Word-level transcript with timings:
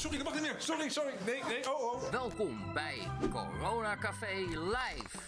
sorry, 0.00 0.16
dat 0.16 0.26
mag 0.26 0.34
niet 0.34 0.42
meer. 0.42 0.54
Sorry, 0.58 0.88
sorry. 0.88 1.12
Nee, 1.26 1.42
nee, 1.48 1.74
oh, 1.74 1.92
oh. 1.92 2.10
Welkom 2.10 2.72
bij 2.74 2.98
Corona 3.30 3.96
Café 3.96 4.34
Live. 4.48 5.18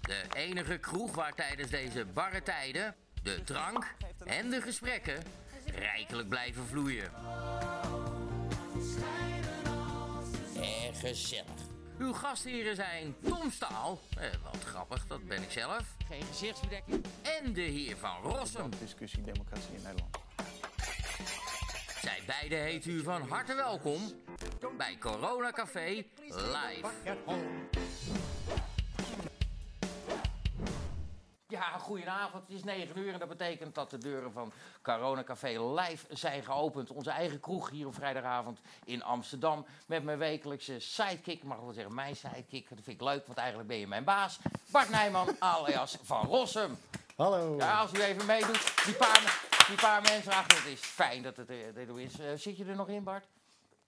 De 0.00 0.22
enige 0.34 0.78
kroeg 0.78 1.14
waar 1.14 1.34
tijdens 1.34 1.70
deze 1.70 2.04
barre 2.04 2.42
tijden 2.42 2.94
de 3.22 3.44
drank 3.44 3.94
en 4.24 4.50
de 4.50 4.60
gesprekken 4.60 5.22
rijkelijk 5.74 6.28
blijven 6.28 6.66
vloeien. 6.66 7.10
En 10.56 10.94
gezellig. 10.94 11.44
Uw 11.98 12.12
gastheren 12.12 12.76
zijn 12.76 13.16
Tom 13.24 13.50
Staal, 13.50 14.00
eh, 14.18 14.28
wat 14.42 14.64
grappig, 14.64 15.06
dat 15.06 15.26
ben 15.26 15.42
ik 15.42 15.50
zelf. 15.50 15.82
Geen 16.08 16.22
gezichtsbedekking. 16.22 17.04
En 17.22 17.52
de 17.52 17.60
heer 17.60 17.96
van 17.96 18.22
Rossum. 18.22 18.70
discussie 18.80 19.22
democratie 19.22 19.74
in 19.74 19.82
Nederland. 19.82 20.18
Zij 22.02 22.22
beiden 22.26 22.62
heet 22.62 22.86
u 22.86 23.02
van 23.02 23.28
harte 23.28 23.54
welkom 23.54 24.00
bij 24.76 24.96
Corona 24.98 25.50
Café 25.50 26.04
Live. 26.28 26.88
Ja, 31.48 31.78
goedenavond. 31.78 32.42
Het 32.46 32.56
is 32.56 32.64
9 32.64 32.98
uur 32.98 33.12
en 33.12 33.18
dat 33.18 33.28
betekent 33.28 33.74
dat 33.74 33.90
de 33.90 33.98
deuren 33.98 34.32
van 34.32 34.52
Corona 34.82 35.24
Café 35.24 35.60
Live 35.60 36.06
zijn 36.08 36.44
geopend. 36.44 36.90
Onze 36.90 37.10
eigen 37.10 37.40
kroeg 37.40 37.70
hier 37.70 37.86
op 37.86 37.94
vrijdagavond 37.94 38.60
in 38.84 39.02
Amsterdam. 39.02 39.66
Met 39.86 40.04
mijn 40.04 40.18
wekelijkse 40.18 40.80
sidekick, 40.80 41.36
ik 41.36 41.44
mag 41.44 41.60
wel 41.60 41.72
zeggen 41.72 41.94
mijn 41.94 42.16
sidekick. 42.16 42.68
Dat 42.68 42.78
vind 42.82 43.00
ik 43.00 43.06
leuk, 43.06 43.26
want 43.26 43.38
eigenlijk 43.38 43.68
ben 43.68 43.78
je 43.78 43.86
mijn 43.86 44.04
baas. 44.04 44.38
Bart 44.70 44.88
Nijman, 44.88 45.36
alias 45.38 45.98
Van 46.02 46.26
Rossum. 46.26 46.76
Hallo. 47.16 47.56
Ja, 47.56 47.80
als 47.80 47.92
u 47.92 48.00
even 48.00 48.26
meedoet, 48.26 48.84
die 48.84 48.94
paar, 48.94 49.42
die 49.66 49.76
paar 49.76 50.02
mensen 50.02 50.32
achter, 50.32 50.58
het 50.58 50.66
is 50.66 50.80
fijn 50.80 51.22
dat 51.22 51.36
het 51.36 51.50
er 51.50 51.76
er 51.76 52.00
is. 52.00 52.18
Eh, 52.18 52.26
zit 52.34 52.56
je 52.56 52.64
er 52.64 52.76
nog 52.76 52.88
in, 52.88 53.04
Bart? 53.04 53.26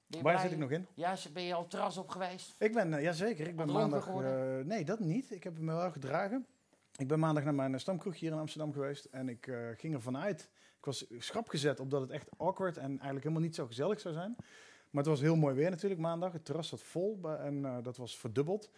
Waar 0.09 0.23
blij? 0.23 0.39
zit 0.39 0.53
ik 0.53 0.59
nog 0.59 0.71
in? 0.71 0.87
Ja, 0.95 1.17
ben 1.33 1.43
je 1.43 1.55
al 1.55 1.67
terras 1.67 1.97
op 1.97 2.09
geweest? 2.09 2.55
Ik 2.59 2.73
ben, 2.73 2.95
eh, 2.95 3.03
jazeker, 3.03 3.47
ik 3.47 3.56
ben 3.56 3.67
Dronken 3.67 3.91
maandag... 3.91 4.05
geworden? 4.05 4.59
eh, 4.59 4.64
nee, 4.64 4.84
dat 4.84 5.01
niet. 5.01 5.31
Ik 5.31 5.45
heb 5.45 5.59
me 5.59 5.75
wel 5.75 5.91
gedragen. 5.91 6.47
Ik 6.97 7.09
ben 7.09 7.19
maandag 7.19 7.45
naar 7.45 7.55
mijn 7.55 7.75
eh, 7.75 7.81
stamkroeg 7.81 8.19
hier 8.19 8.33
in 8.33 8.39
Amsterdam 8.39 8.73
geweest. 8.73 9.05
En 9.05 9.29
ik 9.29 9.53
ging 9.77 9.95
ervan 9.95 10.17
uit... 10.17 10.51
Ik 10.79 10.84
was 10.84 11.06
schrap 11.19 11.48
gezet 11.48 11.81
op 11.81 11.91
dat 11.91 12.01
het 12.01 12.11
echt 12.11 12.29
awkward 12.36 12.77
en 12.77 12.89
eigenlijk 12.89 13.23
helemaal 13.23 13.42
niet 13.42 13.55
zo 13.55 13.67
gezellig 13.67 14.01
zou 14.01 14.14
zijn. 14.14 14.34
Maar 14.91 15.03
het 15.03 15.06
was 15.06 15.20
heel 15.20 15.36
mooi 15.36 15.55
weer 15.55 15.70
natuurlijk 15.70 16.01
maandag. 16.01 16.33
Het 16.33 16.45
terras 16.45 16.69
zat 16.69 16.83
vol 16.83 17.20
en 17.39 17.83
dat 17.83 17.97
was 17.97 18.19
verdubbeld. 18.19 18.70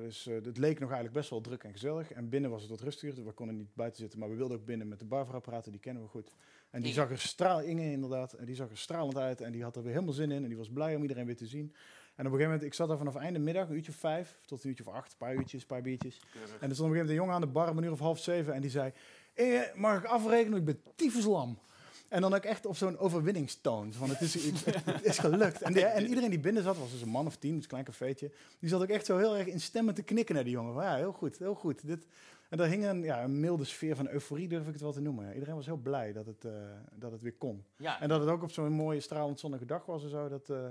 Dus 0.00 0.24
het 0.24 0.58
leek 0.58 0.78
nog 0.78 0.88
eigenlijk 0.88 1.12
best 1.12 1.30
wel 1.30 1.40
druk 1.40 1.64
en 1.64 1.72
gezellig. 1.72 2.12
En 2.12 2.28
binnen 2.28 2.50
was 2.50 2.60
het 2.60 2.70
wat 2.70 2.80
rustiger. 2.80 3.24
We 3.24 3.32
konden 3.32 3.56
niet 3.56 3.74
buiten 3.74 4.00
zitten, 4.00 4.18
maar 4.18 4.28
we 4.28 4.34
wilden 4.34 4.58
ook 4.58 4.64
binnen 4.64 4.88
met 4.88 4.98
de 4.98 5.04
barvrouw 5.04 5.40
praten. 5.40 5.72
Die 5.72 5.80
kennen 5.80 6.02
we 6.02 6.08
goed. 6.08 6.32
En 6.76 6.82
die 6.82 6.92
zag 6.92 7.10
er 7.10 7.18
straal, 7.18 7.60
Inge 7.60 7.90
inderdaad, 7.90 8.32
en 8.32 8.44
die 8.44 8.54
zag 8.54 8.70
er 8.70 8.78
stralend 8.78 9.16
uit. 9.16 9.40
En 9.40 9.52
die 9.52 9.62
had 9.62 9.76
er 9.76 9.82
weer 9.82 9.92
helemaal 9.92 10.14
zin 10.14 10.30
in. 10.30 10.42
En 10.42 10.48
die 10.48 10.56
was 10.56 10.68
blij 10.68 10.96
om 10.96 11.02
iedereen 11.02 11.26
weer 11.26 11.36
te 11.36 11.46
zien. 11.46 11.74
En 12.14 12.26
op 12.26 12.32
een 12.32 12.38
gegeven 12.38 12.44
moment, 12.44 12.62
ik 12.62 12.74
zat 12.74 12.88
daar 12.88 12.98
vanaf 12.98 13.14
einde 13.14 13.38
middag, 13.38 13.68
een 13.68 13.74
uurtje 13.74 13.92
of 13.92 13.98
vijf 13.98 14.38
tot 14.46 14.62
een 14.62 14.68
uurtje 14.68 14.86
of 14.86 14.94
acht. 14.94 15.12
Een 15.12 15.18
paar 15.18 15.34
uurtjes, 15.34 15.60
een 15.60 15.66
paar 15.66 15.82
biertjes. 15.82 16.20
En 16.34 16.40
er 16.40 16.46
stond 16.48 16.60
op 16.60 16.68
een 16.68 16.76
gegeven 16.76 16.90
moment 16.90 17.08
een 17.08 17.14
jongen 17.14 17.34
aan 17.34 17.40
de 17.40 17.46
bar 17.46 17.70
om 17.70 17.78
een 17.78 17.84
uur 17.84 17.92
of 17.92 17.98
half 17.98 18.18
zeven. 18.18 18.54
En 18.54 18.60
die 18.60 18.70
zei, 18.70 18.92
Inge, 19.34 19.72
mag 19.74 19.98
ik 19.98 20.04
afrekenen? 20.04 20.58
Ik 20.58 20.64
ben 20.64 20.80
tyfuslam. 20.94 21.58
En 22.08 22.20
dan 22.20 22.34
ook 22.34 22.44
echt 22.44 22.66
op 22.66 22.76
zo'n 22.76 22.98
overwinningstoon. 22.98 23.92
Van 23.92 24.08
het 24.08 24.20
is, 24.20 24.34
het, 24.84 25.04
is 25.04 25.18
gelukt. 25.18 25.62
En, 25.62 25.94
en 25.94 26.06
iedereen 26.06 26.30
die 26.30 26.38
binnen 26.38 26.62
zat, 26.62 26.78
was 26.78 26.90
dus 26.90 27.02
een 27.02 27.08
man 27.08 27.26
of 27.26 27.36
tien, 27.36 27.54
dus 27.54 27.62
een 27.62 27.68
klein 27.68 27.84
cafeetje. 27.84 28.30
Die 28.58 28.68
zat 28.68 28.82
ook 28.82 28.88
echt 28.88 29.06
zo 29.06 29.18
heel 29.18 29.36
erg 29.36 29.46
in 29.46 29.60
stemmen 29.60 29.94
te 29.94 30.02
knikken 30.02 30.34
naar 30.34 30.44
die 30.44 30.52
jongen. 30.52 30.74
Van, 30.74 30.82
ja, 30.82 30.96
heel 30.96 31.12
goed, 31.12 31.38
heel 31.38 31.54
goed. 31.54 31.86
Dit, 31.86 32.06
en 32.48 32.58
daar 32.58 32.68
hing 32.68 32.84
een, 32.84 33.02
ja, 33.02 33.22
een 33.22 33.40
milde 33.40 33.64
sfeer 33.64 33.96
van 33.96 34.08
euforie, 34.08 34.48
durf 34.48 34.66
ik 34.66 34.72
het 34.72 34.80
wel 34.82 34.92
te 34.92 35.00
noemen. 35.00 35.32
Iedereen 35.32 35.54
was 35.54 35.66
heel 35.66 35.76
blij 35.76 36.12
dat 36.12 36.26
het, 36.26 36.44
eh, 36.44 36.52
dat 36.92 37.12
het 37.12 37.22
weer 37.22 37.36
kon. 37.36 37.64
Ja, 37.76 38.00
En 38.00 38.08
dat 38.08 38.20
het 38.20 38.28
ook 38.28 38.42
op 38.42 38.50
zo'n 38.50 38.72
mooie, 38.72 39.00
stralend 39.00 39.40
zonnige 39.40 39.64
dag 39.64 39.86
was 39.86 40.02
en 40.02 40.10
zo. 40.10 40.28
Dat, 40.28 40.50
eh, 40.50 40.70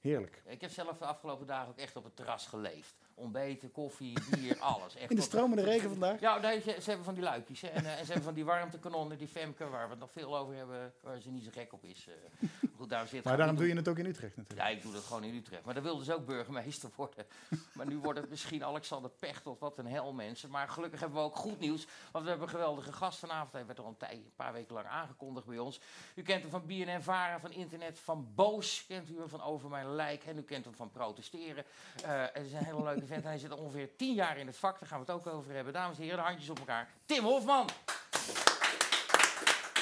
heerlijk. 0.00 0.42
ik 0.46 0.60
heb 0.60 0.70
zelf 0.70 0.98
de 0.98 1.04
afgelopen 1.04 1.46
dagen 1.46 1.68
ook 1.68 1.78
echt 1.78 1.96
op 1.96 2.04
het 2.04 2.16
terras 2.16 2.46
geleefd. 2.46 2.94
Ontbeten, 3.20 3.70
koffie, 3.72 4.18
bier, 4.30 4.58
alles. 4.72 4.94
Echt 4.96 5.10
In 5.10 5.16
de 5.16 5.22
stromende 5.22 5.62
regen 5.62 5.88
vandaag. 5.90 6.20
Ja, 6.20 6.38
nee, 6.38 6.60
ze, 6.60 6.76
ze 6.80 6.86
hebben 6.88 7.04
van 7.04 7.14
die 7.14 7.22
luikjes. 7.22 7.60
Hè. 7.60 7.68
En, 7.68 7.84
eh, 7.84 7.90
en 7.92 7.98
ze 7.98 8.04
hebben 8.04 8.22
van 8.22 8.34
die 8.34 8.44
warmtekanonnen, 8.44 9.18
die 9.18 9.28
Femke, 9.28 9.68
waar 9.68 9.84
we 9.84 9.90
het 9.90 9.98
nog 10.00 10.10
veel 10.12 10.36
over 10.38 10.54
hebben, 10.54 10.92
waar 11.00 11.20
ze 11.20 11.30
niet 11.30 11.44
zo 11.44 11.50
gek 11.52 11.72
op 11.72 11.84
is. 11.84 12.06
eh. 12.08 12.48
Goed, 12.76 12.88
daarom 12.88 13.08
zit 13.08 13.24
Maar 13.24 13.36
daarom 13.36 13.56
doe 13.56 13.68
je 13.68 13.74
het 13.74 13.88
ook 13.88 13.98
in 13.98 14.06
Utrecht 14.06 14.36
natuurlijk. 14.36 14.68
Ja, 14.68 14.74
ik 14.76 14.82
doe 14.82 14.92
dat 14.92 15.02
gewoon 15.02 15.24
in 15.24 15.34
Utrecht. 15.34 15.64
Maar 15.64 15.74
dan 15.74 15.82
wilde 15.82 16.04
ze 16.04 16.14
ook 16.14 16.26
burgemeester 16.26 16.90
worden. 16.96 17.26
Maar 17.72 17.86
nu 17.86 17.98
wordt 17.98 18.20
het 18.20 18.30
misschien 18.30 18.64
Alexander 18.64 19.10
Pechtold. 19.10 19.58
Wat 19.58 19.78
een 19.78 19.86
hel, 19.86 20.12
mensen. 20.12 20.50
Maar 20.50 20.68
gelukkig 20.68 21.00
hebben 21.00 21.18
we 21.18 21.24
ook 21.24 21.36
goed 21.36 21.58
nieuws. 21.60 21.86
Want 22.12 22.24
we 22.24 22.30
hebben 22.30 22.48
een 22.48 22.54
geweldige 22.54 22.92
gast 22.92 23.18
vanavond. 23.18 23.52
Hij 23.52 23.66
werd 23.66 23.78
al 23.78 23.86
een, 23.86 23.96
tij- 23.96 24.12
een 24.12 24.32
paar 24.36 24.52
weken 24.52 24.74
lang 24.74 24.86
aangekondigd 24.86 25.46
bij 25.46 25.58
ons. 25.58 25.80
U 26.14 26.22
kent 26.22 26.42
hem 26.42 26.50
van 26.50 26.66
BNN 26.66 27.00
Vara, 27.02 27.40
van 27.40 27.52
internet, 27.52 27.98
van 27.98 28.28
Boos. 28.34 28.84
Kent 28.88 29.10
u 29.10 29.18
hem 29.18 29.28
van 29.28 29.42
Over 29.42 29.68
Mijn 29.70 29.94
Lijk. 29.94 30.24
En 30.24 30.38
u 30.38 30.42
kent 30.42 30.64
hem 30.64 30.74
van 30.74 30.90
Protesteren. 30.90 31.64
Eh, 32.04 32.22
het 32.32 32.46
is 32.46 32.52
een 32.52 32.64
hele 32.64 32.82
leuke 32.82 33.06
Hij 33.10 33.38
zit 33.38 33.52
ongeveer 33.52 33.96
tien 33.96 34.14
jaar 34.14 34.38
in 34.38 34.46
het 34.46 34.56
vak. 34.56 34.80
Daar 34.80 34.88
gaan 34.88 35.00
we 35.04 35.12
het 35.12 35.14
ook 35.14 35.34
over 35.34 35.54
hebben. 35.54 35.72
Dames 35.72 35.96
en 35.96 36.02
heren, 36.02 36.18
de 36.18 36.24
handjes 36.24 36.50
op 36.50 36.58
elkaar. 36.58 36.88
Tim 37.06 37.24
Hofman. 37.24 37.68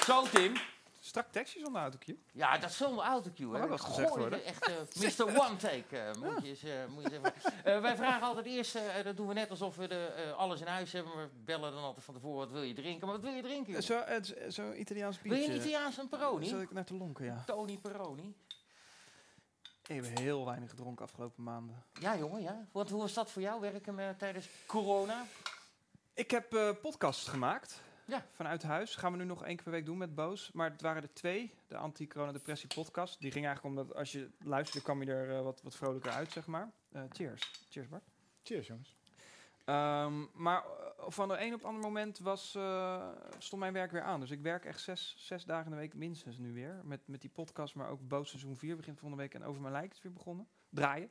Zo, 0.04 0.22
Tim. 0.22 0.54
Strak 1.00 1.26
tekstjes 1.30 1.64
onder 1.64 1.80
autocue. 1.80 2.18
Ja, 2.32 2.58
dat 2.58 2.70
is 2.70 2.76
zonder 2.76 3.04
autocue. 3.04 3.56
Hè. 3.56 3.70
eens 3.70 3.80
gezegd 3.80 4.16
worden. 4.16 4.44
Echt 4.44 4.66
eh, 4.66 4.74
Mr. 5.02 5.40
One 5.40 5.56
Take. 5.56 5.98
eh, 5.98 6.14
moet, 6.14 6.42
je 6.42 6.48
eens, 6.48 6.62
eh, 6.62 6.70
moet 6.88 7.02
je 7.02 7.10
eens 7.10 7.28
even. 7.64 7.82
Wij 7.82 7.96
vragen 7.96 8.26
altijd 8.26 8.46
eerst, 8.46 8.78
dat 9.04 9.16
doen 9.16 9.26
we 9.26 9.34
net 9.34 9.50
alsof 9.50 9.76
we 9.76 9.88
de, 9.88 10.32
alles 10.36 10.60
in 10.60 10.66
huis 10.66 10.92
hebben. 10.92 11.12
We 11.16 11.28
bellen 11.44 11.72
dan 11.72 11.82
altijd 11.82 12.04
van 12.04 12.14
tevoren, 12.14 12.38
wat 12.38 12.50
wil 12.50 12.62
je 12.62 12.74
drinken? 12.74 13.06
Maar 13.06 13.16
wat 13.16 13.24
wil 13.24 13.34
je 13.34 13.42
drinken? 13.42 13.80
joh? 13.80 14.22
Zo, 14.48 14.72
Italiaans 14.72 15.22
Wil 15.22 15.32
je 15.32 15.38
biertje. 15.38 15.52
een 15.54 15.58
Italiaans 15.60 15.98
een 15.98 16.08
Peroni? 16.08 16.46
Zat 16.46 16.60
ik 16.60 16.72
naar 16.72 16.84
te 16.84 16.94
lonken, 16.94 17.24
ja. 17.24 17.42
Tony 17.46 17.78
Peroni. 17.82 18.34
Ik 19.88 20.04
heb 20.04 20.19
heel 20.19 20.44
weinig 20.44 20.71
gedronken 20.71 21.04
afgelopen 21.04 21.43
maanden. 21.43 21.82
Ja, 22.00 22.16
jongen, 22.16 22.43
ja. 22.43 22.66
Want 22.72 22.91
hoe 22.91 23.00
was 23.00 23.15
dat 23.15 23.31
voor 23.31 23.43
jou, 23.43 23.60
werken 23.60 23.99
eh, 23.99 24.09
tijdens 24.10 24.49
corona? 24.66 25.25
Ik 26.15 26.31
heb 26.31 26.54
eh 26.54 26.71
podcasts 26.82 27.28
gemaakt. 27.28 27.82
Ja. 28.04 28.26
Vanuit 28.32 28.62
huis. 28.62 28.94
Gaan 28.94 29.12
we 29.12 29.19
nu 29.19 29.25
nog 29.25 29.44
één 29.44 29.54
keer 29.54 29.65
per 29.65 29.72
week 29.72 29.84
doen 29.84 29.99
met 29.99 30.15
Boos. 30.15 30.53
Maar 30.53 30.71
het 30.71 30.81
waren 30.81 31.03
er 31.03 31.12
twee. 31.12 31.54
De 31.66 31.76
anti-corona-depressie 31.76 32.69
podcast. 32.75 33.21
Die 33.21 33.31
ging 33.31 33.47
eigenlijk 33.47 33.76
omdat 33.76 33.97
als 33.97 34.12
je 34.12 34.31
luisterde 34.38 34.84
kwam 34.84 35.03
je 35.03 35.12
er 35.12 35.37
eh, 35.37 35.43
wat, 35.43 35.62
wat 35.62 35.76
vrolijker 35.76 36.12
uit, 36.12 36.32
zeg 36.32 36.47
maar. 36.47 36.70
Eh, 36.93 37.03
cheers. 37.10 37.66
Cheers, 37.69 37.88
Bart. 37.88 38.05
Cheers 38.43 38.66
jongens. 38.66 38.97
Ehm, 39.68 40.24
maar 40.34 40.64
eh, 40.64 41.04
van 41.08 41.28
de 41.28 41.40
een 41.40 41.52
op 41.52 41.58
het 41.58 41.64
andere 41.64 41.84
moment 41.84 42.18
was, 42.18 42.54
eh, 42.54 43.08
stond 43.38 43.60
mijn 43.60 43.72
werk 43.72 43.90
weer 43.90 44.02
aan. 44.02 44.20
Dus 44.20 44.30
ik 44.30 44.40
werk 44.40 44.64
echt 44.64 44.80
zes, 44.80 45.14
zes 45.18 45.44
dagen 45.44 45.64
in 45.64 45.70
de 45.70 45.76
week 45.76 45.94
minstens 45.94 46.38
nu 46.38 46.52
weer. 46.52 46.80
Met, 46.84 47.00
met 47.06 47.20
die 47.20 47.30
podcast, 47.30 47.74
maar 47.74 47.88
ook 47.88 48.08
Boos 48.08 48.28
seizoen 48.28 48.56
4 48.56 48.76
begint 48.76 48.98
volgende 48.98 49.22
week. 49.22 49.34
En 49.34 49.44
Over 49.44 49.60
Mijn 49.60 49.72
Lijk 49.72 49.92
is 49.92 50.02
weer 50.02 50.12
begonnen. 50.12 50.48
Draaien. 50.68 51.10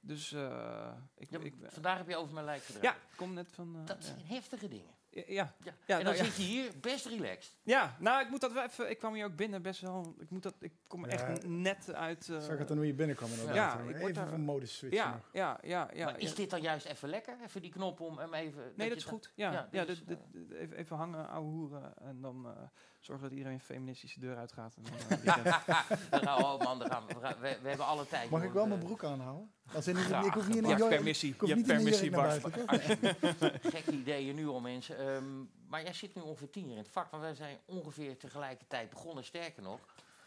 Dus 0.00 0.32
eh, 0.32 0.92
ik, 1.16 1.30
Ja, 1.30 1.38
ik, 1.38 1.54
vandaag 1.66 1.96
heb 1.98 2.08
je 2.08 2.16
over 2.16 2.34
mijn 2.34 2.46
lijk 2.46 2.62
gedaan. 2.62 2.82
ja, 2.82 2.94
ik 2.94 3.16
kom 3.16 3.32
net 3.34 3.52
van... 3.52 3.84
Dat 3.84 3.96
ja. 3.96 4.02
zijn 4.02 4.26
heftige 4.26 4.68
dingen. 4.68 4.94
Ja, 5.14 5.22
ja, 5.26 5.54
Ja. 5.64 5.98
En 5.98 6.04
dan 6.04 6.04
nou 6.04 6.16
ja. 6.16 6.24
zit 6.24 6.36
je 6.36 6.42
hier 6.42 6.70
best 6.80 7.06
relaxed. 7.06 7.56
ja, 7.62 7.96
nou, 7.98 8.22
ik 8.24 8.30
moet 8.30 8.40
dat 8.40 8.52
wel 8.52 8.62
even... 8.62 8.90
Ik 8.90 8.98
kwam 8.98 9.14
hier 9.14 9.24
ook 9.24 9.36
binnen 9.36 9.62
best 9.62 9.80
wel... 9.80 10.14
Ik, 10.18 10.30
moet 10.30 10.42
dat, 10.42 10.54
ik 10.60 10.72
kom 10.86 11.04
Ja, 11.04 11.10
echt 11.10 11.46
net 11.46 11.92
uit... 11.94 12.28
eh, 12.28 12.36
Ik 12.36 12.42
zag 12.42 12.58
het 12.58 12.68
dan 12.68 12.76
hoe 12.76 12.86
je 12.86 12.94
binnenkwam. 12.94 13.30
Ja, 13.52 13.74
Even 13.80 13.88
ik 13.88 13.96
word 13.96 14.14
daar- 14.14 14.28
van 14.28 14.40
modus 14.40 14.76
switchen 14.76 15.02
ja, 15.02 15.10
nog. 15.12 15.28
ja, 15.32 15.58
ja, 15.62 15.90
ja. 15.94 16.04
maar 16.04 16.18
is 16.18 16.30
ja. 16.30 16.36
dit 16.36 16.50
dan 16.50 16.60
juist 16.60 16.86
even 16.86 17.08
lekker? 17.08 17.36
Even 17.44 17.62
die 17.62 17.70
knop 17.70 18.00
om 18.00 18.18
hem 18.18 18.34
even... 18.34 18.72
Nee, 18.76 18.88
dat 18.88 18.96
is 18.98 19.04
goed. 19.04 19.32
Ja, 19.34 19.52
ja, 19.52 19.68
ja, 19.70 19.84
dus, 19.84 19.98
dit, 20.04 20.08
dit, 20.32 20.48
dit- 20.48 20.58
even, 20.58 20.76
even 20.76 20.96
hangen, 20.96 21.28
ouwe 21.28 21.48
hoeren. 21.50 21.92
En 21.98 22.20
dan 22.20 22.46
eh, 22.46 22.62
zorgen 23.04 23.28
dat 23.28 23.38
iedereen 23.38 23.60
feministische 23.60 24.20
deur 24.20 24.36
uitgaat. 24.36 24.74
En 24.76 24.82
dan, 24.82 24.92
eh, 25.18 25.24
weekend. 25.34 25.44
Dan 26.10 26.20
gaan 26.22 26.36
we, 26.38 26.44
oh 26.44 26.60
man, 26.62 26.78
dan 26.78 26.90
gaan 26.90 27.06
we, 27.06 27.14
we, 27.14 27.20
gaan- 27.20 27.40
we, 27.40 27.58
we 27.62 27.68
hebben 27.68 27.86
alle 27.86 28.06
tijd. 28.06 28.30
Mag 28.30 28.42
ik 28.42 28.52
wel 28.52 28.62
We- 28.62 28.68
mijn 28.68 28.80
broek 28.80 29.04
aanhouden? 29.04 29.50
Als 29.74 29.86
in, 29.86 29.96
Graag. 29.96 30.24
ik 30.24 30.32
hoef 30.32 30.48
niet 30.48 30.56
in 30.56 30.66
je 30.68 30.82
een 30.82 30.88
permissie. 30.88 31.32
ik 31.32 31.40
hoef 31.40 31.48
Je 31.48 31.54
hebt 31.54 31.66
permissie, 31.66 32.10
Bart. 32.10 32.42
Gekke 33.74 33.90
ideeën 33.92 34.34
nu 34.34 34.46
al, 34.48 34.60
mensen. 34.60 34.98
Ehm, 34.98 35.38
maar 35.68 35.82
jij 35.82 35.92
zit 35.92 36.14
nu 36.14 36.22
ongeveer 36.22 36.50
tien 36.50 36.62
jaar 36.62 36.72
in 36.72 36.78
het 36.78 36.88
vak. 36.92 37.10
Want 37.10 37.22
wij 37.22 37.34
zijn 37.34 37.56
ongeveer 37.64 38.16
tegelijkertijd 38.18 38.90
begonnen. 38.90 39.24
Sterker 39.24 39.62
nog, 39.62 39.78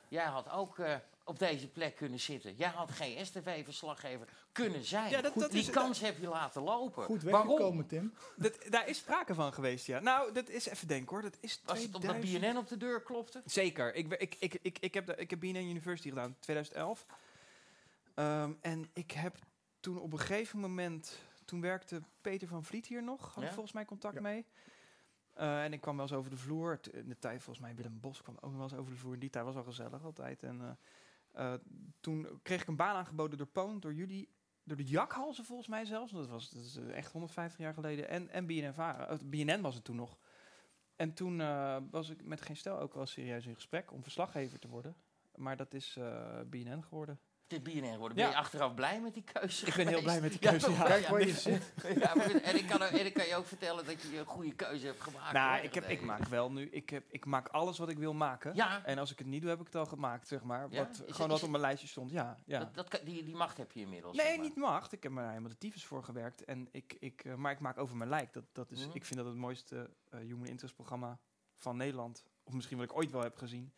jij 0.07 0.25
had 0.25 0.50
ook 0.51 0.80
eh, 0.80 0.95
op 1.27 1.39
deze 1.39 1.68
plek 1.68 1.95
kunnen 1.95 2.19
zitten. 2.19 2.56
Jij 2.56 2.69
had 2.69 2.92
geen 2.92 3.25
STV-verslaggever 3.25 4.27
kunnen 4.51 4.83
zijn. 4.83 5.10
Ja, 5.12 5.22
dat- 5.22 5.33
dat 5.33 5.51
Die 5.51 5.60
is- 5.60 5.69
kans 5.69 6.00
heb 6.00 6.18
je 6.19 6.27
laten 6.27 6.62
lopen. 6.62 7.04
Goed 7.04 7.24
Waarom? 7.24 7.48
weggekomen, 7.48 7.88
Tim. 7.88 8.13
Dat, 8.36 8.57
daar 8.69 8.88
is 8.88 8.98
sprake 8.98 9.33
van 9.33 9.54
geweest, 9.54 9.86
ja. 9.86 10.00
Nou, 10.00 10.31
dat 10.33 10.50
is 10.50 10.66
even 10.68 10.88
denken 10.88 11.10
hoor. 11.13 11.22
Dat 11.22 11.38
is 11.39 11.62
Was 11.66 11.77
het 11.77 11.86
omdat 11.86 12.01
2000 12.01 12.42
BNN 12.42 12.57
op 12.57 12.68
de 12.68 12.77
deur 12.77 13.01
klopte? 13.01 13.42
Zeker. 13.45 13.95
Ik, 13.95 14.13
ik, 14.13 14.36
ik, 14.39 14.57
ik, 14.62 14.80
ik, 14.80 14.94
heb, 14.94 15.06
de, 15.06 15.16
ik 15.16 15.30
heb 15.30 15.39
BNN 15.39 15.56
University 15.69 16.10
gedaan, 16.10 16.36
2011. 16.39 17.06
Ehm, 18.16 18.54
en 18.62 18.89
ik 18.94 19.12
heb 19.12 19.36
toen 19.80 20.00
op 20.00 20.12
een 20.13 20.19
gegeven 20.19 20.60
moment... 20.60 21.19
Toen 21.45 21.62
werkte 21.62 22.01
Peter 22.21 22.48
van 22.48 22.63
Vliet 22.63 22.86
hier 22.88 23.04
nog. 23.04 23.21
Had 23.33 23.38
ik 23.38 23.44
Ja? 23.50 23.54
volgens 23.54 23.74
mij 23.74 23.86
contact 23.86 24.16
Ja. 24.16 24.21
mee. 24.21 24.45
Eh, 25.33 25.63
en 25.63 25.74
ik 25.74 25.81
kwam 25.81 25.95
wel 25.95 26.06
eens 26.06 26.16
over 26.16 26.30
de 26.30 26.38
vloer. 26.38 26.80
T- 26.80 26.94
In 26.94 27.10
de 27.10 27.19
tijd, 27.19 27.44
volgens 27.44 27.66
mij, 27.66 27.75
Willem 27.75 28.00
Bos 28.00 28.21
kwam 28.21 28.36
ook 28.36 28.42
nog 28.42 28.54
wel 28.54 28.63
eens 28.63 28.74
over 28.74 28.92
de 28.92 28.98
vloer. 28.98 29.13
In 29.13 29.19
die 29.19 29.30
tijd 29.30 29.45
was 29.45 29.56
al 29.56 29.63
gezellig 29.63 30.04
altijd. 30.04 30.44
En 30.44 30.62
eh, 30.62 30.69
eh, 31.35 31.53
toen 31.99 32.39
kreeg 32.43 32.61
ik 32.61 32.67
een 32.67 32.75
baan 32.75 32.95
aangeboden 32.95 33.37
door 33.37 33.47
Poon, 33.47 33.79
door 33.79 33.93
jullie... 33.93 34.33
Door 34.67 34.77
de 34.77 34.85
jakhalzen 34.85 35.45
volgens 35.45 35.67
mij 35.67 35.85
zelfs. 35.85 36.11
Dat 36.11 36.27
was 36.27 36.49
dat 36.49 36.63
is 36.63 36.75
eh, 36.75 36.97
echt 36.97 37.11
150 37.11 37.59
jaar 37.59 37.73
geleden. 37.73 38.09
En, 38.09 38.29
en 38.29 38.45
BNN, 38.45 38.73
Vara. 38.73 39.07
Eh, 39.07 39.17
BNN 39.25 39.61
was 39.61 39.75
het 39.75 39.83
toen 39.83 39.95
nog. 39.95 40.17
En 40.95 41.13
toen 41.13 41.37
was 41.89 42.09
ik 42.09 42.23
met 42.23 42.41
Geen 42.41 42.55
Stel 42.55 42.79
ook 42.79 42.93
wel 42.93 43.05
serieus 43.05 43.45
in 43.45 43.55
gesprek 43.55 43.91
om 43.91 44.03
verslaggever 44.03 44.59
te 44.59 44.67
worden. 44.67 44.95
Maar 45.35 45.57
dat 45.57 45.73
is 45.73 45.97
BNN 46.49 46.83
geworden. 46.83 47.19
Geworden. 47.47 48.18
Ja. 48.18 48.24
Ben 48.24 48.31
je 48.31 48.36
achteraf 48.36 48.74
blij 48.74 49.01
met 49.01 49.13
die 49.13 49.24
keuze 49.24 49.65
Ik 49.65 49.75
ben 49.75 49.88
heel 49.88 50.01
blij 50.01 50.21
met 50.21 50.31
die 50.31 50.39
keuze, 50.50 50.71
ja. 50.71 50.83
Kijk 50.83 51.07
waar 51.07 51.25
je 51.25 51.33
zit. 51.33 51.74
En, 52.44 52.56
ik 52.56 52.68
kan, 52.68 52.81
en 52.81 53.06
ik 53.06 53.13
kan 53.13 53.27
je 53.27 53.36
ook 53.36 53.45
vertellen 53.45 53.86
dat 53.86 54.01
je 54.01 54.18
een 54.18 54.25
goede 54.25 54.53
keuze 54.53 54.86
hebt 54.86 55.01
gemaakt. 55.01 55.33
nou, 55.33 55.56
hoor. 55.56 55.63
ik, 55.65 55.74
heb, 55.74 55.89
ik 55.89 56.00
eh, 56.00 56.06
maak 56.06 56.25
wel 56.25 56.51
nu, 56.51 56.69
ik, 56.69 56.89
heb, 56.89 57.03
ik 57.09 57.25
maak 57.25 57.47
alles 57.47 57.77
wat 57.77 57.89
ik 57.89 57.97
wil 57.97 58.13
maken. 58.13 58.56
Ja, 58.56 58.86
En 58.86 58.97
als 58.97 59.12
ik 59.12 59.18
het 59.18 59.27
niet 59.27 59.42
doe, 59.42 59.50
heb 59.50 59.59
ik 59.59 59.65
het 59.65 59.75
al 59.75 59.86
gemaakt, 59.86 60.27
zeg 60.27 60.44
maar. 60.44 60.68
Ja? 60.69 60.77
Wat, 60.86 61.03
Is 61.06 61.15
gewoon 61.15 61.30
wat 61.30 61.44
op 61.44 61.50
mijn 61.50 61.62
lijstje 61.62 61.88
stond, 61.88 62.12
ja. 62.12 62.38
ja. 62.45 62.59
dat, 62.59 62.75
dat 62.89 63.01
die, 63.03 63.24
die 63.24 63.36
macht 63.36 63.57
heb 63.57 63.71
je 63.71 63.80
inmiddels. 63.80 64.15
Nee, 64.18 64.25
zeg 64.25 64.36
maar. 64.36 64.45
niet 64.45 64.56
macht. 64.56 64.92
Ik 64.92 65.03
heb 65.03 65.18
er 65.18 65.27
helemaal 65.27 65.50
de 65.50 65.57
tyfus 65.57 65.86
voor 65.86 66.03
gewerkt. 66.03 66.44
En 66.44 66.68
ik, 66.71 66.97
ik, 67.00 67.24
eh, 67.24 67.36
maar 67.36 67.51
ik 67.51 67.59
maak 67.59 67.77
over 67.77 67.95
mijn 67.95 68.09
lijk. 68.09 68.33
Dat, 68.33 68.44
dat 68.51 68.71
is, 68.71 68.86
Mhm. 68.86 68.95
Ik 68.95 69.06
vind 69.06 69.19
dat 69.19 69.27
het 69.27 69.36
mooiste 69.36 69.89
eh, 70.09 70.19
human 70.19 70.45
interest 70.45 70.75
programma 70.75 71.19
van 71.56 71.77
Nederland. 71.77 72.25
Of 72.44 72.53
misschien 72.53 72.77
wat 72.77 72.89
ik 72.89 72.95
ooit 72.97 73.12
wel 73.12 73.21
heb 73.21 73.38
gezien. 73.38 73.74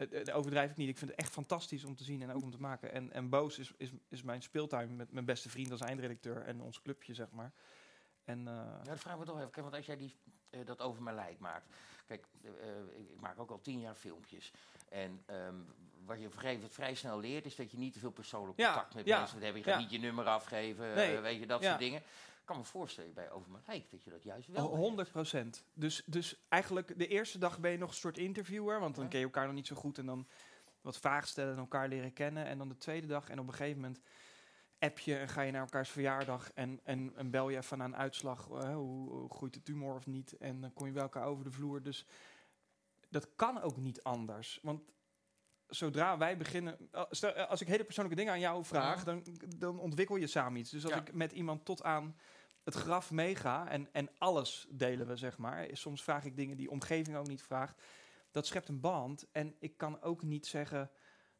Eh, 0.00 0.18
eh, 0.18 0.24
dat 0.24 0.34
overdrijf 0.34 0.70
ik 0.70 0.76
niet. 0.76 0.88
Ik 0.88 0.98
vind 0.98 1.10
het 1.10 1.20
echt 1.20 1.32
fantastisch 1.32 1.84
om 1.84 1.96
te 1.96 2.04
zien 2.04 2.22
en 2.22 2.32
ook 2.32 2.42
om 2.42 2.50
te 2.50 2.60
maken. 2.60 2.92
En, 2.92 3.12
en 3.12 3.28
Boos 3.28 3.58
is, 3.58 3.72
is, 3.76 3.90
is 4.08 4.22
mijn 4.22 4.42
speeltuin 4.42 4.96
met 4.96 5.12
mijn 5.12 5.24
beste 5.24 5.48
vriend 5.48 5.70
als 5.70 5.80
eindredacteur. 5.80 6.42
En 6.42 6.60
ons 6.60 6.82
clubje, 6.82 7.14
zeg 7.14 7.30
maar. 7.30 7.52
En 8.24 8.38
eh, 8.38 8.54
Ja, 8.54 8.82
dat 8.82 8.98
vraag 8.98 9.12
ik 9.14 9.20
me 9.20 9.26
toch 9.26 9.38
even. 9.38 9.50
Kijk, 9.50 9.64
want 9.64 9.76
als 9.76 9.86
jij 9.86 9.96
die, 9.96 10.16
dat 10.64 10.80
over 10.80 11.02
mijn 11.02 11.16
lijk 11.16 11.38
maakt. 11.38 11.66
Kijk, 12.06 12.26
ik, 12.42 12.50
ik 12.96 13.20
maak 13.20 13.38
ook 13.38 13.50
al 13.50 13.60
tien 13.60 13.80
jaar 13.80 13.94
filmpjes. 13.94 14.52
En 14.88 15.22
ehm, 15.26 15.54
wat 16.04 16.18
je 16.18 16.26
op 16.26 16.32
een 16.32 16.38
gegeven 16.38 16.54
moment 16.54 16.72
vrij 16.72 16.94
snel 16.94 17.20
leert, 17.20 17.46
is 17.46 17.56
dat 17.56 17.70
je 17.70 17.78
niet 17.78 17.92
te 17.92 17.98
veel 17.98 18.10
persoonlijk 18.10 18.58
Ja, 18.58 18.72
contact 18.72 18.94
met 18.94 19.06
ja, 19.06 19.18
mensen 19.18 19.34
moet 19.34 19.44
hebben. 19.44 19.62
Je 19.62 19.70
gaat 19.70 19.80
niet 19.80 19.90
je 19.90 19.98
nummer 19.98 20.26
afgeven, 20.26 20.94
Nee, 20.94 21.18
weet 21.18 21.40
je, 21.40 21.46
dat 21.46 21.64
soort 21.64 21.78
dingen. 21.78 22.02
Kan 22.50 22.58
me 22.58 22.64
voorstellen 22.64 23.14
bij 23.14 23.30
over 23.30 23.50
mijn 23.50 23.64
lijk 23.66 23.90
dat 23.90 24.02
je 24.02 24.10
dat 24.10 24.22
juist 24.22 24.48
wel 24.48 24.68
Oh, 24.68 24.76
100 24.76 25.10
procent. 25.10 25.64
Dus, 25.72 26.02
dus 26.06 26.46
eigenlijk 26.48 26.98
de 26.98 27.06
eerste 27.06 27.38
dag 27.38 27.58
ben 27.60 27.70
je 27.70 27.78
nog 27.78 27.88
een 27.90 27.94
soort 27.96 28.18
interviewer, 28.18 28.80
want 28.80 28.94
dan 28.94 29.04
Ja. 29.04 29.10
ken 29.10 29.18
je 29.18 29.24
elkaar 29.24 29.46
nog 29.46 29.54
niet 29.54 29.66
zo 29.66 29.76
goed 29.76 29.98
en 29.98 30.06
dan 30.06 30.28
wat 30.80 30.98
vragen 30.98 31.28
stellen 31.28 31.52
en 31.52 31.58
elkaar 31.58 31.88
leren 31.88 32.12
kennen. 32.12 32.44
En 32.46 32.58
dan 32.58 32.68
de 32.68 32.76
tweede 32.76 33.06
dag 33.06 33.28
en 33.28 33.38
op 33.38 33.46
een 33.46 33.52
gegeven 33.54 33.80
moment 33.80 34.00
app 34.78 34.98
je 34.98 35.16
en 35.16 35.28
ga 35.28 35.40
je 35.42 35.52
naar 35.52 35.60
elkaars 35.60 35.90
verjaardag 35.90 36.52
en, 36.52 36.80
en, 36.84 37.12
en 37.16 37.30
bel 37.30 37.48
je 37.48 37.56
even 37.56 37.78
naar 37.78 37.86
een 37.86 37.96
uitslag. 37.96 38.48
eh, 38.50 38.74
hoe, 38.74 39.10
hoe 39.10 39.30
groeit 39.30 39.54
de 39.54 39.62
tumor 39.62 39.94
of 39.94 40.06
niet? 40.06 40.36
En 40.36 40.60
dan 40.60 40.72
kom 40.72 40.86
je 40.86 40.92
bij 40.92 41.02
elkaar 41.02 41.24
over 41.26 41.44
de 41.44 41.50
vloer. 41.50 41.82
Dus 41.82 42.06
dat 43.08 43.34
kan 43.34 43.60
ook 43.60 43.76
niet 43.76 44.02
anders. 44.02 44.58
Want 44.62 44.82
zodra 45.66 46.18
wij 46.18 46.36
beginnen, 46.36 46.88
eh, 46.92 47.04
stel, 47.10 47.32
eh, 47.32 47.48
als 47.48 47.60
ik 47.60 47.68
hele 47.68 47.84
persoonlijke 47.84 48.18
dingen 48.20 48.34
aan 48.34 48.40
jou 48.40 48.64
vraag, 48.64 48.98
Ja. 48.98 49.04
dan, 49.04 49.24
dan 49.58 49.78
ontwikkel 49.78 50.16
je 50.16 50.26
samen 50.26 50.60
iets. 50.60 50.70
Dus 50.70 50.84
als 50.84 50.92
Ja. 50.92 51.00
ik 51.00 51.12
met 51.12 51.32
iemand 51.32 51.64
tot 51.64 51.82
aan 51.82 52.16
het 52.64 52.74
graf 52.74 53.10
meega 53.10 53.68
en, 53.68 53.88
en 53.92 54.10
alles 54.18 54.66
delen 54.70 55.06
we, 55.06 55.16
zeg 55.16 55.38
maar. 55.38 55.68
Soms 55.72 56.02
vraag 56.02 56.24
ik 56.24 56.36
dingen 56.36 56.56
die 56.56 56.70
omgeving 56.70 57.16
ook 57.16 57.28
niet 57.28 57.42
vraagt. 57.42 57.82
Dat 58.30 58.46
schept 58.46 58.68
een 58.68 58.80
band. 58.80 59.26
En 59.32 59.56
ik 59.58 59.76
kan 59.76 60.02
ook 60.02 60.22
niet 60.22 60.46
zeggen, 60.46 60.90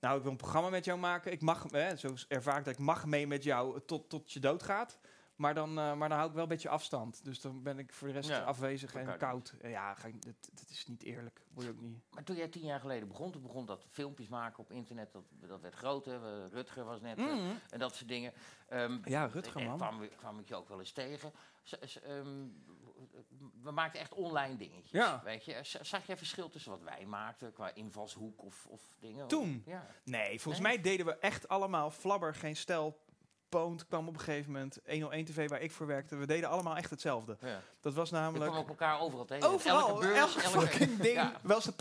nou, 0.01 0.17
ik 0.17 0.23
wil 0.23 0.31
een 0.31 0.37
programma 0.37 0.69
met 0.69 0.85
jou 0.85 0.99
maken. 0.99 1.33
Ik 1.33 1.41
mag, 1.41 1.67
hè, 1.71 1.97
zo 1.97 2.15
ervaar 2.29 2.59
ik 2.59 2.65
dat 2.65 2.75
ik 2.75 2.81
mag 2.81 3.07
mee 3.07 3.27
met 3.27 3.43
jou 3.43 3.81
tot, 3.87 4.09
tot 4.09 4.33
je 4.33 4.41
doodgaat. 4.41 4.99
Maar 5.41 5.55
dan, 5.55 5.69
eh, 5.69 5.95
maar 5.95 6.09
dan 6.09 6.19
hou 6.19 6.29
ik 6.29 6.35
wel 6.35 6.43
een 6.43 6.49
beetje 6.49 6.69
afstand. 6.69 7.25
Dus 7.25 7.41
dan 7.41 7.63
ben 7.63 7.79
ik 7.79 7.93
voor 7.93 8.09
de 8.09 8.15
rest 8.15 8.29
Ja, 8.29 8.41
afwezig 8.43 8.95
en 8.95 9.17
koud. 9.19 9.55
Ja, 9.63 9.95
ga 9.95 10.09
ik, 10.09 10.23
dat, 10.23 10.35
dat 10.53 10.69
is 10.71 10.87
niet 10.87 11.03
eerlijk. 11.03 11.41
Word 11.53 11.67
je 11.67 11.73
ook 11.73 11.81
niet. 11.81 11.99
Maar 12.11 12.25
toen 12.25 12.37
jij 12.37 12.49
tien 12.49 12.65
jaar 12.65 12.81
geleden 12.81 13.09
begon, 13.09 13.33
toen 13.33 13.43
begon 13.43 13.67
dat 13.67 13.87
filmpjes 13.91 14.29
maken 14.29 14.59
op 14.59 14.71
internet, 14.71 15.13
dat, 15.13 15.23
dat 15.41 15.61
werd 15.61 15.75
groter. 15.75 16.25
Eh, 16.25 16.47
Rutger 16.53 16.85
was 16.85 17.01
net 17.01 17.19
eh, 17.19 17.49
en 17.71 17.79
dat 17.79 17.95
soort 17.95 18.09
dingen. 18.09 18.33
Ehm, 18.69 18.99
Ja, 19.05 19.25
Rutger, 19.27 19.61
en 19.61 19.67
man. 19.67 19.77
Kwam, 19.77 20.09
kwam 20.17 20.39
ik 20.39 20.49
je 20.49 20.55
ook 20.55 20.69
wel 20.69 20.79
eens 20.79 20.93
tegen. 20.93 21.33
Z- 21.63 21.73
ehm, 21.97 22.47
we 23.63 23.71
maakten 23.71 24.01
echt 24.01 24.15
online 24.15 24.57
dingetjes. 24.57 24.91
Ja. 24.91 25.21
Weet 25.25 25.45
je? 25.45 25.59
Z- 25.63 25.81
Zag 25.81 26.07
jij 26.07 26.17
verschil 26.17 26.49
tussen 26.49 26.71
wat 26.71 26.83
wij 26.83 27.07
maakten 27.07 27.53
qua 27.53 27.75
invalshoek 27.75 28.43
of, 28.45 28.67
of 28.67 28.81
dingen? 28.99 29.29
Toen? 29.29 29.63
Ja. 29.67 29.87
Nee, 30.05 30.41
volgens 30.41 30.65
Nee? 30.65 30.73
mij 30.75 30.83
deden 30.83 31.07
we 31.07 31.19
echt 31.19 31.49
allemaal 31.49 31.91
Flabber, 31.91 32.35
geen 32.35 32.57
stel. 32.57 32.99
Poont 33.51 33.87
kwam 33.87 34.09
op 34.09 34.15
een 34.15 34.21
gegeven 34.21 34.53
moment. 34.53 34.79
101 34.87 35.25
TV 35.25 35.49
waar 35.49 35.61
ik 35.61 35.71
voor 35.73 35.87
werkte. 35.87 36.17
We 36.17 36.27
deden 36.27 36.49
allemaal 36.49 36.77
echt 36.77 36.91
hetzelfde. 36.91 37.37
ja. 37.41 37.61
Dat 37.81 37.95
was 37.95 38.11
We 38.11 38.17
namelijk... 38.17 38.45
kwamen 38.45 38.61
ook 38.63 38.69
elkaar 38.69 39.01
overal 39.01 39.25
tegen. 39.25 39.49
Overal, 39.49 39.89
elke 39.89 40.01
beurs, 40.01 40.19
elke 40.37 40.43
elke 40.43 40.67
fucking 40.67 40.97
ding. 41.01 41.15
Ja. 41.15 41.33
Wel 41.43 41.61
zijn 41.61 41.77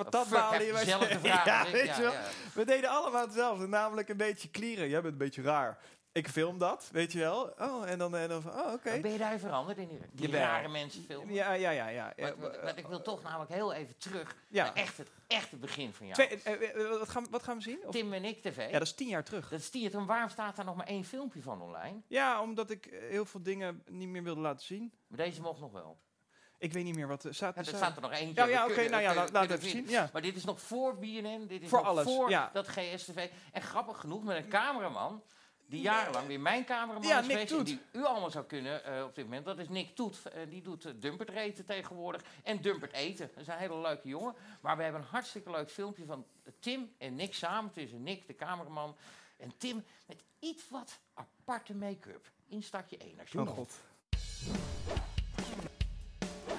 heb 0.66 0.72
wij- 0.72 0.84
je 0.84 0.90
zelf 0.90 1.08
de 1.08 1.20
vraag. 1.20 1.46
ja, 1.46 1.72
weet 1.72 1.96
je 1.96 2.02
wel. 2.02 2.12
ja. 2.12 2.24
We 2.54 2.66
deden 2.66 2.90
allemaal 2.90 3.22
hetzelfde. 3.26 3.68
Namelijk 3.68 4.10
een 4.10 4.18
beetje 4.18 4.50
klieren. 4.50 4.90
Jij 4.90 5.02
bent 5.02 5.12
een 5.14 5.20
beetje 5.20 5.42
raar. 5.42 5.78
Ik 6.12 6.28
film 6.30 6.58
dat, 6.58 6.90
weet 6.92 7.12
je 7.12 7.20
wel. 7.20 7.54
Oh, 7.60 7.90
en 7.90 7.98
dan, 7.98 8.16
en 8.16 8.30
dan 8.30 8.42
van, 8.42 8.52
oh, 8.52 8.74
oké. 8.74 9.00
Ben 9.00 9.12
je 9.12 9.18
daar 9.18 9.40
veranderd 9.40 9.78
in 9.78 9.88
die, 9.88 10.00
die 10.12 10.32
rare 10.32 10.68
mensen 10.68 11.04
filmen? 11.04 11.34
Ja, 11.34 11.54
ja, 11.54 11.72
ja. 11.72 11.88
ja. 11.90 12.14
Maar, 12.18 12.38
maar- 12.38 12.60
maar 12.64 12.78
ik 12.78 12.88
wil 12.88 13.02
toch 13.02 13.22
namelijk 13.24 13.52
heel 13.52 13.74
even 13.74 13.98
terug 13.98 14.36
Ja. 14.48 14.64
naar 14.64 14.74
echt 14.74 14.98
het 14.98 15.10
echte 15.28 15.56
begin 15.56 15.94
van 15.94 16.08
jou. 16.08 16.28
Twee, 16.28 16.42
eh, 16.44 16.82
eh, 16.84 16.90
wat, 17.00 17.10
gaan, 17.10 17.28
wat 17.30 17.44
gaan 17.44 17.58
we 17.58 17.64
zien? 17.64 17.80
Of- 17.86 17.92
Tim 17.92 18.14
en 18.14 18.26
ik 18.26 18.42
TV. 18.42 18.58
ja, 18.66 18.72
dat 18.72 18.82
is 18.82 18.94
tien 18.94 19.08
jaar 19.08 19.24
terug. 19.24 19.50
Dat 19.50 19.60
is 19.60 19.72
die 19.72 19.84
het. 19.86 19.94
En 19.94 20.06
waarom 20.06 20.30
staat 20.30 20.56
daar 20.56 20.66
nog 20.66 20.76
maar 20.76 20.88
één 20.88 21.04
filmpje 21.06 21.42
van 21.42 21.62
online? 21.62 22.02
Ja, 22.08 22.42
omdat 22.42 22.70
ik 22.70 22.86
eh, 22.86 23.00
heel 23.10 23.26
veel 23.26 23.44
dingen 23.44 23.84
niet 23.90 24.10
meer 24.10 24.24
wilde 24.24 24.42
laten 24.42 24.66
zien. 24.66 24.94
Maar 25.08 25.18
deze 25.18 25.42
mocht 25.42 25.60
nog 25.60 25.72
wel. 25.72 26.00
Ik 26.58 26.74
weet 26.74 26.84
niet 26.84 26.96
meer 26.96 27.08
wat 27.08 27.24
er 27.24 27.36
staat. 27.36 27.54
Ja, 27.56 27.60
er 27.62 27.68
staat- 27.68 27.78
staat 27.80 27.96
er 27.96 28.02
nog 28.02 28.12
eentje. 28.12 28.46
Ja, 28.48 28.66
oké, 28.66 28.90
nou 28.90 29.02
ja, 29.02 29.10
we 29.10 29.16
laat, 29.16 29.32
laat 29.32 29.52
even 29.52 29.70
zien. 29.70 29.90
Ja. 29.90 30.10
Maar 30.14 30.22
dit 30.22 30.36
is 30.36 30.44
nog 30.46 30.62
voor 30.62 30.98
BNN. 30.98 31.46
Dit 31.48 31.62
is 31.62 31.70
Voor 31.70 31.78
nog 31.80 31.88
alles, 31.88 32.04
voor 32.04 32.50
dat 32.54 32.68
GSTV. 32.68 33.30
En 33.52 33.62
grappig 33.62 34.00
genoeg 34.00 34.24
met 34.24 34.38
een 34.38 34.48
cameraman... 34.50 35.24
die 35.70 35.82
jarenlang 35.82 36.28
weer 36.28 36.40
mijn 36.40 36.66
cameraman 36.66 37.08
Ja, 37.08 37.20
is 37.20 37.28
Nick 37.28 37.32
geweest... 37.32 37.54
Toet. 37.54 37.66
die 37.66 37.82
u 37.92 38.04
allemaal 38.04 38.32
zou 38.32 38.46
kunnen 38.46 38.84
eh, 38.84 39.04
op 39.04 39.16
dit 39.16 39.26
moment. 39.26 39.46
Dat 39.46 39.60
is 39.60 39.70
Nick 39.70 39.96
Toet. 39.96 40.26
Eh, 40.26 40.50
die 40.50 40.62
doet 40.62 40.86
uh, 40.86 40.92
Dumpert 40.96 41.30
eten 41.30 41.66
tegenwoordig. 41.66 42.22
En 42.44 42.62
Dumpert 42.62 42.94
eten. 42.94 43.30
Dat 43.34 43.42
is 43.42 43.48
een 43.48 43.58
hele 43.58 43.82
leuke 43.82 44.08
jongen. 44.08 44.36
Maar 44.62 44.78
we 44.78 44.84
hebben 44.84 45.02
een 45.02 45.08
hartstikke 45.08 45.52
leuk 45.52 45.70
filmpje 45.70 46.06
van 46.06 46.26
Tim 46.60 46.92
en 46.98 47.16
Nick 47.16 47.34
samen. 47.34 47.72
Tussen 47.72 48.04
Nick, 48.04 48.28
de 48.28 48.36
cameraman... 48.36 48.96
en 49.38 49.58
Tim 49.58 49.86
met 50.06 50.24
iets 50.40 50.70
wat 50.70 51.00
aparte 51.14 51.76
make-up. 51.76 52.32
Instakje 52.48 52.98
1 52.98 53.20
als 53.20 53.30
je 53.32 53.42
Oh 53.42 53.48
god. 53.48 53.80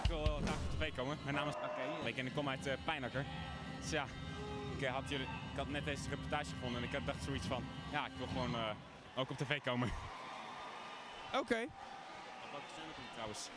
Ik 0.03 0.09
wil 0.09 0.25
graag 0.25 0.55
op 0.55 0.79
tv 0.79 0.95
komen. 0.97 1.19
Mijn 1.23 1.35
naam 1.35 1.49
is 1.49 1.55
Oké. 1.55 2.19
en 2.19 2.27
ik 2.27 2.35
kom 2.35 2.49
uit 2.49 2.67
uh, 2.67 2.73
Pijnakker. 2.85 3.25
Dus 3.81 3.91
ja, 3.91 4.07
ik, 4.79 4.87
had 4.87 5.09
jullie, 5.09 5.27
ik 5.27 5.57
had 5.57 5.69
net 5.69 5.85
deze 5.85 6.09
reportage 6.09 6.51
gevonden 6.51 6.83
en 6.83 6.89
ik 6.89 6.95
had 6.95 7.07
dacht 7.07 7.23
zoiets 7.23 7.47
van, 7.47 7.65
ja, 7.93 8.07
ik 8.07 8.13
wil 8.17 8.27
gewoon 8.27 8.51
uh, 8.51 8.71
ook 9.21 9.31
op 9.31 9.37
tv 9.37 9.61
komen. 9.61 9.91
Oké. 11.27 11.39
Op 11.41 12.51
welke 12.51 12.67
zender 12.75 12.95
komt 12.95 13.07
het 13.07 13.13
trouwens? 13.13 13.51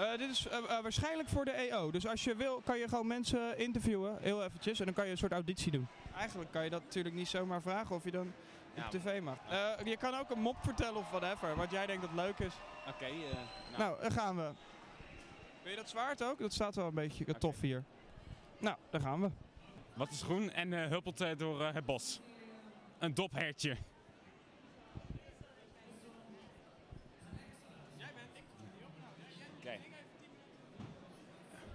Uh, 0.00 0.18
dit 0.18 0.30
is 0.30 0.46
uh, 0.46 0.80
waarschijnlijk 0.82 1.28
voor 1.28 1.44
de 1.44 1.50
EO. 1.50 1.90
Dus 1.90 2.06
als 2.06 2.24
je 2.24 2.34
wil, 2.34 2.60
kan 2.60 2.78
je 2.78 2.88
gewoon 2.88 3.06
mensen 3.06 3.58
interviewen, 3.58 4.18
heel 4.20 4.44
eventjes. 4.44 4.78
En 4.78 4.84
dan 4.84 4.94
kan 4.94 5.04
je 5.04 5.10
een 5.10 5.18
soort 5.18 5.32
auditie 5.32 5.72
doen. 5.72 5.88
Eigenlijk 6.16 6.50
kan 6.50 6.64
je 6.64 6.70
dat 6.70 6.82
natuurlijk 6.82 7.14
niet 7.14 7.28
zomaar 7.28 7.62
vragen 7.62 7.96
of 7.96 8.04
je 8.04 8.10
dan 8.10 8.32
Ja, 8.74 8.84
op 8.84 8.90
tv 8.90 9.20
mag. 9.20 9.38
Je 9.84 9.96
kan 9.96 10.14
ook 10.14 10.30
een 10.30 10.40
mop 10.40 10.56
vertellen 10.62 10.96
of 10.96 11.10
whatever, 11.10 11.56
wat 11.56 11.70
jij 11.70 11.86
denkt 11.86 12.02
dat 12.02 12.12
leuk 12.14 12.38
is. 12.38 12.54
Oké. 12.86 12.94
Okay, 12.94 13.10
nou. 13.10 13.78
nou, 13.78 14.00
daar 14.00 14.12
gaan 14.12 14.36
we. 14.36 14.50
Wil 15.62 15.70
je 15.70 15.76
dat 15.76 15.88
zwaard 15.88 16.22
ook? 16.22 16.38
Dat 16.38 16.52
staat 16.52 16.74
wel 16.74 16.86
een 16.86 16.94
beetje 16.94 17.26
okay. 17.26 17.40
tof 17.40 17.60
hier. 17.60 17.84
Nou, 18.58 18.76
daar 18.90 19.00
gaan 19.00 19.20
we. 19.20 19.30
Wat 19.94 20.10
is 20.10 20.22
groen 20.22 20.52
en 20.52 20.72
huppelt 20.72 21.38
door 21.38 21.62
het 21.62 21.84
bos? 21.84 22.20
Een 22.98 23.14
dophertje. 23.14 23.76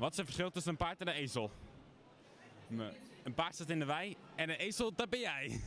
Wat 0.04 0.12
is 0.12 0.18
het 0.18 0.26
verschil 0.26 0.50
tussen 0.52 0.72
een 0.72 0.78
paard 0.78 1.00
en 1.00 1.08
een 1.08 1.14
ezel? 1.14 1.52
Een 3.24 3.34
paard 3.34 3.56
staat 3.56 3.70
in 3.70 3.80
de 3.80 3.86
wei 3.86 4.16
en 4.36 4.50
een 4.50 4.56
ezel, 4.56 4.94
dat 4.94 5.10
ben 5.10 5.20
jij. 5.20 5.62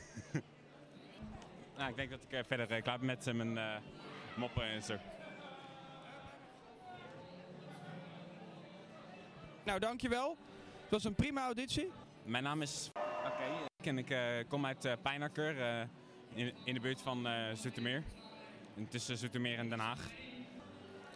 nou, 1.77 1.91
ik 1.91 1.97
denk 1.97 2.11
dat 2.11 2.21
ik 2.29 2.47
verder 2.47 2.83
klaar 2.83 2.99
ben 2.99 3.07
met 3.07 3.33
mijn 3.33 3.83
moppen 4.35 4.63
en 4.63 4.83
zo. 4.83 4.97
Nou, 9.65 9.79
dankjewel. 9.79 10.37
Het 10.83 10.91
was 10.91 11.05
een 11.05 11.15
prima 11.15 11.45
auditie. 11.45 11.91
Mijn 12.25 12.45
naam 12.45 12.63
is 12.63 12.91
Oké. 12.95 13.27
Okay. 13.27 13.51
En 13.83 13.99
ik 13.99 14.11
uh, 14.11 14.49
kom 14.49 14.67
uit 14.67 14.85
uh, 14.85 14.93
Pijnakker, 15.03 15.57
uh, 15.57 15.81
in, 16.35 16.55
in 16.65 16.75
de 16.75 16.81
buurt 16.81 17.03
van 17.03 17.29
Zoetermeer. 17.55 18.03
Tussen 18.89 19.17
Zoetermeer 19.17 19.59
en 19.59 19.69
Den 19.69 19.79
Haag. 19.79 20.11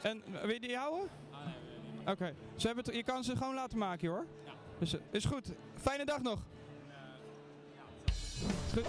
En 0.02 0.22
wil 0.30 0.50
je 0.50 0.60
die 0.60 0.76
houden? 0.76 1.10
Oké. 2.10 2.34
Okay. 2.56 2.96
Je 2.96 3.02
kan 3.02 3.24
ze 3.24 3.36
gewoon 3.36 3.54
laten 3.54 3.78
maken 3.78 4.08
hoor. 4.08 4.26
Ja. 4.44 4.52
Dus 4.78 4.96
is 5.10 5.24
goed. 5.24 5.46
Fijne 5.74 6.04
dag 6.04 6.22
nog. 6.22 6.38
is 8.06 8.72
goed. 8.72 8.86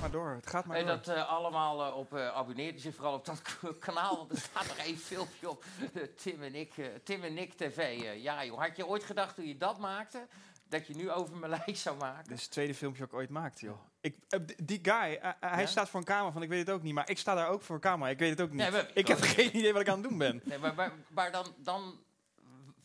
Maar 0.00 0.10
door, 0.10 0.30
het 0.30 0.46
gaat 0.46 0.64
maar 0.64 0.76
hey, 0.76 0.84
door. 0.84 0.96
dat 0.96 1.16
uh, 1.16 1.28
allemaal 1.28 1.86
uh, 1.86 1.96
op 1.96 2.14
uh, 2.14 2.28
abonneert 2.28 2.80
zich 2.80 2.94
vooral 2.94 3.14
op 3.14 3.24
dat 3.24 3.42
kanaal, 3.78 4.16
want 4.16 4.30
er 4.30 4.38
staat 4.38 4.66
nog 4.66 4.76
één 4.76 4.96
filmpje 4.96 5.50
op. 5.50 5.64
Tim, 6.22 6.42
en 6.42 6.54
ik, 6.54 6.72
Tim 7.04 7.22
en 7.22 7.34
Nick 7.34 7.52
TV. 7.52 8.02
ja 8.22 8.44
joh, 8.44 8.60
had 8.60 8.76
je 8.76 8.86
ooit 8.86 9.04
gedacht 9.04 9.34
toen 9.34 9.46
je 9.46 9.56
dat 9.56 9.78
maakte, 9.78 10.26
dat 10.68 10.86
je 10.86 10.94
nu 10.94 11.10
over 11.10 11.36
mijn 11.36 11.50
lijst 11.66 11.82
zou 11.82 11.96
maken? 11.98 12.28
Dit 12.28 12.36
is 12.36 12.42
het 12.42 12.52
tweede 12.52 12.74
filmpje 12.74 13.00
dat 13.00 13.10
ik 13.12 13.18
ooit 13.18 13.30
maakte, 13.30 13.66
joh. 13.66 13.78
Ik, 14.00 14.16
die 14.64 14.78
guy, 14.82 15.18
hij 15.40 15.60
ja? 15.60 15.66
staat 15.66 15.88
voor 15.88 16.00
een 16.00 16.06
camera 16.06 16.32
van, 16.32 16.42
ik 16.42 16.48
weet 16.48 16.66
het 16.66 16.70
ook 16.70 16.82
niet, 16.82 16.94
maar 16.94 17.10
ik 17.10 17.18
sta 17.18 17.34
daar 17.34 17.48
ook 17.48 17.62
voor 17.62 17.74
een 17.74 17.80
camera, 17.80 18.10
ik 18.10 18.18
weet 18.18 18.30
het 18.30 18.40
ook 18.40 18.50
niet. 18.50 18.58
Nee, 18.58 18.70
maar, 18.70 18.90
ik 18.94 19.08
heb 19.08 19.20
geen 19.20 19.56
idee 19.56 19.72
wat 19.72 19.82
ik 19.82 19.88
aan 19.88 20.00
het 20.00 20.08
doen 20.08 20.18
ben. 20.18 20.42
Nee, 20.44 20.58
maar, 20.58 20.74
maar, 20.74 20.92
maar 21.08 21.32
dan, 21.32 21.54
dan 21.56 22.00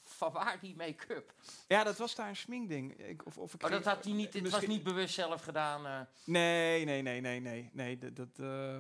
van 0.04 0.32
waar 0.32 0.60
die 0.60 0.76
make-up? 0.76 1.34
Ja, 1.68 1.84
dat 1.84 1.98
was 1.98 2.16
daar 2.16 2.30
een 2.30 2.36
sminkding. 2.36 2.98
Ik, 2.98 3.26
of, 3.26 3.38
of 3.38 3.54
ik 3.54 3.64
Oh, 3.64 3.70
dat 3.70 3.86
had 3.86 4.04
hij 4.04 4.14
niet, 4.14 4.34
het 4.34 4.50
was 4.50 4.66
niet 4.66 4.84
bewust 4.84 5.14
zelf 5.14 5.42
gedaan. 5.44 5.86
eh. 5.86 6.00
Nee, 6.26 6.86
nee, 6.86 7.02
nee, 7.02 7.22
nee, 7.22 7.40
nee. 7.40 7.70
nee 7.74 7.98
dat, 7.98 8.16
dat, 8.16 8.40
eh, 8.40 8.78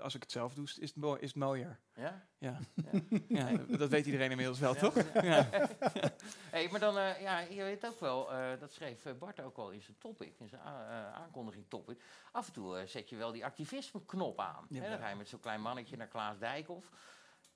als 0.00 0.14
ik 0.14 0.22
het 0.22 0.32
zelf 0.32 0.54
doe, 0.54 0.64
is 0.64 0.74
het, 0.80 0.96
mooi, 0.96 1.20
is 1.20 1.28
het 1.28 1.36
mooier. 1.38 1.78
ja? 1.94 2.26
Ja. 2.38 2.58
Ja. 2.78 2.90
ja, 3.28 3.50
dat 3.76 3.88
weet 3.90 4.06
iedereen 4.06 4.30
inmiddels 4.30 4.58
wel, 4.58 4.74
toch? 4.74 4.94
ja. 5.22 5.48
Hey, 6.50 6.68
maar 6.70 6.80
dan, 6.80 6.98
eh, 6.98 7.20
ja, 7.20 7.38
je 7.38 7.62
weet 7.62 7.86
ook 7.86 8.00
wel, 8.00 8.32
eh, 8.32 8.60
dat 8.60 8.72
schreef 8.72 9.04
eh, 9.06 9.12
Bart 9.18 9.40
ook 9.40 9.56
al 9.56 9.70
in 9.70 9.82
zijn 9.82 9.96
topic, 9.98 10.34
in 10.38 10.48
zijn 10.48 10.60
eh, 10.62 11.12
aankondiging 11.14 11.64
topic. 11.68 12.00
Af 12.32 12.46
en 12.46 12.52
toe 12.52 12.78
eh, 12.78 12.86
zet 12.86 13.08
je 13.08 13.16
wel 13.16 13.32
die 13.32 13.44
activisme-knop 13.44 14.40
aan. 14.40 14.66
Hè? 14.72 14.88
Dan 14.88 14.98
ga 14.98 15.08
je 15.08 15.16
met 15.16 15.28
zo'n 15.28 15.40
klein 15.40 15.60
mannetje 15.60 15.96
naar 15.96 16.08
Klaas 16.08 16.38
Dijkhoff. 16.38 16.90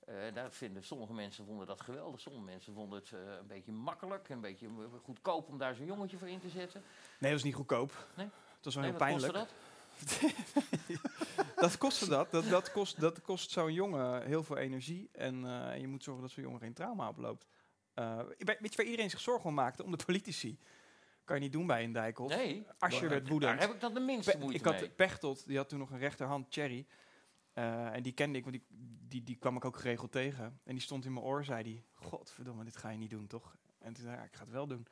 Eh 0.05 0.15
daar 0.33 0.51
vinden 0.51 0.83
sommige 0.83 1.13
mensen 1.13 1.45
vonden 1.45 1.67
dat 1.67 1.81
geweldig, 1.81 2.19
sommige 2.19 2.45
mensen 2.45 2.73
vonden 2.73 2.99
het 2.99 3.11
eh, 3.11 3.19
een 3.39 3.47
beetje 3.47 3.71
makkelijk, 3.71 4.29
een 4.29 4.41
beetje 4.41 4.67
eh, 4.67 4.73
goedkoop 5.03 5.47
om 5.49 5.57
daar 5.57 5.75
zo'n 5.75 5.85
jongetje 5.85 6.17
voor 6.17 6.27
in 6.29 6.39
te 6.39 6.49
zetten. 6.49 6.81
Nee, 6.81 7.31
dat 7.31 7.31
was 7.31 7.43
niet 7.43 7.55
goedkoop. 7.55 8.07
Nee? 8.15 8.25
Het 8.55 8.65
was 8.65 8.73
wel 8.73 8.83
Nee, 8.83 8.91
heel 8.91 8.99
pijnlijk. 9.07 9.33
dat? 9.33 9.53
dat 11.55 11.77
kostte 11.77 12.07
dat. 12.07 12.31
Dat, 12.31 12.49
dat 12.49 12.71
kost, 12.71 12.99
dat 12.99 13.21
kost 13.21 13.51
zo'n 13.51 13.73
jongen 13.73 14.25
heel 14.25 14.43
veel 14.43 14.57
energie. 14.57 15.09
En 15.11 15.45
eh, 15.71 15.79
je 15.79 15.87
moet 15.87 16.03
zorgen 16.03 16.23
dat 16.23 16.31
zo'n 16.31 16.43
jongen 16.43 16.59
geen 16.59 16.73
trauma 16.73 17.07
oploopt. 17.09 17.45
Eh, 17.93 18.17
weet 18.37 18.59
je 18.71 18.75
waar 18.75 18.85
iedereen 18.85 19.09
zich 19.09 19.19
zorgen 19.19 19.45
om 19.49 19.53
maakte? 19.55 19.83
Om 19.83 19.91
de 19.97 20.03
politici. 20.05 20.59
Kan 21.25 21.35
je 21.35 21.41
niet 21.41 21.51
doen 21.51 21.67
bij 21.67 21.83
een 21.83 21.91
dijkhof. 21.91 22.29
Nee, 22.29 22.65
Als 22.79 22.99
je 22.99 23.07
werd 23.07 23.27
woedend. 23.27 23.51
Daar 23.51 23.61
heb 23.67 23.75
ik 23.75 23.81
dan 23.81 23.93
de 23.93 23.99
minste 23.99 24.31
Pe- 24.31 24.37
moeite 24.37 24.57
ik 24.57 24.65
had 24.65 24.79
mee. 24.79 24.89
Pechtold, 24.89 25.47
die 25.47 25.57
had 25.57 25.69
toen 25.69 25.79
nog 25.79 25.91
een 25.91 25.97
rechterhand, 25.99 26.45
Cherry. 26.49 26.85
Eh, 27.53 27.93
en 27.95 28.03
die 28.03 28.11
kende 28.13 28.37
ik, 28.37 28.43
want 28.43 28.55
die, 28.55 28.65
die, 29.07 29.23
die 29.23 29.35
kwam 29.35 29.55
ik 29.55 29.65
ook 29.65 29.77
geregeld 29.77 30.11
tegen. 30.11 30.43
En 30.63 30.73
die 30.73 30.81
stond 30.81 31.05
in 31.05 31.13
mijn 31.13 31.25
oor, 31.25 31.43
zei 31.43 31.63
die, 31.63 31.83
godverdomme, 31.93 32.63
dit 32.63 32.77
ga 32.77 32.89
je 32.89 32.97
niet 32.97 33.09
doen, 33.09 33.27
toch? 33.27 33.55
En 33.79 33.93
toen 33.93 34.03
zei 34.03 34.17
ik, 34.17 34.23
ik 34.23 34.35
ga 34.35 34.43
het 34.43 34.51
wel 34.53 34.67
doen. 34.67 34.87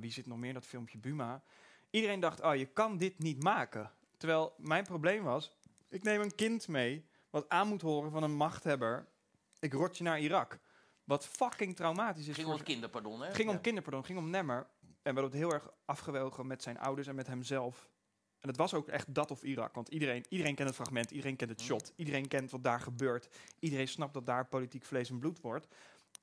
Wie 0.00 0.10
zit 0.12 0.26
nog 0.26 0.38
meer 0.38 0.48
in 0.48 0.54
dat 0.54 0.66
filmpje 0.66 0.98
Buma? 0.98 1.42
Iedereen 1.90 2.20
dacht, 2.20 2.40
oh, 2.40 2.54
je 2.54 2.66
kan 2.66 2.96
dit 2.96 3.18
niet 3.18 3.42
maken. 3.42 3.90
Terwijl 4.24 4.54
mijn 4.56 4.84
probleem 4.84 5.22
was, 5.22 5.52
ik 5.88 6.02
neem 6.02 6.20
een 6.20 6.34
kind 6.34 6.68
mee, 6.68 7.04
wat 7.30 7.48
aan 7.48 7.68
moet 7.68 7.82
horen 7.82 8.10
van 8.10 8.22
een 8.22 8.34
machthebber. 8.36 9.06
Ik 9.58 9.72
rot 9.72 9.98
je 9.98 10.04
naar 10.04 10.20
Irak. 10.20 10.58
Wat 11.04 11.26
fucking 11.26 11.76
traumatisch 11.76 12.26
is 12.28 12.34
ging 12.34 12.46
voor 12.46 12.56
om 12.56 12.62
kinderpardon, 12.62 13.20
hè? 13.22 13.34
ging 13.34 13.48
om 13.48 13.54
Ja. 13.54 13.60
kinderpardon, 13.60 14.00
het 14.02 14.10
ging 14.10 14.22
om 14.24 14.30
Nemmer. 14.30 14.66
En 14.80 15.14
we 15.14 15.20
hadden 15.20 15.24
het 15.24 15.32
heel 15.34 15.52
erg 15.52 15.70
afgewogen 15.84 16.46
met 16.46 16.62
zijn 16.62 16.78
ouders 16.78 17.06
en 17.08 17.14
met 17.14 17.26
hemzelf. 17.26 17.90
En 18.40 18.48
het 18.48 18.56
was 18.56 18.74
ook 18.74 18.88
echt 18.88 19.14
dat 19.14 19.30
of 19.30 19.42
Irak. 19.42 19.74
Want 19.74 19.88
iedereen, 19.88 20.24
iedereen 20.28 20.54
kent 20.54 20.68
het 20.68 20.76
fragment, 20.76 21.10
iedereen 21.10 21.36
kent 21.36 21.50
het 21.50 21.58
Mhm. 21.58 21.68
shot. 21.68 21.92
Iedereen 21.96 22.28
kent 22.28 22.50
wat 22.50 22.64
daar 22.64 22.80
gebeurt. 22.80 23.28
Iedereen 23.58 23.88
snapt 23.88 24.14
dat 24.14 24.26
daar 24.26 24.46
politiek 24.46 24.84
vlees 24.84 25.10
en 25.10 25.18
bloed 25.18 25.40
wordt. 25.40 25.66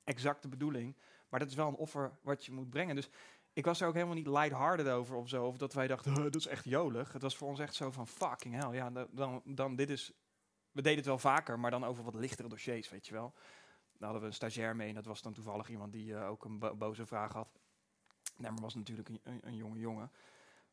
Exact 0.04 0.42
de 0.42 0.48
bedoeling. 0.48 0.96
Maar 1.30 1.40
dat 1.40 1.50
is 1.50 1.56
wel 1.56 1.68
een 1.68 1.76
offer 1.76 2.12
wat 2.22 2.46
je 2.46 2.52
moet 2.52 2.70
brengen. 2.70 2.96
Dus 2.96 3.10
ik 3.54 3.66
was 3.66 3.82
er 3.82 3.88
ook 3.88 3.94
helemaal 3.94 4.16
niet 4.16 4.28
lighthearted 4.28 4.88
over 4.88 5.16
of 5.16 5.30
zo. 5.30 5.46
Of 5.46 5.58
dat 5.58 5.74
wij 5.74 5.88
dachten, 5.88 6.14
"Huh, 6.16 6.24
dat 6.24 6.36
is 6.36 6.48
echt 6.48 6.66
jolig. 6.66 7.14
Het 7.14 7.22
was 7.22 7.38
voor 7.38 7.48
ons 7.48 7.60
echt 7.60 7.74
zo 7.76 7.92
van, 7.92 8.08
fucking 8.08 8.56
hell. 8.64 8.74
Ja, 8.76 8.90
da- 8.90 9.08
dan, 9.12 9.42
dan 9.46 9.76
dit 9.76 9.90
is... 9.90 10.12
We 10.72 10.82
deden 10.82 10.98
het 10.98 11.08
wel 11.08 11.18
vaker, 11.20 11.60
maar 11.60 11.72
dan 11.72 11.84
over 11.84 12.04
wat 12.04 12.14
lichtere 12.16 12.48
dossiers, 12.50 12.90
weet 12.90 13.08
je 13.08 13.14
wel. 13.14 13.34
Dan 13.92 14.04
hadden 14.04 14.22
we 14.22 14.28
een 14.28 14.34
stagiair 14.34 14.76
mee 14.76 14.88
en 14.90 14.96
dat 14.96 15.06
was 15.06 15.22
dan 15.22 15.34
toevallig 15.34 15.70
iemand 15.70 15.92
die 15.92 16.16
eh, 16.16 16.30
ook 16.30 16.46
een 16.46 16.60
bo- 16.60 16.76
boze 16.76 17.06
vraag 17.06 17.34
had. 17.34 17.60
Nemmer 18.38 18.62
was 18.62 18.76
natuurlijk 18.76 19.10
een, 19.10 19.20
een, 19.24 19.40
een 19.42 19.56
jonge 19.56 19.80
jongen. 19.80 20.12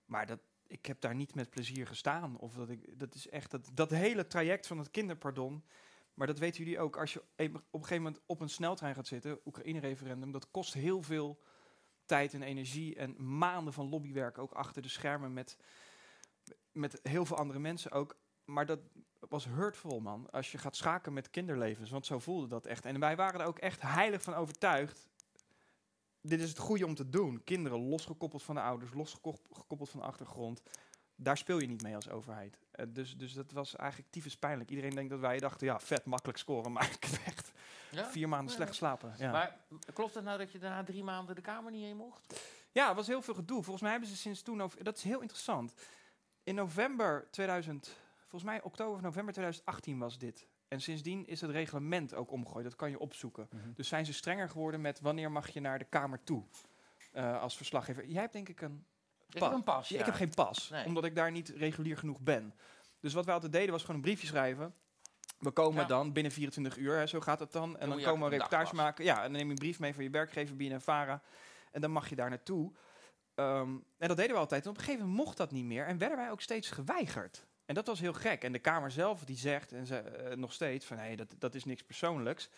Maar 0.05 0.27
dat, 0.27 0.41
ik 0.67 0.87
heb 0.87 1.01
daar 1.01 1.15
niet 1.15 1.35
met 1.35 1.51
plezier 1.51 1.87
gestaan. 1.87 2.37
Of 2.39 2.55
dat, 2.55 2.69
ik, 2.69 2.99
dat 2.99 3.15
is 3.15 3.29
echt 3.29 3.51
dat, 3.51 3.71
dat 3.75 3.91
hele 3.91 4.27
traject 4.27 4.67
van 4.67 4.79
het 4.79 4.91
kinderpardon. 4.91 5.65
Maar 6.15 6.27
dat 6.27 6.39
weten 6.39 6.65
jullie 6.65 6.81
ook. 6.81 6.97
Als 6.97 7.13
je 7.13 7.21
op 7.21 7.27
een 7.39 7.61
gegeven 7.71 8.03
moment 8.03 8.23
op 8.27 8.41
een 8.41 8.49
sneltrein 8.49 8.95
gaat 8.95 9.07
zitten, 9.07 9.41
Oekraïne-referendum, 9.45 10.33
dat 10.33 10.51
kost 10.51 10.75
heel 10.75 11.03
veel 11.03 11.41
tijd 12.09 12.35
en 12.35 12.43
energie 12.43 12.97
en 12.97 13.39
maanden 13.39 13.73
van 13.73 13.89
lobbywerk 13.89 14.39
ook 14.39 14.53
achter 14.53 14.83
de 14.83 14.89
schermen 14.89 15.33
met, 15.33 15.57
met 16.73 17.01
heel 17.03 17.25
veel 17.25 17.37
andere 17.37 17.59
mensen 17.59 17.91
ook. 17.91 18.17
Maar 18.45 18.67
dat 18.67 18.81
was 19.29 19.45
hurtful, 19.45 20.01
man. 20.01 20.31
Als 20.31 20.53
je 20.53 20.59
gaat 20.59 20.77
schaken 20.77 21.13
met 21.13 21.31
kinderlevens, 21.31 21.91
want 21.91 22.07
zo 22.07 22.19
voelde 22.19 22.47
dat 22.47 22.67
echt. 22.67 22.85
En 22.85 23.01
wij 23.01 23.17
waren 23.17 23.41
er 23.41 23.47
ook 23.47 23.59
echt 23.59 23.83
heilig 23.83 24.23
van 24.23 24.35
overtuigd. 24.35 25.09
Dit 26.21 26.41
is 26.41 26.49
het 26.49 26.59
goede 26.59 26.87
om 26.87 26.95
te 26.95 27.09
doen. 27.09 27.45
Kinderen 27.45 27.79
losgekoppeld 27.79 28.43
van 28.43 28.55
de 28.55 28.61
ouders, 28.61 28.95
losgekoppeld 28.95 29.91
van 29.91 30.01
de 30.01 30.07
achtergrond. 30.07 30.63
Daar 31.17 31.37
speel 31.37 31.59
je 31.59 31.67
niet 31.67 31.83
mee 31.83 31.95
als 31.95 32.09
overheid. 32.09 32.59
Eh, 32.71 32.87
dus, 32.89 33.17
dus 33.17 33.33
dat 33.33 33.53
was 33.53 33.77
eigenlijk 33.77 34.11
tyfus 34.11 34.37
pijnlijk. 34.37 34.71
Iedereen 34.71 34.95
denkt 34.95 35.11
dat 35.11 35.21
wij 35.21 35.39
dachten, 35.39 35.67
ja, 35.67 35.81
vet, 35.81 36.05
makkelijk 36.05 36.39
scoren. 36.39 36.73
Maar 36.79 36.91
ik 36.91 37.21
echt 37.25 37.53
Ja? 37.91 38.07
vier 38.07 38.29
maanden 38.29 38.55
slecht 38.55 38.71
geslapen. 38.71 39.15
Ja. 39.19 39.31
Maar 39.33 39.57
klopt 39.93 40.15
het 40.15 40.25
nou 40.25 40.39
dat 40.39 40.53
je 40.53 40.59
daarna 40.59 40.85
drie 40.85 41.05
maanden 41.05 41.35
de 41.35 41.41
kamer 41.41 41.71
niet 41.73 41.85
in 41.89 41.97
mocht? 41.97 42.41
Ja, 42.73 42.87
het 42.87 42.97
was 42.97 43.07
heel 43.07 43.23
veel 43.23 43.35
gedoe. 43.35 43.63
Volgens 43.63 43.81
mij 43.83 43.91
hebben 43.91 44.09
ze 44.09 44.17
sinds 44.17 44.43
toen... 44.43 44.63
Over, 44.63 44.85
dat 44.85 44.97
is 44.97 45.03
heel 45.03 45.21
interessant. 45.21 45.75
In 46.43 46.55
november 46.55 47.29
2000... 47.31 47.97
Volgens 48.19 48.51
mij 48.51 48.63
oktober 48.63 48.95
of 48.95 49.01
november 49.01 49.33
2018 49.33 49.99
was 49.99 50.19
dit. 50.19 50.49
En 50.69 50.81
sindsdien 50.81 51.27
is 51.27 51.41
het 51.41 51.51
reglement 51.51 52.15
ook 52.15 52.31
omgegooid. 52.31 52.65
Dat 52.65 52.77
kan 52.77 52.91
je 52.91 52.99
opzoeken. 52.99 53.49
Mhm. 53.51 53.73
Dus 53.75 53.89
zijn 53.89 54.07
ze 54.07 54.13
strenger 54.13 54.49
geworden 54.49 54.81
met 54.81 55.01
wanneer 55.01 55.31
mag 55.33 55.49
je 55.49 55.61
naar 55.61 55.79
de 55.79 55.85
Kamer 55.85 56.23
toe 56.25 56.45
eh, 57.13 57.41
als 57.41 57.57
verslaggever. 57.57 58.07
Jij 58.07 58.21
hebt 58.21 58.33
denk 58.33 58.49
ik 58.49 58.61
een... 58.61 58.87
Ik 59.29 59.41
heb 59.43 59.53
een 59.53 59.63
pas, 59.63 59.89
Ja. 59.89 59.99
Ik 59.99 60.05
heb 60.05 60.15
geen 60.15 60.35
pas, 60.35 60.69
Nee. 60.69 60.85
omdat 60.85 61.05
ik 61.05 61.15
daar 61.15 61.31
niet 61.31 61.49
regulier 61.49 61.97
genoeg 61.97 62.21
ben. 62.21 62.55
Dus 63.01 63.13
wat 63.13 63.25
we 63.25 63.33
altijd 63.33 63.53
deden 63.53 63.71
was 63.71 63.81
gewoon 63.81 63.97
een 63.97 64.03
briefje 64.03 64.27
schrijven. 64.27 64.75
We 65.39 65.51
komen 65.51 65.83
Ja. 65.83 65.89
dan 65.89 66.13
binnen 66.13 66.33
24 66.33 66.77
uur, 66.77 66.97
hè, 66.97 67.07
zo 67.07 67.21
gaat 67.21 67.41
het 67.41 67.53
dan. 67.53 67.79
En 67.79 67.89
dan, 67.89 68.03
komen 68.03 68.19
we 68.19 68.25
een 68.25 68.31
reportage 68.31 68.75
maken. 68.75 69.05
Ja, 69.05 69.17
en 69.17 69.23
dan 69.23 69.33
neem 69.33 69.45
je 69.45 69.51
een 69.51 69.59
brief 69.59 69.79
mee 69.79 69.95
van 69.95 70.05
je 70.05 70.11
werkgever, 70.11 70.57
BNNVARA. 70.57 71.23
En 71.73 71.81
dan 71.81 71.91
mag 71.91 72.09
je 72.09 72.17
daar 72.17 72.29
naartoe. 72.29 72.73
Ehm, 73.35 73.71
en 73.99 74.09
dat 74.09 74.17
deden 74.17 74.33
we 74.33 74.39
altijd. 74.39 74.65
En 74.65 74.71
op 74.71 74.77
een 74.77 74.83
gegeven 74.83 75.07
moment 75.07 75.25
mocht 75.25 75.37
dat 75.37 75.51
niet 75.51 75.65
meer. 75.65 75.87
En 75.87 75.99
werden 75.99 76.19
wij 76.19 76.31
ook 76.31 76.41
steeds 76.41 76.71
geweigerd. 76.71 77.47
En 77.67 77.75
dat 77.75 77.87
was 77.87 78.01
heel 78.01 78.13
gek. 78.13 78.43
En 78.45 78.53
de 78.53 78.59
Kamer 78.59 78.91
zelf 78.91 79.25
die 79.25 79.37
zegt, 79.37 79.73
en 79.73 79.87
ze, 79.87 79.97
eh, 79.97 80.37
nog 80.37 80.53
steeds, 80.53 80.87
van 80.87 80.97
nee, 80.97 81.17
dat, 81.17 81.35
dat 81.39 81.55
is 81.55 81.65
niks 81.65 81.83
persoonlijks. 81.83 82.49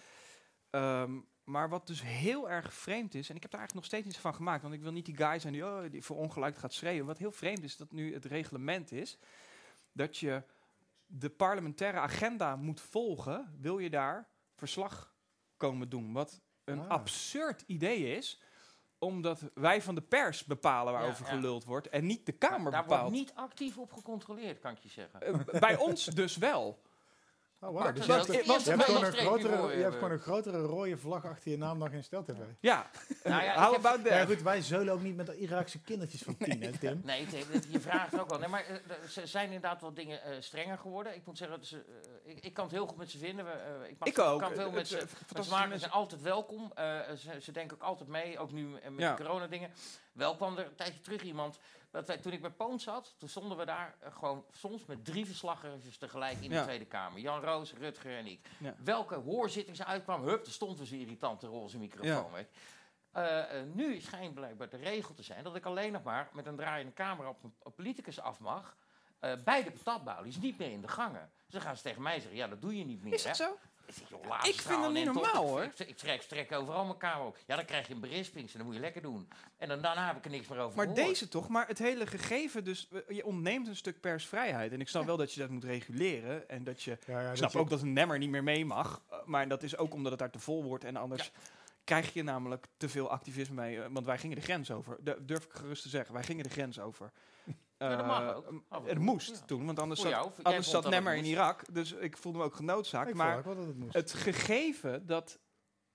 Ehm, 0.70 1.18
maar 1.44 1.68
wat 1.68 1.86
dus 1.86 2.02
heel 2.02 2.50
erg 2.50 2.74
vreemd 2.74 3.14
is, 3.14 3.28
en 3.30 3.36
ik 3.36 3.42
heb 3.42 3.50
daar 3.50 3.60
eigenlijk 3.60 3.74
nog 3.74 3.84
steeds 3.84 4.14
iets 4.14 4.24
van 4.24 4.34
gemaakt, 4.34 4.62
want 4.62 4.74
ik 4.74 4.82
wil 4.82 4.92
niet 4.92 5.04
die 5.04 5.16
guy 5.16 5.38
zijn 5.38 5.52
die, 5.52 5.64
oh, 5.64 5.90
die 5.90 6.02
voor 6.02 6.16
ongelijk 6.16 6.56
gaat 6.56 6.72
schreeuwen. 6.72 7.06
Wat 7.06 7.18
heel 7.18 7.32
vreemd 7.32 7.62
is, 7.62 7.76
dat 7.76 7.92
nu 7.92 8.14
het 8.14 8.24
reglement 8.24 8.92
is 8.92 9.18
dat 9.92 10.16
je 10.16 10.42
de 11.12 11.30
parlementaire 11.30 11.98
agenda 11.98 12.56
moet 12.56 12.80
volgen, 12.80 13.56
wil 13.60 13.78
je 13.78 13.90
daar 13.90 14.28
verslag 14.56 15.14
komen 15.56 15.88
doen. 15.88 16.12
Wat 16.12 16.40
een 16.64 16.80
Ah. 16.80 16.88
absurd 16.88 17.62
idee 17.66 18.16
is, 18.16 18.42
omdat 18.98 19.50
wij 19.54 19.82
van 19.82 19.94
de 19.94 20.02
pers 20.02 20.44
bepalen 20.44 20.92
waarover 20.92 21.24
Ja, 21.26 21.30
ja. 21.30 21.36
geluld 21.38 21.64
wordt 21.64 21.88
en 21.88 22.06
niet 22.06 22.26
de 22.26 22.32
Kamer 22.32 22.70
Daar 22.72 22.82
bepaalt. 22.82 23.00
wordt 23.00 23.16
niet 23.16 23.32
actief 23.34 23.78
op 23.78 23.92
gecontroleerd, 23.92 24.58
kan 24.60 24.72
ik 24.72 24.78
je 24.78 24.88
zeggen. 24.88 25.20
Eh, 25.22 25.60
bij 25.60 25.76
ons 25.76 26.04
dus 26.04 26.36
wel. 26.36 26.80
Oh, 27.62 27.70
wow. 27.70 27.94
Dus 27.96 28.06
je 28.06 28.12
hebt, 28.12 28.26
je 28.26 28.80
gewoon 28.82 29.04
een 29.04 29.12
grotere, 29.12 29.56
je 29.56 29.58
hebt 29.62 29.72
hebben. 29.74 29.92
gewoon 29.92 30.10
een 30.10 30.18
grotere 30.18 30.58
rode 30.60 30.96
vlag 30.96 31.24
achter 31.26 31.50
je 31.50 31.56
naam 31.58 31.78
dan 31.78 31.90
geen 31.90 32.04
stel-tv. 32.04 32.36
Ja, 32.60 32.90
Nou 33.24 33.42
ja, 33.42 33.64
how 33.64 33.74
about 33.74 34.04
that? 34.04 34.12
Ja, 34.12 34.24
goed, 34.24 34.42
wij 34.42 34.62
zeulen 34.62 34.92
ook 34.94 35.02
niet 35.02 35.16
met 35.16 35.26
de 35.26 35.36
Iraakse 35.38 35.80
kindertjes 35.80 36.22
van 36.22 36.36
tien, 36.36 36.62
hè, 36.62 36.78
Tim? 36.78 37.00
Nee, 37.04 37.26
Tim, 37.26 37.44
je 37.72 37.80
vraagt 37.80 38.20
ook 38.20 38.28
wel. 38.28 38.38
Nee, 38.38 38.48
maar 38.48 38.64
eh, 38.64 38.74
er- 38.74 39.08
ze 39.08 39.26
zijn 39.26 39.44
inderdaad 39.46 39.80
wel 39.80 39.94
dingen 39.94 40.22
eh, 40.22 40.36
strenger 40.40 40.78
geworden. 40.78 41.14
Ik 41.14 41.26
moet 41.26 41.38
zeggen, 41.38 41.58
dat 41.58 41.66
ze, 41.66 41.76
eh, 42.24 42.30
ik, 42.36 42.44
ik 42.44 42.54
kan 42.54 42.64
het 42.64 42.72
heel 42.74 42.86
goed 42.86 42.96
met 42.96 43.10
ze 43.10 43.18
vinden. 43.18 43.44
We, 43.44 43.50
eh, 43.50 43.90
ik, 43.90 43.98
mag- 43.98 44.08
Ik 44.08 44.18
ook. 44.18 44.40
kan 44.40 44.54
veel 44.54 44.70
met 44.70 44.88
ze, 44.88 44.96
met 44.96 45.06
ze 45.06 45.34
maken. 45.34 45.44
Ze 45.44 45.58
mensen. 45.60 45.78
zijn 45.80 45.92
altijd 45.92 46.22
welkom. 46.22 46.72
Eh, 46.74 46.98
ze, 47.18 47.40
ze 47.40 47.52
denken 47.52 47.76
ook 47.76 47.82
altijd 47.82 48.08
mee, 48.08 48.38
ook 48.38 48.52
nu 48.52 48.76
eh, 48.76 48.90
met 48.90 49.00
Ja. 49.00 49.14
de 49.14 49.22
corona-dingen. 49.22 49.70
Wel 50.12 50.36
kwam 50.36 50.58
er 50.58 50.66
een 50.66 50.74
tijdje 50.74 51.00
terug 51.00 51.22
iemand. 51.22 51.58
Dat 51.90 52.06
wij, 52.06 52.18
toen 52.18 52.32
ik 52.32 52.40
bij 52.40 52.50
Poont 52.50 52.82
zat, 52.82 53.14
toen 53.18 53.28
stonden 53.28 53.56
we 53.58 53.64
daar 53.64 53.94
eh, 54.00 54.12
gewoon 54.16 54.44
soms 54.50 54.84
met 54.86 55.04
drie 55.04 55.26
verslaggevers 55.26 55.98
tegelijk 55.98 56.40
in 56.40 56.50
Ja. 56.50 56.58
de 56.58 56.64
Tweede 56.64 56.84
Kamer. 56.84 57.20
Jan 57.20 57.40
Roos, 57.40 57.72
Rutger 57.72 58.16
en 58.16 58.26
ik. 58.26 58.48
Ja. 58.58 58.74
Welke 58.84 59.14
hoorzitting 59.14 59.76
ze 59.76 59.84
uitkwam, 59.84 60.22
hup, 60.22 60.46
er 60.46 60.52
stond 60.52 60.78
dus 60.78 60.90
een 60.90 60.98
irritante 60.98 61.46
roze 61.46 61.78
microfoon. 61.78 62.32
Eh, 63.12 63.58
eh, 63.60 63.66
nu 63.74 64.00
schijnt 64.00 64.34
blijkbaar 64.34 64.68
de 64.68 64.76
regel 64.76 65.14
te 65.14 65.22
zijn 65.22 65.44
dat 65.44 65.56
ik 65.56 65.64
alleen 65.64 65.92
nog 65.92 66.02
maar 66.02 66.28
met 66.32 66.46
een 66.46 66.56
draaiende 66.56 66.92
camera 66.92 67.28
op 67.28 67.44
een 67.44 67.72
politicus 67.74 68.20
af 68.20 68.38
mag. 68.40 68.76
eh, 69.20 69.32
bij 69.44 69.62
de 69.64 69.72
is 70.24 70.36
niet 70.36 70.58
meer 70.58 70.70
in 70.70 70.80
de 70.80 70.88
gangen. 70.88 71.30
Dan 71.48 71.60
gaan 71.60 71.76
ze 71.76 71.82
tegen 71.82 72.02
mij 72.02 72.20
zeggen, 72.20 72.36
ja, 72.36 72.48
dat 72.48 72.60
doe 72.60 72.78
je 72.78 72.84
niet 72.84 73.02
meer. 73.02 73.12
Is 73.12 73.22
hè. 73.22 73.28
het 73.28 73.36
zo? 73.38 73.58
Ik, 73.98 74.54
joh, 74.54 74.66
vind 74.66 74.82
dat 74.82 74.92
niet 74.92 75.04
normaal, 75.04 75.46
hoor. 75.46 75.62
Ik, 75.62 75.78
ik, 75.78 75.96
trek, 75.96 76.22
strek 76.22 76.52
overal 76.52 76.84
mijn 76.98 77.20
op. 77.20 77.36
Ja, 77.46 77.56
dan 77.56 77.64
krijg 77.64 77.86
je 77.88 77.94
een 77.94 78.00
berisping 78.00 78.46
en 78.46 78.52
dan 78.56 78.66
moet 78.66 78.74
je 78.74 78.80
lekker 78.80 79.02
doen. 79.02 79.28
En 79.56 79.68
dan, 79.68 79.80
daarna 79.80 80.06
heb 80.06 80.16
ik 80.16 80.24
er 80.24 80.30
niks 80.30 80.48
meer 80.48 80.58
over 80.58 80.76
Maar 80.76 80.86
gehoord. 80.86 81.06
deze 81.06 81.28
toch, 81.28 81.48
maar 81.48 81.66
het 81.66 81.78
hele 81.78 82.06
gegeven, 82.06 82.64
dus 82.64 82.88
eh, 83.08 83.16
je 83.16 83.24
ontneemt 83.26 83.66
een 83.66 83.76
stuk 83.76 84.00
persvrijheid. 84.00 84.72
En 84.72 84.80
ik 84.80 84.88
snap 84.88 85.04
wel 85.06 85.16
dat 85.16 85.32
je 85.32 85.40
dat 85.40 85.50
moet 85.50 85.64
reguleren. 85.64 86.48
En 86.48 86.64
dat 86.64 86.82
je. 86.82 86.98
Ja, 87.06 87.20
ja, 87.20 87.30
Ik 87.30 87.36
snap 87.36 87.56
ook 87.56 87.70
dat 87.70 87.82
een 87.82 87.92
nemmer 87.92 88.18
niet 88.18 88.30
meer 88.30 88.42
mee 88.42 88.64
mag. 88.64 89.02
eh, 89.10 89.18
Maar 89.24 89.48
dat 89.48 89.62
is 89.62 89.76
ook 89.76 89.94
omdat 89.94 90.10
het 90.10 90.20
daar 90.20 90.30
te 90.30 90.38
vol 90.38 90.64
wordt. 90.64 90.84
En 90.84 90.96
anders 90.96 91.30
krijg 91.84 92.12
je 92.12 92.22
namelijk 92.22 92.66
te 92.76 92.88
veel 92.88 93.10
activisme 93.10 93.54
mee. 93.54 93.80
eh, 93.82 93.86
Want 93.90 94.06
wij 94.06 94.18
gingen 94.18 94.36
de 94.36 94.42
grens 94.42 94.70
over. 94.70 94.96
Dat 95.00 95.28
durf 95.28 95.44
ik 95.44 95.52
gerust 95.52 95.82
te 95.82 95.88
zeggen. 95.88 96.14
Wij 96.14 96.22
gingen 96.24 96.44
de 96.44 96.50
grens 96.50 96.80
over. 96.80 97.10
Ja, 97.88 97.96
dat 97.96 98.06
mag 98.06 98.20
Eh, 98.30 98.36
ook. 98.36 98.46
en 98.70 98.84
Het 98.86 98.98
moest 98.98 99.30
ja. 99.38 99.44
toen, 99.46 99.66
want 99.66 99.78
anders 99.78 100.00
Voor 100.00 100.10
zat, 100.10 100.18
jou, 100.20 100.42
anders 100.42 100.88
Nemmer 100.88 101.14
in. 101.14 101.24
Irak. 101.24 101.74
Dus 101.74 101.92
ik 101.92 102.16
voelde 102.16 102.38
me 102.38 102.44
ook 102.44 102.54
genoodzaakt. 102.54 103.08
Ik 103.08 103.14
maar 103.14 103.32
vond 103.32 103.38
ook 103.46 103.54
wel 103.54 103.54
dat 103.54 103.66
het 103.66 103.76
moest. 103.78 103.94
het 103.94 104.12
gegeven 104.12 105.06
dat 105.06 105.38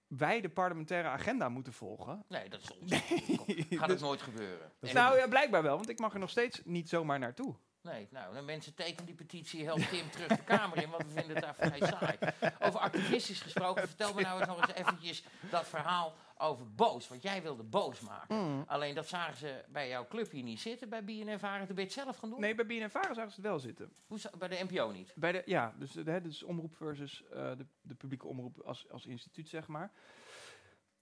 wij 0.08 0.42
de 0.42 0.50
parlementaire 0.50 1.08
agenda 1.08 1.50
moeten 1.50 1.74
volgen. 1.74 2.25
Nee, 2.27 2.50
dat 2.50 2.62
is 2.62 2.72
onzin. 2.80 3.00
Gaat 3.00 3.68
Dus- 3.70 3.80
het 3.88 4.00
nooit 4.00 4.22
gebeuren. 4.22 4.72
Nou 4.80 5.18
ja, 5.18 5.27
blijkbaar 5.27 5.63
wel, 5.63 5.75
want 5.75 5.89
ik 5.89 6.00
mag 6.00 6.13
er 6.13 6.20
nog 6.20 6.30
steeds 6.30 6.62
niet 6.63 6.89
zomaar 6.89 7.20
naartoe. 7.20 7.56
Nee, 7.82 8.08
nou, 8.12 8.36
de 8.36 8.42
mensen 8.42 8.74
tekenen 8.74 9.06
die 9.06 9.15
petitie, 9.15 9.65
helpt 9.65 9.89
Tim 9.89 10.10
terug 10.12 10.27
de 10.27 10.44
Kamer 10.44 10.77
in, 10.84 10.89
want 10.89 11.04
we 11.04 11.10
vinden 11.10 11.36
het 11.36 11.44
daar 11.44 11.56
vrij 11.56 11.80
saai. 11.80 12.18
Over 12.60 12.80
activistisch 12.80 13.42
gesproken, 13.42 13.88
vertel 13.88 14.13
me 14.13 14.22
nou 14.22 14.39
eens 14.39 14.48
nog 14.48 14.62
eens 14.68 14.74
eventjes 14.77 15.24
dat 15.51 15.68
verhaal 15.68 16.13
over 16.38 16.74
boos. 16.75 17.08
Want 17.08 17.22
jij 17.22 17.42
wilde 17.42 17.63
boos 17.63 18.00
maken. 18.00 18.36
Mm. 18.36 18.63
Alleen 18.68 18.96
dat 18.96 19.08
zagen 19.08 19.38
ze 19.38 19.63
bij 19.70 19.89
jouw 19.89 20.08
club 20.08 20.32
hier 20.32 20.44
niet 20.44 20.60
zitten, 20.60 20.89
bij 20.89 21.04
BNN 21.04 21.39
Varen. 21.39 21.65
Toen 21.65 21.75
ben 21.75 21.86
je 21.86 21.92
het 21.92 22.00
zelf 22.00 22.18
gaan 22.18 22.30
doen? 22.30 22.39
Nee, 22.39 22.56
bij 22.56 22.65
BNN 22.65 22.89
Vara 22.89 23.13
zagen 23.13 23.32
ze 23.32 23.42
het 23.42 23.50
wel 23.50 23.60
zitten. 23.60 23.94
Hoe 24.08 24.20
bij 24.38 24.48
de 24.48 24.65
NPO 24.70 24.92
niet? 24.92 25.13
Bij 25.15 25.32
de, 25.32 25.42
ja, 25.46 25.74
dus, 25.80 25.92
de, 25.92 26.12
hè, 26.12 26.22
dus 26.22 26.44
omroep 26.44 26.75
versus 26.75 27.24
eh, 27.24 27.51
de, 27.58 27.65
de 27.82 27.96
publieke 27.96 28.27
omroep 28.27 28.60
als, 28.60 28.89
als 28.89 29.06
instituut, 29.06 29.50
zeg 29.50 29.68
maar. 29.68 29.92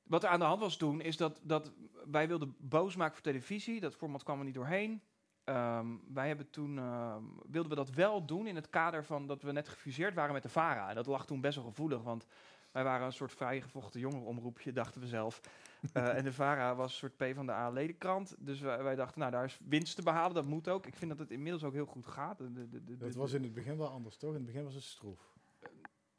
Wat 0.03 0.23
er 0.23 0.29
aan 0.29 0.39
de 0.39 0.45
hand 0.45 0.59
was 0.59 0.77
toen, 0.77 1.01
is 1.01 1.17
dat, 1.17 1.39
dat 1.43 1.71
wij 2.05 2.27
wilden 2.27 2.55
boos 2.59 2.95
maken 2.95 3.13
voor 3.13 3.23
televisie. 3.23 3.79
Dat 3.79 3.95
format 3.95 4.23
kwam 4.23 4.39
er 4.39 4.45
niet 4.45 4.53
doorheen. 4.53 5.01
Ehm, 5.43 5.87
wij 6.13 6.27
hebben 6.27 6.49
toen, 6.49 6.77
ehm, 6.77 7.23
wilden 7.49 7.69
we 7.69 7.75
dat 7.75 7.89
wel 7.89 8.25
doen 8.25 8.47
in 8.47 8.55
het 8.55 8.69
kader 8.69 9.05
van 9.05 9.27
dat 9.27 9.41
we 9.41 9.51
net 9.51 9.69
gefuseerd 9.69 10.13
waren 10.13 10.33
met 10.33 10.43
de 10.43 10.49
VARA. 10.49 10.89
En 10.89 10.95
dat 10.95 11.05
lag 11.05 11.25
toen 11.25 11.41
best 11.41 11.55
wel 11.55 11.65
gevoelig, 11.65 12.01
want 12.01 12.27
wij 12.73 12.83
waren 12.83 13.05
een 13.05 13.13
soort 13.13 13.31
vrijgevochten 13.31 13.99
jongerenomroepje, 13.99 14.71
dachten 14.71 15.01
we 15.01 15.07
zelf. 15.07 15.41
Eh, 15.93 16.17
en 16.17 16.23
de 16.23 16.33
VARA 16.33 16.75
was 16.75 16.91
een 16.91 16.97
soort 16.97 17.17
P 17.17 17.35
van 17.35 17.45
de 17.45 17.51
A-ledenkrant. 17.51 18.35
Dus 18.39 18.59
wij, 18.59 18.83
wij 18.83 18.95
dachten, 18.95 19.19
nou, 19.19 19.31
daar 19.31 19.43
is 19.43 19.59
winst 19.67 19.95
te 19.95 20.01
behalen, 20.01 20.33
dat 20.33 20.45
moet 20.45 20.67
ook. 20.67 20.85
Ik 20.85 20.95
vind 20.95 21.11
dat 21.11 21.19
het 21.19 21.31
inmiddels 21.31 21.63
ook 21.63 21.73
heel 21.73 21.85
goed 21.85 22.07
gaat. 22.07 22.37
De- 22.37 23.11
was 23.15 23.33
in 23.33 23.43
het 23.43 23.53
begin 23.53 23.77
wel 23.77 23.87
anders, 23.87 24.17
toch? 24.17 24.29
In 24.29 24.35
het 24.35 24.45
begin 24.45 24.63
was 24.63 24.73
het 24.73 24.83
stroef. 24.83 25.19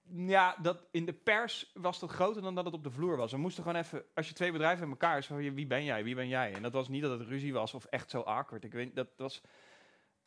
ja, 0.02 0.56
dat 0.62 0.86
in 0.90 1.04
de 1.04 1.12
pers 1.12 1.70
was 1.74 2.00
dat 2.00 2.10
groter 2.10 2.42
dan 2.42 2.54
dat 2.54 2.64
het 2.64 2.74
op 2.74 2.82
de 2.84 2.90
vloer 2.90 3.16
was. 3.16 3.32
We 3.32 3.38
moesten 3.38 3.62
gewoon 3.62 3.78
even, 3.78 4.04
als 4.14 4.28
je 4.28 4.34
twee 4.34 4.52
bedrijven 4.52 4.84
in 4.84 4.90
elkaar 4.90 5.18
is, 5.18 5.26
je, 5.26 5.52
wie 5.52 5.66
ben 5.66 5.84
jij, 5.84 6.04
wie 6.04 6.14
ben 6.14 6.28
jij? 6.28 6.54
En 6.54 6.62
dat 6.62 6.72
was 6.72 6.88
niet 6.88 7.02
dat 7.02 7.18
het 7.18 7.28
ruzie 7.28 7.52
was 7.52 7.74
of 7.74 7.84
echt 7.84 8.10
zo 8.10 8.20
awkward. 8.20 8.64
Ik 8.64 8.72
weet, 8.72 8.94
dat 8.94 9.08
was, 9.16 9.42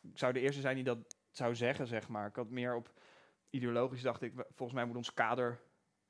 ik 0.02 0.18
zou 0.18 0.34
de 0.34 0.40
eerste 0.40 0.62
zijn 0.62 0.76
die 0.76 0.84
dat 0.84 1.16
zou 1.32 1.56
zeggen, 1.56 1.88
zeg 1.88 2.08
maar. 2.08 2.28
Ik 2.28 2.36
had 2.36 2.50
meer 2.50 2.76
op 2.76 2.92
ideologisch 3.50 4.02
dacht 4.02 4.22
ik, 4.22 4.34
volgens 4.36 4.74
mij 4.74 4.86
moet 4.86 4.96
ons 4.96 5.14
kader 5.14 5.60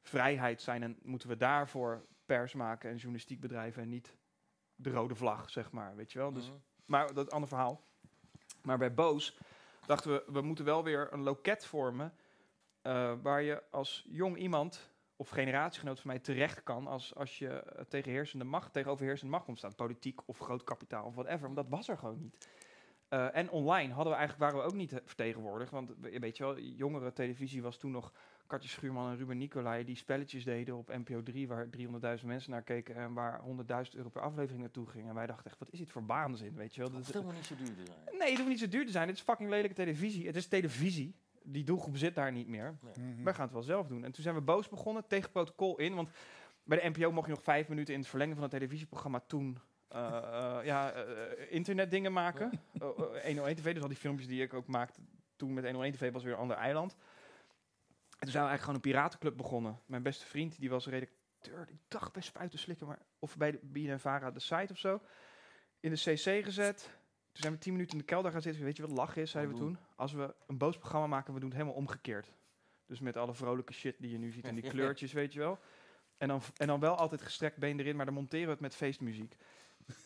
vrijheid 0.08 0.62
zijn 0.62 0.84
en 0.84 0.98
moeten 1.04 1.30
we 1.30 1.38
daarvoor 1.38 2.06
pers 2.26 2.54
maken 2.54 2.90
en 2.90 2.96
journalistiek 2.96 3.40
bedrijven 3.40 3.82
en 3.82 3.90
niet 3.90 4.18
de 4.76 4.90
rode 4.90 5.16
vlag, 5.16 5.50
zeg 5.50 5.72
maar, 5.72 5.96
weet 5.96 6.12
je 6.12 6.20
wel. 6.20 6.32
Dus 6.34 6.48
Mhm. 6.48 6.58
maar 6.86 7.08
dat 7.08 7.18
is 7.18 7.24
een 7.24 7.30
ander 7.30 7.50
verhaal. 7.50 7.86
Maar 8.62 8.78
bij 8.78 8.94
Boos 8.94 9.38
dachten 9.86 10.12
we, 10.12 10.24
we 10.32 10.42
moeten 10.42 10.66
wel 10.66 10.84
weer 10.84 11.14
een 11.14 11.22
loket 11.24 11.66
vormen. 11.66 12.14
eh, 12.82 13.14
waar 13.22 13.42
je 13.42 13.64
als 13.72 14.06
jong 14.10 14.38
iemand 14.38 14.92
of 15.16 15.30
generatiegenoot 15.30 16.00
van 16.00 16.10
mij 16.10 16.20
terecht 16.20 16.64
kan. 16.64 16.88
als, 16.88 17.16
als 17.16 17.38
je 17.40 17.50
eh, 17.50 17.84
tegen 17.86 18.12
heersende 18.12 18.46
macht, 18.46 18.74
tegen 18.74 18.92
overheersende 18.92 19.32
macht 19.32 19.46
komt 19.46 19.58
staan. 19.58 19.76
Politiek 19.76 20.28
of 20.28 20.38
groot 20.40 20.64
kapitaal 20.64 21.06
of 21.06 21.16
whatever. 21.16 21.48
Maar 21.48 21.56
dat 21.64 21.70
was 21.70 21.88
er 21.88 21.98
gewoon 21.98 22.20
niet. 22.20 22.48
Eh, 23.08 23.36
en 23.36 23.50
online 23.50 23.94
hadden 23.94 24.14
we 24.14 24.20
eigenlijk, 24.20 24.52
waren 24.52 24.66
we 24.66 24.72
ook 24.72 24.78
niet 24.78 25.02
vertegenwoordigd. 25.06 25.72
Want 25.72 25.94
we- 26.00 26.20
weet 26.20 26.38
je 26.38 26.44
wel, 26.44 26.60
jongere 26.60 27.14
televisie 27.14 27.62
was 27.62 27.78
toen 27.78 27.92
nog 27.92 28.14
Katje 28.48 28.70
Schuurman 28.70 29.10
en 29.12 29.18
Ruben 29.18 29.38
Nicolai 29.38 29.84
die 29.84 29.96
spelletjes 29.96 30.44
deden 30.44 30.78
op 30.78 30.88
NPO 30.88 31.24
3, 31.24 31.48
waar 31.48 31.68
300.000 32.20 32.26
mensen 32.26 32.52
naar 32.52 32.62
keken 32.62 32.96
en 32.96 33.14
waar 33.14 33.42
100.000 33.42 33.96
euro 33.96 34.10
per 34.10 34.22
aflevering 34.22 34.62
naartoe 34.62 34.88
ging. 34.88 35.08
En 35.08 35.16
wij 35.16 35.26
dachten 35.28 35.46
echt, 35.46 35.60
wat 35.60 35.72
is 35.72 35.80
dit 35.80 35.92
voor 35.92 36.06
baanzin, 36.06 36.56
weet 36.56 36.76
je 36.76 36.82
wel? 36.82 36.90
Dat 36.92 37.00
Het 37.00 37.08
is- 37.08 37.14
hoeft 37.16 37.26
helemaal 37.28 37.42
niet 37.42 37.46
zo 37.46 37.56
duur 37.76 37.86
te 37.86 37.92
zijn. 38.06 38.18
nee, 38.18 38.28
het 38.30 38.38
hoeft 38.38 38.50
niet 38.50 38.60
zo 38.60 38.68
duur 38.68 38.86
te 38.86 38.92
zijn. 38.92 39.08
Het 39.08 39.18
is 39.18 39.24
fucking 39.24 39.50
lelijke 39.50 39.76
televisie. 39.76 40.26
Het 40.28 40.36
is 40.36 40.48
televisie. 40.48 41.16
Die 41.44 41.64
doelgroep 41.64 41.98
zit 41.98 42.16
daar 42.16 42.32
niet 42.32 42.48
meer. 42.48 42.78
Mhm. 42.82 43.24
Wij 43.24 43.34
gaan 43.34 43.44
het 43.44 43.54
wel 43.54 43.62
zelf 43.64 43.88
doen. 43.88 44.04
En 44.04 44.12
toen 44.12 44.24
zijn 44.24 44.36
we 44.36 44.42
boos 44.42 44.70
begonnen, 44.70 45.08
tegen 45.08 45.32
protocol 45.32 45.78
in. 45.80 45.96
Want 45.96 46.10
bij 46.64 46.82
de 46.82 46.90
NPO 46.90 47.12
mocht 47.12 47.28
je 47.28 47.34
nog 47.34 47.44
vijf 47.44 47.68
minuten 47.68 47.94
in 47.94 48.00
het 48.00 48.10
verlengen 48.10 48.34
van 48.34 48.44
het 48.44 48.52
televisieprogramma 48.54 49.20
toen 49.28 49.58
eh, 49.88 50.18
eh, 50.18 50.66
ja, 50.66 50.92
eh, 50.92 51.04
internetdingen 51.50 52.14
maken. 52.14 52.52
Eh, 52.74 52.88
eh, 52.88 53.24
101 53.26 53.56
TV, 53.56 53.74
dus 53.74 53.82
al 53.82 53.88
die 53.88 53.98
filmpjes 53.98 54.28
die 54.28 54.42
ik 54.42 54.54
ook 54.54 54.68
maakte 54.68 55.00
toen 55.36 55.54
met 55.54 55.64
101 55.64 55.92
TV 55.94 56.12
was 56.12 56.24
weer 56.24 56.34
een 56.34 56.40
ander 56.40 56.58
eiland. 56.58 56.96
En 58.18 58.24
toen 58.24 58.32
zijn 58.32 58.44
we 58.44 58.50
eigenlijk 58.50 58.62
gewoon 58.62 58.76
een 58.76 59.02
piratenclub 59.02 59.38
begonnen. 59.38 59.80
Mijn 59.86 60.04
beste 60.04 60.26
vriend, 60.26 60.60
die 60.60 60.70
was 60.70 60.88
redacteur, 60.88 61.66
die 61.66 61.80
dacht 61.88 62.14
bij 62.14 62.22
Spuiten 62.22 62.60
Slikken, 62.60 62.88
maar 62.88 63.00
of 63.20 63.38
bij 63.38 63.52
de 63.52 63.60
BNNVARA 63.62 64.32
de 64.32 64.40
site 64.40 64.72
of 64.72 64.78
zo. 64.78 65.02
In 65.80 65.92
de 65.92 65.98
CC 65.98 66.44
gezet. 66.44 66.84
Toen 67.32 67.42
zijn 67.46 67.54
we 67.54 67.60
tien 67.60 67.74
minuten 67.74 67.94
in 67.94 68.00
de 68.00 68.06
kelder 68.06 68.32
gaan 68.32 68.42
zitten. 68.42 68.64
Weet 68.64 68.78
je 68.78 68.88
wat 68.88 68.98
lachen 68.98 69.22
is, 69.22 69.32
zeiden 69.32 69.54
we 69.54 69.60
Wat 69.60 69.68
toen? 69.68 69.78
Als 69.96 70.14
we 70.14 70.36
een 70.48 70.58
boos 70.58 70.78
programma 70.78 71.08
maken, 71.08 71.34
we 71.34 71.40
doen 71.40 71.50
het 71.50 71.58
helemaal 71.58 71.80
omgekeerd. 71.80 72.34
Dus 72.86 73.00
met 73.00 73.18
alle 73.18 73.34
vrolijke 73.34 73.74
shit 73.74 73.96
die 74.00 74.12
je 74.12 74.18
nu 74.18 74.32
ziet 74.32 74.46
en 74.46 74.56
die 74.56 74.70
kleurtjes, 74.72 75.14
weet 75.14 75.34
je 75.34 75.40
wel. 75.40 75.60
En 76.18 76.28
dan, 76.28 76.42
en 76.58 76.68
dan 76.68 76.80
wel 76.80 76.96
altijd 76.96 77.22
gestrekt 77.22 77.58
been 77.58 77.80
erin, 77.80 77.96
maar 77.96 78.06
dan 78.06 78.14
monteren 78.14 78.46
we 78.46 78.52
het 78.52 78.62
met 78.62 78.76
feestmuziek. 78.76 79.36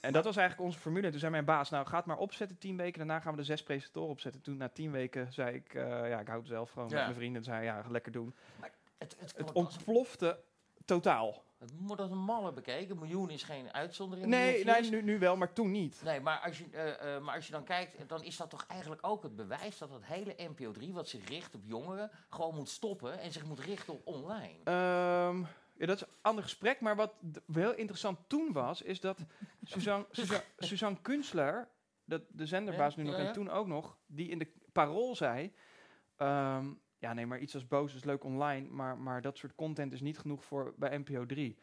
En 0.02 0.14
dat 0.14 0.24
was 0.24 0.36
eigenlijk 0.38 0.68
onze 0.68 0.80
formule. 0.80 1.06
En 1.06 1.12
toen 1.12 1.20
zei 1.20 1.32
mijn 1.32 1.46
baas, 1.46 1.70
nou 1.70 1.86
ga 1.88 1.98
het 1.98 2.06
maar 2.06 2.18
opzetten, 2.18 2.58
tien 2.58 2.78
weken. 2.78 2.98
Daarna 2.98 3.20
gaan 3.20 3.32
we 3.32 3.38
de 3.38 3.44
zes 3.46 3.64
presentatoren 3.64 4.10
opzetten. 4.10 4.42
Toen 4.42 4.58
na 4.58 4.70
tien 4.70 4.92
weken 4.92 5.34
zei 5.34 5.56
ik, 5.56 5.74
eh, 5.74 6.10
ja, 6.10 6.20
ik 6.20 6.28
hou 6.28 6.40
het 6.40 6.48
zelf 6.48 6.72
gewoon 6.72 6.90
Ja. 6.90 6.96
met 6.96 7.04
mijn 7.04 7.16
vrienden. 7.16 7.38
En 7.42 7.46
zei, 7.48 7.64
ja, 7.64 7.84
lekker 7.90 8.12
doen. 8.12 8.36
Het, 8.98 9.16
het, 9.20 9.34
Het 9.38 9.52
ontplofte 9.52 10.40
totaal. 10.86 11.44
het 11.60 11.80
moet 11.80 12.00
als 12.00 12.12
een 12.12 12.18
malle 12.24 12.54
bekeken. 12.54 12.92
Een 12.92 13.00
miljoen 13.00 13.30
is 13.30 13.44
geen 13.44 13.74
uitzondering. 13.74 14.28
Nee, 14.28 14.64
nee 14.66 14.90
nu, 14.90 15.02
nu 15.02 15.20
wel, 15.20 15.38
maar 15.38 15.54
toen 15.54 15.72
niet. 15.72 16.02
Nee, 16.04 16.20
maar 16.20 16.40
als, 16.40 16.58
je, 16.58 16.66
eh, 16.72 17.16
eh, 17.16 17.22
maar 17.22 17.36
als 17.36 17.46
je 17.46 17.52
dan 17.52 17.64
kijkt, 17.64 18.10
dan 18.10 18.24
is 18.24 18.38
dat 18.38 18.50
toch 18.50 18.66
eigenlijk 18.68 19.08
ook 19.08 19.24
het 19.24 19.36
bewijs 19.36 19.78
dat 19.78 19.90
het 19.92 20.06
hele 20.06 20.36
NPO 20.38 20.72
3, 20.72 20.94
wat 20.94 21.08
zich 21.08 21.28
richt 21.28 21.56
op 21.56 21.62
jongeren, 21.66 22.12
gewoon 22.30 22.56
moet 22.56 22.70
stoppen 22.70 23.20
en 23.20 23.32
zich 23.32 23.46
moet 23.46 23.60
richten 23.60 23.94
op 23.94 24.08
online. 24.08 24.58
Ehm, 24.64 25.44
ja, 25.82 25.88
dat 25.88 25.96
is 25.96 26.02
een 26.02 26.14
ander 26.22 26.44
gesprek. 26.44 26.80
Maar 26.80 26.96
wat 26.96 27.14
heel 27.54 27.74
interessant 27.74 28.20
toen 28.28 28.52
was, 28.52 28.82
is 28.82 29.00
dat 29.00 29.26
Suzanne, 29.64 30.06
Suzanne, 30.12 30.44
Suzanne 30.58 30.98
Kunstler, 31.02 31.70
dat 32.04 32.22
de 32.30 32.46
zenderbaas 32.46 32.96
nu 32.96 33.04
nog 33.04 33.16
en 33.16 33.34
toen 33.34 33.50
ook 33.50 33.68
nog, 33.68 33.98
die 34.06 34.30
in 34.30 34.40
de 34.40 34.52
parool 34.72 35.16
zei... 35.16 35.54
ehm, 36.16 36.66
ja, 36.98 37.14
nee, 37.14 37.26
maar 37.26 37.40
iets 37.40 37.54
als 37.54 37.68
boos 37.68 37.96
is 37.96 38.04
leuk 38.04 38.24
online, 38.24 38.70
maar, 38.70 38.98
maar 38.98 39.22
dat 39.22 39.38
soort 39.38 39.56
content 39.56 39.94
is 39.94 40.02
niet 40.02 40.20
genoeg 40.20 40.44
voor 40.44 40.74
bij 40.78 40.98
NPO 40.98 41.26
3. 41.26 41.58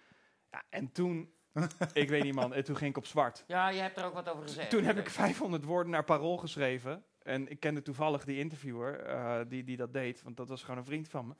Ja, 0.50 0.62
en 0.68 0.92
toen, 0.92 1.32
ik 1.92 2.08
weet 2.08 2.22
niet 2.22 2.34
man, 2.34 2.54
en 2.54 2.64
toen 2.64 2.76
ging 2.76 2.90
ik 2.90 2.96
op 2.96 3.06
zwart. 3.06 3.44
Ja, 3.46 3.68
je 3.68 3.80
hebt 3.80 3.96
er 3.96 4.04
ook 4.04 4.14
wat 4.14 4.28
over 4.28 4.42
gezegd. 4.42 4.70
Toen 4.70 4.84
heb 4.84 4.98
ik 4.98 5.10
500 5.10 5.64
woorden 5.64 5.92
naar 5.92 6.04
Parool 6.04 6.36
geschreven. 6.36 7.04
En 7.22 7.48
ik 7.48 7.60
kende 7.60 7.82
toevallig 7.82 8.24
die 8.24 8.38
interviewer 8.38 9.00
eh, 9.00 9.40
die, 9.48 9.64
die 9.64 9.76
dat 9.76 9.92
deed, 9.92 10.22
want 10.22 10.36
dat 10.36 10.48
was 10.48 10.62
gewoon 10.62 10.78
een 10.78 10.84
vriend 10.84 11.08
van 11.08 11.26
me. 11.26 11.34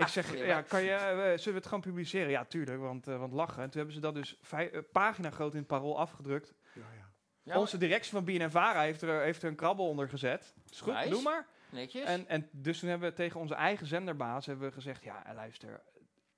Ik 0.00 0.06
zeg, 0.06 0.36
ja, 0.46 0.62
kan 0.62 0.82
je, 0.82 0.90
eh, 0.92 1.14
zullen 1.16 1.44
we 1.44 1.50
het 1.52 1.64
gewoon 1.66 1.80
publiceren? 1.80 2.30
Ja, 2.30 2.44
tuurlijk, 2.44 2.78
want, 2.80 3.08
eh, 3.08 3.18
want 3.18 3.32
lachen. 3.32 3.62
En 3.62 3.68
toen 3.70 3.76
hebben 3.76 3.94
ze 3.94 4.00
dat 4.00 4.14
dus 4.14 4.38
vij- 4.42 4.70
eh, 4.70 4.80
pagina 4.92 5.30
groot 5.30 5.52
in 5.52 5.58
het 5.58 5.66
Parool 5.66 5.98
afgedrukt. 5.98 6.54
Ja, 6.72 6.82
ja. 6.98 7.08
Ja, 7.42 7.58
Onze 7.58 7.78
directie 7.78 8.10
van 8.12 8.24
BNNVARA 8.24 8.80
heeft 8.82 9.02
er, 9.02 9.20
heeft 9.22 9.42
er 9.42 9.48
een 9.48 9.54
krabbel 9.56 9.88
onder 9.88 10.08
gezet. 10.08 10.54
Is 10.70 10.80
goed, 10.80 10.94
Nice. 10.94 11.08
doe 11.08 11.22
maar. 11.22 11.46
netjes. 11.70 12.04
En, 12.04 12.28
en 12.28 12.48
dus 12.52 12.78
toen 12.78 12.88
hebben 12.88 13.08
we 13.08 13.14
tegen 13.14 13.40
onze 13.40 13.54
eigen 13.54 13.86
zenderbaas 13.86 14.46
hebben 14.46 14.68
we 14.68 14.74
gezegd, 14.74 15.02
ja, 15.04 15.22
luister, 15.34 15.80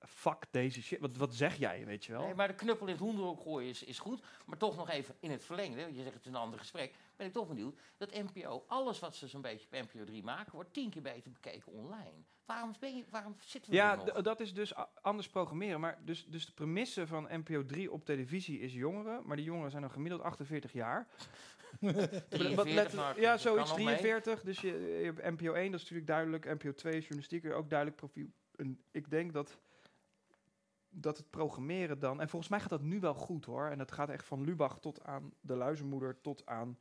fuck 0.07 0.45
deze 0.51 0.83
shit. 0.83 1.01
Wat, 1.01 1.17
wat 1.17 1.35
zeg 1.35 1.57
jij, 1.57 1.87
weet 1.87 2.05
je 2.05 2.13
wel? 2.13 2.23
Nee, 2.25 2.35
maar 2.35 2.49
de 2.49 2.55
knuppel 2.55 2.87
in 2.87 2.93
het 2.93 3.03
hoenderhok 3.03 3.41
gooien 3.41 3.69
is, 3.69 3.85
is 3.85 3.99
goed. 3.99 4.23
Maar 4.47 4.59
toch 4.59 4.77
nog 4.77 4.91
even 4.91 5.15
in 5.21 5.31
het 5.31 5.45
verlengde, 5.45 5.81
je 5.95 6.03
zegt 6.03 6.15
het 6.15 6.21
is 6.25 6.27
een 6.31 6.35
ander 6.37 6.59
gesprek, 6.59 6.95
ben 7.17 7.27
ik 7.27 7.33
toch 7.33 7.49
benieuwd 7.49 7.79
dat 7.97 8.11
NPO, 8.13 8.65
alles 8.67 8.99
wat 8.99 9.15
ze 9.15 9.29
zo'n 9.29 9.41
beetje 9.43 9.67
op 9.73 9.73
NPO 9.93 10.05
3 10.05 10.23
maken, 10.23 10.53
wordt 10.55 10.73
tien 10.73 10.91
keer 10.91 11.03
beter 11.03 11.31
bekeken 11.33 11.73
online. 11.73 12.13
Waarom, 12.45 12.75
ben 12.81 12.97
je, 12.97 13.05
waarom 13.11 13.37
zitten 13.41 13.71
we 13.71 13.77
Ja, 13.77 13.95
nog? 13.95 14.05
d- 14.05 14.25
dat 14.25 14.41
is 14.41 14.55
dus 14.55 14.73
anders 15.03 15.29
programmeren. 15.29 15.81
Maar 15.81 15.99
dus, 16.05 16.27
dus 16.27 16.47
de 16.47 16.53
premisse 16.53 17.07
van 17.07 17.29
NPO 17.31 17.65
3 17.67 17.93
op 17.93 18.05
televisie 18.05 18.61
is 18.61 18.73
jongeren. 18.75 19.27
Maar 19.27 19.37
die 19.37 19.45
jongeren 19.45 19.71
zijn 19.71 19.83
dan 19.83 19.91
gemiddeld 19.91 20.23
48 20.23 20.73
jaar. 20.73 21.09
43 21.81 22.55
Wat 22.55 22.67
let- 22.67 22.93
nou, 22.93 23.21
ja, 23.21 23.37
zoiets, 23.37 23.69
kan 23.71 23.79
nog 23.79 23.87
mee. 23.89 23.97
43. 23.99 24.43
Dus 24.43 24.61
je, 24.61 24.99
je 24.99 25.05
hebt 25.13 25.41
NPO 25.41 25.53
1, 25.53 25.65
dat 25.71 25.75
is 25.81 25.91
natuurlijk 25.91 26.07
duidelijk. 26.07 26.45
NPO 26.45 26.73
2 26.75 26.93
is 26.93 26.99
journalistiek, 27.01 27.53
ook 27.53 27.69
duidelijk 27.69 27.99
profiel. 27.99 28.27
En 28.57 28.83
ik 28.91 29.11
denk 29.11 29.33
dat, 29.33 29.59
dat 30.95 31.17
het 31.17 31.31
programmeren 31.31 31.99
dan... 31.99 32.21
En 32.21 32.29
volgens 32.29 32.51
mij 32.51 32.61
gaat 32.61 32.71
dat 32.71 32.83
nu 32.83 33.01
wel 33.01 33.15
goed 33.15 33.45
hoor. 33.45 33.67
En 33.67 33.79
dat 33.79 33.93
gaat 33.93 34.09
echt 34.09 34.27
van 34.27 34.45
Lubach 34.45 34.79
tot 34.79 35.05
aan 35.05 35.33
de 35.41 35.55
luizenmoeder, 35.57 36.21
tot 36.21 36.47
aan 36.47 36.79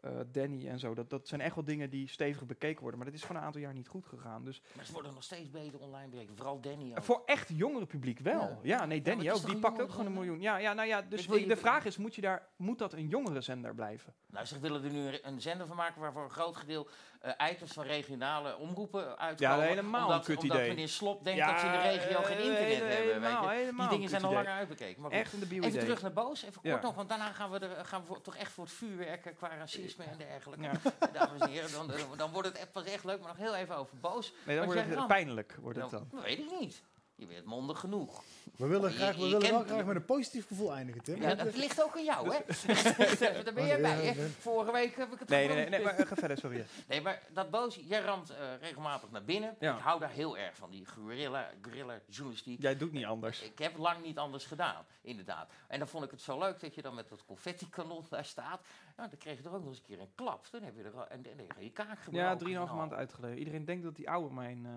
eh, 0.00 0.10
Danny 0.32 0.68
en 0.68 0.78
zo. 0.78 0.94
Dat, 0.94 1.10
dat 1.10 1.28
zijn 1.28 1.40
echt 1.40 1.54
wel 1.54 1.64
dingen 1.64 1.90
die 1.90 2.08
stevig 2.08 2.46
bekeken 2.46 2.80
worden. 2.80 2.98
Maar 3.00 3.08
dat 3.10 3.18
is 3.18 3.24
van 3.24 3.36
een 3.36 3.42
aantal 3.42 3.60
jaar 3.60 3.72
niet 3.72 3.88
goed 3.88 4.06
gegaan. 4.06 4.44
Dus 4.44 4.62
Maar 4.76 4.84
ze 4.84 4.92
worden 4.92 5.14
nog 5.14 5.22
steeds 5.24 5.50
beter 5.50 5.80
online 5.80 6.08
bekeken. 6.08 6.36
Vooral 6.36 6.60
Danny 6.60 6.90
ook. 6.90 7.02
voor 7.02 7.22
echt 7.26 7.48
jongere 7.54 7.86
publiek 7.86 8.18
wel. 8.18 8.40
Ja. 8.40 8.58
Ja, 8.62 8.86
nee, 8.86 9.02
Danny 9.02 9.30
ook. 9.30 9.46
Die 9.46 9.56
pakt 9.58 9.80
ook 9.82 9.90
gewoon 9.90 10.06
een 10.06 10.12
miljoen. 10.12 10.40
Ja, 10.40 10.56
ja, 10.56 10.72
nou 10.72 10.88
ja, 10.88 11.02
dus 11.02 11.26
de 11.26 11.56
vraag 11.56 11.84
is, 11.84 11.96
moet, 11.96 12.14
je 12.14 12.20
daar, 12.20 12.48
moet 12.56 12.78
dat 12.78 12.92
een 12.92 13.08
jongere 13.08 13.40
zender 13.40 13.74
blijven? 13.74 14.14
Nou, 14.26 14.46
ze 14.46 14.58
willen 14.60 14.84
er 14.84 14.92
nu 14.92 14.98
een- 15.06 15.20
een 15.22 15.40
zender 15.40 15.66
van 15.66 15.76
maken 15.76 16.00
waarvoor 16.00 16.22
een 16.24 16.30
groot 16.30 16.56
gedeelte 16.56 16.90
eh, 17.22 17.50
items 17.50 17.72
van 17.72 17.84
regionale 17.84 18.56
omroepen 18.56 19.18
uitkomen. 19.18 19.56
Ja, 19.58 19.62
helemaal 19.68 20.02
omdat, 20.06 20.18
een 20.18 20.24
kut 20.34 20.42
omdat 20.42 20.56
idee. 20.56 20.68
meneer 20.68 20.88
Slop 20.88 21.24
denkt 21.24 21.38
Ja, 21.40 21.50
dat 21.52 21.60
ze 21.60 21.66
in 21.66 21.72
de 21.72 21.78
regio 21.78 22.18
eh, 22.18 22.24
geen 22.26 22.36
internet 22.38 22.62
hele- 22.64 22.84
hebben. 22.84 22.94
Weet 23.04 23.12
helemaal, 23.12 23.52
je. 23.52 23.72
Die 23.76 23.88
dingen 23.88 24.08
zijn 24.08 24.24
al 24.24 24.32
langer 24.32 24.50
uitbekeken. 24.52 25.02
Maar 25.02 25.10
goed, 25.10 25.20
Echt 25.20 25.32
een 25.32 25.38
debiel 25.40 25.62
Even 25.62 25.80
terug 25.80 26.02
naar 26.02 26.12
Boos, 26.12 26.42
even 26.42 26.62
kort 26.62 26.82
nog, 26.82 26.94
want 26.94 27.08
daarna 27.08 27.32
gaan 27.32 27.50
we 27.50 27.58
er 27.58 27.84
gaan 27.84 28.04
we 28.08 28.20
toch 28.20 28.36
echt 28.36 28.52
voor 28.52 28.64
het 28.64 28.72
vuurwerk 28.72 29.26
eh, 29.26 29.36
qua 29.36 29.48
racisme 29.56 30.04
en 30.04 30.18
dergelijke. 30.18 30.70
Dames 31.12 31.40
en 31.40 31.48
heren, 31.48 31.72
dan, 31.72 31.90
dan 32.16 32.30
wordt 32.32 32.48
het 32.48 32.56
echt- 32.58 32.72
pas 32.72 32.84
echt 32.84 33.04
leuk, 33.04 33.18
maar 33.18 33.28
nog 33.28 33.36
heel 33.36 33.54
even 33.54 33.76
over 33.76 33.96
Boos. 34.00 34.32
Nee, 34.44 34.56
dan 34.56 34.64
wordt 34.66 34.80
het 34.84 35.06
pijnlijk, 35.06 35.56
wordt 35.60 35.78
het 35.78 35.90
Nou, 35.90 36.04
dan. 36.10 36.18
dat 36.18 36.28
weet 36.28 36.38
ik 36.38 36.50
niet. 36.60 36.82
Je 37.22 37.28
bent 37.28 37.44
mondig 37.44 37.80
genoeg. 37.80 38.22
We 38.56 38.66
willen, 38.66 38.90
Je- 38.90 38.96
graag, 38.96 39.16
we 39.16 39.24
je 39.24 39.30
willen 39.30 39.50
wel 39.50 39.62
graag 39.64 39.84
met 39.84 39.96
een 39.96 40.04
positief 40.04 40.46
gevoel 40.46 40.72
eindigen, 40.74 41.02
Tim. 41.02 41.22
Ja, 41.22 41.34
dat 41.34 41.56
ligt 41.64 41.82
ook 41.82 41.96
aan 41.96 42.04
jou, 42.04 42.34
hè? 42.34 42.38
Daar 43.44 43.54
ben 43.54 43.66
jij 43.66 43.80
bij, 43.80 44.04
hè? 44.06 44.28
Vorige 44.28 44.72
week 44.72 44.96
heb 44.96 45.12
ik 45.12 45.18
het 45.18 45.28
Nee, 45.28 45.46
nee, 45.46 45.56
nee, 45.56 45.68
nee 45.68 45.82
maar 45.82 45.94
eh, 45.94 46.06
ga 46.06 46.14
verder, 46.14 46.38
sorry. 46.38 46.66
Nee, 46.88 47.00
maar 47.00 47.22
dat 47.32 47.50
boos, 47.50 47.80
jij 47.86 48.00
ramt 48.00 48.30
eh, 48.30 48.36
regelmatig 48.60 49.10
naar 49.10 49.24
binnen. 49.24 49.56
Ja. 49.58 49.76
Ik 49.76 49.82
hou 49.82 50.00
daar 50.00 50.10
heel 50.10 50.36
erg 50.38 50.56
van, 50.56 50.70
die 50.70 50.86
guerrilla, 50.86 51.50
guerrilla 51.62 52.00
journalistiek. 52.08 52.62
Jij 52.62 52.76
doet 52.76 52.92
niet 52.92 53.04
anders. 53.04 53.42
Ik 53.42 53.58
heb 53.58 53.76
lang 53.76 54.02
niet 54.02 54.18
anders 54.18 54.44
gedaan, 54.44 54.84
inderdaad. 55.02 55.50
En 55.68 55.78
dan 55.78 55.88
vond 55.88 56.04
ik 56.04 56.10
het 56.10 56.20
zo 56.20 56.38
leuk 56.38 56.60
dat 56.60 56.74
je 56.74 56.82
dan 56.82 56.94
met 56.94 57.08
dat 57.08 57.24
confetti-kanon 57.24 58.04
daar 58.08 58.24
staat. 58.24 58.60
Nou, 58.96 59.08
dan 59.08 59.18
kreeg 59.18 59.36
je 59.42 59.48
er 59.48 59.54
ook 59.54 59.60
nog 59.60 59.68
eens 59.68 59.78
een 59.78 59.84
keer 59.84 60.00
een 60.00 60.14
klap. 60.14 60.46
Dan 60.50 60.62
heb 60.62 60.76
je 60.76 60.82
er 60.82 60.96
al, 60.96 61.08
en 61.08 61.24
heb 61.36 61.56
je 61.58 61.70
kaak 61.70 61.98
gebroken. 61.98 62.28
Ja, 62.28 62.36
drieënhalf 62.36 62.68
Nou, 62.68 62.80
maand 62.80 62.92
uitgeleden. 62.92 63.38
Iedereen 63.38 63.64
denkt 63.64 63.84
dat 63.84 63.96
die 63.96 64.10
oude 64.10 64.34
mijn, 64.34 64.66
eh, 64.66 64.72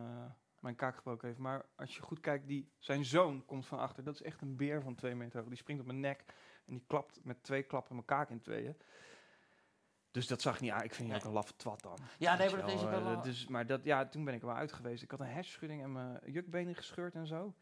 mijn 0.65 0.77
kaak 0.77 0.95
gebroken 0.95 1.27
heeft. 1.27 1.39
Maar 1.39 1.65
als 1.75 1.95
je 1.95 2.01
goed 2.01 2.19
kijkt, 2.19 2.47
die, 2.47 2.69
zijn 2.77 3.05
zoon 3.05 3.45
komt 3.45 3.65
van 3.65 3.79
achter. 3.79 4.03
Dat 4.03 4.13
is 4.13 4.21
echt 4.21 4.41
een 4.41 4.55
beer 4.55 4.81
van 4.81 4.95
twee 4.95 5.15
meter 5.15 5.39
hoog. 5.39 5.47
Die 5.47 5.57
springt 5.57 5.81
op 5.81 5.87
mijn 5.87 5.99
nek 5.99 6.23
en 6.65 6.73
die 6.73 6.83
klapt 6.87 7.19
met 7.23 7.43
twee 7.43 7.63
klappen 7.63 7.95
mijn 7.95 8.07
kaak 8.07 8.29
in 8.29 8.41
tweeën. 8.41 8.77
Dus 10.11 10.27
dat 10.27 10.41
zag 10.41 10.59
niet 10.59 10.71
aan. 10.71 10.83
Ik 10.83 10.93
vind 10.93 11.09
je 11.09 11.15
ook 11.15 11.23
een 11.23 11.31
laffe 11.31 11.55
twat 11.55 11.81
dan. 11.81 11.97
Ja, 12.17 12.35
nee, 12.37 12.49
maar 12.49 12.59
dat 12.59 12.69
is 12.69 12.83
ook 12.83 12.89
wel, 12.89 13.03
wel... 13.03 13.13
eh, 13.13 13.23
dus, 13.23 13.47
maar 13.47 13.65
dat, 13.65 13.83
ja, 13.83 14.07
toen 14.07 14.25
ben 14.25 14.33
ik 14.33 14.41
er 14.41 14.47
wel 14.47 14.55
uit 14.55 14.73
geweest. 14.73 15.03
Ik 15.03 15.11
had 15.11 15.19
een 15.19 15.25
hersenschudding 15.25 15.83
en 15.83 15.91
mijn 15.91 16.19
jukbenen 16.25 16.75
gescheurd 16.75 17.15
en 17.15 17.27
zo. 17.27 17.55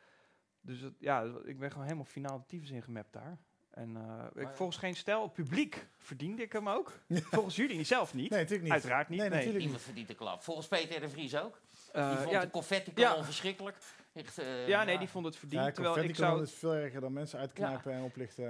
Dus 0.62 0.82
dat, 0.82 0.94
ja, 1.00 1.24
ik 1.44 1.60
ben 1.60 1.70
gewoon 1.70 1.86
helemaal 1.86 2.06
finaal 2.06 2.38
de 2.38 2.46
tyfus 2.46 2.70
ingemapt 2.70 3.14
daar. 3.14 3.38
En 3.70 3.98
eh, 3.98 4.44
ik, 4.44 4.50
volgens 4.54 4.78
geen 4.78 4.96
stijl, 4.96 5.28
publiek 5.28 5.88
verdiende 5.98 6.42
ik 6.42 6.52
hem 6.52 6.70
ook. 6.70 7.00
volgens 7.32 7.56
jullie 7.56 7.78
niet, 7.78 7.88
zelf 7.88 8.14
niet. 8.14 8.30
Nee, 8.30 8.40
natuurlijk 8.40 8.64
niet. 8.64 8.72
Uiteraard 8.72 9.10
niet. 9.10 9.20
Nee, 9.20 9.30
Nee, 9.30 9.38
natuurlijk 9.38 9.66
Iemand 9.66 9.84
verdient 9.84 10.08
de 10.08 10.16
klap. 10.16 10.44
Volgens 10.44 10.68
Peter 10.68 11.00
de 11.00 11.10
Vries 11.10 11.36
ook. 11.36 11.62
Die 11.94 12.02
Eh, 12.02 12.18
vond 12.18 12.30
ja, 12.32 12.40
de 12.42 12.50
confetti-kanon 12.50 13.18
ja. 13.18 13.24
verschrikkelijk. 13.24 13.78
Echt, 14.14 14.38
eh, 14.38 14.68
ja, 14.68 14.84
nee, 14.84 14.94
ja. 14.94 15.00
die 15.00 15.10
vond 15.10 15.26
het 15.26 15.36
verdiend. 15.38 15.64
Ja, 15.64 15.72
terwijl 15.72 15.98
ik 15.98 16.16
zou 16.16 16.42
is 16.42 16.54
veel 16.54 16.74
erger 16.74 17.02
dan 17.02 17.14
mensen 17.14 17.40
uitknijpen 17.40 17.94
en 17.94 18.02
oplichten. 18.04 18.46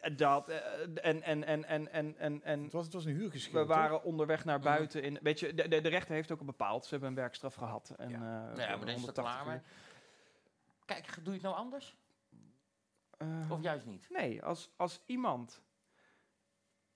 eh. 0.00 0.16
Dat 0.16 0.48
en 0.48 1.22
en 1.22 1.44
en 1.44 1.64
en 1.64 1.92
en 1.92 2.18
en 2.18 2.42
en 2.42 2.62
het, 2.62 2.72
was, 2.72 2.84
het 2.84 2.92
was 2.94 3.04
een 3.04 3.14
huurgeschil, 3.14 3.52
we 3.60 3.66
toch? 3.66 3.76
waren 3.76 4.02
onderweg 4.02 4.44
naar 4.44 4.60
buiten. 4.60 5.02
In, 5.02 5.18
weet 5.22 5.40
je, 5.40 5.54
de, 5.54 5.68
de, 5.68 5.80
de 5.80 5.88
rechter 5.88 6.14
heeft 6.14 6.30
ook 6.30 6.38
al 6.38 6.44
bepaald. 6.44 6.84
Ze 6.84 6.90
hebben 6.90 7.08
een 7.08 7.14
werkstraf 7.14 7.54
gehad. 7.54 7.94
En, 7.96 8.08
Ja. 8.10 8.16
Ja, 8.18 8.46
maar 8.56 8.56
daar 8.56 8.68
is 8.94 9.02
het 9.02 9.16
180 9.16 9.22
klaar 9.24 9.46
mee. 9.46 9.60
Kijk, 10.84 11.14
doe 11.14 11.24
je 11.24 11.30
het 11.32 11.42
nou 11.42 11.54
anders? 11.56 11.96
Eh, 13.16 13.50
Of 13.50 13.62
juist 13.62 13.86
niet? 13.86 14.06
nee, 14.10 14.42
als, 14.42 14.70
als 14.76 15.02
iemand 15.06 15.62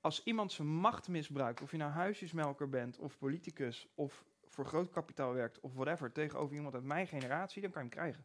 als 0.01 0.23
iemand 0.25 0.53
zijn 0.53 0.69
macht 0.69 1.09
misbruikt, 1.09 1.61
of 1.63 1.71
je 1.71 1.77
nou 1.77 1.91
huisjesmelker 1.91 2.69
bent, 2.69 2.99
of 2.99 3.19
politicus, 3.19 3.89
of 3.95 4.25
voor 4.55 4.67
groot 4.67 4.91
kapitaal 4.91 5.33
werkt, 5.33 5.61
of 5.61 5.75
whatever, 5.75 6.13
tegenover 6.13 6.57
iemand 6.57 6.75
uit 6.75 6.85
mijn 6.85 7.07
generatie, 7.07 7.63
dan 7.63 7.71
kan 7.71 7.83
je 7.83 7.89
hem 7.89 7.99
krijgen. 7.99 8.25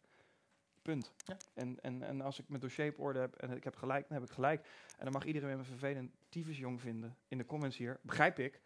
Punt. 0.81 1.13
Ja. 1.25 1.37
En, 1.53 1.77
en, 1.81 2.03
en 2.03 2.21
als 2.21 2.39
ik 2.39 2.49
mijn 2.49 2.61
dossier 2.61 2.89
op 2.89 2.99
orde 2.99 3.19
heb 3.19 3.35
en 3.35 3.51
ik 3.51 3.63
heb 3.63 3.75
gelijk, 3.75 4.07
dan 4.07 4.17
heb 4.17 4.27
ik 4.27 4.33
gelijk. 4.33 4.65
En 4.97 5.03
dan 5.03 5.13
mag 5.13 5.25
iedereen 5.25 5.57
me 5.57 5.63
vervelend 5.63 6.11
tyfusjong 6.29 6.81
vinden 6.81 7.17
in 7.27 7.37
de 7.37 7.45
comments 7.45 7.77
hier. 7.77 7.99
Begrijp 8.01 8.39
ik. 8.39 8.61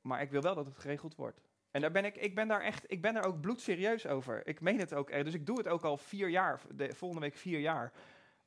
Maar 0.00 0.22
ik 0.22 0.30
wil 0.30 0.42
wel 0.42 0.54
dat 0.54 0.66
het 0.66 0.78
geregeld 0.78 1.14
wordt. 1.14 1.40
En 1.70 1.80
daar 1.80 1.90
ben 1.90 2.04
ik, 2.04 2.16
ik 2.16 2.34
ben 2.34 2.48
daar 2.48 2.60
echt, 2.60 2.84
ik 2.86 3.02
ben 3.02 3.14
daar 3.14 3.24
ook 3.24 3.40
bloedserieus 3.40 4.06
over. 4.06 4.46
Ik 4.46 4.60
meen 4.60 4.78
het 4.78 4.94
ook. 4.94 5.10
Dus 5.24 5.34
ik 5.34 5.46
doe 5.46 5.58
het 5.58 5.68
ook 5.68 5.82
al 5.82 5.96
vier 5.96 6.28
jaar, 6.28 6.60
de, 6.74 6.94
volgende 6.94 7.26
week 7.26 7.34
vier 7.34 7.60
jaar. 7.60 7.92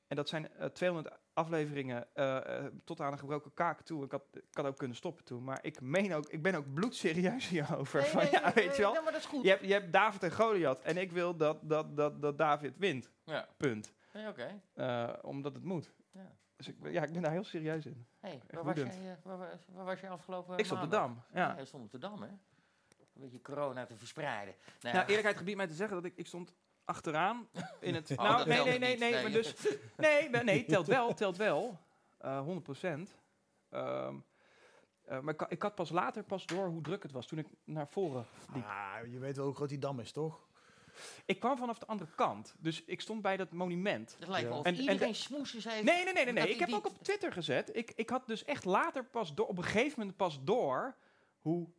En 0.07 0.15
dat 0.15 0.29
zijn 0.29 0.51
eh 0.53 0.67
200 0.67 1.15
afleveringen 1.33 2.07
eh, 2.13 2.57
eh, 2.65 2.65
tot 2.83 3.01
aan 3.01 3.11
een 3.11 3.19
gebroken 3.19 3.53
kaak 3.53 3.81
toe. 3.81 4.03
Ik 4.05 4.11
had, 4.11 4.23
ik 4.31 4.43
had 4.57 4.65
ook 4.65 4.77
kunnen 4.77 4.97
stoppen 4.97 5.23
toen. 5.23 5.43
Maar 5.43 5.59
ik 5.61 5.81
meen 5.81 6.13
ook, 6.13 6.27
ik 6.29 6.41
ben 6.41 6.55
ook 6.55 6.73
bloedserieus 6.73 7.47
hierover. 7.47 8.01
Nee, 8.01 8.09
Van, 8.15 8.21
nee, 8.21 8.31
ja, 8.31 8.41
nee, 8.43 8.53
weet 8.67 8.75
je 8.75 8.81
wel. 8.81 8.93
Maar 8.93 9.03
dat 9.11 9.15
is 9.21 9.25
goed. 9.25 9.43
Je 9.43 9.49
hebt, 9.49 9.65
je 9.65 9.73
hebt 9.73 9.93
David 9.93 10.23
en 10.23 10.31
Goliath. 10.31 10.81
En 10.81 10.97
ik 10.97 11.11
wil 11.11 11.35
dat, 11.37 11.57
dat, 11.61 11.97
dat, 11.97 12.21
dat 12.21 12.37
David 12.37 12.77
wint. 12.77 13.11
Ja, 13.23 13.47
Punt. 13.57 13.93
Nee, 14.13 14.27
oké. 14.27 14.61
Eh, 14.73 15.09
omdat 15.21 15.53
het 15.53 15.63
moet. 15.63 15.91
Ja. 16.11 16.31
Dus 16.55 16.67
ik, 16.67 16.79
ben- 16.79 16.91
ja, 16.91 17.03
ik 17.03 17.11
ben 17.13 17.21
daar 17.21 17.31
heel 17.31 17.43
serieus 17.43 17.85
in. 17.85 18.07
Hey, 18.19 18.41
waar, 18.49 18.63
was 18.63 18.75
jij, 18.75 19.17
waar, 19.23 19.37
was- 19.37 19.65
waar 19.73 19.85
was 19.85 19.99
je 19.99 20.09
afgelopen 20.09 20.57
ik 20.57 20.65
stond 20.65 20.83
op 20.83 20.89
de? 20.89 20.95
Dam. 20.95 21.23
Ja. 21.33 21.47
Ja, 21.53 21.59
je 21.59 21.65
stond 21.65 21.83
op 21.83 21.91
de 21.91 21.97
Dam, 21.97 22.21
hè? 22.21 22.27
Een 22.27 23.21
beetje 23.21 23.41
corona 23.41 23.85
te 23.85 23.95
verspreiden. 23.97 24.55
Nou, 24.81 24.95
Nou, 24.95 25.05
eerlijkheid 25.07 25.37
gebied 25.37 25.55
mij 25.55 25.67
te 25.67 25.73
zeggen 25.73 25.95
dat 25.95 26.05
ik, 26.05 26.13
ik 26.15 26.27
stond 26.27 26.53
achteraan 26.85 27.47
in 27.79 27.95
het... 27.95 28.11
Oh, 28.17 28.17
nou, 28.17 28.37
dat 28.37 28.47
nee, 28.47 28.57
nee, 28.63 28.79
nee, 28.79 28.97
nee, 28.97 29.11
Nee. 29.11 29.21
maar 29.21 29.31
dus... 29.31 29.53
Nee, 29.97 30.29
nee, 30.29 30.65
telt 30.65 30.87
wel, 30.87 31.13
telt 31.13 31.37
wel. 31.37 31.79
Eh 32.17 32.39
100 32.39 32.63
procent. 32.63 33.15
Ehm, 33.69 34.15
eh, 35.05 35.19
maar 35.19 35.33
ik, 35.33 35.41
ik 35.41 35.61
had 35.61 35.75
pas 35.75 35.89
later 35.89 36.23
pas 36.23 36.45
door 36.45 36.67
hoe 36.67 36.81
druk 36.81 37.03
het 37.03 37.11
was 37.11 37.27
toen 37.27 37.39
ik 37.39 37.47
naar 37.63 37.87
voren 37.87 38.25
liep. 38.53 38.65
Ah, 38.65 38.95
je 39.11 39.19
weet 39.19 39.35
wel 39.35 39.45
hoe 39.45 39.55
groot 39.55 39.69
die 39.69 39.79
dam 39.79 39.99
is, 39.99 40.11
toch? 40.11 40.43
Ik 41.25 41.39
kwam 41.39 41.57
vanaf 41.57 41.77
de 41.77 41.85
andere 41.87 42.09
kant, 42.15 42.55
dus 42.59 42.83
ik 42.85 43.01
stond 43.01 43.21
bij 43.21 43.37
dat 43.37 43.51
monument. 43.51 44.15
Het 44.19 44.27
lijkt 44.27 44.43
Ja. 44.43 44.49
wel 44.49 44.59
of 44.59 44.65
En- 44.65 44.73
en 44.75 44.79
iedereen 44.79 45.07
de- 45.11 45.13
smoesjes 45.13 45.63
heeft. 45.63 45.83
Nee, 45.83 46.03
nee, 46.03 46.13
nee, 46.13 46.23
nee. 46.23 46.33
nee. 46.33 46.43
Dat 46.43 46.53
Ik 46.53 46.59
heb 46.59 46.73
ook 46.73 46.85
op 46.87 47.03
Twitter 47.03 47.31
gezet. 47.31 47.75
Ik, 47.75 47.91
ik 47.95 48.09
had 48.09 48.27
dus 48.27 48.43
echt 48.43 48.65
later 48.65 49.05
pas 49.05 49.33
door, 49.35 49.47
op 49.47 49.57
een 49.57 49.63
gegeven 49.63 49.99
moment 49.99 50.17
pas 50.17 50.43
door 50.43 50.95
hoe 51.39 51.69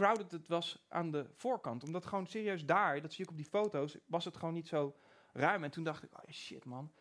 crowded 0.00 0.30
het 0.32 0.48
was 0.48 0.84
aan 0.88 1.10
de 1.10 1.26
voorkant. 1.34 1.84
Omdat 1.84 2.06
gewoon 2.06 2.26
serieus 2.26 2.64
daar, 2.64 3.00
dat 3.00 3.12
zie 3.12 3.24
ik 3.24 3.30
op 3.30 3.36
die 3.36 3.46
foto's, 3.46 3.96
was 4.06 4.24
het 4.24 4.36
gewoon 4.36 4.54
niet 4.54 4.68
zo 4.68 4.96
ruim. 5.32 5.64
En 5.64 5.70
toen 5.70 5.84
dacht 5.84 6.02
ik, 6.02 6.10
oh 6.12 6.30
shit 6.32 6.64
man. 6.64 6.92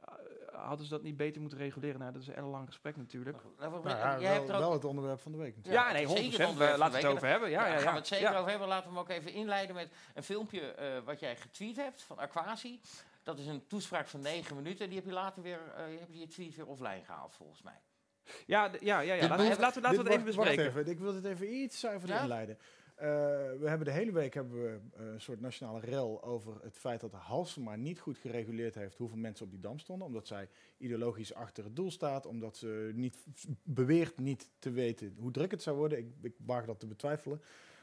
Eh, 0.00 0.14
hadden 0.52 0.86
ze 0.86 0.92
dat 0.92 1.02
niet 1.02 1.16
beter 1.16 1.40
moeten 1.40 1.58
reguleren? 1.58 2.00
Nou, 2.00 2.12
dat 2.12 2.22
is 2.22 2.28
een 2.28 2.34
ellenlang 2.34 2.66
gesprek 2.66 2.96
natuurlijk. 2.96 3.36
Nou, 3.58 3.72
we- 3.72 3.88
Nou 3.88 3.98
ja, 3.98 4.20
jij 4.20 4.32
hebt 4.32 4.46
wel, 4.46 4.48
er 4.48 4.54
ook 4.54 4.60
wel 4.60 4.72
het 4.72 4.84
onderwerp 4.84 5.20
van 5.20 5.32
de 5.32 5.38
week. 5.38 5.56
natuurlijk. 5.56 5.86
Ja, 5.86 5.92
nee, 5.92 6.06
zeker 6.06 6.22
100%. 6.22 6.38
het 6.38 6.48
onderwerp 6.48 6.72
We, 6.72 6.78
van 6.78 6.90
laten 6.90 7.00
we 7.02 7.06
het 7.06 7.16
over 7.16 7.28
hebben. 7.28 7.50
Ja, 7.50 7.60
Ja, 7.60 7.66
ja, 7.66 7.68
daar 7.70 7.78
ja. 7.78 7.84
gaan 7.84 7.92
we 7.92 7.98
het 7.98 8.08
zeker 8.08 8.30
Ja. 8.32 8.38
over 8.38 8.50
hebben. 8.50 8.68
Laten 8.68 8.88
we 8.90 8.94
hem 8.94 9.02
ook 9.02 9.08
even 9.10 9.32
inleiden 9.32 9.74
met 9.74 9.90
een 10.14 10.22
filmpje 10.22 10.60
eh, 10.60 11.02
wat 11.04 11.20
jij 11.20 11.36
getweet 11.36 11.76
hebt 11.76 12.02
van 12.02 12.18
Aquasi. 12.18 12.80
Dat 13.22 13.38
is 13.38 13.46
een 13.46 13.66
toespraak 13.66 14.06
van 14.08 14.20
9 14.20 14.56
minuten. 14.56 14.86
Die 14.88 14.96
heb 14.98 15.06
je 15.06 15.12
later 15.12 15.42
weer, 15.42 15.72
eh, 15.76 15.92
je 15.92 15.98
hebt 15.98 16.18
je 16.18 16.26
tweet 16.28 16.54
weer 16.56 16.66
offline 16.66 17.04
gehaald, 17.04 17.34
volgens 17.34 17.62
mij. 17.62 17.80
Ja, 18.46 18.70
ja, 18.80 19.00
ja, 19.00 19.14
ja. 19.14 19.20
Dit 19.20 19.28
Laten, 19.28 19.44
we, 19.44 19.48
moet- 19.50 19.58
laten 19.58 19.82
we, 19.82 19.88
laten 19.88 20.04
we 20.04 20.10
Dit- 20.10 20.12
het 20.12 20.12
even 20.12 20.24
bespreken. 20.24 20.64
Even, 20.66 20.86
ik 20.86 20.98
wil 20.98 21.12
dit 21.12 21.24
even 21.24 21.54
iets 21.54 21.80
zuiverder 21.80 22.16
Ja? 22.16 22.22
inleiden. 22.22 22.58
Eh, 22.94 23.06
we 23.60 23.64
hebben 23.68 23.86
de 23.86 23.92
hele 23.92 24.12
week 24.12 24.34
hebben 24.34 24.62
we 24.62 24.78
eh, 24.96 25.06
een 25.06 25.20
soort 25.20 25.40
nationale 25.40 25.80
rel 25.80 26.22
over 26.24 26.52
het 26.62 26.78
feit 26.78 27.00
dat 27.00 27.12
Halsema 27.12 27.76
niet 27.76 28.00
goed 28.00 28.18
gereguleerd 28.18 28.74
heeft 28.74 28.96
hoeveel 28.96 29.16
mensen 29.18 29.44
op 29.44 29.50
die 29.50 29.60
dam 29.60 29.78
stonden. 29.78 30.06
Omdat 30.06 30.26
zij 30.26 30.48
ideologisch 30.78 31.34
achter 31.34 31.64
het 31.64 31.76
doel 31.76 31.90
staat. 31.90 32.26
Omdat 32.26 32.56
ze 32.56 32.90
niet 32.94 33.16
beweert 33.62 34.18
niet 34.18 34.48
te 34.58 34.70
weten 34.70 35.14
hoe 35.18 35.30
druk 35.30 35.50
het 35.50 35.62
zou 35.62 35.76
worden. 35.76 35.98
Ik, 35.98 36.06
ik 36.22 36.34
waag 36.46 36.64
dat 36.64 36.80
te 36.80 36.86
betwijfelen. 36.86 37.40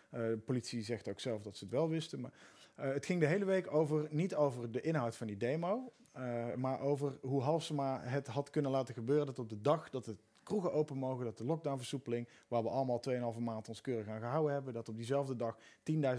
Eh, 0.10 0.20
de 0.22 0.38
politie 0.46 0.82
zegt 0.84 1.08
ook 1.10 1.20
zelf 1.20 1.42
dat 1.42 1.58
ze 1.58 1.64
het 1.64 1.74
wel 1.74 1.90
wisten. 1.90 2.20
Maar 2.22 2.32
het 2.76 3.06
ging 3.06 3.20
de 3.20 3.28
hele 3.28 3.46
week 3.46 3.74
over, 3.74 4.08
niet 4.10 4.36
over 4.36 4.72
de 4.72 4.82
inhoud 4.82 5.16
van 5.16 5.28
die 5.28 5.38
demo. 5.38 5.92
Eh, 6.18 6.54
maar 6.56 6.80
over 6.80 7.18
hoe 7.22 7.42
Halsema 7.42 8.02
het 8.02 8.28
had 8.28 8.50
kunnen 8.50 8.72
laten 8.72 8.94
gebeuren. 8.94 9.26
Dat 9.26 9.40
op 9.40 9.50
de 9.50 9.62
dag 9.62 9.90
dat 9.90 10.06
het 10.06 10.24
kroegen 10.44 10.74
open 10.74 10.98
mogen, 10.98 11.26
dat 11.26 11.38
de 11.38 11.44
lockdownversoepeling, 11.44 12.28
waar 12.48 12.64
we 12.64 12.70
allemaal 12.70 13.02
2,5 13.36 13.40
maand 13.40 13.70
ons 13.70 13.82
keurig 13.82 14.08
aan 14.08 14.20
gehouden 14.20 14.54
hebben, 14.54 14.74
dat 14.74 14.90
op 14.90 14.96
diezelfde 14.96 15.36
dag 15.36 15.58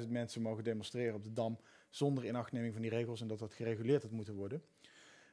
10.000 0.01 0.09
mensen 0.09 0.43
mogen 0.43 0.65
demonstreren 0.65 1.15
op 1.15 1.25
de 1.25 1.33
Dam 1.33 1.59
zonder 1.91 2.25
inachtneming 2.25 2.73
van 2.73 2.83
die 2.83 2.91
regels 2.91 3.21
en 3.21 3.29
dat 3.29 3.39
dat 3.39 3.55
gereguleerd 3.55 4.03
had 4.03 4.11
moeten 4.11 4.35
worden. 4.35 4.63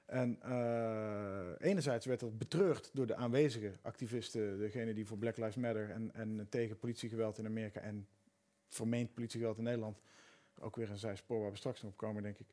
En 0.05 0.41
eh, 0.41 1.67
enerzijds 1.69 2.05
werd 2.05 2.19
dat 2.19 2.37
betreurd 2.37 2.89
door 2.93 3.07
de 3.07 3.15
aanwezige 3.15 3.73
activisten, 3.81 4.57
degene 4.57 4.93
die 4.93 5.05
voor 5.05 5.17
Black 5.17 5.37
Lives 5.37 5.55
Matter 5.55 5.89
en, 5.89 6.13
en 6.13 6.47
tegen 6.49 6.77
politiegeweld 6.77 7.37
in 7.37 7.45
Amerika 7.45 7.79
en 7.79 8.07
vermeend 8.67 9.13
politiegeweld 9.13 9.57
in 9.57 9.63
Nederland, 9.63 10.01
ook 10.59 10.75
weer 10.75 10.89
een 10.89 10.97
zijspoor 10.97 11.41
waar 11.41 11.51
we 11.51 11.57
straks 11.57 11.81
nog 11.81 11.91
op 11.91 11.97
komen, 11.97 12.23
denk 12.23 12.39
ik. 12.39 12.47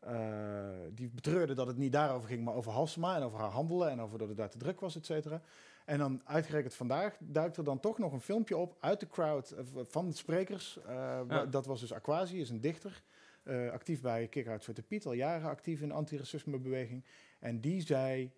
Eh, 0.00 0.68
die 0.94 1.08
betreurde 1.08 1.54
dat 1.54 1.66
het 1.66 1.76
niet 1.76 1.92
daarover 1.92 2.28
ging, 2.28 2.44
maar 2.44 2.54
over 2.54 2.72
Halsema 2.72 3.16
en 3.16 3.22
over 3.22 3.38
haar 3.38 3.50
handelen 3.50 3.90
en 3.90 4.00
over 4.00 4.18
dat 4.18 4.28
het 4.28 4.36
daar 4.36 4.50
te 4.50 4.58
druk 4.58 4.80
was, 4.80 4.96
et 4.96 5.06
cetera. 5.06 5.40
En 5.84 5.98
dan 5.98 6.20
uitgerekend 6.24 6.74
vandaag 6.74 7.16
duikt 7.20 7.56
er 7.56 7.64
dan 7.64 7.80
toch 7.80 7.98
nog 7.98 8.12
een 8.12 8.20
filmpje 8.20 8.56
op 8.56 8.76
uit 8.80 9.00
de 9.00 9.06
crowd 9.08 9.50
eh, 9.50 9.64
van 9.88 10.08
de 10.08 10.14
sprekers. 10.14 10.78
Eh, 10.86 11.20
Dat 11.50 11.66
was 11.66 11.80
dus 11.80 11.92
Aquasi, 11.92 12.40
is 12.40 12.50
een 12.50 12.60
dichter. 12.60 13.02
actief 13.72 14.00
bij 14.00 14.28
Kick 14.28 14.48
Out 14.48 14.62
Zwarte 14.62 14.82
Piet, 14.82 15.06
al 15.06 15.12
jaren 15.12 15.48
actief 15.48 15.80
in 15.80 15.88
de 15.88 15.94
antiracismebeweging. 15.94 17.04
En 17.38 17.60
die 17.60 17.80
zei 17.80 18.32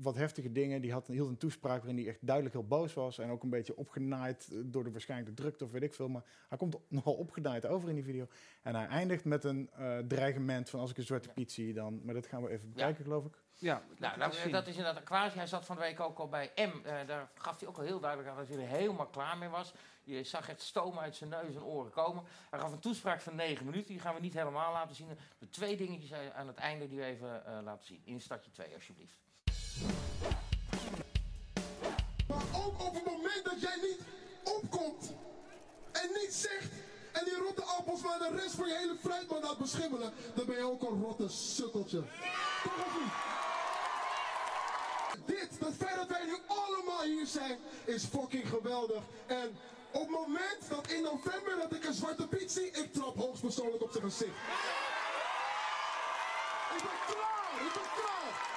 wat 0.00 0.14
heftige 0.14 0.52
dingen. 0.52 0.80
Die 0.80 0.92
had, 0.92 1.06
hield 1.06 1.28
een 1.28 1.36
toespraak 1.36 1.78
waarin 1.82 1.96
hij 1.96 2.08
echt 2.08 2.26
duidelijk 2.26 2.54
heel 2.54 2.66
boos 2.66 2.94
was. 2.94 3.18
En 3.18 3.30
ook 3.30 3.42
een 3.42 3.50
beetje 3.50 3.76
opgenaaid 3.76 4.48
eh, 4.52 4.58
door 4.64 4.84
de 4.84 4.90
waarschijnlijk 4.90 5.36
de 5.36 5.42
drukte 5.42 5.64
of 5.64 5.70
weet 5.70 5.82
ik 5.82 5.94
veel. 5.94 6.08
Maar 6.08 6.24
hij 6.48 6.58
komt 6.58 6.76
nogal 6.88 7.14
opgenaaid 7.14 7.66
over 7.66 7.88
in 7.88 7.94
die 7.94 8.04
video. 8.04 8.26
En 8.62 8.74
hij 8.74 8.86
eindigt 8.86 9.24
met 9.24 9.44
een 9.44 9.70
eh, 9.70 9.98
dreigement 9.98 10.70
van 10.70 10.80
als 10.80 10.90
ik 10.90 10.96
een 10.96 11.04
Zwarte 11.04 11.28
Piet 11.34 11.52
zie 11.52 11.72
dan... 11.72 12.00
Maar 12.04 12.14
dat 12.14 12.26
gaan 12.26 12.42
we 12.42 12.48
even 12.48 12.68
bekijken, 12.68 13.04
geloof 13.04 13.24
ik. 13.24 13.42
Ja, 13.64 13.82
Nou, 13.98 14.18
dat, 14.18 14.36
dat 14.50 14.66
is 14.66 14.76
inderdaad 14.76 15.02
Aquasi. 15.02 15.36
Hij 15.36 15.46
zat 15.46 15.64
van 15.64 15.76
de 15.76 15.82
week 15.82 16.00
ook 16.00 16.18
al 16.18 16.28
bij 16.28 16.52
M. 16.56 16.60
Eh, 16.60 17.06
daar 17.06 17.30
gaf 17.34 17.58
hij 17.58 17.68
ook 17.68 17.76
al 17.76 17.84
heel 17.84 18.00
duidelijk 18.00 18.30
aan 18.30 18.36
dat 18.36 18.48
hij 18.48 18.56
er 18.56 18.66
helemaal 18.66 19.06
klaar 19.06 19.38
mee 19.38 19.48
was. 19.48 19.72
Je 20.02 20.24
zag 20.24 20.48
echt 20.48 20.60
stoom 20.60 20.98
uit 20.98 21.16
zijn 21.16 21.30
neus 21.30 21.54
en 21.54 21.62
oren 21.62 21.90
komen. 21.90 22.24
Hij 22.50 22.58
gaf 22.58 22.72
een 22.72 22.78
toespraak 22.78 23.20
van 23.20 23.34
9 23.34 23.66
minuten. 23.66 23.88
Die 23.88 24.00
gaan 24.00 24.14
we 24.14 24.20
niet 24.20 24.34
helemaal 24.34 24.72
laten 24.72 24.96
zien. 24.96 25.18
De 25.38 25.50
twee 25.50 25.76
dingetjes 25.76 26.12
aan 26.34 26.46
het 26.46 26.56
einde 26.56 26.88
die 26.88 26.98
we 26.98 27.04
even 27.04 27.46
eh, 27.46 27.58
laten 27.62 27.86
zien. 27.86 28.00
In 28.04 28.20
stadje 28.20 28.50
2, 28.50 28.74
alsjeblieft. 28.74 29.18
Maar 32.28 32.44
ook 32.64 32.84
op 32.84 32.94
het 32.94 33.04
moment 33.04 33.44
dat 33.44 33.60
jij 33.60 33.76
niet 33.82 34.00
opkomt 34.44 35.12
en 35.92 36.08
niets 36.14 36.40
zegt 36.40 36.72
en 37.12 37.24
die 37.24 37.36
rotte 37.36 37.62
appels 37.62 38.02
waar 38.02 38.18
de 38.18 38.30
rest 38.36 38.54
van 38.54 38.68
je 38.68 38.74
hele 38.74 38.96
fruitman 38.96 39.42
had 39.42 39.58
beschermd. 39.58 39.94
schimmelen, 39.94 40.12
dan 40.34 40.46
ben 40.46 40.56
je 40.56 40.64
ook 40.64 40.82
een 40.82 41.02
rotte 41.02 41.28
sukkeltje. 41.28 42.02
Toch 42.62 42.86
of 42.86 42.98
niet? 43.00 43.43
Dit, 45.64 45.72
het 45.78 45.88
feit 45.88 45.96
dat 45.96 46.18
wij 46.18 46.26
nu 46.26 46.36
allemaal 46.46 47.02
hier 47.02 47.26
zijn, 47.26 47.58
is 47.84 48.04
fucking 48.04 48.48
geweldig. 48.48 49.02
En 49.26 49.58
op 49.92 50.00
het 50.00 50.10
moment 50.10 50.68
dat 50.68 50.86
in 50.90 51.02
november 51.02 51.56
dat 51.56 51.72
ik 51.72 51.84
een 51.84 51.94
zwarte 51.94 52.28
piet 52.28 52.52
zie, 52.52 52.70
ik 52.70 52.92
trap 52.92 53.16
hoogstpersoonlijk 53.16 53.82
op 53.82 53.90
zijn 53.90 54.04
gezicht. 54.04 54.36
Ik 56.76 56.82
ben 56.82 56.98
klaar, 57.06 57.66
ik 57.66 57.72
ben 57.72 57.90
klaar. 57.94 58.53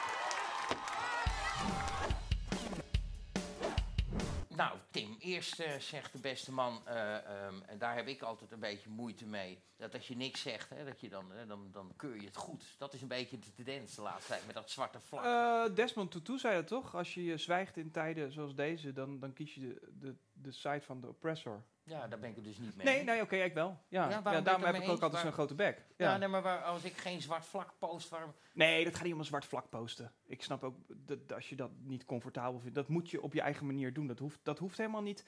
Nou, 4.58 4.78
Tim, 4.92 5.16
eerst 5.20 5.60
eh, 5.60 5.80
zegt 5.80 6.12
de 6.12 6.20
beste 6.20 6.52
man, 6.52 6.82
eh, 6.86 7.16
ehm, 7.16 7.62
en 7.66 7.78
daar 7.78 7.96
heb 7.96 8.08
ik 8.08 8.22
altijd 8.22 8.52
een 8.52 8.60
beetje 8.60 8.90
moeite 8.90 9.26
mee, 9.26 9.64
dat 9.76 9.94
als 9.94 10.08
je 10.08 10.16
niks 10.16 10.42
zegt, 10.42 10.70
hè, 10.70 10.86
dat 10.86 11.02
je 11.02 11.10
dan, 11.10 11.32
dan, 11.48 11.72
dan 11.72 11.94
keur 11.96 12.16
je 12.16 12.26
het 12.26 12.36
goed. 12.36 12.76
Dat 12.78 12.94
is 12.94 13.02
een 13.02 13.08
beetje 13.08 13.40
de 13.40 13.54
tendens 13.54 13.96
de 13.96 14.02
laatste 14.02 14.32
tijd 14.32 14.46
met 14.46 14.56
dat 14.56 14.70
zwarte 14.70 15.00
vlak. 15.00 15.24
Eh, 15.24 15.76
Desmond 15.76 16.12
Tutu 16.12 16.38
zei 16.38 16.56
dat 16.56 16.68
toch? 16.68 16.96
Als 16.96 17.14
je 17.14 17.38
zwijgt 17.38 17.78
in 17.78 17.92
tijden 17.92 18.32
zoals 18.32 18.56
deze, 18.56 18.94
dan, 18.94 19.20
dan 19.20 19.34
kies 19.34 19.54
je 19.54 19.60
de, 19.60 19.80
de, 20.00 20.16
de 20.34 20.52
side 20.52 20.82
van 20.82 21.02
de 21.02 21.08
oppressor. 21.08 21.64
Ja, 21.88 22.08
daar 22.08 22.20
ben 22.20 22.30
ik 22.30 22.36
het 22.36 22.46
dus 22.46 22.58
niet 22.58 22.76
mee. 22.76 22.86
Nee, 22.86 23.04
nee, 23.04 23.22
oké, 23.22 23.36
ik 23.36 23.54
wel. 23.54 23.78
Ja, 23.88 24.10
Ja, 24.10 24.42
daarom 24.42 24.64
heb 24.64 24.76
ik 24.76 24.90
ook 24.90 25.02
altijd 25.02 25.22
zo'n 25.22 25.32
grote 25.32 25.56
bek. 25.56 25.86
Ja, 25.98 26.12
Ja. 26.12 26.18
nee, 26.18 26.28
maar 26.28 26.42
waar, 26.42 26.64
als 26.64 26.84
ik 26.84 26.98
geen 26.98 27.22
zwart 27.22 27.46
vlak 27.46 27.74
post, 27.78 28.10
waarom... 28.10 28.34
Nee, 28.54 28.84
dat 28.84 28.96
gaat 28.96 29.04
niet 29.04 29.14
om 29.14 29.20
een 29.20 29.26
zwart 29.26 29.46
vlak 29.46 29.70
posten. 29.70 30.12
Ik 30.26 30.44
snap 30.44 30.64
ook 30.64 30.76
dat 30.88 31.34
als 31.34 31.50
je 31.50 31.56
dat 31.56 31.72
niet 31.84 32.06
comfortabel 32.06 32.60
vindt, 32.60 32.76
dat 32.76 32.88
moet 32.88 33.10
je 33.10 33.22
op 33.22 33.34
je 33.34 33.42
eigen 33.42 33.66
manier 33.66 33.94
doen. 33.94 34.08
Dat 34.08 34.20
hoeft, 34.20 34.40
dat 34.44 34.60
hoeft 34.60 34.78
helemaal 34.78 35.02
niet 35.02 35.26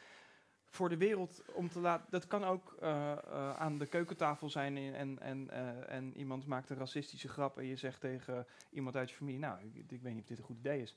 voor 0.70 0.90
de 0.90 0.98
wereld 0.98 1.44
om 1.54 1.70
te 1.70 1.80
laten. 1.80 2.06
Dat 2.10 2.28
kan 2.28 2.44
ook 2.44 2.76
eh, 2.80 3.12
eh, 3.12 3.56
aan 3.56 3.78
de 3.78 3.86
keukentafel 3.86 4.50
zijn 4.50 4.78
en, 4.78 4.94
en, 4.96 5.20
en, 5.20 5.50
eh, 5.50 5.96
en 5.96 6.18
iemand 6.18 6.46
maakt 6.46 6.70
een 6.70 6.78
racistische 6.78 7.30
grap 7.30 7.58
en 7.58 7.66
je 7.66 7.76
zegt 7.76 8.02
tegen 8.02 8.48
iemand 8.70 8.96
uit 8.96 9.10
je 9.10 9.16
familie, 9.16 9.40
nou, 9.40 9.60
ik, 9.62 9.92
ik 9.92 10.02
weet 10.02 10.14
niet 10.14 10.22
of 10.22 10.28
dit 10.28 10.38
een 10.38 10.44
goed 10.44 10.58
idee 10.58 10.82
is. 10.82 10.96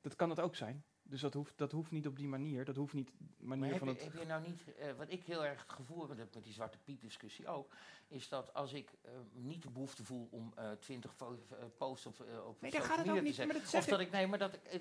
Dat 0.00 0.16
kan 0.16 0.30
het 0.30 0.40
ook 0.40 0.56
zijn. 0.56 0.84
Dus 1.14 1.22
dat 1.22 1.34
hoeft, 1.34 1.52
dat 1.56 1.72
hoeft 1.72 1.90
niet 1.90 2.06
op 2.06 2.16
die 2.16 2.28
manier. 2.28 2.64
Dat 2.64 2.76
hoeft 2.76 2.92
niet 2.92 3.10
Maar 3.38 3.58
manier 3.58 3.74
heb, 3.74 3.78
van 3.78 3.88
het. 3.88 4.02
heb 4.02 4.18
je 4.18 4.26
nou 4.26 4.42
niet, 4.46 4.60
eh, 4.78 4.92
wat 4.96 5.06
ik 5.10 5.22
heel 5.24 5.44
erg 5.44 5.60
het 5.60 5.72
gevoel 5.72 6.08
heb 6.08 6.34
met 6.34 6.44
die 6.44 6.52
Zwarte 6.52 6.78
Piet 6.84 7.00
discussie 7.00 7.46
ook, 7.48 7.72
is 8.08 8.28
dat 8.28 8.54
als 8.54 8.72
ik 8.72 8.88
eh, 9.02 9.10
niet 9.32 9.62
de 9.62 9.70
behoefte 9.70 10.04
voel 10.04 10.28
om 10.30 10.52
eh, 10.56 10.70
twintig 10.80 11.14
posts 11.76 12.06
op, 12.06 12.20
op 12.20 12.60
Nee, 12.60 12.70
daar 12.70 12.80
social 12.80 12.82
gaat 12.84 12.96
het 12.96 13.06
media 13.06 13.12
ook 13.12 13.16
te 13.18 13.22
niet, 13.22 13.34
zetten, 13.34 13.46
maar 13.46 13.62
dat 13.62 13.70
zeg 13.70 13.80
of 13.80 13.86
dat 13.86 14.00
ik, 14.00 14.10
nee, 14.10 14.26
maar 14.26 14.38
dat 14.38 14.54
ik, 14.54 14.80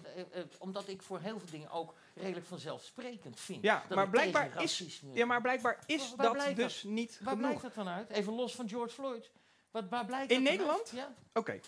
omdat 0.60 0.88
ik 0.88 1.02
voor 1.02 1.20
heel 1.20 1.40
veel 1.40 1.50
dingen 1.52 1.70
ook 1.70 1.94
redelijk 2.14 2.46
vanzelfsprekend 2.46 3.40
vind. 3.40 3.64
Ja, 3.64 3.84
dat 3.88 3.98
maar 3.98 4.10
blijkbaar 4.10 4.64
is- 4.64 5.02
Ja, 5.14 5.26
maar 5.26 5.42
blijkbaar 5.42 5.84
is 5.86 6.08
Waar- 6.08 6.16
waar 6.18 6.26
dat 6.26 6.34
blijkt 6.36 6.56
dus 6.56 6.84
niet 6.84 7.20
Waar 7.24 7.34
genoeg. 7.34 7.48
blijkt 7.48 7.62
dat 7.62 7.86
dan 7.86 7.94
uit? 7.94 8.10
Even 8.10 8.34
los 8.34 8.56
van 8.56 8.70
George 8.70 8.94
Floyd. 8.94 9.32
Wat, 9.72 9.90
waar 9.90 10.06
blijkt 10.06 10.32
In 10.32 10.44
Nederland? 10.44 10.90
Ja. 10.90 11.14
Oké. 11.34 11.60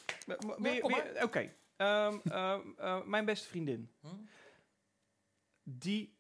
Oké. 1.24 1.54
Ehm, 1.76 2.18
ehm, 2.24 2.60
eh, 2.78 3.04
mijn 3.04 3.26
beste 3.26 3.48
vriendin. 3.48 3.90
Hm? 4.02 4.08
Die. 5.68 6.18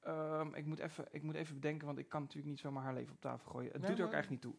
ehm, 0.00 0.54
ik, 0.54 0.64
moet 0.66 0.78
even, 0.78 1.06
ik 1.10 1.22
moet 1.22 1.34
even 1.34 1.54
bedenken, 1.54 1.86
want 1.86 1.98
ik 1.98 2.08
kan 2.08 2.20
natuurlijk 2.20 2.48
niet 2.48 2.60
zomaar 2.60 2.82
haar 2.82 2.94
leven 2.94 3.12
op 3.14 3.20
tafel 3.20 3.50
gooien. 3.50 3.72
Het 3.72 3.80
Nee, 3.80 3.90
doet 3.90 3.98
er 3.98 4.04
ook 4.06 4.12
echt 4.12 4.30
niet 4.30 4.40
toe. 4.40 4.54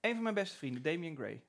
Een 0.00 0.14
van 0.14 0.22
mijn 0.22 0.34
beste 0.34 0.56
vrienden, 0.56 0.82
Damian 0.82 1.16
Gray. 1.16 1.42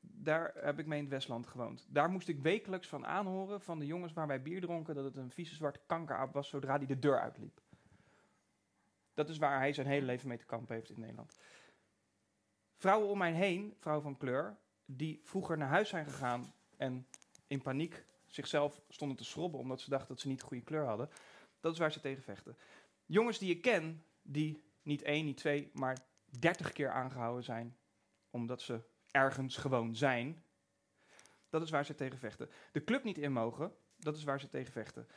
Daar 0.00 0.54
heb 0.54 0.78
ik 0.78 0.86
mee 0.86 0.98
in 0.98 1.04
het 1.04 1.12
Westland 1.12 1.46
gewoond. 1.46 1.86
Daar 1.88 2.10
moest 2.10 2.28
ik 2.28 2.40
wekelijks 2.40 2.88
van 2.88 3.06
aanhoren 3.06 3.60
van 3.60 3.78
de 3.78 3.86
jongens 3.86 4.12
waar 4.12 4.26
wij 4.26 4.42
bier 4.42 4.60
dronken 4.60 4.94
dat 4.94 5.04
het 5.04 5.16
een 5.16 5.30
vieze 5.30 5.54
zwarte 5.54 5.80
kankeraap 5.86 6.32
was 6.32 6.48
zodra 6.48 6.76
hij 6.76 6.86
de 6.86 6.98
deur 6.98 7.20
uitliep. 7.20 7.60
Dat 9.14 9.28
is 9.28 9.38
waar 9.38 9.58
hij 9.58 9.72
zijn 9.72 9.86
hele 9.86 10.06
leven 10.06 10.28
mee 10.28 10.38
te 10.38 10.46
kampen 10.46 10.74
heeft 10.74 10.90
in 10.90 11.00
Nederland. 11.00 11.38
Vrouwen 12.76 13.08
om 13.08 13.18
mij 13.18 13.32
heen, 13.32 13.74
vrouwen 13.78 14.04
van 14.04 14.16
kleur, 14.16 14.56
die 14.84 15.20
vroeger 15.24 15.58
naar 15.58 15.68
huis 15.68 15.88
zijn 15.88 16.04
gegaan 16.04 16.52
en 16.76 17.06
in 17.46 17.62
paniek 17.62 18.04
zichzelf 18.28 18.82
stonden 18.88 19.16
te 19.16 19.24
schrobben 19.24 19.60
omdat 19.60 19.80
ze 19.80 19.90
dachten 19.90 20.08
dat 20.08 20.20
ze 20.20 20.28
niet 20.28 20.40
de 20.40 20.46
goede 20.46 20.64
kleur 20.64 20.84
hadden. 20.84 21.10
Dat 21.60 21.72
is 21.72 21.78
waar 21.78 21.92
ze 21.92 22.00
tegen 22.00 22.22
vechten. 22.22 22.56
Jongens 23.06 23.38
die 23.38 23.50
ik 23.50 23.62
ken, 23.62 24.04
die 24.22 24.62
niet 24.82 25.02
één, 25.02 25.24
niet 25.24 25.36
twee, 25.36 25.70
maar 25.72 25.98
dertig 26.38 26.72
keer 26.72 26.90
aangehouden 26.90 27.44
zijn 27.44 27.76
omdat 28.30 28.62
ze 28.62 28.80
ergens 29.10 29.56
gewoon 29.56 29.96
zijn. 29.96 30.42
Dat 31.48 31.62
is 31.62 31.70
waar 31.70 31.84
ze 31.84 31.94
tegen 31.94 32.18
vechten. 32.18 32.50
De 32.72 32.84
club 32.84 33.04
niet 33.04 33.18
in 33.18 33.32
mogen, 33.32 33.74
dat 33.96 34.16
is 34.16 34.24
waar 34.24 34.40
ze 34.40 34.48
tegen 34.48 34.72
vechten. 34.72 35.08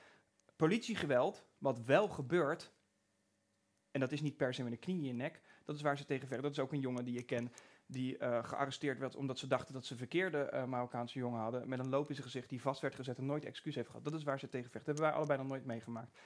Politiegeweld, 0.55 1.45
wat 1.57 1.81
wel 1.81 2.07
gebeurt, 2.07 2.71
en 3.91 3.99
dat 3.99 4.11
is 4.11 4.21
niet 4.21 4.37
per 4.37 4.53
se 4.53 4.63
met 4.63 4.71
een 4.71 4.79
knie 4.79 4.97
in 4.97 5.03
je 5.03 5.13
nek, 5.13 5.41
dat 5.65 5.75
is 5.75 5.81
waar 5.81 5.97
ze 5.97 6.05
tegen 6.05 6.27
vechten. 6.27 6.43
Dat 6.43 6.51
is 6.51 6.63
ook 6.63 6.71
een 6.71 6.79
jongen 6.79 7.05
die 7.05 7.17
ik 7.17 7.25
ken, 7.25 7.53
die 7.91 8.17
eh, 8.17 8.43
gearresteerd 8.43 8.99
werd 8.99 9.15
omdat 9.15 9.37
ze 9.37 9.47
dachten 9.47 9.73
dat 9.73 9.85
ze 9.85 9.95
verkeerde 9.95 10.37
eh, 10.43 10.65
Marokkaanse 10.65 11.19
jongen 11.19 11.39
hadden, 11.39 11.69
met 11.69 11.79
een 11.79 11.89
loop 11.89 12.07
in 12.09 12.15
zijn 12.15 12.27
gezicht 12.27 12.49
die 12.49 12.61
vast 12.61 12.81
werd 12.81 12.95
gezet 12.95 13.17
en 13.17 13.25
nooit 13.25 13.45
excuus 13.45 13.75
heeft 13.75 13.87
gehad. 13.87 14.03
Dat 14.03 14.13
is 14.13 14.23
waar 14.23 14.39
ze 14.39 14.49
tegen 14.49 14.69
vechten. 14.69 14.79
Dat 14.79 14.87
hebben 14.87 15.05
wij 15.05 15.13
allebei 15.13 15.39
nog 15.39 15.47
nooit 15.47 15.65
meegemaakt. 15.65 16.17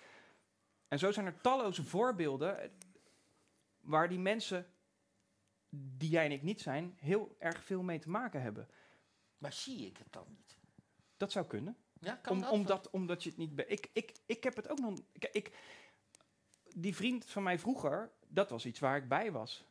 En 0.88 0.99
zo 0.99 1.12
zijn 1.12 1.25
er 1.25 1.41
talloze 1.41 1.84
voorbeelden 1.84 2.60
eh, 2.60 2.69
waar 3.80 4.10
die 4.10 4.19
mensen, 4.19 4.67
die 5.69 6.10
jij 6.10 6.25
en 6.25 6.32
ik 6.32 6.41
niet 6.41 6.62
zijn, 6.62 6.97
heel 6.99 7.36
erg 7.39 7.63
veel 7.63 7.84
mee 7.84 7.99
te 7.99 8.10
maken 8.10 8.41
hebben. 8.41 8.67
Maar 9.38 9.54
zie 9.54 9.86
ik 9.86 9.97
het 9.97 10.13
dan 10.13 10.25
niet? 10.30 10.58
Dat 11.17 11.32
zou 11.32 11.45
kunnen. 11.45 11.78
Ja, 11.99 12.15
kan 12.15 12.34
Om, 12.34 12.41
dat? 12.41 12.51
omdat, 12.51 12.89
omdat 12.89 13.23
je 13.23 13.30
het 13.30 13.38
niet... 13.38 13.63
Ik, 13.67 13.89
ik, 13.93 14.13
ik 14.25 14.43
heb 14.43 14.56
het 14.56 14.69
ook 14.69 14.80
nog... 14.80 14.99
Ik, 15.12 15.30
ik, 15.32 15.58
die 16.75 16.95
vriend 16.95 17.25
van 17.25 17.43
mij 17.43 17.60
vroeger, 17.60 18.12
dat 18.28 18.49
was 18.49 18.65
iets 18.65 18.80
waar 18.80 18.97
ik 18.97 19.08
bij 19.08 19.32
was. 19.32 19.65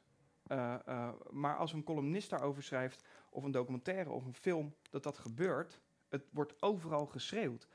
Eh, 0.44 0.74
eh, 0.88 1.12
maar 1.30 1.57
als 1.57 1.72
een 1.72 1.85
columnist 1.85 2.30
daarover 2.30 2.62
schrijft, 2.62 3.04
of 3.30 3.44
een 3.44 3.50
documentaire 3.50 4.11
of 4.11 4.24
een 4.24 4.35
film, 4.35 4.74
dat 4.90 5.02
dat 5.02 5.18
gebeurt, 5.18 5.80
het 6.09 6.24
wordt 6.30 6.62
overal 6.62 7.07
geschreeuwd. 7.07 7.68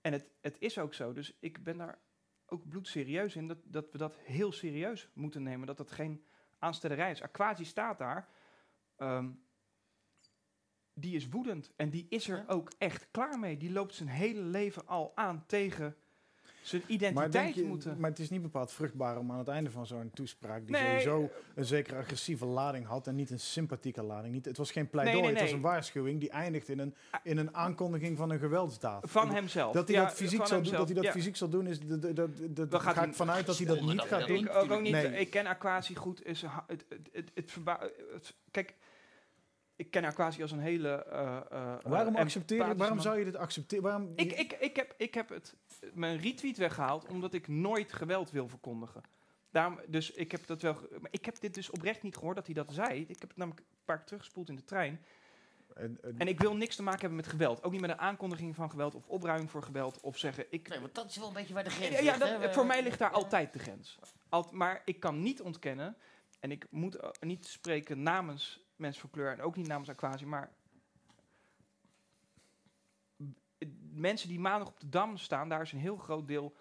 En 0.00 0.12
het, 0.12 0.30
het 0.40 0.56
is 0.58 0.78
ook 0.78 0.94
zo. 0.94 1.12
Dus 1.12 1.36
ik 1.40 1.62
ben 1.64 1.76
daar 1.76 1.98
ook 2.46 2.68
bloedserieus 2.68 3.36
in, 3.36 3.48
dat, 3.48 3.58
dat 3.64 3.90
we 3.92 3.98
dat 3.98 4.16
heel 4.16 4.52
serieus 4.52 5.08
moeten 5.14 5.42
nemen. 5.42 5.66
Dat 5.66 5.76
dat 5.76 5.90
geen 5.90 6.24
aanstellerij 6.58 7.10
is. 7.10 7.22
Aquasi 7.22 7.64
staat 7.64 7.98
daar. 7.98 8.28
ehm, 8.96 9.30
die 10.94 11.16
is 11.16 11.28
woedend. 11.28 11.72
En 11.76 11.90
die 11.90 12.06
is 12.08 12.28
er 12.28 12.36
Ja. 12.36 12.44
ook 12.46 12.72
echt 12.78 13.08
klaar 13.10 13.38
mee. 13.38 13.56
Die 13.56 13.72
loopt 13.72 13.94
zijn 13.94 14.08
hele 14.08 14.40
leven 14.40 14.86
al 14.86 15.16
aan 15.16 15.46
tegen 15.46 15.96
zijn 16.62 16.82
Maar, 16.82 16.90
identiteit 16.90 17.54
je, 17.54 17.62
moeten. 17.64 17.96
maar 18.00 18.10
het 18.10 18.18
is 18.18 18.30
niet 18.30 18.42
bepaald 18.42 18.72
vruchtbaar 18.72 19.18
om 19.18 19.32
aan 19.32 19.38
het 19.38 19.48
einde 19.48 19.70
van 19.70 19.86
zo'n 19.86 20.10
toespraak, 20.14 20.60
die 20.66 20.70
Nee, 20.70 21.00
sowieso 21.00 21.30
een 21.54 21.64
zekere 21.64 21.96
agressieve 21.96 22.44
lading 22.46 22.86
had 22.86 23.06
en 23.06 23.14
niet 23.14 23.30
een 23.30 23.40
sympathieke 23.40 24.02
lading. 24.02 24.34
Niet, 24.34 24.44
het 24.44 24.56
was 24.56 24.70
geen 24.70 24.90
pleidooi, 24.90 25.16
Nee, 25.16 25.24
nee, 25.32 25.40
het 25.40 25.50
was 25.50 25.52
een 25.58 25.64
waarschuwing 25.64 26.20
die 26.20 26.30
eindigt 26.30 26.68
in 26.68 26.78
een, 26.78 26.94
in 27.22 27.38
een 27.38 27.54
aankondiging 27.54 28.16
van 28.16 28.30
een 28.30 28.38
geweldsdaad. 28.38 29.10
Van 29.10 29.30
hemzelf. 29.30 29.72
Dat 29.72 29.88
hij 29.88 29.96
Ja, 29.96 30.04
dat 30.04 30.14
fysiek, 30.14 30.46
zou, 30.46 30.62
doen, 30.62 30.72
dat 30.72 30.86
hij 30.86 30.94
dat 30.94 31.04
Ja. 31.04 31.12
fysiek 31.12 31.36
zal 31.36 31.48
doen, 31.48 31.66
is 31.66 31.80
de, 31.80 31.98
de, 31.98 32.12
de, 32.12 32.52
de, 32.52 32.68
We 32.68 32.80
gaan 32.80 32.94
ga 32.94 33.04
ik 33.04 33.14
vanuit 33.14 33.46
dat 33.46 33.56
hij 33.56 33.66
dat 33.66 33.80
niet 33.80 33.96
dat 33.96 34.06
gaat 34.06 34.18
dat 34.18 34.28
doen. 34.28 34.36
Ik 34.38 34.54
ook, 34.54 34.70
ook 34.70 34.80
niet. 34.80 34.92
Nee. 34.92 35.18
Ik 35.18 35.30
ken 35.30 35.46
Aquasi 35.46 35.94
goed. 35.94 36.26
Is, 36.26 36.42
het, 36.42 36.84
het, 36.88 37.04
het, 37.12 37.30
het 37.34 37.54
het- 38.12 38.34
kijk, 38.50 38.74
ik 39.78 39.90
ken 39.90 40.04
Aquasi 40.04 40.42
als 40.42 40.50
een 40.52 40.58
hele. 40.60 41.04
eh, 41.04 41.36
eh, 41.50 41.76
Waarom 41.82 42.16
accepteer 42.16 42.56
je, 42.56 42.62
empathische 42.62 42.76
waarom 42.78 43.00
zou 43.00 43.18
je 43.18 43.24
dit 43.24 43.36
accepteren? 43.36 43.84
Waarom, 43.84 44.12
Ik, 44.16 44.32
ik, 44.32 44.52
ik, 44.52 44.76
heb, 44.76 44.94
ik 44.96 45.14
heb 45.14 45.28
het, 45.28 45.54
mijn 45.94 46.18
retweet 46.18 46.56
weggehaald 46.56 47.06
omdat 47.08 47.34
ik 47.34 47.48
nooit 47.48 47.92
geweld 47.92 48.30
wil 48.30 48.48
verkondigen. 48.48 49.02
Daarom, 49.50 49.80
dus 49.86 50.10
ik 50.10 50.30
heb 50.30 50.46
dat 50.46 50.62
wel. 50.62 50.74
Maar 51.00 51.10
ik 51.10 51.24
heb 51.24 51.40
dit 51.40 51.54
dus 51.54 51.70
oprecht 51.70 52.02
niet 52.02 52.16
gehoord 52.16 52.36
dat 52.36 52.46
hij 52.46 52.54
dat 52.54 52.72
zei. 52.72 53.00
Ik 53.00 53.20
heb 53.20 53.28
het 53.28 53.36
namelijk 53.36 53.60
een 53.66 53.76
paar 53.84 53.96
keer 53.96 54.06
teruggespoeld 54.06 54.48
in 54.48 54.56
de 54.56 54.64
trein. 54.64 55.00
en- 55.74 55.98
en- 56.02 56.14
En 56.18 56.28
ik 56.28 56.40
wil 56.40 56.56
niks 56.56 56.76
te 56.76 56.82
maken 56.82 57.00
hebben 57.00 57.16
met 57.16 57.26
geweld. 57.26 57.62
Ook 57.62 57.72
niet 57.72 57.80
met 57.80 57.90
een 57.90 57.98
aankondiging 57.98 58.54
van 58.54 58.70
geweld 58.70 58.94
of 58.94 59.06
opruiming 59.06 59.50
voor 59.50 59.62
geweld. 59.62 60.00
Of 60.00 60.18
zeggen 60.18 60.46
ik. 60.50 60.68
Nee, 60.68 60.80
want 60.80 60.94
dat 60.94 61.08
is 61.10 61.16
wel 61.16 61.28
een 61.28 61.34
beetje 61.34 61.54
waar 61.54 61.64
de 61.64 61.70
grens 61.70 61.92
Ja, 61.98 62.02
ja, 62.02 62.16
ligt, 62.16 62.40
dat- 62.42 62.54
voor 62.54 62.66
mij 62.66 62.82
ligt 62.82 62.98
daar 62.98 63.10
altijd 63.10 63.52
de 63.52 63.58
grens. 63.58 63.98
Alt, 64.28 64.50
maar 64.50 64.82
ik 64.84 65.00
kan 65.00 65.22
niet 65.22 65.40
ontkennen, 65.42 65.96
en 66.40 66.50
ik 66.50 66.66
moet 66.70 66.98
niet 67.20 67.46
spreken 67.46 68.02
namens 68.02 68.66
mensen 68.78 69.00
van 69.00 69.10
kleur 69.10 69.32
en 69.32 69.40
ook 69.40 69.56
niet 69.56 69.66
namens 69.66 69.88
Aquasi, 69.88 70.26
maar 70.26 70.52
mensen 73.92 74.28
die 74.28 74.40
maandag 74.40 74.68
op 74.68 74.80
de 74.80 74.88
Dam 74.88 75.16
staan, 75.16 75.48
daar 75.48 75.62
is 75.62 75.72
een 75.72 75.78
heel 75.78 75.96
groot 75.96 76.26
deel 76.26 76.54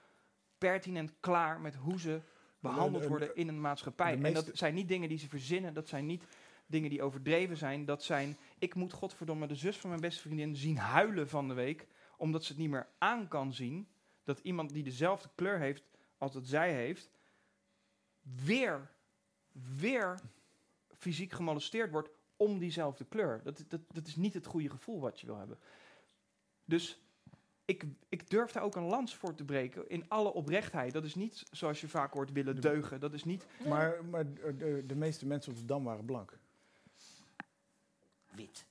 pertinent 0.58 1.14
klaar 1.20 1.60
met 1.60 1.76
hoe 1.76 2.00
ze 2.00 2.22
behandeld 2.60 3.06
worden 3.06 3.36
in 3.36 3.48
een 3.48 3.62
maatschappij. 3.62 4.22
En 4.22 4.34
dat 4.34 4.50
zijn 4.54 4.74
niet 4.74 4.88
dingen 4.88 5.10
die 5.10 5.18
ze 5.18 5.30
verzinnen, 5.30 5.74
dat 5.74 5.88
zijn 5.88 6.06
niet 6.06 6.24
dingen 6.66 6.90
die 6.90 7.02
overdreven 7.02 7.58
zijn. 7.58 7.86
Dat 7.86 8.04
zijn, 8.04 8.38
ik 8.58 8.76
moet 8.76 8.94
godverdomme 8.94 9.48
de 9.48 9.56
zus 9.56 9.78
van 9.78 9.90
mijn 9.90 10.02
beste 10.02 10.22
vriendin 10.22 10.56
zien 10.56 10.78
huilen 10.78 11.30
van 11.30 11.48
de 11.48 11.54
week, 11.54 11.88
omdat 12.18 12.44
ze 12.44 12.52
het 12.52 12.62
niet 12.62 12.70
meer 12.70 12.88
aan 12.98 13.28
kan 13.28 13.54
zien 13.54 13.88
dat 14.24 14.40
iemand 14.40 14.74
die 14.74 14.84
dezelfde 14.84 15.30
kleur 15.36 15.60
heeft 15.60 15.84
als 16.18 16.34
dat 16.34 16.48
zij 16.48 16.74
heeft, 16.74 17.10
weer, 18.22 18.92
weer 19.52 20.20
fysiek 20.98 21.32
gemolesteerd 21.32 21.92
wordt 21.92 22.10
om 22.38 22.60
diezelfde 22.60 23.06
kleur. 23.06 23.42
Dat, 23.44 23.64
dat, 23.68 23.82
dat 23.94 24.08
is 24.08 24.16
niet 24.16 24.34
het 24.34 24.46
goede 24.46 24.70
gevoel 24.70 25.00
wat 25.00 25.20
je 25.20 25.26
wil 25.26 25.38
hebben. 25.38 25.58
Dus 26.66 27.00
ik, 27.66 27.86
ik 28.10 28.30
durf 28.30 28.52
daar 28.52 28.64
ook 28.64 28.76
een 28.76 28.84
lans 28.84 29.16
voor 29.16 29.36
te 29.36 29.46
breken 29.46 29.90
in 29.90 30.06
alle 30.08 30.34
oprechtheid. 30.34 30.94
Dat 30.94 31.04
is 31.04 31.16
niet 31.16 31.44
zoals 31.52 31.82
je 31.82 31.88
vaak 31.88 32.14
hoort 32.14 32.32
willen 32.32 32.62
deugen. 32.62 33.00
Dat 33.00 33.14
is 33.14 33.24
niet. 33.24 33.46
Maar, 33.68 34.06
maar 34.06 34.34
de, 34.34 34.84
de 34.86 34.96
meeste 34.96 35.26
mensen 35.26 35.52
op 35.52 35.58
de 35.58 35.66
Dam 35.66 35.84
waren 35.84 36.06
blank. 36.06 36.40
Wit. 38.36 38.67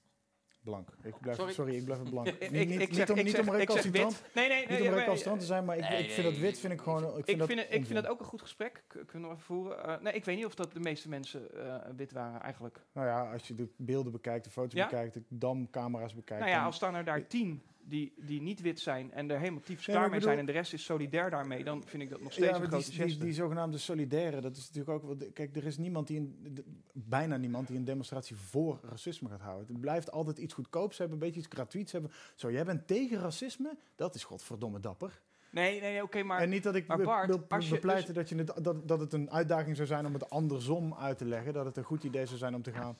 Blank. 0.66 0.88
Ik 1.02 1.14
blijf, 1.20 1.36
Sorry. 1.36 1.52
sorry. 1.52 1.74
ik 1.74 1.84
blijf 1.84 2.00
het 2.00 2.10
blank. 2.10 2.26
Ik- 2.28 2.40
niet, 2.50 2.68
niet, 2.68 2.80
ik 2.80 2.88
niet 2.88 2.96
zeg- 2.96 3.10
om, 3.10 3.16
niet 3.16 3.30
zeg- 3.30 3.40
om 3.40 3.46
ik 3.46 3.52
zeg 3.52 3.58
recalcitrant. 3.60 4.22
Nee, 4.34 4.48
nee, 4.48 4.60
niet 4.68 4.68
nee. 4.78 4.88
om 4.88 4.94
recalcitrant 4.94 5.40
te 5.40 5.46
zijn, 5.46 5.64
maar 5.64 5.76
ik, 5.76 5.88
Nee, 5.88 6.02
ik 6.04 6.10
vind 6.10 6.26
dat 6.26 6.36
wit 6.38 6.58
vind 6.58 6.72
ik 6.72 6.80
gewoon... 6.80 7.04
Ik 7.04 7.10
vind, 7.14 7.28
Ik 7.28 7.38
dat 7.38 7.46
vind, 7.48 7.60
het, 7.60 7.68
ik 7.74 7.86
vind 7.86 7.98
het 7.98 8.06
ook 8.06 8.20
een 8.20 8.26
goed 8.26 8.42
gesprek. 8.42 8.82
Kunnen 9.06 9.28
we 9.28 9.34
even 9.34 9.46
voeren? 9.46 9.84
Eh, 9.84 10.00
nee, 10.00 10.12
ik 10.12 10.24
weet 10.24 10.36
niet 10.36 10.46
of 10.46 10.54
dat 10.54 10.72
de 10.72 10.80
meeste 10.80 11.08
mensen 11.08 11.66
eh, 11.66 11.74
wit 11.96 12.12
waren 12.12 12.40
eigenlijk. 12.42 12.80
Nou 12.92 13.06
ja, 13.06 13.32
als 13.32 13.48
je 13.48 13.54
de 13.54 13.68
beelden 13.76 14.12
bekijkt, 14.12 14.44
de 14.44 14.50
foto's 14.50 14.72
Ja? 14.72 14.84
bekijkt, 14.88 15.14
de 15.14 15.22
damcamera's 15.28 16.14
bekijkt... 16.14 16.40
nou 16.42 16.52
ja, 16.52 16.56
dan- 16.58 16.66
als 16.66 16.76
staan 16.76 16.94
er 16.94 17.04
daar 17.04 17.26
tien 17.26 17.62
die, 17.88 18.12
die 18.16 18.40
niet 18.40 18.60
wit 18.60 18.80
zijn 18.80 19.12
en 19.12 19.30
er 19.30 19.38
helemaal 19.38 19.60
tyfus 19.60 19.84
klaar 19.84 20.10
mee 20.10 20.20
zijn 20.20 20.38
en 20.38 20.46
de 20.46 20.52
rest 20.52 20.72
is 20.72 20.84
solidair 20.84 21.30
daarmee, 21.30 21.64
dan 21.64 21.82
vind 21.86 22.02
ik 22.02 22.10
dat 22.10 22.20
nog 22.20 22.32
steeds 22.32 22.48
ja, 22.48 22.54
een 22.60 22.68
grote 22.68 22.90
die, 22.90 23.06
die, 23.06 23.18
die 23.18 23.32
zogenaamde 23.32 23.78
solidaire, 23.78 24.40
dat 24.40 24.56
is 24.56 24.70
natuurlijk 24.70 25.04
ook... 25.04 25.18
wel- 25.18 25.30
Kijk, 25.32 25.56
er 25.56 25.64
is 25.66 25.78
niemand 25.78 26.06
die 26.06 26.18
een, 26.18 26.50
de- 26.54 26.64
bijna 26.92 27.36
niemand 27.36 27.66
die 27.68 27.76
een 27.76 27.84
demonstratie 27.84 28.36
voor 28.36 28.80
racisme 28.82 29.28
gaat 29.28 29.40
houden. 29.40 29.66
Het 29.66 29.80
blijft 29.80 30.10
altijd 30.10 30.38
iets 30.38 30.54
goedkoops 30.54 30.98
hebben, 30.98 31.16
een 31.18 31.24
beetje 31.24 31.40
iets 31.40 31.48
gratuits 31.52 31.92
hebben. 31.92 32.10
Zo, 32.34 32.50
jij 32.52 32.64
bent 32.64 32.86
tegen 32.86 33.20
racisme? 33.20 33.76
Dat 33.94 34.14
is 34.14 34.24
godverdomme 34.24 34.80
dapper. 34.80 35.20
Nee, 35.50 35.80
nee, 35.80 35.90
nee 35.92 36.02
oké, 36.02 36.22
maar... 36.22 36.40
en 36.40 36.48
niet 36.48 36.62
dat 36.62 36.74
ik 36.74 36.86
Bart, 36.86 37.26
wil 37.26 37.46
bepleiten 37.70 38.14
dat, 38.14 38.28
je 38.28 38.34
het, 38.34 38.52
dat, 38.62 38.88
dat 38.88 39.00
het 39.00 39.12
een 39.12 39.30
uitdaging 39.30 39.76
zou 39.76 39.88
zijn 39.88 40.06
om 40.06 40.12
het 40.12 40.30
andersom 40.30 40.94
uit 40.94 41.18
te 41.18 41.24
leggen. 41.24 41.52
Dat 41.52 41.64
het 41.64 41.76
een 41.76 41.84
goed 41.84 42.04
idee 42.04 42.26
zou 42.26 42.38
zijn 42.38 42.54
om 42.54 42.62
te 42.62 42.72
gaan 42.72 42.96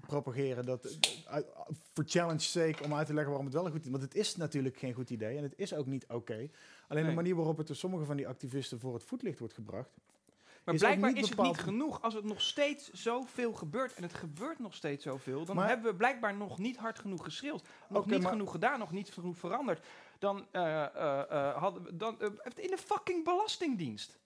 propageren. 0.00 0.64
Dat, 0.64 0.98
eh, 1.28 1.36
voor 1.92 2.04
challenge 2.06 2.40
sake 2.40 2.84
om 2.84 2.94
uit 2.94 3.06
te 3.06 3.12
leggen 3.12 3.30
waarom 3.32 3.46
het 3.46 3.54
wel 3.54 3.66
een 3.66 3.72
goed 3.72 3.80
idee 3.80 3.92
is. 3.94 3.98
Want 4.00 4.12
het 4.12 4.22
is 4.22 4.36
natuurlijk 4.36 4.76
geen 4.78 4.92
goed 4.92 5.10
idee 5.10 5.36
en 5.36 5.42
het 5.42 5.54
is 5.56 5.74
ook 5.74 5.86
niet 5.86 6.06
oké. 6.08 6.48
Alleen 6.88 7.06
de 7.06 7.12
manier 7.12 7.34
waarop 7.34 7.56
het 7.56 7.66
door 7.66 7.76
sommige 7.76 8.04
van 8.04 8.16
die 8.16 8.28
activisten 8.28 8.80
voor 8.80 8.94
het 8.94 9.02
voetlicht 9.02 9.38
wordt 9.38 9.54
gebracht. 9.54 9.90
Maar 10.64 10.74
is 10.74 10.80
blijkbaar 10.80 11.16
is 11.16 11.28
het 11.28 11.42
niet 11.42 11.58
genoeg. 11.58 12.02
Als 12.02 12.14
het 12.14 12.24
nog 12.24 12.40
steeds 12.40 12.90
zoveel 12.92 13.52
gebeurt, 13.52 13.94
en 13.94 14.02
het 14.02 14.14
gebeurt 14.14 14.58
nog 14.58 14.74
steeds 14.74 15.04
zoveel, 15.04 15.44
dan 15.44 15.56
Maar- 15.56 15.68
hebben 15.68 15.90
we 15.90 15.96
blijkbaar 15.96 16.34
nog 16.36 16.58
niet 16.58 16.76
hard 16.76 16.98
genoeg 16.98 17.24
geschreeuwd. 17.24 17.68
Nog 17.88 18.06
niet 18.06 18.26
genoeg 18.26 18.50
gedaan, 18.50 18.78
nog 18.78 18.90
niet 18.92 19.12
genoeg 19.12 19.36
veranderd. 19.36 19.86
Dan, 20.18 20.46
eh, 20.50 20.84
eh, 20.84 21.30
eh, 21.30 21.56
hadden 21.56 21.82
we, 21.82 21.96
dan 21.96 22.20
eh, 22.20 22.28
in 22.54 22.70
de 22.70 22.78
fucking 22.78 23.24
belastingdienst. 23.24 24.18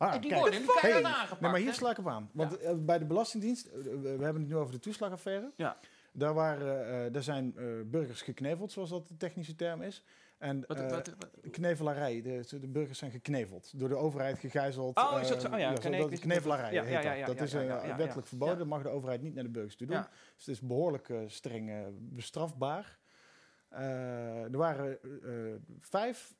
Ah, 0.00 0.14
en 0.14 0.20
die 0.20 0.30
kijk. 0.30 0.40
worden 0.42 0.60
nu 0.60 0.66
Hey, 0.66 0.80
keihard 0.80 1.04
aangepakt. 1.04 1.40
Nee, 1.40 1.50
maar 1.50 1.60
hier 1.60 1.72
sla 1.74 1.90
ik 1.90 1.98
op 1.98 2.08
aan. 2.08 2.30
Want 2.32 2.58
eh, 2.58 2.74
bij 2.78 2.98
de 2.98 3.04
Belastingdienst, 3.04 3.66
eh, 3.66 3.82
we 3.82 4.08
hebben 4.08 4.34
het 4.42 4.46
nu 4.48 4.56
over 4.56 4.72
de 4.72 4.78
toeslagaffaire. 4.78 5.52
Ja. 5.56 5.76
Daar, 6.12 6.34
waren, 6.34 7.04
eh, 7.06 7.12
daar 7.12 7.22
zijn 7.22 7.54
burgers 7.90 8.22
gekneveld, 8.22 8.72
zoals 8.72 8.90
dat 8.90 9.08
de 9.08 9.16
technische 9.16 9.54
term 9.54 9.82
is. 9.82 10.04
En 10.38 10.64
Wat, 10.66 10.78
wat, 10.78 10.90
wat- 10.90 11.28
knevelarij, 11.50 12.22
de, 12.22 12.58
de 12.60 12.68
burgers 12.68 12.98
zijn 12.98 13.10
gekneveld. 13.10 13.78
Door 13.78 13.88
de 13.88 13.96
overheid 13.96 14.38
gegijzeld. 14.38 14.96
Oh, 14.98 15.18
is 15.20 15.28
dat 15.28 15.40
zo? 15.40 15.48
Oh 15.52 15.58
ja, 15.58 15.80
zo, 15.80 15.88
nee, 15.88 16.08
dat 16.08 16.18
knevelarij 16.18 16.72
Ja, 16.72 16.82
heet 16.82 16.90
ja, 16.92 16.96
dat. 16.96 17.04
ja, 17.04 17.12
ja, 17.12 17.26
dat 17.26 17.36
ja, 17.36 17.42
is 17.42 17.52
ja, 17.52 17.60
ja, 17.60 17.74
ja, 17.74 17.96
wettelijk 17.96 18.14
ja. 18.14 18.22
verboden. 18.22 18.54
Ja. 18.54 18.60
Dat 18.60 18.68
mag 18.68 18.82
de 18.82 18.88
overheid 18.88 19.22
niet 19.22 19.34
naar 19.34 19.44
de 19.44 19.50
burgers 19.50 19.76
toe 19.76 19.86
doen. 19.86 19.96
Ja. 19.96 20.08
Dus 20.36 20.46
het 20.46 20.54
is 20.54 20.60
behoorlijk 20.60 21.08
eh, 21.08 21.18
streng 21.26 21.86
bestrafbaar. 21.98 22.98
Er 23.68 24.56
waren 24.56 24.98
vijf, 25.80 26.34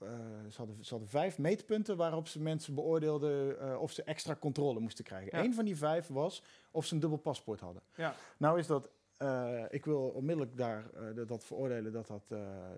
eh, 0.00 0.08
ze, 0.50 0.56
hadden, 0.56 0.84
ze 0.84 0.90
hadden 0.90 1.08
vijf 1.08 1.38
meetpunten 1.38 1.96
waarop 1.96 2.28
ze 2.28 2.40
mensen 2.40 2.74
beoordeelden 2.74 3.60
eh, 3.60 3.80
of 3.80 3.92
ze 3.92 4.02
extra 4.02 4.36
controle 4.36 4.80
moesten 4.80 5.04
krijgen. 5.04 5.38
Ja. 5.38 5.44
Eén 5.44 5.54
van 5.54 5.64
die 5.64 5.76
vijf 5.76 6.06
was 6.08 6.42
of 6.70 6.86
ze 6.86 6.94
een 6.94 7.00
dubbel 7.00 7.18
paspoort 7.18 7.60
hadden. 7.60 7.82
Ja. 7.96 8.14
Nou 8.38 8.58
is 8.58 8.66
dat, 8.66 8.90
eh, 9.16 9.64
ik 9.70 9.84
wil 9.84 10.00
onmiddellijk 10.08 10.56
daar 10.56 10.84
dat, 11.26 11.44
veroordelen 11.44 11.92
dat 11.92 12.06
dat, 12.06 12.22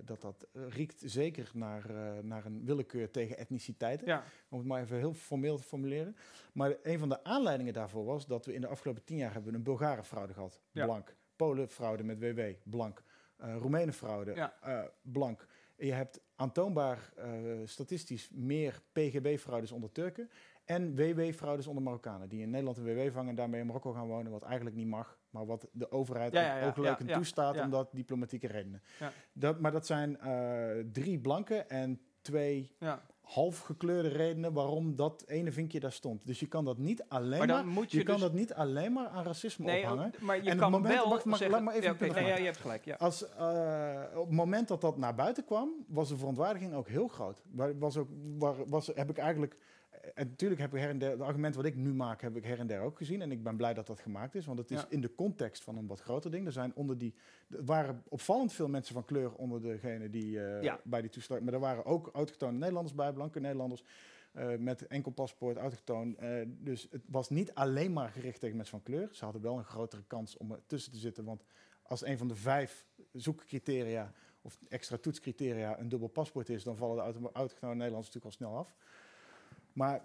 dat, 0.05 0.21
dat 0.21 0.47
riekt 0.53 1.03
zeker 1.05 1.51
naar, 1.55 1.85
naar 2.25 2.45
een 2.45 2.65
willekeur 2.65 3.11
tegen 3.11 3.39
etniciteiten. 3.39 4.07
ja. 4.07 4.25
Om 4.51 4.59
het 4.59 4.67
maar 4.67 4.83
even 4.83 4.97
heel 4.97 5.15
formeel 5.15 5.57
te 5.57 5.63
formuleren. 5.63 6.17
Maar 6.53 6.77
een 6.83 6.99
van 6.99 7.09
de 7.09 7.25
aanleidingen 7.25 7.73
daarvoor 7.73 8.05
was 8.05 8.27
dat 8.27 8.47
we 8.47 8.53
in 8.55 8.61
de 8.61 8.67
afgelopen 8.69 9.05
tien 9.05 9.17
jaar 9.17 9.33
hebben 9.33 9.55
een 9.55 9.63
Bulgarenfraude 9.63 10.33
gehad, 10.33 10.61
Ja. 10.73 10.85
blank. 10.85 11.17
Polenfraude 11.37 12.05
met 12.05 12.19
WW, 12.19 12.41
blank. 12.63 13.03
Roemeenenfraude, 13.37 14.35
Ja. 14.35 14.55
eh, 14.63 14.81
blank. 15.03 15.47
Je 15.79 15.93
hebt 15.93 16.21
aantoonbaar 16.37 17.13
eh, 17.17 17.31
statistisch 17.65 18.31
meer 18.33 18.81
PGB-fraudes 18.93 19.73
onder 19.73 19.93
Turken 19.93 20.31
en 20.65 20.95
WW-fraudes 20.95 21.67
onder 21.67 21.83
Marokkanen. 21.83 22.29
Die 22.29 22.41
in 22.43 22.51
Nederland 22.51 22.77
een 22.77 22.85
WW 22.85 23.13
vangen 23.13 23.29
en 23.29 23.35
daarmee 23.35 23.61
in 23.61 23.67
Marokko 23.67 23.93
gaan 23.93 24.07
wonen, 24.07 24.33
wat 24.33 24.43
eigenlijk 24.43 24.77
niet 24.77 24.87
mag. 24.87 25.19
Maar 25.31 25.47
wat 25.47 25.69
de 25.73 25.91
overheid 25.91 26.33
Ja, 26.33 26.41
ook- 26.41 26.47
ja, 26.47 26.59
ja, 26.61 26.67
ook 26.67 26.77
leuk 26.77 26.87
ja, 26.87 26.99
en 26.99 27.07
ja, 27.07 27.15
toestaat, 27.15 27.55
ja. 27.55 27.65
omdat 27.65 27.89
diplomatieke 27.93 28.47
redenen. 28.47 28.83
Ja. 28.99 29.13
Dat, 29.33 29.61
maar 29.61 29.73
dat 29.73 29.87
zijn 29.87 30.19
eh, 30.21 30.85
drie 30.93 31.19
blanke 31.19 31.55
en 31.57 32.01
twee 32.21 32.75
ja. 32.79 33.07
Half 33.29 33.59
gekleurde 33.59 34.09
redenen 34.09 34.53
waarom 34.53 34.97
dat 34.97 35.25
ene 35.27 35.53
vinkje 35.53 35.81
daar 35.81 35.93
stond. 35.93 36.21
Dus 36.27 36.41
je 36.41 36.47
kan 36.47 36.65
dat 36.65 36.79
niet 36.79 37.05
alleen 37.09 37.39
Maar 37.39 37.47
maar, 37.49 37.67
moet 37.67 37.91
je 37.91 37.99
je 37.99 38.05
kan 38.05 38.15
dus- 38.15 38.23
dat 38.25 38.33
niet 38.33 38.55
alleen 38.55 38.93
maar 38.93 39.09
aan 39.09 39.25
racisme 39.25 39.65
Nee, 39.65 39.83
ophangen. 39.83 40.13
maar 40.21 40.37
je 40.37 40.43
En 40.43 40.53
op 40.53 40.59
kan 40.59 40.73
het 40.73 40.83
moment- 40.83 41.01
wel 41.01 41.09
wacht, 41.11 41.25
laat 41.25 41.41
even 41.41 42.07
ja, 42.07 42.13
nee, 42.15 42.27
ja, 42.27 42.37
je 42.37 42.45
hebt 42.45 42.57
gelijk, 42.57 42.85
ja. 42.85 42.95
Als, 42.95 43.29
eh, 43.29 44.03
op 44.15 44.27
het 44.27 44.37
moment 44.37 44.69
dat 44.69 44.81
dat 44.81 44.97
naar 44.97 45.15
buiten 45.15 45.45
kwam, 45.45 45.71
was 45.89 46.09
de 46.09 46.17
verontwaardiging 46.17 46.75
ook 46.75 46.89
heel 46.89 47.09
groot. 47.09 47.43
Waar, 47.51 47.79
was 47.79 47.97
ook, 47.97 48.09
waar, 48.39 48.55
was, 48.69 48.87
heb 48.95 49.11
ik 49.11 49.19
eigenlijk, 49.19 49.57
en 50.15 50.27
natuurlijk 50.29 50.61
heb 50.61 50.75
ik 50.75 50.81
her 50.81 50.89
en 50.89 50.99
der, 50.99 51.11
het 51.11 51.21
argument 51.21 51.55
wat 51.55 51.65
ik 51.65 51.75
nu 51.77 51.95
maak, 51.95 52.21
heb 52.21 52.37
ik 52.37 52.45
her 52.45 52.59
en 52.59 52.67
der 52.67 52.81
ook 52.81 52.97
gezien. 52.99 53.23
En 53.23 53.31
ik 53.33 53.43
ben 53.43 53.57
blij 53.57 53.75
dat 53.75 53.87
dat 53.87 54.01
gemaakt 54.01 54.35
is, 54.35 54.47
want 54.47 54.59
het 54.59 54.71
is 54.71 54.81
Ja. 54.81 54.87
in 54.89 55.01
de 55.01 55.15
context 55.15 55.63
van 55.65 55.77
een 55.77 55.87
wat 55.87 56.01
groter 56.01 56.31
ding. 56.31 56.47
Er 56.47 56.53
zijn 56.53 56.75
onder 56.75 56.99
die, 56.99 57.15
er 57.51 57.65
waren 57.65 58.03
opvallend 58.09 58.53
veel 58.53 58.69
mensen 58.69 58.95
van 58.95 59.05
kleur 59.05 59.35
onder 59.35 59.61
degene 59.63 60.11
die 60.11 60.45
eh, 60.45 60.63
Ja. 60.63 60.81
bij 60.85 61.01
die 61.01 61.11
toeslag, 61.11 61.41
maar 61.41 61.53
er 61.53 61.61
waren 61.61 61.85
ook 61.85 62.11
autochtone 62.13 62.59
Nederlanders 62.59 62.95
bij, 62.97 63.13
blanke 63.13 63.41
Nederlanders. 63.41 63.85
eh, 64.33 64.57
met 64.59 64.87
enkel 64.87 65.11
paspoort, 65.13 65.57
autochtoon. 65.57 66.17
Eh, 66.19 66.43
dus 66.47 66.87
het 66.91 67.03
was 67.07 67.29
niet 67.31 67.55
alleen 67.55 67.93
maar 67.93 68.11
gericht 68.11 68.41
tegen 68.41 68.57
mensen 68.57 68.81
van 68.83 68.95
kleur. 68.95 69.09
Ze 69.13 69.25
hadden 69.25 69.43
wel 69.43 69.59
een 69.59 69.65
grotere 69.65 70.03
kans 70.07 70.37
om 70.37 70.53
er 70.53 70.61
tussen 70.67 70.93
te 70.93 70.99
zitten. 70.99 71.25
Want 71.25 71.45
als 71.83 72.05
een 72.07 72.19
van 72.19 72.29
de 72.29 72.35
vijf 72.35 72.87
zoekcriteria 73.13 74.13
of 74.43 74.59
extra 74.69 74.97
toetscriteria 74.97 75.79
een 75.81 75.89
dubbel 75.89 76.09
paspoort 76.09 76.49
is, 76.49 76.63
dan 76.65 76.77
vallen 76.77 76.97
de 77.23 77.31
autochtone 77.33 77.75
Nederlanders 77.75 78.15
natuurlijk 78.15 78.25
al 78.25 78.31
snel 78.47 78.57
af. 78.57 78.75
Maar 79.79 80.05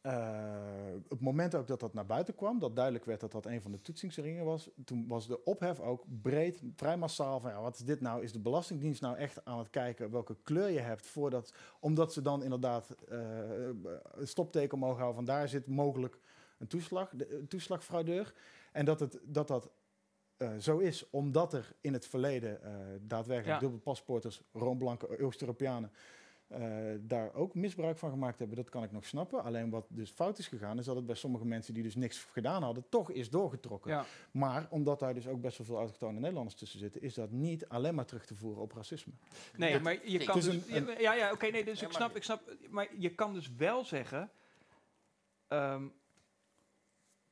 eh, 0.00 0.94
op 1.04 1.10
het 1.10 1.20
moment 1.20 1.54
ook 1.54 1.66
dat 1.66 1.80
dat 1.80 1.94
naar 1.94 2.06
buiten 2.06 2.34
kwam, 2.34 2.58
dat 2.58 2.76
duidelijk 2.76 3.04
werd 3.04 3.20
dat 3.20 3.32
dat 3.32 3.46
een 3.46 3.62
van 3.62 3.72
de 3.72 3.80
toetsingsringen 3.80 4.44
was, 4.44 4.70
toen 4.84 5.08
was 5.08 5.26
de 5.26 5.44
ophef 5.44 5.80
ook 5.80 6.04
breed, 6.22 6.62
vrij 6.76 6.96
massaal 6.96 7.40
van 7.40 7.50
ja, 7.50 7.60
wat 7.60 7.74
is 7.74 7.84
dit 7.84 8.00
nou? 8.00 8.22
Is 8.22 8.32
de 8.32 8.38
Belastingdienst 8.40 9.00
nou 9.00 9.16
echt 9.16 9.44
aan 9.44 9.58
het 9.58 9.70
kijken 9.70 10.10
welke 10.10 10.36
kleur 10.42 10.68
je 10.70 10.80
hebt 10.80 11.06
voordat, 11.06 11.52
omdat 11.80 12.12
ze 12.12 12.22
dan 12.22 12.42
inderdaad 12.42 12.90
eh, 12.90 13.18
een 14.14 14.28
stopteken 14.28 14.78
mogen 14.78 14.96
houden 14.96 15.16
van 15.16 15.34
daar 15.34 15.48
zit 15.48 15.66
mogelijk 15.66 16.18
een 16.58 16.66
toeslag, 16.66 17.10
de, 17.14 17.36
een 17.38 17.48
toeslagfraudeur. 17.48 18.34
En 18.72 18.84
dat 18.84 19.00
het, 19.00 19.18
dat, 19.22 19.48
dat 19.48 19.70
eh, 20.36 20.56
zo 20.58 20.78
is, 20.78 21.10
omdat 21.10 21.52
er 21.52 21.72
in 21.80 21.92
het 21.92 22.06
verleden 22.06 22.62
eh, 22.62 22.72
daadwerkelijk 23.00 23.54
Ja. 23.54 23.66
dubbelpaspoorters, 23.66 24.42
roomblanke 24.52 25.20
Oost-Europeanen, 25.20 25.90
eh, 26.48 26.60
daar 27.00 27.34
ook 27.34 27.54
misbruik 27.54 27.98
van 27.98 28.10
gemaakt 28.10 28.38
hebben, 28.38 28.56
dat 28.56 28.68
kan 28.68 28.82
ik 28.82 28.92
nog 28.92 29.04
snappen. 29.06 29.42
Alleen 29.42 29.70
wat 29.70 29.86
dus 29.88 30.10
fout 30.10 30.38
is 30.38 30.46
gegaan, 30.48 30.78
is 30.78 30.84
dat 30.84 30.96
het 30.96 31.06
bij 31.06 31.14
sommige 31.14 31.44
mensen 31.44 31.74
die 31.74 31.82
dus 31.82 31.94
niks 31.94 32.18
gedaan 32.32 32.62
hadden, 32.62 32.84
toch 32.88 33.10
is 33.10 33.30
doorgetrokken. 33.30 33.90
Ja. 33.90 34.04
Maar 34.30 34.66
omdat 34.70 34.98
daar 34.98 35.14
dus 35.14 35.26
ook 35.28 35.40
best 35.40 35.58
wel 35.58 35.66
veel 35.66 35.76
autochtone 35.76 36.18
Nederlanders 36.18 36.54
tussen 36.56 36.78
zitten, 36.78 37.02
is 37.02 37.14
dat 37.14 37.30
niet 37.30 37.68
alleen 37.68 37.94
maar 37.94 38.06
terug 38.06 38.26
te 38.26 38.34
voeren 38.34 38.62
op 38.62 38.72
racisme. 38.72 39.12
Nee, 39.56 39.80
maar 39.80 40.08
je 40.08 40.24
kan 40.24 40.34
dus... 40.40 40.46
een- 40.46 40.62
ja, 40.86 40.98
ja, 40.98 41.14
ja, 41.14 41.32
oké, 41.32 41.46
nee, 41.46 41.64
dus 41.64 41.80
Ja, 41.80 41.86
ik 41.86 41.92
snap, 41.92 42.16
ik 42.16 42.22
snap... 42.22 42.42
Maar 42.70 42.88
je 42.98 43.14
kan 43.14 43.32
dus 43.34 43.50
wel 43.56 43.84
zeggen... 43.84 44.30
ehm, 45.48 45.86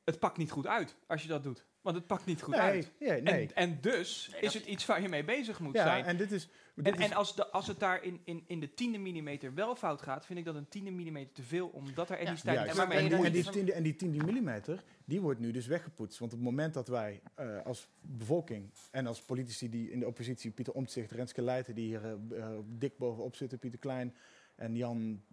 het 0.03 0.19
pakt 0.19 0.37
niet 0.37 0.51
goed 0.51 0.67
uit 0.67 0.95
als 1.07 1.21
je 1.21 1.27
dat 1.27 1.43
doet. 1.43 1.65
Want 1.87 1.99
het 1.99 2.07
pakt 2.07 2.25
niet 2.25 2.41
goed 2.41 2.55
nee, 2.55 2.63
uit. 2.63 2.91
nee, 2.99 3.21
nee. 3.21 3.47
En, 3.47 3.55
en 3.55 3.77
dus 3.81 4.29
Nee, 4.31 4.41
is 4.41 4.53
het 4.53 4.65
iets 4.65 4.85
waar 4.85 5.01
je 5.01 5.09
mee 5.09 5.23
bezig 5.23 5.59
moet 5.59 5.75
ja, 5.75 5.83
zijn. 5.83 6.05
en 6.05 6.17
dit 6.17 6.31
is... 6.31 6.49
Dit 6.75 6.85
En, 6.85 6.93
is 6.93 7.05
en 7.05 7.13
als, 7.13 7.35
de, 7.35 7.47
als 7.47 7.67
het 7.67 7.79
daar 7.79 8.03
in, 8.03 8.21
in, 8.23 8.43
in 8.47 8.59
de 8.59 8.73
tiende 8.73 8.97
millimeter 8.97 9.53
wel 9.53 9.75
fout 9.75 10.01
gaat, 10.01 10.25
vind 10.25 10.39
ik 10.39 10.45
dat 10.45 10.55
een 10.55 10.67
tiende 10.67 10.91
millimeter 10.91 11.33
te 11.33 11.43
veel, 11.43 11.67
omdat 11.67 12.09
er 12.09 12.17
maar 12.75 12.87
ben 12.87 12.97
en, 12.97 13.07
die, 13.07 13.15
en, 13.15 13.31
die 13.31 13.31
niet 13.31 13.51
10, 13.51 13.71
en 13.71 13.83
die 13.83 13.95
10 13.95 14.09
mm, 14.09 14.61
die 15.05 15.21
wordt 15.21 15.39
nu 15.39 15.51
dus 15.51 15.67
weggepoetst. 15.67 16.19
Want 16.19 16.31
op 16.31 16.37
het 16.37 16.47
moment 16.47 16.73
dat 16.73 16.87
wij 16.87 17.21
eh, 17.35 17.61
als 17.65 17.87
bevolking 18.01 18.69
en 18.91 19.07
als 19.07 19.21
politici 19.21 19.69
die 19.69 19.91
in 19.91 19.99
de 19.99 20.07
oppositie, 20.07 20.51
Pieter 20.51 20.73
Omtzigt, 20.73 21.11
Renske 21.11 21.41
Leijten, 21.41 21.75
die 21.75 21.85
hier 21.85 22.03
eh, 22.03 22.39
eh, 22.39 22.59
dik 22.65 22.97
bovenop 22.97 23.35
zitten, 23.35 23.59
Pieter 23.59 23.79
Klein 23.79 24.15
en 24.55 24.75
Jan, 24.75 25.23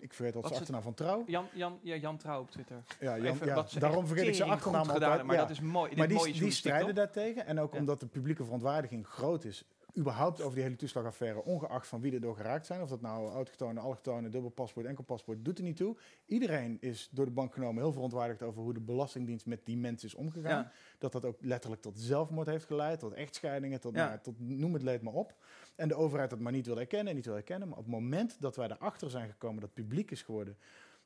ik 0.00 0.12
vergeet 0.14 0.34
wat 0.34 0.42
Wat 0.42 0.52
zijn 0.52 0.66
ze- 0.66 0.72
achternaam 0.72 0.82
van 0.82 0.94
Trouw. 0.94 1.22
Jan, 1.26 1.46
Jan, 1.52 1.78
ja, 1.82 1.94
Jan 1.96 2.16
Trouw 2.16 2.40
op 2.40 2.50
Twitter. 2.50 2.82
Ja, 3.00 3.18
Jan, 3.18 3.36
ja, 3.44 3.66
daarom 3.78 4.06
vergeet 4.06 4.26
ik 4.26 4.34
zijn 4.34 4.50
achternaam 4.50 4.80
altijd. 4.80 5.02
gedaan, 5.10 5.26
maar 5.26 5.34
ja. 5.34 5.40
dat 5.40 5.50
is 5.50 5.60
mooi. 5.60 5.96
maar 5.96 6.08
die, 6.08 6.32
die 6.32 6.50
strijden 6.50 6.94
daartegen. 6.94 7.46
En 7.46 7.60
ook 7.60 7.74
omdat 7.74 8.00
de 8.00 8.06
publieke 8.06 8.44
verontwaardiging 8.44 9.06
groot 9.06 9.44
is, 9.44 9.64
überhaupt 9.98 10.40
over 10.40 10.54
die 10.54 10.62
hele 10.62 10.76
toeslagaffaire, 10.76 11.44
ongeacht 11.44 11.86
van 11.86 12.00
wie 12.00 12.12
er 12.12 12.20
door 12.20 12.36
geraakt 12.36 12.66
zijn, 12.66 12.82
of 12.82 12.88
dat 12.88 13.00
nou 13.00 13.30
autochtonen, 13.32 13.82
allochtonen, 13.82 14.30
dubbel 14.30 14.50
paspoort, 14.50 14.86
enkel 14.86 15.04
paspoort, 15.04 15.44
doet 15.44 15.58
er 15.58 15.64
niet 15.64 15.76
toe. 15.76 15.96
Iedereen 16.26 16.76
is 16.80 17.08
door 17.12 17.24
de 17.24 17.30
bank 17.30 17.52
genomen 17.54 17.82
heel 17.82 17.92
verontwaardigd 17.92 18.42
over 18.42 18.62
hoe 18.62 18.74
de 18.74 18.80
Belastingdienst 18.80 19.46
met 19.46 19.60
die 19.66 19.76
mensen 19.76 20.08
is 20.08 20.14
omgegaan. 20.14 20.62
Ja. 20.62 20.70
Dat 20.98 21.12
dat 21.12 21.24
ook 21.24 21.36
letterlijk 21.40 21.82
tot 21.82 21.98
zelfmoord 21.98 22.46
heeft 22.46 22.64
geleid, 22.64 22.98
tot 22.98 23.12
echtscheidingen, 23.12 23.80
tot, 23.80 23.94
Ja. 23.94 24.06
nou, 24.06 24.18
tot 24.22 24.34
noem 24.38 24.72
het 24.72 24.82
leed 24.82 25.02
maar 25.02 25.12
op. 25.14 25.34
En 25.78 25.88
de 25.88 25.94
overheid 25.94 26.30
dat 26.30 26.38
maar 26.38 26.52
niet 26.52 26.66
wil 26.66 26.78
erkennen 26.78 27.08
en 27.08 27.14
niet 27.14 27.26
wil 27.26 27.36
erkennen. 27.36 27.68
Maar 27.68 27.78
op 27.78 27.84
het 27.84 27.92
moment 27.92 28.36
dat 28.40 28.56
wij 28.56 28.68
erachter 28.68 29.10
zijn 29.10 29.28
gekomen 29.28 29.60
dat 29.60 29.74
publiek 29.74 30.10
is 30.10 30.22
geworden 30.22 30.56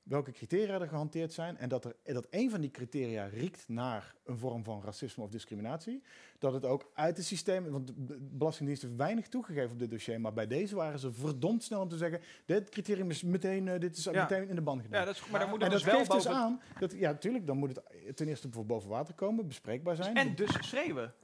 welke 0.03 0.33
criteria 0.33 0.81
er 0.81 0.89
gehanteerd 0.89 1.33
zijn 1.33 1.57
en 1.57 1.69
dat, 1.69 1.85
er, 1.85 1.95
dat 2.03 2.27
een 2.31 2.51
van 2.51 2.61
die 2.61 2.71
criteria 2.71 3.25
riekt 3.25 3.69
naar 3.69 4.15
een 4.25 4.39
vorm 4.39 4.65
van 4.65 4.83
racisme 4.85 5.23
of 5.25 5.31
discriminatie, 5.31 6.03
dat 6.39 6.53
het 6.53 6.65
ook 6.65 6.91
uit 6.95 7.17
het 7.17 7.27
systeem, 7.27 7.71
want 7.71 7.87
de 7.97 8.19
Belastingdienst 8.21 8.83
heeft 8.83 8.97
weinig 8.97 9.29
toegegeven 9.29 9.71
op 9.71 9.79
dit 9.79 9.91
dossier, 9.91 10.21
maar 10.21 10.33
bij 10.33 10.47
deze 10.47 10.75
waren 10.75 10.99
ze 10.99 11.13
verdomd 11.13 11.63
snel 11.65 11.81
om 11.81 11.89
te 11.89 11.97
zeggen, 11.97 12.21
dit 12.45 12.69
criterium 12.69 13.11
is 13.11 13.23
meteen, 13.23 13.69
eh, 13.69 13.81
dit 13.81 13.97
is 13.97 14.05
Ja. 14.05 14.23
meteen 14.23 14.49
in 14.49 14.55
de 14.55 14.63
band 14.63 14.83
gedaan. 14.83 15.01
Ja, 15.01 15.07
dat 15.07 15.15
is, 15.15 15.27
maar 15.27 15.41
dan 15.41 15.49
moet 15.49 15.59
en 15.63 15.65
het 15.65 15.73
dat 15.73 15.83
dus 15.83 15.93
wel 15.93 16.05
geeft 16.05 16.13
dus 16.13 16.27
aan, 16.27 16.61
dat, 16.79 16.93
ja, 16.93 17.11
natuurlijk, 17.11 17.47
dan 17.47 17.57
moet 17.57 17.81
het 18.07 18.17
ten 18.17 18.29
eerste 18.29 18.49
voor 18.51 18.67
boven 18.67 18.89
water 18.89 19.15
komen, 19.15 19.47
bespreekbaar 19.47 19.97
zijn. 19.97 20.17
En 20.17 20.35
dus 20.35 20.57
schreeuwen. 20.61 21.15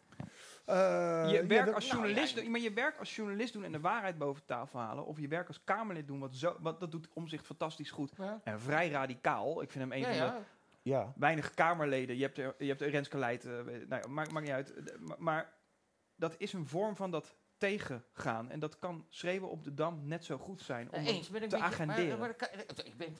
Eh, 0.68 1.30
je 1.30 1.46
werk 1.46 1.74
als 1.74 1.86
nou, 1.86 1.98
journalist, 1.98 2.40
ja, 2.40 2.50
maar 2.50 2.60
je 2.60 2.72
werk 2.72 2.98
als 2.98 3.16
journalist 3.16 3.52
doen 3.52 3.64
en 3.64 3.72
de 3.72 3.80
waarheid 3.80 4.18
boven 4.18 4.44
tafel 4.44 4.78
halen, 4.78 5.06
of 5.06 5.20
je 5.20 5.28
werk 5.28 5.48
als 5.48 5.64
Kamerlid 5.64 6.06
doen, 6.06 6.18
wat 6.18 6.34
zo, 6.34 6.56
wat, 6.60 6.80
dat 6.80 6.90
doet 6.90 7.08
Omzicht 7.12 7.46
fantastisch 7.46 7.90
goed. 7.90 8.12
Ja. 8.16 8.40
En 8.44 8.60
vrij 8.60 8.90
radicaal. 8.90 9.62
Ik 9.62 9.70
vind 9.70 9.84
hem 9.84 9.92
een 9.92 9.98
Ja, 9.98 10.04
van 10.04 10.26
de 10.26 10.42
ja. 10.82 10.98
ja. 10.98 11.12
weinige 11.16 11.54
Kamerleden. 11.54 12.16
Je 12.16 12.22
hebt, 12.22 12.38
er, 12.38 12.54
je 12.58 12.66
hebt 12.66 12.80
Renske 12.80 13.18
Leijt, 13.18 13.44
eh, 13.44 13.52
nou, 13.88 14.08
maakt, 14.08 14.30
maakt 14.30 14.46
niet 14.46 14.54
uit. 14.54 14.98
Maar, 15.00 15.16
maar 15.18 15.52
dat 16.16 16.34
is 16.38 16.52
een 16.52 16.66
vorm 16.66 16.96
van 16.96 17.10
dat 17.10 17.34
tegengaan. 17.59 18.50
En 18.50 18.59
dat 18.61 18.78
kan 18.78 19.06
schreeuwen 19.09 19.50
op 19.50 19.64
de 19.64 19.74
Dam 19.74 20.00
net 20.06 20.24
zo 20.24 20.38
goed 20.38 20.62
zijn. 20.62 20.92
Om 20.92 20.98
Eh, 21.00 21.06
Eens, 21.06 21.28
ben 21.28 21.42
ik 21.42 21.48
te 21.48 21.56
maar- 21.56 21.66
agenderen. 21.66 22.18
maar 22.18 22.34
kan- 22.34 22.48
ik 22.84 22.96
ben, 22.96 23.16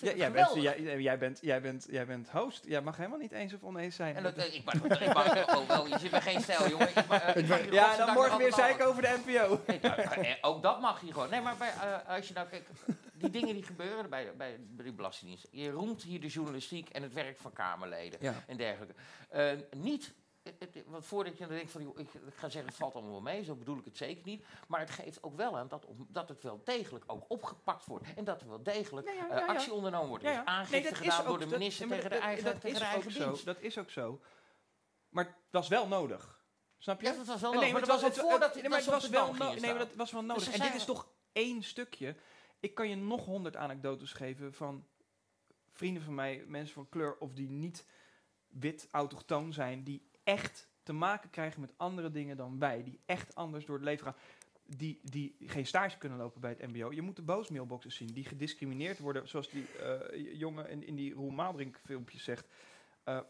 Ja, 0.00 0.12
jij, 0.14 0.32
bent, 0.32 0.54
jij, 0.54 1.00
jij, 1.00 1.18
bent, 1.18 1.38
jij, 1.42 1.60
bent, 1.60 1.86
jij 1.90 2.06
bent 2.06 2.30
host. 2.30 2.64
Jij 2.64 2.80
mag 2.82 2.96
helemaal 2.96 3.18
niet 3.18 3.32
eens 3.32 3.54
of 3.54 3.62
oneens 3.62 3.96
zijn. 3.96 4.16
En 4.16 4.22
dat, 4.22 4.36
ik, 4.38 4.64
mag, 4.64 4.74
ik 4.74 5.14
mag 5.14 5.66
wel, 5.66 5.86
je 5.86 5.98
zit 5.98 6.10
bij 6.10 6.20
geen 6.20 6.40
stijl, 6.40 6.68
jongen. 6.68 6.88
Ik, 6.88 7.06
mag, 7.06 7.34
ik 7.34 7.48
mag 7.48 7.64
je 7.64 7.72
ja, 7.72 7.96
dan 7.96 8.14
morgen 8.14 8.38
weer 8.38 8.52
zeiken 8.52 8.86
over 8.86 9.02
de 9.02 9.20
NPO. 9.26 9.60
Nee, 9.66 9.78
nou, 9.82 10.00
eh, 10.00 10.34
ook 10.40 10.62
dat 10.62 10.80
mag 10.80 11.00
je 11.00 11.12
gewoon. 11.12 11.30
Nee, 11.30 11.40
maar 11.40 11.56
bij, 11.56 11.68
eh, 11.72 12.14
als 12.16 12.28
je 12.28 12.34
nou 12.34 12.48
kijkt, 12.48 12.70
die 13.14 13.30
dingen 13.30 13.54
die 13.54 13.62
gebeuren 13.62 14.10
bij, 14.10 14.36
bij, 14.36 14.56
bij 14.68 14.84
de 14.84 14.92
Belastingdienst. 14.92 15.48
Je 15.50 15.70
roemt 15.70 16.02
hier 16.02 16.20
de 16.20 16.26
journalistiek 16.26 16.88
en 16.88 17.02
het 17.02 17.12
werk 17.12 17.38
van 17.38 17.52
Kamerleden 17.52 18.18
Ja. 18.22 18.34
en 18.46 18.56
dergelijke. 18.56 18.94
Eh, 19.28 19.50
niet, 19.76 20.14
want 20.86 21.04
voordat 21.06 21.38
je 21.38 21.46
dan 21.46 21.56
denkt 21.56 21.70
van, 21.70 21.82
joh, 21.82 21.98
ik, 21.98 22.14
ik 22.14 22.34
ga 22.34 22.48
zeggen, 22.48 22.66
het 22.70 22.74
valt 22.74 22.94
allemaal 22.94 23.12
wel 23.12 23.20
mee, 23.20 23.44
zo 23.44 23.54
bedoel 23.54 23.78
ik 23.78 23.84
het 23.84 23.96
zeker 23.96 24.22
niet. 24.24 24.44
Maar 24.68 24.80
het 24.80 24.90
geeft 24.90 25.22
ook 25.22 25.36
wel 25.36 25.58
aan 25.58 25.68
dat, 25.68 25.86
dat 26.08 26.28
het 26.28 26.42
wel 26.42 26.60
degelijk 26.64 27.04
ook 27.06 27.24
opgepakt 27.28 27.84
wordt. 27.86 28.06
En 28.16 28.24
dat 28.24 28.40
er 28.40 28.48
wel 28.48 28.62
degelijk 28.62 29.06
Ja, 29.08 29.12
ja, 29.14 29.28
eh, 29.30 29.38
ja, 29.38 29.46
actie 29.46 29.72
ondernomen 29.72 30.08
wordt. 30.08 30.24
Is 30.24 30.30
ja. 30.30 30.44
aangifte 30.44 30.74
Nee, 30.74 30.82
dat 30.82 30.92
is 30.92 30.98
gedaan 30.98 31.24
door 31.26 31.38
de 31.38 31.46
dat- 31.46 31.58
minister 31.58 31.86
nee, 31.86 32.00
maar 32.00 32.10
tegen 32.10 32.16
de 32.16 32.26
dat- 32.26 32.34
eigen, 32.34 32.44
dat 32.52 32.60
tegen 32.60 32.70
is 32.76 32.78
de 32.78 32.84
eigen 32.84 33.10
ook 33.10 33.16
zo. 33.16 33.24
dienst. 33.24 33.44
Dat 33.44 33.60
is 33.60 33.78
ook 33.78 33.90
zo. 33.90 34.20
Maar 35.08 35.24
het 35.24 35.34
was 35.50 35.68
wel 35.68 35.86
nodig. 35.88 36.36
Snap 36.78 37.00
je? 37.00 37.06
Ja, 37.06 37.12
dat 37.16 37.26
was 37.26 37.40
wel 37.40 37.50
Nee, 37.52 37.58
nodig, 37.60 37.72
maar 37.72 37.80
maar 37.88 37.90
het 37.94 38.02
was 38.02 38.16
het 38.16 38.26
voordat 38.28 38.54
nee, 38.54 38.62
dat 38.62 38.70
maar 38.72 38.84
was 38.84 39.08
wel 39.08 39.26
dam 39.26 39.36
no- 39.38 39.44
gingen 39.44 39.60
Nee, 39.62 39.70
maar 39.70 39.78
dat 39.86 39.94
was 39.94 40.12
wel 40.12 40.22
nodig. 40.24 40.42
ze 40.42 40.50
en 40.52 40.60
dit 40.60 40.74
is 40.74 40.84
toch 40.84 41.08
één 41.32 41.62
stukje. 41.62 42.16
Ik 42.60 42.74
kan 42.74 42.88
je 42.88 42.96
nog 42.96 43.24
honderd 43.24 43.56
anekdotes 43.56 44.12
geven 44.12 44.54
van 44.54 44.86
vrienden 45.72 46.02
van 46.02 46.14
mij, 46.14 46.44
mensen 46.46 46.74
van 46.74 46.88
kleur 46.88 47.16
of 47.18 47.32
die 47.32 47.48
niet 47.48 47.86
wit 48.48 48.88
autochtoon 48.90 49.52
zijn, 49.52 49.84
die 49.84 50.10
echt 50.28 50.68
te 50.82 50.92
maken 50.92 51.30
krijgen 51.30 51.60
met 51.60 51.72
andere 51.76 52.10
dingen 52.10 52.36
dan 52.36 52.58
wij, 52.58 52.82
die 52.82 53.00
echt 53.06 53.34
anders 53.34 53.64
door 53.66 53.76
het 53.76 53.84
leven 53.84 54.04
gaan. 54.04 54.16
Die, 54.76 55.00
die 55.02 55.36
geen 55.40 55.66
stage 55.66 55.98
kunnen 55.98 56.18
lopen 56.18 56.40
bij 56.40 56.50
het 56.58 56.72
MBO. 56.72 56.92
Je 56.92 57.02
moet 57.02 57.16
de 57.16 57.22
boosmailboxes 57.22 57.96
zien, 57.96 58.12
die 58.12 58.24
gediscrimineerd 58.24 58.98
worden, 58.98 59.28
zoals 59.28 59.48
die 59.50 59.66
eh, 59.78 60.38
jongen 60.38 60.68
in, 60.70 60.86
in 60.86 60.94
die 60.94 61.14
Roel 61.14 61.30
Maaldrink 61.30 61.80
filmpjes 61.84 62.24
zegt. 62.24 62.46
Eh, 63.04 63.20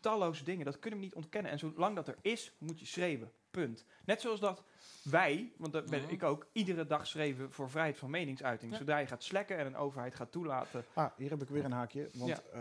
talloze 0.00 0.44
dingen, 0.44 0.64
dat 0.64 0.78
kunnen 0.78 0.98
we 0.98 1.04
niet 1.04 1.14
ontkennen. 1.14 1.50
En 1.52 1.58
zolang 1.58 1.96
dat 1.96 2.08
er 2.08 2.16
is, 2.22 2.52
moet 2.58 2.80
je 2.80 2.86
schreeuwen. 2.86 3.32
Punt. 3.50 3.84
Net 4.04 4.20
zoals 4.20 4.40
dat 4.40 4.62
wij, 5.02 5.52
want 5.56 5.72
dat 5.72 5.90
ben 5.90 6.08
ik 6.08 6.22
ook, 6.22 6.46
iedere 6.52 6.86
dag 6.86 7.06
schreeuwen 7.06 7.52
voor 7.52 7.70
vrijheid 7.70 7.98
van 7.98 8.10
meningsuiting. 8.10 8.72
Ja. 8.72 8.78
Zodra 8.78 8.98
je 8.98 9.06
gaat 9.06 9.22
slekken 9.22 9.58
en 9.58 9.66
een 9.66 9.76
overheid 9.76 10.14
gaat 10.14 10.32
toelaten. 10.32 10.84
Ah, 10.92 11.10
hier 11.16 11.30
heb 11.30 11.42
ik 11.42 11.48
weer 11.48 11.64
een 11.64 11.72
haakje, 11.72 12.08
want 12.14 12.42
Ja. 12.52 12.60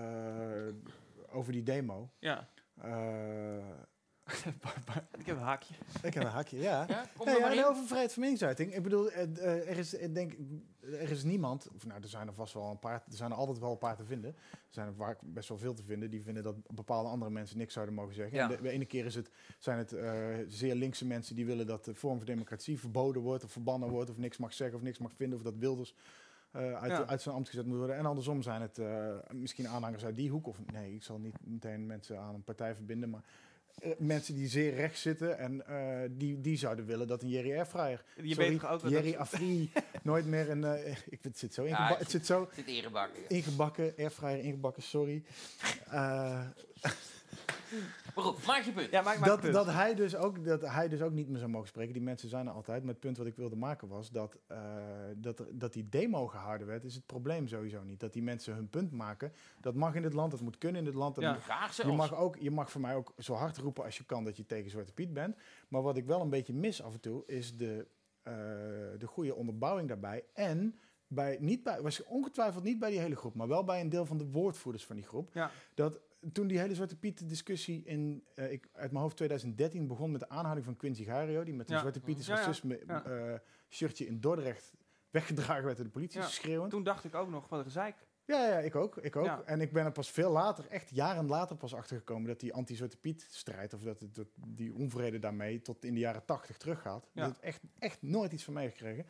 eh, 0.67 0.73
over 1.35 1.51
die 1.51 1.63
demo. 1.63 2.09
Ja. 2.19 2.49
Eh, 2.81 3.79
ik 5.19 5.25
heb 5.25 5.35
een 5.35 5.41
haakje. 5.41 5.73
ik 6.03 6.13
heb 6.13 6.23
een 6.23 6.29
haakje, 6.29 6.59
ja. 6.59 6.85
Ja, 6.87 7.05
kom 7.17 7.25
Nee, 7.25 7.35
ja, 7.35 7.41
maar 7.41 7.55
in. 7.55 7.65
over 7.65 7.85
vrijheid 7.85 8.13
van 8.13 8.21
meningsuiting. 8.21 8.75
Ik 8.75 8.83
bedoel, 8.83 9.11
eh, 9.11 9.23
eh, 9.23 9.69
er 9.69 9.77
is, 9.77 9.93
ik 9.93 10.13
denk, 10.13 10.33
er 10.81 11.09
is 11.09 11.23
niemand, 11.23 11.67
of 11.75 11.85
nou, 11.85 12.01
er 12.01 12.07
zijn 12.07 12.27
er 12.27 12.33
vast 12.33 12.53
wel 12.53 12.69
een 12.69 12.79
paar, 12.79 13.03
er 13.09 13.15
zijn 13.15 13.31
er 13.31 13.37
altijd 13.37 13.59
wel 13.59 13.71
een 13.71 13.77
paar 13.77 13.95
te 13.95 14.05
vinden. 14.05 14.35
Er 14.51 14.69
zijn 14.69 14.87
er 14.87 14.93
vaak 14.93 15.19
best 15.23 15.49
wel 15.49 15.57
veel 15.57 15.73
te 15.73 15.83
vinden 15.83 16.09
die 16.09 16.23
vinden 16.23 16.43
dat 16.43 16.55
bepaalde 16.75 17.09
andere 17.09 17.31
mensen 17.31 17.57
niks 17.57 17.73
zouden 17.73 17.95
mogen 17.95 18.13
zeggen. 18.13 18.37
Ja. 18.37 18.43
En 18.43 18.55
de, 18.55 18.61
de 18.61 18.69
ene 18.69 18.85
keer 18.85 19.05
is 19.05 19.15
het, 19.15 19.29
zijn 19.59 19.77
het 19.77 19.95
zeer 20.47 20.75
linkse 20.75 21.05
mensen 21.05 21.35
die 21.35 21.45
willen 21.45 21.67
dat 21.67 21.85
de 21.85 21.95
vorm 21.95 22.17
van 22.17 22.25
democratie 22.25 22.79
verboden 22.79 23.21
wordt 23.21 23.43
of 23.43 23.51
verbannen 23.51 23.89
wordt 23.89 24.09
of 24.09 24.17
niks 24.17 24.37
mag 24.37 24.53
zeggen 24.53 24.77
of 24.77 24.83
niks 24.83 24.97
mag 24.97 25.13
vinden 25.15 25.37
of 25.37 25.43
dat 25.43 25.57
Wilders 25.57 25.95
eh, 26.53 26.73
uit, 26.81 26.91
Ja. 26.91 27.05
uit 27.05 27.21
zijn 27.21 27.35
ambt 27.35 27.49
gezet 27.49 27.65
moet 27.65 27.77
worden. 27.77 27.95
En 27.97 28.05
andersom 28.05 28.41
zijn 28.41 28.61
het 28.61 28.77
eh, 28.77 29.07
misschien 29.31 29.67
aanhangers 29.67 30.05
uit 30.05 30.15
die 30.15 30.29
hoek 30.29 30.47
of 30.47 30.57
nee, 30.73 30.93
ik 30.95 31.03
zal 31.03 31.17
niet 31.19 31.35
meteen 31.43 31.85
mensen 31.85 32.19
aan 32.19 32.33
een 32.35 32.43
partij 32.43 32.75
verbinden, 32.75 33.09
maar 33.09 33.23
eh, 33.79 33.91
mensen 33.97 34.35
die 34.35 34.47
zeer 34.47 34.73
rechts 34.75 35.01
zitten 35.01 35.37
en 35.37 35.67
eh, 35.67 36.09
die, 36.11 36.41
die 36.41 36.57
zouden 36.57 36.85
willen 36.85 37.07
dat 37.07 37.21
een 37.21 37.29
Jerry 37.29 37.51
Airfryer, 37.57 38.03
Je 38.21 38.33
sorry, 38.33 38.49
weet 38.49 38.65
ook 38.65 38.81
Jerry 38.89 39.11
dat- 39.11 39.19
Afri, 39.19 39.71
nooit 40.03 40.25
meer 40.25 40.49
een, 40.49 40.63
eh, 40.63 40.95
ik, 41.09 41.19
het 41.21 41.37
zit 41.37 41.53
zo, 41.53 41.63
Ja, 41.67 41.69
ingeba- 41.79 41.99
het 41.99 42.09
zit 42.11 42.25
zo 42.25 42.49
Zit 42.55 42.67
ingebakken, 43.27 43.93
airfryer 43.97 44.39
ingebakken, 44.39 44.83
sorry. 44.83 45.23
Eh, 47.73 48.15
Maar 48.15 48.23
goed, 48.25 48.45
maak 48.45 48.61
je 48.63 48.71
punt. 48.71 48.91
Ja, 48.91 49.01
maak 49.01 49.19
maar 49.19 49.27
dat, 49.29 49.39
punt. 49.39 49.53
dat, 49.53 49.65
hij 49.65 49.95
dus 49.95 50.15
ook, 50.15 50.45
dat 50.45 50.61
hij 50.61 50.87
dus 50.89 51.01
ook 51.01 51.11
niet 51.11 51.27
meer 51.29 51.37
zou 51.39 51.49
mogen 51.51 51.67
spreken. 51.67 51.93
Die 51.93 52.01
mensen 52.01 52.29
zijn 52.29 52.47
er 52.47 52.53
altijd. 52.53 52.81
Maar 52.83 52.91
het 52.91 52.99
punt 52.99 53.17
wat 53.17 53.25
ik 53.27 53.35
wilde 53.35 53.55
maken 53.55 53.87
was 53.87 54.11
dat, 54.11 54.37
eh, 54.47 54.57
dat, 55.15 55.39
er- 55.39 55.57
dat 55.57 55.73
die 55.73 55.89
demo 55.89 56.27
gehouden 56.27 56.67
werd, 56.67 56.83
is 56.83 56.95
het 56.95 57.05
probleem 57.05 57.47
sowieso 57.47 57.83
niet. 57.83 57.99
Dat 57.99 58.13
die 58.13 58.23
mensen 58.23 58.53
hun 58.55 58.69
punt 58.69 58.91
maken. 58.91 59.31
Dat 59.61 59.75
mag 59.75 59.95
in 59.95 60.01
dit 60.01 60.13
land, 60.13 60.31
dat 60.31 60.41
moet 60.41 60.57
kunnen 60.57 60.79
in 60.79 60.85
dit 60.85 60.95
land. 60.95 61.15
Dat 61.15 61.23
Ja. 61.23 61.33
moet- 61.33 61.41
Graag 61.43 61.75
je, 61.75 61.81
zelfs. 61.83 61.97
mag 61.97 62.15
ook, 62.15 62.37
je 62.37 62.51
mag 62.51 62.71
voor 62.71 62.81
mij 62.81 62.95
ook 62.95 63.13
zo 63.17 63.33
hard 63.33 63.57
roepen 63.57 63.83
als 63.83 63.97
je 63.97 64.05
kan 64.05 64.23
dat 64.23 64.37
je 64.37 64.45
tegen 64.45 64.69
Zwarte 64.71 64.93
Piet 64.93 65.13
bent. 65.13 65.35
Maar 65.67 65.81
wat 65.81 65.97
ik 65.97 66.05
wel 66.05 66.21
een 66.21 66.29
beetje 66.29 66.53
mis 66.53 66.83
af 66.83 66.93
en 66.93 66.99
toe, 66.99 67.23
is 67.25 67.57
de, 67.57 67.87
eh, 68.21 68.33
de 68.97 69.07
goede 69.07 69.35
onderbouwing 69.35 69.87
daarbij. 69.87 70.23
En 70.33 70.79
bij, 71.07 71.37
niet 71.39 71.63
bij, 71.63 71.81
was 71.81 72.03
ongetwijfeld 72.03 72.63
niet 72.63 72.79
bij 72.79 72.89
die 72.89 72.99
hele 72.99 73.15
groep, 73.15 73.33
maar 73.35 73.47
wel 73.47 73.63
bij 73.63 73.81
een 73.81 73.89
deel 73.89 74.05
van 74.05 74.17
de 74.17 74.25
woordvoerders 74.29 74.85
van 74.85 74.95
die 74.95 75.05
groep. 75.05 75.29
Ja. 75.33 75.51
Dat 75.73 75.99
toen 76.31 76.47
die 76.47 76.59
hele 76.59 76.75
Zwarte 76.75 76.95
Piet 76.97 77.29
discussie 77.29 77.83
in, 77.85 78.23
eh, 78.35 78.51
ik, 78.51 78.67
uit 78.73 78.91
mijn 78.91 79.03
hoofd 79.03 79.15
2013 79.15 79.87
begon 79.87 80.11
met 80.11 80.19
de 80.19 80.29
aanhouding 80.29 80.65
van 80.65 80.75
Quincy 80.75 81.03
Gario, 81.03 81.43
die 81.43 81.53
met 81.53 81.67
een 81.69 81.73
Ja. 81.75 81.79
Zwarte 81.81 81.99
Piet 81.99 82.19
is 82.19 82.25
Ja, 82.27 82.33
ja. 82.35 82.39
racisme 82.39 82.81
Ja. 82.87 83.03
eh, 83.03 83.39
shirtje 83.69 84.05
in 84.07 84.19
Dordrecht 84.19 84.73
weggedragen 85.09 85.63
werd 85.63 85.75
door 85.75 85.85
de 85.85 85.91
politie, 85.91 86.21
schreeuwend. 86.21 86.71
Toen 86.71 86.83
dacht 86.83 87.03
ik 87.03 87.15
ook 87.15 87.29
nog, 87.29 87.49
wat 87.49 87.59
een 87.59 87.65
gezeik. 87.65 87.95
Ja, 88.25 88.47
ja, 88.47 88.57
ik 88.59 88.75
ook. 88.75 88.97
Ik 88.97 89.15
ook. 89.15 89.25
Ja. 89.25 89.41
En 89.45 89.61
ik 89.61 89.71
ben 89.71 89.85
er 89.85 89.91
pas 89.91 90.11
veel 90.11 90.31
later, 90.31 90.67
echt 90.67 90.89
jaren 90.89 91.27
later 91.27 91.55
pas 91.55 91.73
achtergekomen 91.75 92.27
dat 92.27 92.39
die 92.39 92.53
anti-Zwarte 92.53 92.97
Piet 92.97 93.27
strijd, 93.29 93.73
of 93.73 93.81
dat, 93.81 93.99
het, 93.99 94.15
dat 94.15 94.27
die 94.47 94.73
onvrede 94.73 95.19
daarmee 95.19 95.61
tot 95.61 95.85
in 95.85 95.93
de 95.93 95.99
jaren 95.99 96.25
tachtig 96.25 96.57
teruggaat. 96.57 97.09
Ja. 97.13 97.21
Dat 97.25 97.35
het 97.35 97.43
echt, 97.43 97.61
echt 97.79 98.01
nooit 98.01 98.31
iets 98.31 98.43
van 98.43 98.53
meegekregen. 98.53 99.05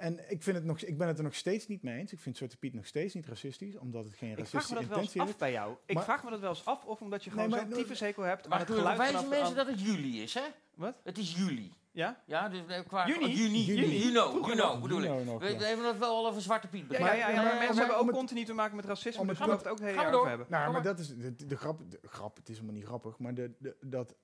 En 0.00 0.30
ik, 0.30 0.42
vind 0.42 0.56
het 0.56 0.64
nog, 0.64 0.80
ik 0.80 0.98
ben 0.98 1.08
het 1.08 1.18
er 1.18 1.24
nog 1.24 1.34
steeds 1.34 1.66
niet 1.66 1.82
mee 1.82 1.98
eens. 1.98 2.12
Ik 2.12 2.20
vind 2.20 2.36
Zwarte 2.36 2.56
Piet 2.56 2.74
nog 2.74 2.86
steeds 2.86 3.14
niet 3.14 3.26
racistisch, 3.26 3.76
omdat 3.76 4.04
het 4.04 4.14
geen 4.14 4.28
Ik 4.30 4.34
vraag 4.36 4.52
racistische 4.52 4.74
me 4.74 4.80
dat 4.80 4.88
wel 4.88 4.98
eens 4.98 5.06
intentie 5.14 5.20
af 5.20 5.26
heeft. 5.26 5.38
bij 5.38 5.52
jou. 5.52 5.76
Ik 5.86 5.94
Maar- 5.94 6.04
vraag 6.04 6.24
me 6.24 6.30
dat 6.30 6.40
wel 6.40 6.48
eens 6.50 6.64
af, 6.64 6.84
of 6.84 7.00
omdat 7.00 7.24
je 7.24 7.30
Nee, 7.30 7.38
gewoon 7.44 7.58
maar- 7.58 7.68
zo'n 7.70 7.78
tyfushekel 7.82 8.22
hebt 8.22 8.42
aan 8.44 8.48
Maar 8.50 8.58
het 8.58 8.66
toen 8.68 8.76
geluid 8.76 8.98
wijzen 8.98 9.28
mensen 9.28 9.46
aan- 9.48 9.54
dat 9.54 9.66
het 9.66 9.80
juli 9.80 10.22
is, 10.22 10.34
hè? 10.34 10.44
Wat? 10.74 10.94
Het 11.04 11.18
is 11.18 11.34
juli. 11.36 11.72
Ja? 11.92 12.22
Ja, 12.26 12.48
dus 12.48 12.60
eh, 12.66 12.86
qua 12.86 13.06
Juni? 13.06 13.24
oh, 13.24 13.30
juni, 13.36 13.58
Juni. 13.64 13.80
juni, 13.80 13.98
juno, 14.04 14.30
Vroeger 14.30 14.54
juno 14.54 14.66
nog. 14.72 14.80
bedoel 14.82 15.02
ik. 15.02 15.24
Nog, 15.24 15.40
We 15.40 15.48
ja. 15.48 15.58
we 15.58 15.64
hebben 15.64 15.86
het 15.86 15.98
wel 15.98 16.16
al 16.16 16.26
over 16.28 16.42
Zwarte 16.42 16.68
Piet. 16.68 16.84
Ja, 16.90 16.98
ja, 16.98 17.26
maar- 17.26 17.44
mensen 17.44 17.66
maar 17.66 17.76
hebben 17.76 17.96
ook 17.96 18.06
het- 18.06 18.16
continu 18.16 18.44
te 18.44 18.52
maken 18.52 18.76
met 18.76 18.84
racisme, 18.84 19.26
dus 19.26 19.38
het- 19.38 19.38
we 19.38 19.52
mogen 19.52 19.58
het 19.58 19.68
ook 19.68 19.78
heel 19.88 19.98
erg 20.04 20.12
over 20.12 20.28
hebben. 20.28 20.46
Nou, 20.50 20.72
maar 20.72 20.82
dat 20.82 20.98
is 20.98 21.08
de, 21.46 21.56
grap. 21.56 21.80
De 21.90 21.98
grap, 22.02 22.36
het 22.36 22.48
is 22.48 22.54
helemaal 22.54 22.76
niet 22.76 22.84
grappig. 22.86 23.18
Maar 23.18 23.34
dat, 23.80 24.14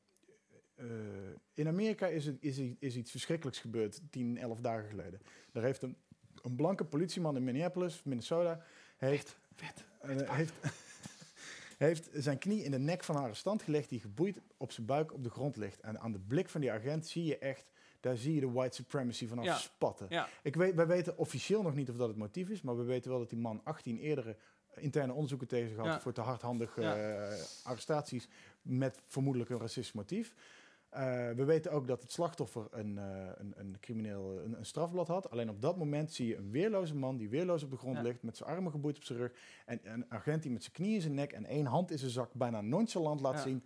eh, 0.77 0.87
in 1.55 1.68
Amerika 1.68 2.07
is, 2.07 2.27
het, 2.27 2.37
is, 2.41 2.59
is 2.79 2.97
iets 2.97 3.11
verschrikkelijks 3.11 3.59
gebeurd 3.61 4.01
10, 4.11 4.39
11 4.39 4.61
dagen 4.61 4.89
geleden. 4.89 5.20
Daar 5.53 5.62
heeft 5.62 5.83
een, 5.83 5.97
een 6.43 6.57
blanke 6.57 6.85
politieman 6.85 7.37
in 7.37 7.45
Minneapolis, 7.45 8.03
Minnesota, 8.05 8.64
heeft, 8.97 9.37
eh, 10.01 10.31
heeft, 10.31 10.53
heeft 11.79 12.09
zijn 12.12 12.39
knie 12.39 12.62
in 12.64 12.70
de 12.70 12.79
nek 12.79 13.05
van 13.05 13.16
een 13.16 13.22
arrestant 13.22 13.62
gelegd 13.62 13.89
die 13.89 14.01
geboeid 14.01 14.41
op 14.57 14.72
zijn 14.72 14.87
buik 14.87 15.12
op 15.12 15.22
de 15.24 15.31
grond 15.31 15.57
ligt. 15.57 15.81
En 15.81 16.01
aan 16.01 16.12
de 16.12 16.18
blik 16.18 16.49
van 16.49 16.61
die 16.61 16.72
agent 16.72 17.07
zie 17.07 17.24
je 17.24 17.39
echt, 17.39 17.64
daar 18.01 18.16
zie 18.16 18.35
je 18.35 18.41
de 18.41 18.51
white 18.51 18.74
supremacy 18.74 19.27
vanaf 19.27 19.45
Ja. 19.45 19.57
spatten. 19.57 20.07
Ja. 20.11 20.29
Ik 20.43 20.55
weet, 20.57 20.74
wij 20.74 20.87
weten 20.87 21.18
officieel 21.18 21.62
nog 21.62 21.74
niet 21.74 21.91
of 21.91 21.97
dat 21.97 22.09
het 22.09 22.16
motief 22.16 22.49
is, 22.49 22.62
maar 22.62 22.77
we 22.77 22.83
weten 22.83 23.11
wel 23.11 23.18
dat 23.18 23.31
die 23.31 23.39
man 23.39 23.61
18 23.64 23.99
eerdere 23.99 24.37
interne 24.74 25.12
onderzoeken 25.12 25.49
tegen 25.49 25.68
zich 25.68 25.77
had 25.77 25.87
Ja. 25.87 26.01
voor 26.01 26.12
te 26.12 26.20
hardhandige 26.20 26.83
eh, 26.83 27.43
arrestaties 27.62 28.29
met 28.62 29.01
vermoedelijk 29.07 29.51
een 29.51 29.59
racistisch 29.59 29.93
motief. 29.93 30.35
Eh, 30.97 31.31
we 31.31 31.45
weten 31.45 31.73
ook 31.73 31.87
dat 31.87 32.03
het 32.03 32.13
slachtoffer 32.13 32.67
een, 32.71 32.99
eh, 32.99 33.05
een, 33.39 33.53
een 33.57 33.77
crimineel 33.81 34.41
een, 34.45 34.59
een 34.59 34.67
strafblad 34.67 35.09
had. 35.09 35.31
Alleen 35.31 35.51
op 35.51 35.63
dat 35.63 35.77
moment 35.77 36.13
zie 36.13 36.27
je 36.27 36.37
een 36.37 36.51
weerloze 36.51 36.95
man 36.97 37.17
die 37.17 37.29
weerloos 37.29 37.63
op 37.63 37.71
de 37.71 37.77
grond 37.77 37.97
Ja. 37.97 38.03
ligt, 38.03 38.23
met 38.23 38.37
zijn 38.37 38.49
armen 38.51 38.71
geboeid 38.73 38.97
op 38.97 39.05
zijn 39.05 39.19
rug. 39.19 39.33
En 39.67 39.81
een 39.83 40.05
agent 40.09 40.43
die 40.43 40.53
met 40.53 40.63
zijn 40.63 40.75
knieën 40.75 40.95
in 40.95 41.01
zijn 41.01 41.15
nek 41.15 41.33
en 41.33 41.45
één 41.45 41.67
hand 41.67 41.91
in 41.91 41.99
zijn 41.99 42.11
zak 42.11 42.33
bijna 42.33 42.61
nonchalant 42.61 43.21
laat 43.21 43.35
Ja. 43.35 43.41
zien. 43.41 43.65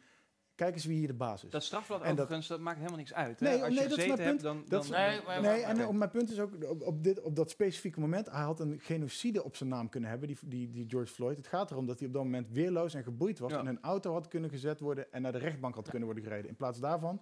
Kijk 0.60 0.74
eens 0.74 0.84
wie 0.84 0.98
hier 0.98 1.06
de 1.06 1.14
baas 1.14 1.44
is. 1.44 1.50
Dat 1.50 1.62
strafblad 1.64 2.00
En 2.00 2.08
dat- 2.08 2.18
overigens, 2.18 2.46
dat, 2.48 2.60
maakt 2.60 2.76
helemaal 2.76 2.98
niks 2.98 3.14
uit. 3.14 3.40
Nee, 3.40 3.56
hè? 3.56 3.64
Als 3.64 3.74
nee, 3.74 3.82
je 3.82 3.88
dat 3.88 3.98
is 3.98 4.06
mijn 4.06 4.18
hebt, 4.18 4.30
punt. 4.30 4.40
dan... 4.40 4.64
Dat 4.68 4.82
dan 4.82 4.90
Nee, 5.00 5.20
maar- 5.26 5.40
Nee, 5.40 5.62
en 5.62 5.86
op 5.86 5.94
mijn 5.94 6.10
punt 6.10 6.30
is 6.30 6.38
ook, 6.40 6.50
op, 6.70 6.82
op, 6.82 7.04
dit, 7.04 7.20
op 7.20 7.36
dat 7.36 7.50
specifieke 7.50 8.00
moment, 8.00 8.30
hij 8.30 8.42
had 8.42 8.60
een 8.60 8.78
genocide 8.80 9.44
op 9.44 9.56
zijn 9.56 9.68
naam 9.68 9.88
kunnen 9.88 10.10
hebben, 10.10 10.28
die, 10.28 10.38
die, 10.44 10.70
die 10.70 10.88
George 10.88 11.12
Floyd. 11.12 11.36
Het 11.36 11.46
gaat 11.46 11.70
erom 11.70 11.86
dat 11.86 11.98
hij 11.98 12.08
op 12.08 12.14
dat 12.14 12.22
moment 12.24 12.48
weerloos 12.50 12.94
en 12.94 13.02
geboeid 13.02 13.38
was 13.38 13.50
Ja. 13.52 13.58
en 13.58 13.66
in 13.66 13.70
een 13.70 13.82
auto 13.82 14.12
had 14.12 14.28
kunnen 14.28 14.50
gezet 14.50 14.80
worden 14.80 15.12
en 15.12 15.22
naar 15.22 15.32
de 15.32 15.38
rechtbank 15.38 15.74
had 15.74 15.88
kunnen 15.88 16.04
worden 16.08 16.24
gereden. 16.24 16.50
In 16.50 16.56
plaats 16.56 16.80
daarvan 16.80 17.20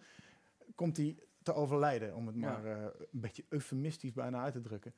komt 0.75 0.97
hij 0.97 1.17
te 1.43 1.55
overlijden, 1.55 2.15
om 2.15 2.27
het 2.27 2.37
Ja. 2.37 2.41
maar 2.41 2.65
eh, 2.65 2.83
een 3.13 3.21
beetje 3.21 3.45
eufemistisch 3.49 4.13
bijna 4.13 4.43
uit 4.43 4.53
te 4.53 4.61
drukken. 4.61 4.95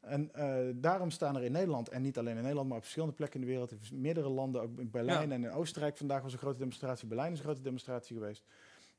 En 0.00 0.34
eh, 0.34 0.56
daarom 0.74 1.10
staan 1.10 1.36
er 1.36 1.42
in 1.42 1.52
Nederland, 1.52 1.88
en 1.88 2.02
niet 2.02 2.18
alleen 2.18 2.34
in 2.36 2.40
Nederland, 2.40 2.68
maar 2.68 2.76
op 2.76 2.82
verschillende 2.82 3.14
plekken 3.14 3.40
in 3.40 3.46
de 3.46 3.52
wereld, 3.52 3.70
in 3.70 4.00
meerdere 4.00 4.28
landen, 4.28 4.62
ook 4.62 4.78
in 4.78 4.90
Berlijn 4.90 5.28
Ja. 5.28 5.34
en 5.34 5.44
in 5.44 5.50
Oostenrijk. 5.50 5.96
Vandaag 5.96 6.22
was 6.22 6.32
een 6.32 6.38
grote 6.38 6.58
demonstratie, 6.58 7.08
Berlijn 7.08 7.32
is 7.32 7.38
een 7.38 7.44
grote 7.44 7.62
demonstratie 7.62 8.16
geweest. 8.16 8.44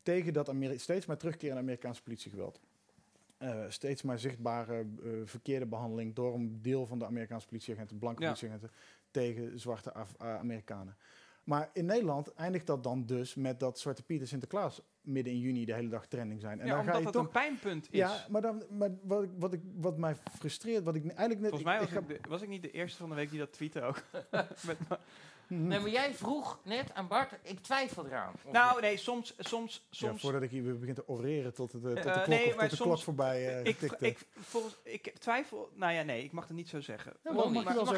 Tegen 0.04 0.34
dat 0.34 0.49
Ameri 0.49 0.78
steeds 0.80 1.06
maar 1.06 1.18
terugkeren 1.18 1.54
naar 1.54 1.64
Amerikaanse 1.64 2.04
politiegeweld. 2.04 2.60
Eh, 3.38 3.64
steeds 3.68 4.02
maar 4.02 4.20
zichtbare 4.20 4.78
eh, 5.04 5.10
verkeerde 5.26 5.66
behandeling 5.66 6.16
door 6.16 6.34
een 6.34 6.62
deel 6.62 6.86
van 6.86 6.99
de 6.99 7.06
Amerikaanse 7.06 7.47
politieagenten, 7.47 7.97
blanke 7.99 8.22
Ja. 8.22 8.28
politieagenten, 8.28 8.72
tegen 9.12 9.60
zwarte 9.60 9.93
Af- 9.93 10.18
Amerikanen. 10.18 10.95
Maar 11.44 11.70
in 11.74 11.86
Nederland 11.86 12.34
eindigt 12.34 12.68
dat 12.68 12.84
dan 12.84 13.06
dus 13.06 13.36
met 13.36 13.60
dat 13.60 13.80
Zwarte 13.80 14.04
Piet 14.04 14.22
en 14.22 14.28
Sinterklaas 14.28 14.82
midden 15.02 15.34
in 15.34 15.39
juni 15.39 15.66
de 15.66 15.74
hele 15.74 15.89
dag 15.89 16.08
trending 16.08 16.42
zijn. 16.42 16.60
En 16.60 16.66
ja, 16.66 16.72
dan 16.72 16.80
omdat 16.80 16.94
ga 16.94 17.00
je 17.00 17.06
het 17.06 17.16
toch. 17.16 17.26
een 17.26 17.32
pijnpunt 17.32 17.88
is. 17.92 17.98
Ja, 18.00 18.26
maar, 18.30 18.42
dan, 18.42 18.64
maar 18.70 18.89
wat, 19.04 19.24
ik, 19.24 19.30
wat, 19.38 19.54
ik, 19.54 19.62
wat 19.76 19.98
mij 19.98 20.16
frustreert, 20.16 20.84
wat 20.84 20.96
ik 20.96 21.06
eigenlijk 21.06 21.39
net. 21.39 21.50
Volgens 21.50 21.70
mij 21.72 21.80
was 21.80 21.89
ik, 21.92 22.10
ik, 22.10 22.24
de- 22.24 22.30
was 22.30 22.42
ik 22.42 22.50
niet 22.50 22.62
de 22.62 22.72
eerste 22.72 22.98
van 22.98 23.10
de 23.10 23.16
week 23.16 23.30
die 23.30 23.39
dat 23.39 23.54
tweette 23.54 23.82
ook. 23.82 24.04
Met, 24.68 24.78
Nee, 25.54 25.80
maar 25.80 25.89
jij 25.89 26.14
vroeg 26.14 26.60
net 26.64 26.93
aan 26.93 27.08
Bart, 27.08 27.39
ik 27.43 27.60
twijfel 27.60 28.06
eraan. 28.06 28.34
Nou, 28.52 28.82
nee, 28.82 28.97
soms... 28.97 29.34
soms, 29.38 29.74
ja, 29.89 29.97
soms 30.08 30.22
voordat 30.22 30.41
ik 30.41 30.49
hier 30.49 30.64
weer 30.64 30.80
begin 30.80 30.93
te 30.95 31.08
oreren 31.08 31.54
tot, 31.54 31.72
het, 31.72 31.86
eh, 31.86 31.91
tot 31.93 32.04
de 32.04 32.10
Eh, 32.10 32.16
klok, 32.24 32.28
nee, 32.28 32.47
of 32.47 32.56
maar 32.56 32.60
tot 32.70 32.70
de 32.70 32.76
soms- 32.76 32.89
klok 32.89 33.02
voorbij 33.04 33.47
eh 33.60 33.66
ik, 33.66 33.78
tikte. 33.80 34.06
ik, 34.08 34.18
volgens, 34.39 34.78
ik 34.84 35.14
twijfel... 35.20 35.72
Nou 35.76 35.93
ja, 35.93 36.02
nee, 36.04 36.24
ik 36.24 36.32
mag 36.32 36.47
het 36.47 36.56
niet 36.58 36.70
zo 36.70 36.82
zeggen. 36.82 37.14
Ja, 37.24 37.32
mag 37.32 37.43
je 37.45 37.52
Mag 37.52 37.66
alles 37.78 37.89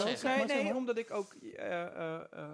zeggen? 0.00 0.18
zeg 0.18 0.46
Nee, 0.46 0.62
nee, 0.62 0.74
omdat 0.74 0.98
ik 0.98 1.10
ook 1.10 1.34
eh, 1.34 1.82
eh, 1.82 2.20
eh, 2.32 2.46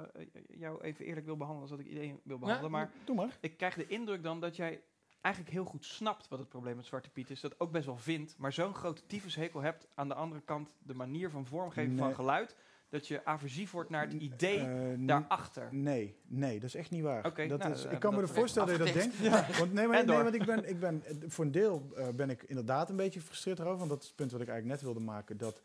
jou 0.49 0.83
even 0.83 1.05
eerlijk 1.05 1.27
wil 1.27 1.37
behandelen 1.37 1.69
als 1.71 1.79
dat 1.79 1.87
ik 1.87 1.93
iedereen 1.93 2.21
wil 2.25 2.39
behandelen. 2.39 2.71
Maar 2.71 2.91
Doe 3.05 3.17
maar. 3.17 3.37
ik 3.41 3.57
krijg 3.57 3.75
de 3.75 3.87
indruk 3.87 4.23
dan 4.23 4.41
dat 4.41 4.57
jij 4.57 4.81
eigenlijk 5.21 5.55
heel 5.55 5.65
goed 5.65 5.85
snapt 5.85 6.29
wat 6.29 6.39
het 6.39 6.49
probleem 6.49 6.77
met 6.77 6.87
Zwarte 6.87 7.11
Piet 7.11 7.31
is. 7.31 7.41
Dat 7.41 7.61
ook 7.61 7.71
best 7.71 7.87
wel 7.87 7.97
vindt, 7.97 8.35
maar 8.39 8.53
zo'n 8.53 8.75
grote 8.75 9.07
tyfushekel 9.07 9.61
hebt 9.61 9.89
aan 9.95 10.09
de 10.09 10.15
andere 10.15 10.41
kant 10.41 10.75
de 10.79 10.95
manier 10.95 11.31
van 11.31 11.47
vormgeven 11.47 11.97
van 11.97 12.07
Nee. 12.07 12.15
geluid, 12.15 12.57
dat 12.89 13.07
je 13.09 13.25
aversief 13.25 13.71
wordt 13.71 13.91
naar 13.91 14.03
het 14.05 14.13
idee 14.13 14.59
Eh, 14.59 14.67
n- 14.97 15.07
daarachter. 15.07 15.69
Nee, 15.71 16.17
nee, 16.27 16.55
dat 16.61 16.69
is 16.69 16.75
echt 16.75 16.91
niet 16.91 17.03
waar. 17.03 17.23
Dat 17.23 17.37
nou, 17.59 17.73
is, 17.73 17.83
dan 17.83 17.93
ik 17.93 18.01
kan 18.01 18.15
me 18.15 18.21
er 18.21 18.29
voorstellen 18.29 18.79
dat 18.79 18.89
je 18.89 18.95
dat 18.95 19.03
denkt. 19.03 19.19
Want, 19.59 19.73
nee, 19.73 19.87
maar, 19.87 20.05
nee, 20.07 20.17
want 20.23 20.35
ik 20.35 20.45
ben, 20.47 20.69
ik 20.69 20.81
ben, 20.81 21.03
eh, 21.05 21.15
voor 21.27 21.45
een 21.45 21.51
deel 21.53 21.91
eh, 21.97 22.09
ben 22.09 22.31
ik 22.31 22.43
inderdaad 22.43 22.91
een 22.91 22.97
beetje 22.97 23.21
gefrustreerd 23.21 23.59
erover. 23.59 23.79
Want 23.79 23.91
dat 23.91 24.01
is 24.03 24.07
het 24.07 24.17
punt 24.17 24.33
wat 24.33 24.41
ik 24.41 24.49
eigenlijk 24.49 24.81
net 24.81 24.91
wilde 24.93 25.05
maken. 25.07 25.37
Dat 25.37 25.61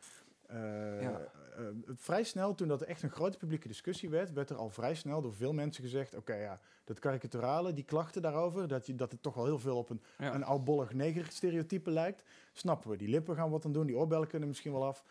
eh, 0.47 1.01
Ja. 1.01 1.19
eh, 1.57 1.63
vrij 1.95 2.23
snel, 2.23 2.55
toen 2.55 2.67
dat 2.67 2.81
echt 2.81 3.03
een 3.03 3.09
grote 3.11 3.37
publieke 3.37 3.67
discussie 3.67 4.09
werd, 4.09 4.33
werd 4.33 4.49
er 4.49 4.55
al 4.55 4.69
vrij 4.69 4.95
snel 4.95 5.21
door 5.21 5.33
veel 5.33 5.53
mensen 5.53 5.83
gezegd: 5.83 6.15
oké, 6.15 6.33
ja, 6.35 6.59
dat 6.83 6.99
karikaturale, 6.99 7.73
die 7.73 7.83
klachten 7.83 8.21
daarover, 8.21 8.67
dat, 8.67 8.85
je, 8.87 8.95
dat 8.95 9.11
het 9.11 9.21
toch 9.23 9.33
wel 9.33 9.45
heel 9.45 9.59
veel 9.59 9.77
op 9.77 9.89
een, 9.89 10.01
Ja. 10.17 10.33
een 10.33 10.43
oudbollig 10.43 10.93
neger 10.93 11.25
stereotype 11.29 11.91
lijkt, 11.91 12.23
snappen 12.53 12.89
we. 12.89 12.97
Die 12.97 13.07
lippen 13.09 13.35
gaan 13.35 13.49
wat 13.49 13.65
aan 13.65 13.71
doen, 13.71 13.85
die 13.85 13.97
oorbellen 13.97 14.27
kunnen 14.27 14.47
misschien 14.47 14.71
wel 14.71 14.85
af. 14.85 15.03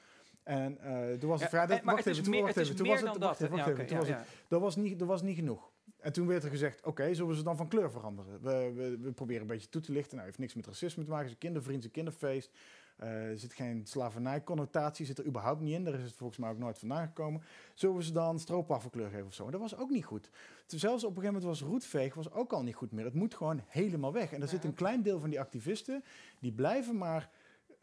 En 0.43 0.78
eh 0.78 1.18
toen 1.18 1.28
was 1.28 1.38
Ja, 1.38 1.45
het 1.47 1.55
vrij. 1.55 1.66
dat- 1.66 1.82
maar 1.82 1.95
wacht 1.95 2.07
even, 2.07 2.30
meer, 2.30 2.43
wacht 2.43 2.57
even. 2.57 2.76
Toen 2.76 2.86
was 2.86 3.01
het, 3.01 3.18
wacht 3.18 3.40
even, 3.40 3.51
wacht 3.57 3.64
Ja, 3.64 3.70
even. 3.70 3.84
oké, 3.84 3.84
Toen 3.84 3.97
ja, 3.97 4.03
was 4.03 4.09
het- 4.09 4.26
ja. 4.26 4.47
dat 4.49 4.61
was 4.61 4.76
niet, 4.76 4.99
dat 4.99 5.09
was 5.09 5.22
niet 5.22 5.36
genoeg. 5.36 5.70
En 6.01 6.12
toen 6.12 6.26
werd 6.26 6.45
er 6.45 6.51
gezegd, 6.51 6.84
oké, 6.86 7.14
zullen 7.14 7.30
we 7.30 7.36
ze 7.36 7.43
dan 7.43 7.57
van 7.57 7.68
kleur 7.68 7.90
veranderen? 7.90 8.43
We, 8.43 8.72
we, 8.74 8.99
we 8.99 9.12
proberen 9.12 9.43
een 9.43 9.47
beetje 9.49 9.68
toe 9.68 9.80
te 9.80 9.93
lichten. 9.93 10.12
Nou, 10.14 10.26
heeft 10.26 10.38
niks 10.38 10.55
met 10.55 10.66
racisme 10.66 11.05
te 11.05 11.11
maken. 11.11 11.26
Het 11.26 11.36
is 11.36 11.43
een 11.43 11.49
kindervriend, 11.49 11.84
een 11.84 11.90
kinderfeest. 11.90 12.51
Eh, 12.97 13.09
er 13.30 13.38
zit 13.38 13.53
geen 13.53 13.86
slavernij-connotatie, 13.86 15.07
zit 15.07 15.18
er 15.18 15.26
überhaupt 15.26 15.61
niet 15.61 15.74
in. 15.74 15.84
Daar 15.84 15.95
is 15.95 16.03
het 16.03 16.14
volgens 16.14 16.38
mij 16.38 16.51
ook 16.51 16.59
nooit 16.59 16.78
vandaan 16.78 17.07
gekomen. 17.07 17.43
Zullen 17.74 17.97
we 17.97 18.03
ze 18.03 18.12
dan 18.12 18.38
stroopwafelkleur 18.38 19.11
geven 19.11 19.26
of 19.26 19.34
zo? 19.34 19.51
Dat 19.51 19.61
was 19.61 19.76
ook 19.76 19.90
niet 19.90 20.05
goed. 20.05 20.30
Toen 20.66 20.78
Zelfs 20.78 21.05
op 21.05 21.11
een 21.16 21.22
gegeven 21.22 21.40
moment 21.40 21.61
was 21.61 21.68
roetveeg 21.70 22.14
was 22.14 22.30
ook 22.32 22.53
al 22.53 22.62
niet 22.62 22.74
goed 22.74 22.93
meer. 22.93 23.05
Het 23.05 23.14
moet 23.14 23.34
gewoon 23.34 23.61
helemaal 23.66 24.12
weg. 24.12 24.32
En 24.32 24.43
er 24.43 24.49
zit 24.49 24.64
een 24.64 24.74
klein 24.74 25.03
deel 25.03 25.20
van 25.20 25.30
die 25.30 25.40
activisten, 25.40 26.05
die 26.40 26.53
blijven 26.53 26.97
maar... 26.99 27.30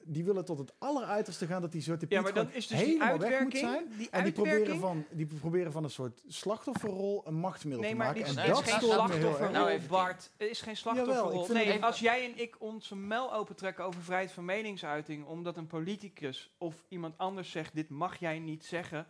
Die 0.03 0.23
willen 0.23 0.45
tot 0.45 0.57
het 0.59 0.73
alleruiterste 0.79 1.45
gaan 1.47 1.61
dat 1.61 1.71
die 1.71 1.81
zwarte 1.81 2.07
Piet 2.07 2.17
Ja, 2.17 2.23
maar 2.23 2.33
dan 2.33 2.51
is 2.51 2.67
dus 2.67 2.77
die 2.77 2.87
helemaal 2.87 3.07
weg 3.07 3.13
moet 3.17 3.23
uitwerking, 3.23 3.57
zijn. 3.57 3.97
die 3.97 4.09
En 4.09 4.23
die 4.23 4.33
proberen, 4.33 4.79
van, 4.79 5.05
die 5.11 5.25
proberen 5.25 5.71
van 5.71 5.83
een 5.83 5.89
soort 5.89 6.23
slachtofferrol 6.27 7.27
een 7.27 7.33
machtsmiddel 7.33 7.81
Nee, 7.81 7.91
te 7.91 7.97
maar 7.97 8.07
maken. 8.07 8.21
Nee, 8.35 8.45
dit 8.45 8.55
dat 8.55 8.65
is 8.65 8.71
geen 8.71 8.81
slachtofferrol, 8.81 9.49
Nou, 9.51 9.79
Bart. 9.87 10.31
Het 10.37 10.49
is 10.49 10.61
geen 10.61 10.77
slachtofferrol. 10.77 11.23
Jawel, 11.25 11.39
ik 11.39 11.45
vind 11.51 11.57
nee, 11.65 11.73
het- 11.73 11.81
als 11.83 11.99
jij 11.99 12.25
en 12.31 12.41
ik 12.41 12.55
onze 12.59 12.95
mel 12.95 13.33
opentrekken 13.33 13.85
over 13.85 14.01
vrijheid 14.01 14.31
van 14.31 14.45
meningsuiting, 14.45 15.25
omdat 15.25 15.57
een 15.57 15.67
politicus 15.67 16.55
of 16.57 16.83
iemand 16.87 17.17
anders 17.17 17.51
zegt, 17.51 17.75
dit 17.75 17.89
mag 17.89 18.19
jij 18.19 18.39
niet 18.39 18.65
zeggen, 18.65 19.07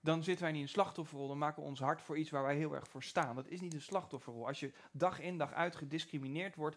dan 0.00 0.22
zitten 0.22 0.42
wij 0.42 0.52
niet 0.52 0.60
in 0.60 0.66
een 0.66 0.72
slachtofferrol. 0.72 1.28
Dan 1.28 1.38
maken 1.38 1.62
we 1.62 1.68
ons 1.68 1.80
hard 1.80 2.02
voor 2.02 2.18
iets 2.18 2.30
waar 2.30 2.42
wij 2.42 2.56
heel 2.56 2.74
erg 2.74 2.88
voor 2.88 3.02
staan. 3.02 3.34
Dat 3.36 3.48
is 3.48 3.60
niet 3.60 3.74
een 3.74 3.80
slachtofferrol. 3.80 4.46
Als 4.46 4.60
je 4.60 4.72
dag 4.92 5.20
in 5.20 5.38
dag 5.38 5.52
uit 5.52 5.76
gediscrimineerd 5.76 6.54
wordt, 6.56 6.76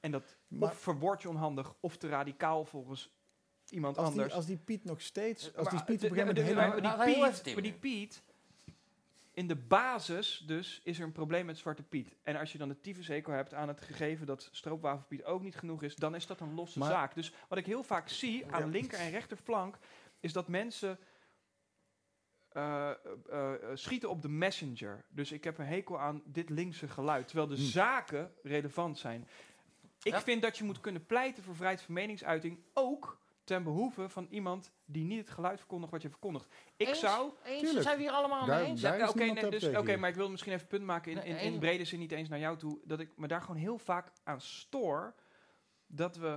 en 0.00 0.10
dat 0.10 0.36
Maar- 0.48 0.70
of 0.70 0.78
verwoord 0.78 1.22
je 1.22 1.28
onhandig, 1.28 1.74
of 1.80 1.96
te 1.96 2.08
radicaal 2.08 2.64
volgens 2.64 3.10
iemand 3.68 3.96
Als 3.96 4.08
die, 4.08 4.16
anders. 4.16 4.34
als 4.36 4.46
die 4.46 4.56
Piet 4.56 4.84
nog 4.84 5.00
steeds... 5.00 5.44
Als 5.56 5.64
Maar 5.70 5.74
die 5.76 5.84
Piet 5.84 6.04
op 6.04 6.10
een 6.10 6.16
gegeven 6.16 6.34
de- 6.34 6.40
moment 6.40 6.46
helemaal... 6.46 6.68
maar 6.68 7.06
Nou, 7.06 7.32
die 7.32 7.42
Piet- 7.42 7.54
maar 7.54 7.62
die 7.62 7.72
Piet, 7.78 8.22
in 9.32 9.46
de 9.46 9.56
basis 9.56 10.42
dus, 10.46 10.80
is 10.84 10.98
er 10.98 11.04
een 11.04 11.12
probleem 11.12 11.46
met 11.46 11.58
Zwarte 11.58 11.82
Piet. 11.82 12.16
En 12.22 12.36
als 12.36 12.52
je 12.52 12.58
dan 12.58 12.68
de 12.68 12.80
tyfushekel 12.80 13.32
hebt 13.32 13.54
aan 13.54 13.68
het 13.68 13.80
gegeven 13.80 14.26
dat 14.26 14.48
stroopwafelpiet 14.52 15.24
ook 15.24 15.42
niet 15.42 15.56
genoeg 15.56 15.82
is, 15.82 15.94
dan 15.96 16.14
is 16.14 16.26
dat 16.26 16.40
een 16.40 16.54
losse 16.54 16.78
Maar- 16.78 16.90
zaak. 16.90 17.14
Dus 17.14 17.32
wat 17.48 17.58
ik 17.58 17.66
heel 17.66 17.82
vaak 17.82 18.08
zie 18.08 18.46
aan 18.52 18.60
Ja. 18.60 18.66
linker 18.66 18.98
en 18.98 19.10
rechterflank, 19.10 19.78
is 20.20 20.32
dat 20.32 20.48
mensen 20.48 20.98
eh, 22.48 22.90
eh, 22.90 22.94
eh, 23.30 23.52
schieten 23.74 24.10
op 24.10 24.22
de 24.22 24.28
messenger. 24.28 25.04
Dus 25.08 25.32
ik 25.32 25.44
heb 25.44 25.58
een 25.58 25.66
hekel 25.66 26.00
aan 26.00 26.22
dit 26.24 26.48
linkse 26.50 26.88
geluid, 26.88 27.26
terwijl 27.28 27.48
de 27.48 27.54
Hm. 27.56 27.62
zaken 27.62 28.32
relevant 28.42 28.98
zijn. 28.98 29.28
Ik 30.02 30.12
Ja. 30.12 30.20
vind 30.22 30.42
dat 30.42 30.58
je 30.58 30.64
moet 30.64 30.80
kunnen 30.80 31.06
pleiten 31.06 31.42
voor 31.42 31.54
vrijheid 31.56 31.82
van 31.82 31.94
meningsuiting, 31.94 32.58
ook 32.74 33.18
ten 33.44 33.62
behoeve 33.62 34.08
van 34.08 34.26
iemand 34.30 34.72
die 34.84 35.04
niet 35.04 35.18
het 35.18 35.30
geluid 35.30 35.58
verkondigt 35.58 35.92
wat 35.92 36.02
je 36.02 36.08
verkondigt. 36.08 36.46
Ik 36.76 36.88
Eens? 36.88 37.00
zou 37.00 37.32
Eens? 37.44 37.60
Tuurlijk. 37.60 37.82
Zijn 37.82 37.96
we 37.96 38.02
hier 38.02 38.12
allemaal 38.12 38.46
Daar- 38.46 38.60
mee 38.60 38.68
eens? 38.68 38.80
ja, 38.80 39.08
Oké, 39.08 39.24
nee, 39.24 39.50
dus, 39.50 39.96
maar 39.96 40.08
ik 40.08 40.14
wil 40.14 40.30
misschien 40.30 40.52
even 40.52 40.64
een 40.64 40.68
punt 40.70 40.84
maken 40.84 41.12
in, 41.12 41.22
in, 41.22 41.36
in 41.38 41.58
brede 41.58 41.84
zin 41.84 41.98
niet 41.98 42.12
eens 42.12 42.28
naar 42.28 42.38
jou 42.38 42.56
toe, 42.58 42.78
dat 42.84 43.00
ik 43.00 43.10
me 43.16 43.26
daar 43.28 43.40
gewoon 43.40 43.56
heel 43.56 43.78
vaak 43.78 44.12
aan 44.24 44.40
stoor 44.40 45.14
dat 45.86 46.16
we 46.16 46.36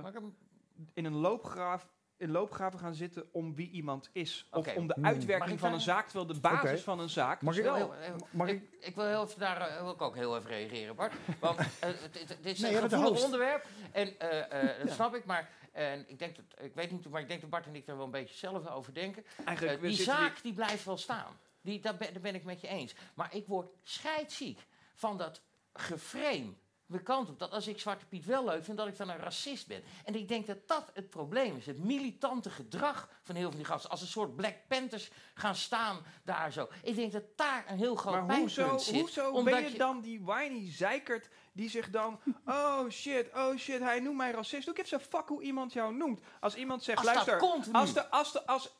in 0.92 1.04
een 1.04 1.14
loopgraaf 1.14 1.92
in 2.16 2.30
loopgraven 2.30 2.78
gaan 2.78 2.94
zitten 2.94 3.28
om 3.32 3.54
wie 3.54 3.70
iemand 3.70 4.10
is. 4.12 4.46
Of 4.50 4.58
Oké. 4.66 4.78
om 4.78 4.86
de 4.86 4.94
Hmm. 4.94 5.04
Uitwerking 5.04 5.58
van 5.60 5.68
daar- 5.68 5.78
een 5.78 5.84
zaak, 5.84 6.04
terwijl 6.08 6.26
de 6.26 6.40
basis 6.40 6.80
van 6.82 7.00
een 7.00 7.08
zaak 7.08 7.42
Mag 7.42 7.56
ik- 7.56 7.62
wel... 7.64 7.74
Heel- 7.74 7.92
heel- 7.92 8.28
Mag 8.30 8.48
ik, 8.48 8.62
ik 8.80 8.94
wil 8.94 9.04
heel 9.06 9.22
even 9.24 9.38
daar 9.38 9.60
eh, 9.60 9.80
wil 9.82 9.90
ik 9.90 10.02
ook 10.02 10.14
heel 10.14 10.36
even 10.36 10.50
reageren, 10.50 10.94
Bart. 10.96 11.12
Want 11.40 11.58
eh, 11.58 11.64
het- 11.80 12.12
dit 12.42 12.54
is 12.54 12.58
Nee, 12.60 12.76
een 12.76 12.88
gevoelig 12.90 13.24
onderwerp. 13.24 13.66
En 13.92 14.18
eh, 14.18 14.70
eh, 14.72 14.78
dat 14.86 14.94
snap 14.94 15.14
ik, 15.14 15.24
maar 15.24 15.50
en 15.72 16.04
ik, 16.08 16.18
denk 16.18 16.36
dat, 16.36 16.44
ik 16.64 16.74
weet 16.74 16.90
niet, 16.90 17.08
maar 17.08 17.20
ik 17.20 17.28
denk 17.28 17.40
dat 17.40 17.50
Bart 17.50 17.66
en 17.66 17.74
ik 17.74 17.86
er 17.88 17.96
wel 17.96 18.04
een 18.04 18.10
beetje 18.10 18.28
hetzelfde 18.28 18.70
over 18.70 18.94
denken. 18.94 19.24
Eigenlijk, 19.44 19.82
Eh, 19.82 19.88
die 19.88 19.96
zaak 20.02 20.42
die 20.42 20.52
blijft 20.52 20.84
wel 20.84 20.96
staan. 20.96 21.38
Die, 21.60 21.80
daar, 21.80 21.96
ben, 21.96 22.12
daar 22.12 22.22
ben 22.22 22.34
ik 22.34 22.44
met 22.44 22.60
je 22.60 22.66
eens. 22.68 22.94
Maar 23.14 23.34
ik 23.34 23.46
word 23.46 23.66
scheidziek 23.82 24.66
van 24.94 25.18
dat 25.18 25.42
geframe. 25.72 26.52
De 26.94 27.02
kant 27.02 27.28
op 27.28 27.38
dat 27.38 27.50
als 27.50 27.66
ik 27.66 27.80
Zwarte 27.80 28.06
Piet 28.06 28.24
wel 28.24 28.44
leuk 28.44 28.64
vind, 28.64 28.76
dat 28.76 28.86
ik 28.86 28.96
dan 28.96 29.08
een 29.08 29.18
racist 29.18 29.66
ben. 29.66 29.82
En 30.04 30.14
ik 30.14 30.28
denk 30.28 30.46
dat 30.46 30.68
dat 30.68 30.90
het 30.92 31.10
probleem 31.10 31.56
is. 31.56 31.66
Het 31.66 31.84
militante 31.84 32.50
gedrag 32.50 33.08
van 33.22 33.34
heel 33.34 33.42
veel 33.42 33.50
van 33.50 33.60
die 33.60 33.64
gasten. 33.64 33.90
Als 33.90 34.00
een 34.00 34.06
soort 34.06 34.36
Black 34.36 34.56
Panthers 34.68 35.10
gaan 35.34 35.54
staan 35.54 36.04
daar 36.24 36.52
zo. 36.52 36.68
Ik 36.82 36.94
denk 36.94 37.12
dat 37.12 37.22
daar 37.36 37.64
een 37.68 37.78
heel 37.78 37.94
groot 37.94 38.26
Maar 38.26 38.38
hoezo, 38.38 38.78
zit. 38.78 39.00
hoezo 39.00 39.30
omdat 39.30 39.54
ben 39.54 39.70
je, 39.70 39.78
dan 39.78 40.00
die 40.00 40.22
whiny 40.22 40.72
zeikert 40.72 41.28
die 41.52 41.70
zich 41.70 41.90
dan... 41.90 42.20
Oh 42.46 42.88
shit, 42.90 43.30
oh 43.34 43.56
shit, 43.56 43.80
hij 43.80 44.00
noemt 44.00 44.16
mij 44.16 44.30
racist. 44.30 44.64
Doe 44.64 44.74
ik 44.74 44.84
even 44.84 45.00
zo 45.00 45.18
fuck 45.18 45.28
hoe 45.28 45.42
iemand 45.42 45.72
jou 45.72 45.94
noemt. 45.94 46.20
Als 46.40 46.54
iemand 46.54 46.82
zegt, 46.82 46.98
Als 46.98 47.06
luister... 47.06 47.40
Als 47.72 47.92
de, 47.92 48.10
als 48.10 48.32
de, 48.32 48.46
als... 48.46 48.72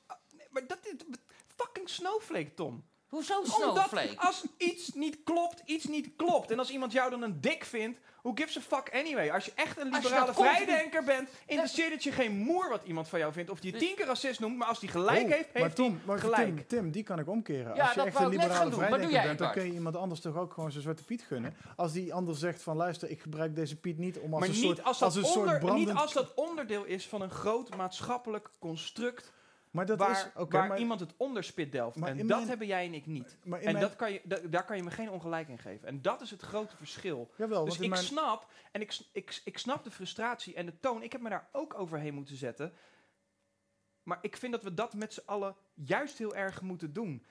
maar 0.50 0.66
dat 0.66 0.78
is... 0.82 0.92
Fucking 1.56 1.88
snowflake, 1.88 2.54
Tom. 2.54 2.84
Hoezo 3.14 3.34
Omdat 3.38 3.54
snowflake? 3.54 4.14
als 4.16 4.44
iets 4.56 4.94
niet 4.94 5.18
klopt, 5.24 5.62
iets 5.64 5.84
niet 5.84 6.08
klopt. 6.16 6.50
En 6.50 6.58
als 6.58 6.70
iemand 6.70 6.92
jou 6.92 7.10
dan 7.10 7.22
een 7.22 7.40
dik 7.40 7.64
vindt, 7.64 7.98
who 8.22 8.32
gives 8.34 8.56
a 8.56 8.60
fuck 8.60 8.94
anyway? 8.94 9.30
Als 9.30 9.44
je 9.44 9.52
echt 9.54 9.78
een 9.78 9.90
liberale 9.90 10.26
dat 10.26 10.34
vrijdenker 10.34 11.04
bent, 11.04 11.28
interesseert 11.46 11.92
het 11.92 12.02
je 12.02 12.12
geen 12.12 12.36
moer 12.36 12.68
wat 12.68 12.84
iemand 12.84 13.08
van 13.08 13.18
jou 13.18 13.32
vindt. 13.32 13.50
Of 13.50 13.60
die 13.60 13.72
je 13.72 13.78
tien 13.78 13.94
keer 13.94 14.06
racist 14.06 14.40
noemt, 14.40 14.56
maar 14.56 14.68
als 14.68 14.80
die 14.80 14.88
gelijk 14.88 15.24
Oh, 15.24 15.30
heeft, 15.30 15.52
maar 15.52 15.62
heeft 15.62 15.76
Tom, 15.76 15.92
hij 15.92 16.00
maar 16.06 16.18
gelijk. 16.18 16.46
Tim, 16.46 16.66
Tim, 16.66 16.90
die 16.90 17.02
kan 17.02 17.18
ik 17.18 17.28
omkeren. 17.28 17.74
Ja, 17.74 17.84
Als 17.84 17.94
je 17.94 18.02
echt 18.02 18.18
een 18.18 18.28
liberale 18.28 18.72
vrijdenker 18.72 19.10
jij, 19.10 19.26
bent, 19.26 19.38
dan 19.38 19.52
kun 19.52 19.64
je 19.64 19.72
iemand 19.72 19.96
anders 19.96 20.20
toch 20.20 20.36
ook 20.36 20.52
gewoon 20.52 20.70
zijn 20.70 20.82
zwarte 20.82 21.04
Piet 21.04 21.22
gunnen. 21.22 21.56
Als 21.76 21.92
die 21.92 22.14
ander 22.14 22.36
zegt 22.36 22.62
van 22.62 22.76
luister, 22.76 23.10
ik 23.10 23.20
gebruik 23.20 23.54
deze 23.54 23.76
Piet 23.76 23.98
niet 23.98 24.18
om 24.18 24.30
als 24.32 24.40
Maar 24.40 24.48
een 24.48 24.54
niet 24.54 24.64
soort, 24.64 24.84
als, 24.84 25.00
een 25.00 25.24
soort 25.24 25.58
brandend... 25.58 25.86
niet 25.86 25.96
als 25.96 26.12
dat 26.12 26.34
onderdeel 26.34 26.84
is 26.84 27.06
van 27.06 27.22
een 27.22 27.30
groot 27.30 27.76
maatschappelijk 27.76 28.50
construct 28.58 29.32
maar 29.74 29.86
dat 29.86 29.98
waar, 29.98 30.10
is, 30.10 30.46
waar 30.48 30.68
maar, 30.68 30.78
iemand 30.78 31.00
het 31.00 31.14
onderspit 31.16 31.72
delft. 31.72 31.96
En 31.96 32.16
dat 32.16 32.26
mijn- 32.26 32.48
hebben 32.48 32.66
jij 32.66 32.86
en 32.86 32.94
ik 32.94 33.06
niet. 33.06 33.38
maar 33.44 33.58
En 33.60 33.64
mijn- 33.72 33.84
dat 33.84 33.96
kan 33.96 34.12
je, 34.12 34.20
da- 34.24 34.40
daar 34.50 34.64
kan 34.64 34.76
je 34.76 34.82
me 34.82 34.90
geen 34.90 35.10
ongelijk 35.10 35.48
in 35.48 35.58
geven. 35.58 35.88
En 35.88 36.02
dat 36.02 36.20
is 36.20 36.30
het 36.30 36.42
grote 36.42 36.76
verschil. 36.76 37.30
Jawel, 37.36 37.64
dus 37.64 37.78
ik 37.80 37.88
mijn, 37.90 38.02
snap, 38.02 38.50
en 38.72 38.80
ik, 38.80 38.98
ik, 39.12 39.40
ik 39.44 39.58
snap 39.58 39.84
de 39.84 39.90
frustratie 39.90 40.54
en 40.54 40.66
de 40.66 40.80
toon. 40.80 41.02
Ik 41.02 41.12
heb 41.12 41.20
me 41.20 41.28
daar 41.28 41.48
ook 41.52 41.74
overheen 41.78 42.14
moeten 42.14 42.36
zetten. 42.36 42.72
Maar 44.02 44.18
ik 44.20 44.36
vind 44.36 44.52
dat 44.52 44.62
we 44.62 44.74
dat 44.74 44.94
met 44.94 45.12
z'n 45.14 45.22
allen 45.26 45.56
juist 45.74 46.18
heel 46.18 46.34
erg 46.34 46.62
moeten 46.62 46.92
doen. 46.92 47.26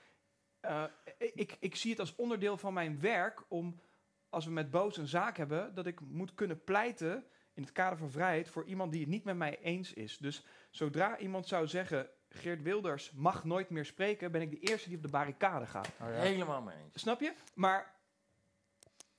Eh, 0.60 0.84
ik, 1.18 1.56
ik 1.60 1.76
zie 1.76 1.90
het 1.90 2.00
als 2.00 2.14
onderdeel 2.16 2.56
van 2.56 2.72
mijn 2.72 3.00
werk 3.00 3.42
om, 3.48 3.80
als 4.28 4.44
we 4.44 4.50
met 4.50 4.70
Boos 4.70 4.96
een 4.96 5.08
zaak 5.08 5.36
hebben, 5.36 5.74
dat 5.74 5.86
ik 5.86 6.00
moet 6.00 6.34
kunnen 6.34 6.64
pleiten 6.64 7.24
in 7.54 7.62
het 7.62 7.72
kader 7.72 7.98
van 7.98 8.10
vrijheid 8.10 8.48
voor 8.48 8.64
iemand 8.64 8.92
die 8.92 9.00
het 9.00 9.10
niet 9.10 9.24
met 9.24 9.36
mij 9.36 9.58
eens 9.60 9.92
is. 9.92 10.18
Dus 10.18 10.44
zodra 10.70 11.18
iemand 11.18 11.48
zou 11.48 11.66
zeggen, 11.66 12.08
Geert 12.34 12.62
Wilders 12.62 13.12
mag 13.14 13.44
nooit 13.44 13.70
meer 13.70 13.84
spreken, 13.84 14.32
ben 14.32 14.40
ik 14.42 14.50
de 14.50 14.58
eerste 14.70 14.88
die 14.88 14.96
op 14.96 15.02
de 15.02 15.10
barricade 15.10 15.66
gaat. 15.66 15.86
oh 16.00 16.08
ja. 16.08 16.14
Helemaal 16.14 16.62
mee 16.62 16.76
eens. 16.84 17.00
Snap 17.02 17.20
je? 17.20 17.32
Maar 17.54 17.92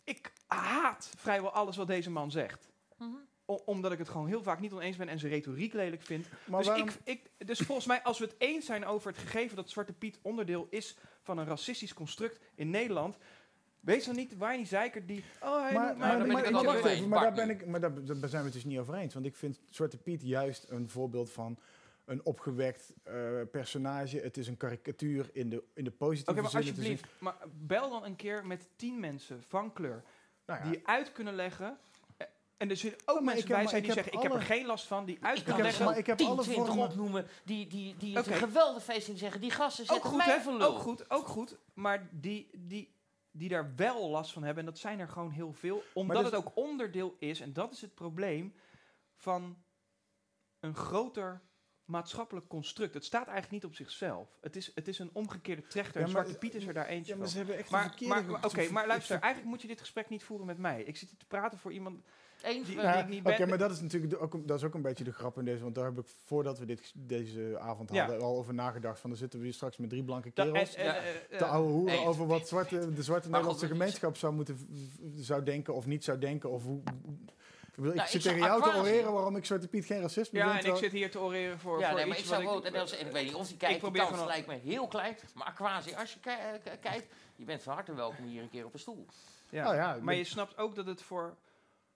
ik 0.03 0.31
haat 0.47 1.11
vrijwel 1.17 1.51
alles 1.51 1.75
wat 1.77 1.87
deze 1.87 2.11
man 2.11 2.31
zegt. 2.31 2.69
Mhm. 2.97 3.09
O- 3.45 3.61
omdat 3.65 3.91
ik 3.91 3.97
het 3.97 4.09
gewoon 4.09 4.27
heel 4.27 4.43
vaak 4.43 4.59
niet 4.59 4.73
oneens 4.73 4.97
ben 4.97 5.07
en 5.09 5.19
zijn 5.19 5.31
retoriek 5.31 5.73
lelijk 5.73 6.01
vind. 6.01 6.27
Maar 6.45 6.59
dus, 6.59 6.67
waarom- 6.67 6.87
ik, 6.87 6.99
ik, 7.37 7.47
dus 7.47 7.59
volgens 7.59 7.87
mij, 7.87 8.03
als 8.03 8.19
we 8.19 8.25
het 8.25 8.35
eens 8.37 8.65
zijn 8.65 8.85
over 8.85 9.11
het 9.11 9.19
gegeven 9.19 9.55
dat 9.55 9.69
Zwarte 9.69 9.93
Piet 9.93 10.19
onderdeel 10.21 10.67
is 10.69 10.97
van 11.21 11.37
een 11.37 11.45
racistisch 11.45 11.93
construct 11.93 12.39
in 12.55 12.69
Nederland. 12.69 13.17
Wees 13.79 14.05
dan 14.05 14.15
niet, 14.15 14.37
waar 14.37 14.51
je 14.51 14.57
niet 14.57 14.67
zeiker 14.67 15.05
die. 15.05 15.23
Oh, 15.41 15.61
hij 15.61 15.73
Maar, 15.73 15.85
noemt 15.87 15.97
maar, 15.99 16.07
mij- 16.07 16.17
daar 16.17 16.23
ben 16.23 16.31
maar, 16.31 16.43
maar 17.09 17.21
daar, 17.21 17.33
ben 17.33 17.49
ik, 17.49 17.65
maar 17.65 17.79
daar, 17.79 17.93
daar 18.05 18.29
zijn 18.29 18.41
we 18.41 18.47
het 18.47 18.53
dus 18.53 18.63
niet 18.65 18.79
over 18.79 18.93
eens. 18.95 19.13
Want 19.13 19.25
ik 19.25 19.35
vind 19.35 19.59
Zwarte 19.69 19.97
Piet 19.97 20.21
juist 20.21 20.65
een 20.69 20.89
voorbeeld 20.89 21.31
van 21.31 21.57
een 22.05 22.25
opgewekt 22.25 22.93
eh, 23.03 23.13
personage. 23.51 24.19
Het 24.19 24.37
is 24.37 24.47
een 24.47 24.57
karikatuur 24.57 25.29
in 25.33 25.49
de, 25.49 25.63
in 25.73 25.83
de 25.83 25.91
positieve 25.91 26.31
Oké, 26.31 26.41
maar 26.41 26.49
zin. 26.49 26.59
Is 26.59 26.67
een- 26.67 26.73
alsjeblieft, 26.75 27.05
maar 27.21 27.35
bel 27.53 27.89
dan 27.89 28.03
een 28.05 28.15
keer 28.15 28.45
met 28.45 28.67
tien 28.75 28.99
mensen 28.99 29.43
van 29.47 29.73
kleur 29.73 30.03
nou 30.45 30.63
ja, 30.63 30.69
die 30.69 30.87
uit 30.87 31.11
kunnen 31.11 31.35
leggen. 31.35 31.77
eh, 32.17 32.27
En 32.57 32.69
er 32.69 32.77
zullen 32.77 32.97
ook 33.05 33.15
maar 33.15 33.23
mensen 33.23 33.37
heb- 33.41 33.47
bij 33.47 33.57
maar 33.61 33.69
zijn 33.69 33.83
die 33.83 33.91
zeggen: 33.93 34.13
Ik 34.13 34.21
heb 34.21 34.33
er 34.33 34.41
geen 34.41 34.65
last 34.65 34.85
van, 34.85 35.05
die 35.05 35.17
uit 35.21 35.35
kunnen 35.37 35.53
kan 35.55 35.63
leggen. 35.63 35.85
maar 35.85 35.97
ik 35.97 36.05
heb 36.05 36.17
10, 36.17 36.27
alle 36.27 36.41
20 36.41 36.65
vormen- 36.65 36.87
opnoemen 36.89 37.27
die, 37.45 37.67
die, 37.67 37.95
die 37.97 38.15
het 38.15 38.25
Oké. 38.25 38.35
een 38.35 38.41
geweldig 38.47 38.83
feest 38.83 39.07
in 39.07 39.17
zeggen. 39.17 39.41
Die 39.41 39.51
gasten 39.51 39.83
Ook 39.83 39.89
zetten 39.91 40.09
goed, 40.09 40.25
mij 40.25 40.41
voor. 40.41 40.61
Ook 40.61 40.77
goed, 40.79 41.09
ook 41.09 41.27
goed. 41.27 41.57
Maar 41.73 42.09
die, 42.11 42.49
die, 42.57 42.93
die 43.31 43.49
daar 43.49 43.75
wel 43.75 44.09
last 44.09 44.31
van 44.31 44.43
hebben, 44.43 44.63
en 44.65 44.69
dat 44.69 44.79
zijn 44.79 44.99
er 44.99 45.07
gewoon 45.09 45.31
heel 45.31 45.53
veel, 45.53 45.83
omdat 45.93 46.15
dat- 46.15 46.25
het 46.25 46.35
ook 46.35 46.51
onderdeel 46.55 47.15
is, 47.19 47.39
en 47.39 47.53
dat 47.53 47.71
is 47.73 47.81
het 47.81 47.93
probleem, 47.95 48.53
van 49.15 49.57
een 50.59 50.75
groter 50.75 51.41
maatschappelijk 51.85 52.47
construct. 52.47 52.93
Het 52.93 53.05
staat 53.05 53.23
eigenlijk 53.27 53.51
niet 53.51 53.65
op 53.65 53.75
zichzelf. 53.75 54.37
Het 54.41 54.55
is, 54.55 54.71
het 54.75 54.87
is 54.87 54.99
een 54.99 55.09
omgekeerde 55.13 55.67
trechter. 55.67 56.01
Ja, 56.01 56.07
Zwarte 56.07 56.37
Piet 56.37 56.55
is 56.55 56.65
er 56.67 56.73
daar 56.73 56.85
eentje 56.87 57.11
ja, 57.11 57.17
maar 57.17 57.23
van. 57.27 57.31
ze 57.31 57.37
hebben 57.37 57.55
echt 57.57 57.65
een 57.71 57.75
Maar, 57.77 57.87
verkeerde... 57.87 58.13
maar, 58.13 58.23
maar- 58.25 58.45
oké, 58.45 58.69
maar 58.71 58.87
luister, 58.87 59.19
eigenlijk 59.19 59.51
moet 59.51 59.61
je 59.61 59.67
dit 59.67 59.79
gesprek 59.79 60.09
niet 60.09 60.23
voeren 60.23 60.45
met 60.45 60.57
mij. 60.57 60.83
Ik 60.83 60.97
zit 60.97 61.09
hier 61.09 61.17
te 61.19 61.25
praten 61.25 61.59
voor 61.59 61.71
iemand 61.73 62.03
Eens, 62.43 62.67
die, 62.67 62.79
ik 62.79 63.07
niet 63.07 63.25
Oké, 63.25 63.37
ben. 63.37 63.49
maar 63.49 63.57
dat 63.57 63.71
is 63.71 63.81
natuurlijk 63.81 64.21
ook, 64.21 64.33
een- 64.33 64.45
dat 64.45 64.57
is 64.57 64.63
ook 64.63 64.73
een 64.73 64.81
beetje 64.81 65.03
de 65.03 65.11
grap 65.13 65.37
in 65.37 65.45
deze. 65.45 65.63
Want 65.63 65.75
daar 65.75 65.85
heb 65.85 65.97
ik 65.97 66.05
voordat 66.25 66.59
we 66.59 66.65
dit, 66.65 66.91
deze 66.95 67.57
avond 67.59 67.91
Ja. 67.93 67.99
hadden 68.05 68.21
al 68.21 68.37
over 68.37 68.53
nagedacht. 68.53 68.99
Van 68.99 69.09
dan 69.09 69.19
zitten 69.19 69.39
we 69.39 69.45
hier 69.45 69.53
straks 69.53 69.77
met 69.77 69.89
drie 69.89 70.03
blanke 70.03 70.31
kerels. 70.31 70.75
en- 70.75 70.85
en- 70.85 70.93
Ja. 70.93 70.95
eh, 71.01 71.15
eh, 71.29 71.37
te 71.37 71.45
ouwe 71.45 71.71
hoeren 71.71 72.05
over 72.05 72.27
wat 72.27 72.47
zwarte, 72.47 72.93
de 72.93 73.03
zwarte 73.03 73.29
Nederlandse 73.29 73.67
gemeenschap 73.67 74.17
zou 74.17 74.33
moeten 74.33 74.57
zou 75.15 75.43
denken 75.43 75.73
of 75.75 75.85
niet 75.85 76.03
zou 76.03 76.17
denken. 76.19 76.49
Of 76.49 76.63
hoe, 76.63 76.81
ik, 77.75 77.81
bedoel, 77.81 77.91
ik 77.91 77.97
Nou, 77.97 78.09
zit 78.09 78.15
ik 78.15 78.21
zou 78.21 78.35
tegen 78.35 78.49
jou 78.49 78.71
te 78.71 78.79
oreren 78.79 79.13
waarom 79.13 79.35
ik 79.35 79.45
Zwarte 79.45 79.67
Piet 79.67 79.85
geen 79.85 80.01
racisme 80.01 80.39
ja, 80.39 80.51
vind. 80.51 80.63
en 80.65 80.71
ik 80.71 80.77
zit 80.77 80.91
hier 80.91 81.11
te 81.11 81.19
oreren 81.19 81.59
voor, 81.59 81.79
ja, 81.79 81.87
voor 81.87 81.95
nee, 81.97 82.05
maar 82.05 82.17
iets 82.17 82.25
ik 82.25 82.33
zou 82.33 82.43
wat 82.43 82.63
wel, 82.63 82.73
en, 82.73 82.79
als, 82.79 82.97
en 82.97 83.05
ik 83.05 83.11
weet 83.11 83.23
niet 83.23 83.33
of 83.33 83.47
die 83.47 83.57
kijkt, 83.57 83.81
die 83.81 83.91
kans 83.91 84.25
lijkt 84.25 84.47
me 84.47 84.53
heel 84.53 84.87
klein. 84.87 85.15
Maar 85.33 85.47
Aquasi, 85.47 85.95
als 85.95 86.13
je 86.13 86.19
eh, 86.29 86.71
kijkt, 86.81 87.05
je 87.35 87.45
bent 87.45 87.63
van 87.63 87.73
harte 87.73 87.93
welkom 87.93 88.25
hier 88.25 88.41
een 88.41 88.49
keer 88.49 88.65
op 88.65 88.73
een 88.73 88.79
stoel. 88.79 89.05
Ja. 89.49 89.69
Oh 89.69 89.75
ja, 89.75 89.97
maar 90.01 90.15
je 90.15 90.23
snapt 90.23 90.57
ook 90.57 90.75
dat 90.75 90.85
het 90.85 91.01
voor... 91.01 91.35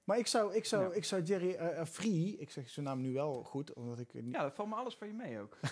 Maar 0.03 0.17
ik 0.17 0.27
zou, 0.27 0.55
ik 0.55 0.65
zou, 0.65 0.89
Ja. 0.89 0.95
ik 0.95 1.03
zou 1.03 1.21
Jerry 1.21 1.53
eh, 1.53 1.80
eh, 1.80 1.86
Free, 1.86 2.36
ik 2.39 2.51
zeg 2.51 2.69
zijn 2.69 2.86
naam 2.86 3.01
nu 3.01 3.13
wel 3.13 3.43
goed, 3.43 3.73
omdat 3.73 3.99
ik... 3.99 4.13
niet- 4.13 4.34
Ja, 4.34 4.41
dat 4.41 4.55
valt 4.55 4.69
me 4.69 4.75
alles 4.75 4.95
van 4.95 5.07
je 5.07 5.13
mee 5.13 5.39
ook. 5.39 5.57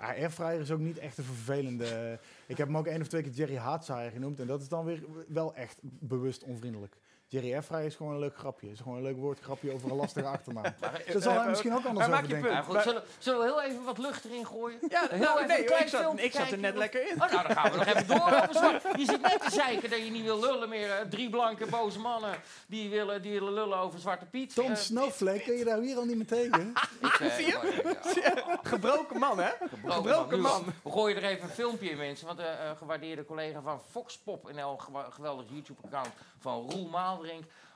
Ah, 0.00 0.08
Airfryer 0.08 0.60
is 0.60 0.70
ook 0.70 0.78
niet 0.78 0.98
echt 0.98 1.18
een 1.18 1.24
vervelende... 1.24 2.18
ik 2.46 2.56
heb 2.56 2.66
hem 2.66 2.76
ook 2.76 2.86
één 2.86 3.00
of 3.00 3.08
twee 3.08 3.22
keer 3.22 3.32
Jerry 3.32 3.56
Haatzaaier 3.56 4.10
genoemd. 4.10 4.40
En 4.40 4.46
dat 4.46 4.60
is 4.60 4.68
dan 4.68 4.84
weer 4.84 5.02
wel 5.28 5.54
echt 5.54 5.78
bewust 5.82 6.42
onvriendelijk. 6.42 6.96
Jerry 7.34 7.52
Airfryer 7.54 7.84
is 7.84 7.94
gewoon 7.94 8.12
een 8.12 8.18
leuk 8.18 8.36
grapje. 8.36 8.70
is 8.70 8.80
gewoon 8.80 8.96
een 8.96 9.02
leuk 9.02 9.16
woordgrapje 9.16 9.72
over 9.72 9.90
een 9.90 9.96
lastige 9.96 10.26
achternaam. 10.26 10.62
Maar, 10.80 10.94
eh, 11.06 11.12
Dat 11.12 11.22
zal 11.22 11.32
hij 11.32 11.42
eh, 11.42 11.48
misschien 11.48 11.74
ook 11.74 11.84
anders 11.84 12.06
maar 12.06 12.16
over 12.18 12.28
je 12.28 12.34
denken. 12.34 12.52
maar 12.52 12.62
punt. 12.64 12.74
goed, 12.76 12.84
zullen, 12.84 13.02
zullen 13.18 13.38
we 13.40 13.44
heel 13.44 13.62
even 13.62 13.84
wat 13.84 13.98
lucht 13.98 14.24
erin 14.24 14.46
gooien? 14.46 14.78
Ja, 14.88 15.06
Heel 15.10 15.18
nou, 15.18 15.36
even 15.36 15.48
nee, 15.48 15.72
een 15.74 15.80
ik 15.80 15.88
zat, 15.88 16.18
ik 16.20 16.32
zat 16.32 16.50
er 16.50 16.58
net 16.58 16.76
lekker 16.76 17.08
in. 17.08 17.22
Oh, 17.22 17.30
nou, 17.30 17.46
dan 17.46 17.56
gaan 17.56 17.70
we 17.70 17.76
nog 17.76 17.86
even 17.86 18.06
door 18.06 18.16
over 18.32 18.54
zwart. 18.54 18.82
Je 18.98 19.04
zit 19.04 19.20
net 19.20 19.40
te 19.40 19.50
zeiken 19.50 19.90
dat 19.90 19.98
je 20.04 20.10
niet 20.10 20.24
wil 20.24 20.40
lullen 20.40 20.68
meer. 20.68 20.90
eh, 20.90 21.00
drie 21.10 21.30
blanke 21.30 21.66
boze 21.66 21.98
mannen 21.98 22.34
die 22.66 22.90
willen, 22.90 23.22
die 23.22 23.32
willen 23.32 23.52
lullen 23.52 23.78
over 23.78 23.98
Zwarte 23.98 24.24
Piet. 24.24 24.54
Tom 24.54 24.70
Eh, 24.70 24.76
Snowflake, 24.76 25.40
kun 25.40 25.54
je 25.56 25.64
daar 25.64 25.78
hier 25.78 25.96
al 25.96 26.04
niet 26.04 26.16
meer 26.16 26.26
tegen? 26.26 26.72
ik, 27.00 27.14
eh, 27.20 27.34
Zie 27.34 27.46
je? 27.46 28.22
eh, 28.22 28.54
Gebroken 28.62 29.18
man, 29.18 29.38
hè? 29.38 29.50
gebroken 29.68 29.92
Gebroken 29.92 30.40
man. 30.40 30.64
We 30.82 30.90
gooien 30.90 31.16
er 31.16 31.24
even 31.24 31.42
een 31.42 31.54
filmpje 31.54 31.90
in, 31.90 31.96
mensen. 31.96 32.26
Want 32.26 32.38
de 32.38 32.44
eh, 32.44 32.70
gewaardeerde 32.78 33.24
collega 33.24 33.60
van 33.60 33.80
Foxpop, 33.90 34.48
een 34.48 34.80
gewa- 34.80 35.08
geweldig 35.10 35.44
YouTube-account 35.48 36.08
van 36.38 36.70
Roel 36.70 36.88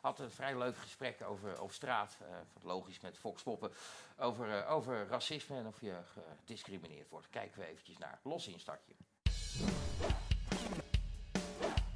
Had 0.00 0.18
een 0.18 0.30
vrij 0.30 0.58
leuk 0.58 0.76
gesprek 0.76 1.22
over, 1.22 1.60
over 1.60 1.74
straat. 1.74 2.18
eh, 2.20 2.26
logisch 2.62 3.00
met 3.00 3.18
Foxpoppen. 3.18 3.70
Over, 4.18 4.50
eh, 4.50 4.72
over 4.72 5.06
racisme 5.06 5.56
en 5.56 5.66
of 5.66 5.80
je 5.80 5.94
gediscrimineerd 6.36 7.08
wordt. 7.08 7.30
Kijken 7.30 7.60
we 7.60 7.66
eventjes 7.66 7.98
naar. 7.98 8.18
Los 8.22 8.48
instartje. 8.48 8.92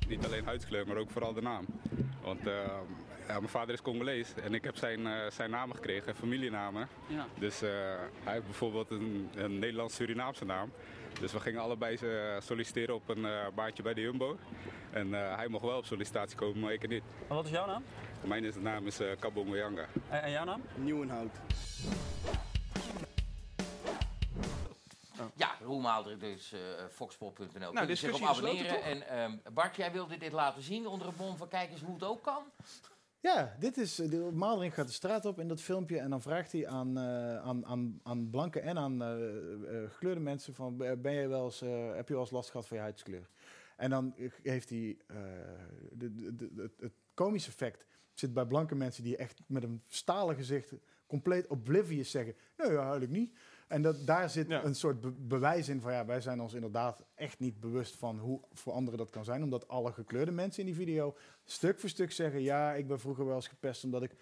Niet 0.09 0.25
alleen 0.25 0.45
huidskleur, 0.45 0.87
maar 0.87 0.97
ook 0.97 1.11
vooral 1.11 1.33
de 1.33 1.43
naam. 1.43 1.67
Want 2.23 2.47
eh, 2.47 2.55
ja, 3.29 3.39
mijn 3.39 3.49
vader 3.49 3.75
is 3.75 3.83
Congolees 3.83 4.35
en 4.35 4.55
ik 4.55 4.65
heb 4.65 4.77
zijn, 4.77 5.07
eh, 5.07 5.31
zijn 5.31 5.51
namen 5.51 5.77
gekregen, 5.77 6.15
familienamen. 6.15 6.89
Ja. 7.09 7.27
Dus 7.39 7.63
eh, 7.63 7.71
hij 8.23 8.33
heeft 8.33 8.45
bijvoorbeeld 8.45 8.91
een, 8.91 9.31
een 9.35 9.59
Nederlands-Surinaamse 9.59 10.45
naam. 10.45 10.73
Dus 11.21 11.33
we 11.33 11.41
gingen 11.41 11.61
allebei 11.61 11.97
eh, 11.97 12.41
solliciteren 12.41 12.95
op 12.95 13.09
een 13.09 13.25
eh, 13.25 13.47
baantje 13.55 13.83
bij 13.83 13.95
de 13.95 14.01
Jumbo. 14.01 14.39
En 14.91 15.15
eh, 15.15 15.37
hij 15.37 15.49
mocht 15.49 15.65
wel 15.65 15.77
op 15.77 15.85
sollicitatie 15.87 16.37
komen, 16.37 16.61
maar 16.61 16.73
ik 16.73 16.89
niet. 16.89 17.03
En 17.29 17.35
wat 17.35 17.45
is 17.45 17.51
jouw 17.51 17.67
naam? 17.67 17.85
Mijn 18.21 18.45
is- 18.45 18.55
naam 18.57 18.87
is 18.87 19.01
eh 19.01 19.17
Kabo 19.19 19.45
Moyanga. 19.45 19.87
En, 20.09 20.23
en 20.23 20.31
jouw 20.31 20.45
naam? 20.45 20.63
Nieuwenhout. 20.75 21.31
Ja, 25.35 25.51
Roel 25.61 25.81
Maaldrink, 25.81 26.21
dus 26.21 26.53
eh 26.53 26.59
foxpop.nl. 26.91 27.73
Kun 27.73 27.87
je 27.87 27.95
zich 27.95 28.15
op 28.15 28.23
abonneren. 28.23 28.83
En 28.83 29.09
ehm, 29.09 29.33
Bart, 29.53 29.77
jij 29.77 29.93
wilde 29.93 30.17
dit 30.19 30.33
laten 30.33 30.63
zien 30.63 30.87
onder 30.87 31.07
een 31.09 31.17
bom 31.17 31.37
van 31.37 31.49
kijk 31.49 31.71
eens 31.71 31.81
hoe 31.81 31.95
het 31.95 32.05
ook 32.05 32.23
kan. 32.23 32.43
Ja, 33.23 33.57
dit 33.59 33.77
is, 33.77 33.95
de 33.95 34.31
gaat 34.71 34.87
de 34.87 34.93
straat 34.93 35.25
op 35.25 35.39
in 35.41 35.49
dat 35.49 35.61
filmpje 35.61 35.99
en 35.99 36.11
dan 36.11 36.23
vraagt 36.23 36.53
hij 36.53 36.67
aan, 36.69 36.99
eh, 36.99 37.37
aan, 37.37 37.67
aan, 37.67 38.01
aan 38.03 38.31
blanke 38.31 38.61
en 38.61 38.79
aan 38.79 39.03
eh, 39.03 39.91
gekleurde 39.91 40.21
mensen 40.21 40.55
van, 40.55 40.77
ben 40.77 41.13
je 41.13 41.29
wel 41.29 41.45
eens, 41.45 41.61
heb 41.95 42.07
je 42.09 42.13
wel 42.13 42.23
eens 42.23 42.31
last 42.31 42.51
gehad 42.51 42.67
van 42.67 42.77
je 42.77 42.83
huidskleur? 42.83 43.29
En 43.77 43.91
dan 43.91 44.15
heeft 44.43 44.69
hij, 44.71 44.97
de, 45.93 46.31
het- 46.81 46.93
komische 47.15 47.51
effect 47.51 47.87
zit 48.15 48.33
bij 48.33 48.47
blanke 48.47 48.75
mensen 48.75 49.03
die 49.05 49.17
echt 49.17 49.41
met 49.47 49.63
een 49.63 49.83
stalen 49.89 50.37
gezicht 50.37 50.73
compleet 51.07 51.47
oblivious 51.47 52.11
zeggen, 52.11 52.35
nee, 52.57 52.71
ja, 52.73 52.99
niet. 53.11 53.35
En 53.69 53.83
dat, 53.83 54.07
daar 54.07 54.31
zit 54.31 54.49
Ja. 54.49 54.65
een 54.65 54.75
soort 54.75 55.01
be- 55.01 55.11
bewijs 55.13 55.69
in 55.69 55.81
van 55.81 55.93
ja, 55.93 56.07
wij 56.07 56.21
zijn 56.21 56.41
ons 56.41 56.55
inderdaad 56.55 57.05
echt 57.15 57.39
niet 57.39 57.61
bewust 57.61 57.97
van 57.97 58.19
hoe 58.19 58.41
voor 58.53 58.73
anderen 58.73 58.99
dat 58.99 59.11
kan 59.11 59.25
zijn. 59.25 59.43
Omdat 59.43 59.69
alle 59.69 59.93
gekleurde 59.93 60.31
mensen 60.31 60.61
in 60.61 60.67
die 60.67 60.75
video 60.75 61.17
stuk 61.45 61.79
voor 61.79 61.89
stuk 61.89 62.13
zeggen, 62.13 62.43
ja, 62.43 62.73
ik 62.73 62.87
ben 62.87 63.01
vroeger 63.01 63.27
wel 63.27 63.35
eens 63.35 63.49
gepest 63.49 63.85
omdat 63.85 64.03
ik 64.03 64.15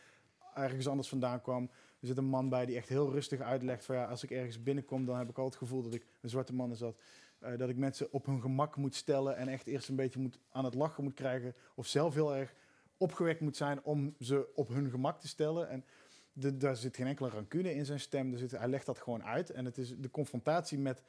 ergens 0.55 0.89
anders 0.89 1.09
vandaan 1.09 1.41
kwam. 1.41 1.71
Er 2.01 2.07
zit 2.07 2.17
een 2.19 2.25
man 2.25 2.49
bij 2.49 2.67
die 2.67 2.77
echt 2.77 2.89
heel 2.89 3.11
rustig 3.13 3.41
uitlegt 3.41 3.85
van 3.85 3.97
ja, 3.97 4.05
als 4.05 4.23
ik 4.23 4.31
ergens 4.31 4.63
binnenkom, 4.63 5.05
dan 5.07 5.19
heb 5.19 5.29
ik 5.29 5.39
al 5.39 5.45
het 5.45 5.57
gevoel 5.57 5.83
dat 5.83 5.95
ik, 5.95 6.07
een 6.21 6.29
zwarte 6.31 6.55
man 6.55 6.71
is 6.71 6.79
dat, 6.79 6.97
eh, 7.39 7.59
dat 7.59 7.69
ik 7.69 7.77
mensen 7.77 8.13
op 8.13 8.27
hun 8.27 8.41
gemak 8.41 8.77
moet 8.77 8.95
stellen 8.95 9.37
en 9.37 9.49
echt 9.49 9.67
eerst 9.67 9.89
een 9.89 9.97
beetje 9.97 10.21
moet, 10.21 10.39
aan 10.51 10.65
het 10.65 10.75
lachen 10.75 11.05
moet 11.05 11.15
krijgen. 11.15 11.55
Of 11.75 11.87
zelf 11.87 12.15
heel 12.15 12.37
erg 12.37 12.55
opgewekt 12.97 13.41
moet 13.41 13.57
zijn 13.57 13.83
om 13.83 14.15
ze 14.19 14.49
op 14.55 14.69
hun 14.69 14.91
gemak 14.91 15.21
te 15.21 15.29
stellen. 15.29 15.69
En 15.69 15.85
de, 16.41 16.57
daar 16.57 16.77
zit 16.77 16.97
geen 16.97 17.07
enkele 17.07 17.29
rancune 17.29 17.75
in 17.75 17.85
zijn 17.87 18.01
stem. 18.01 18.33
Er 18.33 18.39
zit, 18.39 18.51
hij 18.51 18.69
legt 18.69 18.87
dat 18.87 18.99
gewoon 18.99 19.25
uit. 19.25 19.51
En 19.51 19.65
het 19.65 19.79
is 19.79 19.95
de 19.99 20.11
confrontatie 20.11 20.79
met 20.79 21.03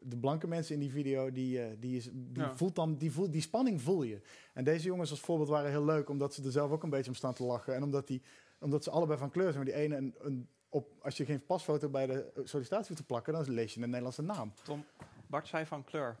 de 0.00 0.16
blanke 0.16 0.46
mensen 0.48 0.74
in 0.74 0.80
die 0.80 0.90
video, 0.90 1.32
die, 1.32 1.60
eh, 1.62 1.66
die, 1.78 1.96
is, 1.96 2.08
die 2.12 2.42
Ja. 2.42 2.56
voelt 2.56 2.74
dan, 2.74 2.96
die, 2.96 3.12
voelt, 3.12 3.32
die 3.32 3.40
spanning 3.40 3.82
voel 3.82 4.02
je. 4.02 4.20
En 4.54 4.64
deze 4.64 4.86
jongens 4.86 5.10
als 5.10 5.20
voorbeeld 5.20 5.48
waren 5.48 5.70
heel 5.70 5.84
leuk, 5.84 6.08
omdat 6.08 6.34
ze 6.34 6.42
er 6.44 6.50
zelf 6.52 6.70
ook 6.70 6.82
een 6.82 6.90
beetje 6.90 7.10
om 7.10 7.16
staan 7.16 7.34
te 7.34 7.44
lachen. 7.44 7.74
En 7.74 7.82
omdat, 7.82 8.06
die, 8.06 8.22
omdat 8.60 8.84
ze 8.84 8.90
allebei 8.90 9.18
van 9.18 9.30
kleur 9.30 9.52
zijn. 9.52 9.64
Maar 9.64 9.72
die 9.74 9.82
ene, 9.82 9.96
een, 9.96 10.14
een, 10.18 10.48
op, 10.68 10.92
als 11.02 11.16
je 11.16 11.24
geen 11.24 11.44
pasfoto 11.46 11.88
bij 11.88 12.06
de 12.06 12.30
sollicitatie 12.44 12.86
hoeft 12.88 13.00
te 13.00 13.06
plakken, 13.06 13.32
dan 13.32 13.50
lees 13.50 13.74
je 13.74 13.80
een 13.80 13.86
Nederlandse 13.86 14.22
naam. 14.22 14.52
Tom, 14.62 14.84
Bart 15.26 15.48
zei 15.48 15.66
van 15.66 15.84
kleur. 15.84 16.16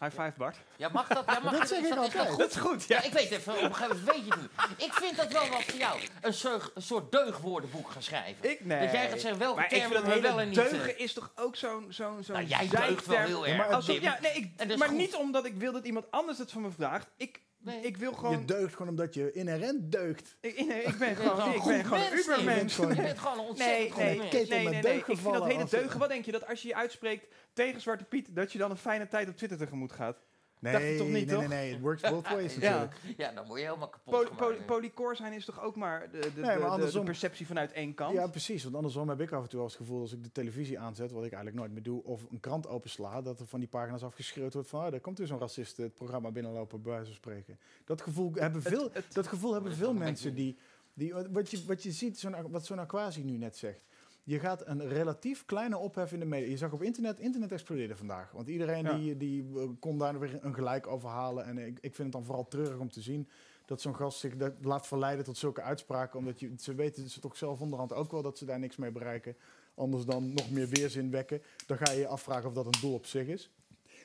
High 0.00 0.10
five, 0.20 0.32
Bart. 0.36 0.56
Ja, 0.76 0.88
mag 0.88 1.08
dat? 1.08 1.24
Ja, 1.26 1.38
mag 1.40 1.52
Dat 1.58 1.68
zeg 1.68 1.78
is 1.78 1.88
ik 1.88 1.94
dat, 1.94 2.06
is 2.06 2.14
altijd. 2.14 2.28
goed? 2.28 2.38
Dat 2.38 2.50
is 2.50 2.56
goed, 2.56 2.84
Ja, 2.88 3.02
ik 3.02 3.12
weet 3.12 3.30
even, 3.30 3.54
op 3.54 3.62
een 3.62 3.74
gegeven 3.74 3.96
moment 3.96 4.14
weet 4.14 4.24
je 4.26 4.30
het 4.32 4.40
niet. 4.40 4.82
Ik 4.86 4.92
vind 4.92 5.16
dat 5.16 5.32
wel 5.32 5.48
wat 5.48 5.62
voor 5.62 5.78
jou. 5.78 6.00
Een 6.20 6.34
soort, 6.34 6.70
een 6.74 6.82
soort 6.82 7.12
deugwoordenboek 7.12 7.90
gaan 7.90 8.02
schrijven. 8.02 8.50
Ik 8.50 8.64
nee. 8.64 8.80
Dat 8.80 8.92
jij 8.92 9.08
gaat 9.08 9.20
zeggen 9.20 9.38
welke 9.38 9.56
maar 9.56 9.64
ik 9.64 9.70
vind 9.70 9.92
termen 9.92 10.10
we 10.14 10.20
wel 10.20 10.40
en 10.40 10.48
niet... 10.48 10.58
eh, 10.58 10.70
deugen 10.70 10.98
is 10.98 11.12
toch 11.12 11.32
ook 11.34 11.56
zo'n 11.56 11.86
zo'n 11.88 12.22
zo'n 12.24 12.34
nou, 12.34 12.46
jij 12.46 12.68
deugt 12.68 13.06
wel 13.06 13.18
heel 13.18 13.46
erg. 13.46 13.56
maar 13.56 13.72
Alsof, 13.74 14.00
ja, 14.00 14.18
nee, 14.22 14.52
ik, 14.56 14.76
maar 14.76 14.92
niet 14.92 15.14
omdat 15.14 15.44
ik 15.44 15.54
wil 15.54 15.72
dat 15.72 15.84
iemand 15.84 16.10
anders 16.10 16.38
het 16.38 16.52
van 16.52 16.62
me 16.62 16.70
vraagt. 16.70 17.06
Ik, 17.16 17.40
Nee. 17.66 17.80
ik 17.80 17.96
wil 17.96 18.10
Je 18.10 18.16
gewoon... 18.16 18.46
deugt 18.46 18.72
gewoon 18.74 18.88
omdat 18.88 19.14
je 19.14 19.32
inherent 19.32 19.92
deugt. 19.92 20.36
Ik, 20.40 20.66
nee, 20.66 20.82
ik 20.82 20.98
ben 20.98 21.08
Je 21.08 21.14
gewoon, 21.24 21.36
ik 21.36 21.44
een 21.44 21.66
ben 21.66 21.84
goed 21.84 21.84
gewoon 21.84 22.12
een 22.12 22.18
ubermens. 22.18 22.76
Je 22.76 22.86
bent 22.86 23.18
gewoon 23.18 23.38
een 23.38 23.44
ontzettend 23.44 23.78
Nee, 23.78 23.90
goed 23.90 24.02
nee, 24.02 24.46
nee, 24.46 24.64
met 24.64 24.72
nee, 24.72 24.82
nee. 24.82 24.98
Ik 24.98 25.04
vind 25.04 25.22
dat 25.22 25.44
hele 25.44 25.64
deugen. 25.64 25.98
Wat 25.98 26.08
denk 26.08 26.24
je? 26.24 26.32
Dat 26.32 26.46
als 26.46 26.62
je 26.62 26.68
je 26.68 26.74
uitspreekt 26.74 27.34
tegen 27.52 27.80
Zwarte 27.80 28.04
Piet, 28.04 28.28
dat 28.34 28.52
je 28.52 28.58
dan 28.58 28.70
een 28.70 28.76
fijne 28.76 29.08
tijd 29.08 29.28
op 29.28 29.36
Twitter 29.36 29.58
tegemoet 29.58 29.92
gaat? 29.92 30.18
Nee, 30.60 30.72
Dacht 30.72 30.84
je 30.84 30.96
toch 30.96 31.06
niet, 31.06 31.14
nee, 31.26 31.34
toch? 31.34 31.38
nee, 31.38 31.48
nee. 31.48 31.72
Het 31.72 31.80
works 31.80 32.02
both 32.10 32.28
ways 32.28 32.54
Ja. 32.60 32.60
natuurlijk. 32.60 33.16
Ja, 33.16 33.32
dan 33.32 33.46
word 33.46 33.60
je 33.60 33.66
helemaal 33.66 33.88
kapot 33.88 34.14
Poly, 34.14 34.24
gemaakt. 34.26 34.42
poly, 34.46 34.60
polycore 34.64 35.14
zijn 35.14 35.32
is 35.32 35.44
toch 35.44 35.62
ook 35.62 35.76
maar 35.76 36.10
de, 36.10 36.18
de, 36.18 36.32
de, 36.34 36.40
maar 36.40 36.54
de- 36.54 36.60
de, 36.60 36.66
andersom- 36.66 37.04
perceptie 37.04 37.46
vanuit 37.46 37.72
één 37.72 37.94
kant? 37.94 38.14
Ja, 38.14 38.26
precies. 38.26 38.62
Want 38.62 38.74
andersom 38.74 39.08
heb 39.08 39.20
ik 39.20 39.32
af 39.32 39.42
en 39.42 39.48
toe 39.48 39.60
als 39.60 39.72
het 39.72 39.80
gevoel 39.82 40.00
als 40.00 40.12
ik 40.12 40.22
de 40.22 40.32
televisie 40.32 40.78
aanzet, 40.78 41.10
wat 41.10 41.24
ik 41.24 41.32
eigenlijk 41.32 41.56
nooit 41.56 41.72
meer 41.72 41.82
doe, 41.82 42.04
of 42.04 42.22
een 42.30 42.40
krant 42.40 42.68
opensla, 42.68 43.22
dat 43.22 43.40
er 43.40 43.46
van 43.46 43.58
die 43.60 43.68
pagina's 43.68 44.02
afgeschreeuwd 44.02 44.52
wordt 44.54 44.68
van, 44.68 44.84
oh, 44.84 44.90
daar 44.90 45.00
komt 45.00 45.18
weer 45.18 45.26
zo'n 45.26 45.38
racist 45.38 45.76
het 45.76 45.94
programma 45.94 46.30
binnenlopen, 46.30 46.82
bij 46.82 46.90
wijze 46.92 47.06
van 47.06 47.14
spreken. 47.16 47.58
Dat 47.84 48.02
gevoel 48.02 48.32
hebben 48.34 48.62
veel, 48.62 48.88
het- 48.92 49.14
dat 49.14 49.26
gevoel 49.26 49.52
hebben 49.52 49.74
veel 49.74 49.94
mensen 49.94 50.34
die, 50.34 50.58
die, 50.94 51.14
wat 51.30 51.50
je, 51.50 51.64
wat 51.66 51.82
je 51.82 51.92
ziet, 51.92 52.18
zo'n, 52.18 52.50
wat 52.50 52.66
zo'n 52.66 52.78
Aquasi 52.78 53.24
nu 53.24 53.36
net 53.36 53.56
zegt. 53.56 53.80
Je 54.28 54.38
gaat 54.38 54.66
een 54.66 54.88
relatief 54.88 55.44
kleine 55.44 55.78
ophef 55.78 56.12
in 56.12 56.18
de 56.20 56.24
media. 56.26 56.48
Je 56.48 56.56
zag 56.56 56.72
op 56.72 56.82
internet, 56.82 57.18
internet 57.20 57.52
explodeerde 57.52 57.96
vandaag. 57.96 58.30
Want 58.30 58.48
iedereen 58.48 58.84
Ja. 58.84 58.96
die, 58.98 59.16
die 59.16 59.44
eh, 59.56 59.68
kon 59.80 59.98
daar 59.98 60.18
weer 60.18 60.38
een 60.44 60.54
gelijk 60.54 60.86
over 60.86 61.08
halen. 61.08 61.44
En 61.44 61.58
ik, 61.58 61.78
ik 61.80 61.94
vind 61.94 61.96
het 61.98 62.12
dan 62.12 62.24
vooral 62.24 62.48
treurig 62.48 62.78
om 62.78 62.90
te 62.90 63.00
zien 63.00 63.28
dat 63.66 63.80
zo'n 63.80 63.94
gast 63.96 64.18
zich 64.18 64.36
dat 64.36 64.52
laat 64.60 64.86
verleiden 64.86 65.24
tot 65.24 65.36
zulke 65.36 65.62
uitspraken. 65.62 66.18
Omdat 66.18 66.40
je, 66.40 66.52
ze 66.58 66.74
weten 66.74 67.10
ze 67.10 67.20
toch 67.20 67.36
zelf 67.36 67.60
onderhand 67.60 67.92
ook 67.92 68.10
wel 68.10 68.22
dat 68.22 68.38
ze 68.38 68.44
daar 68.44 68.58
niks 68.58 68.76
mee 68.76 68.90
bereiken. 68.90 69.36
Anders 69.74 70.04
dan 70.04 70.34
nog 70.34 70.50
meer 70.50 70.68
weerzin 70.68 71.10
wekken. 71.10 71.42
Dan 71.66 71.76
ga 71.76 71.90
je 71.92 71.98
je 71.98 72.06
afvragen 72.06 72.48
of 72.48 72.54
dat 72.54 72.66
een 72.66 72.80
doel 72.80 72.94
op 72.94 73.06
zich 73.06 73.26
is. 73.26 73.50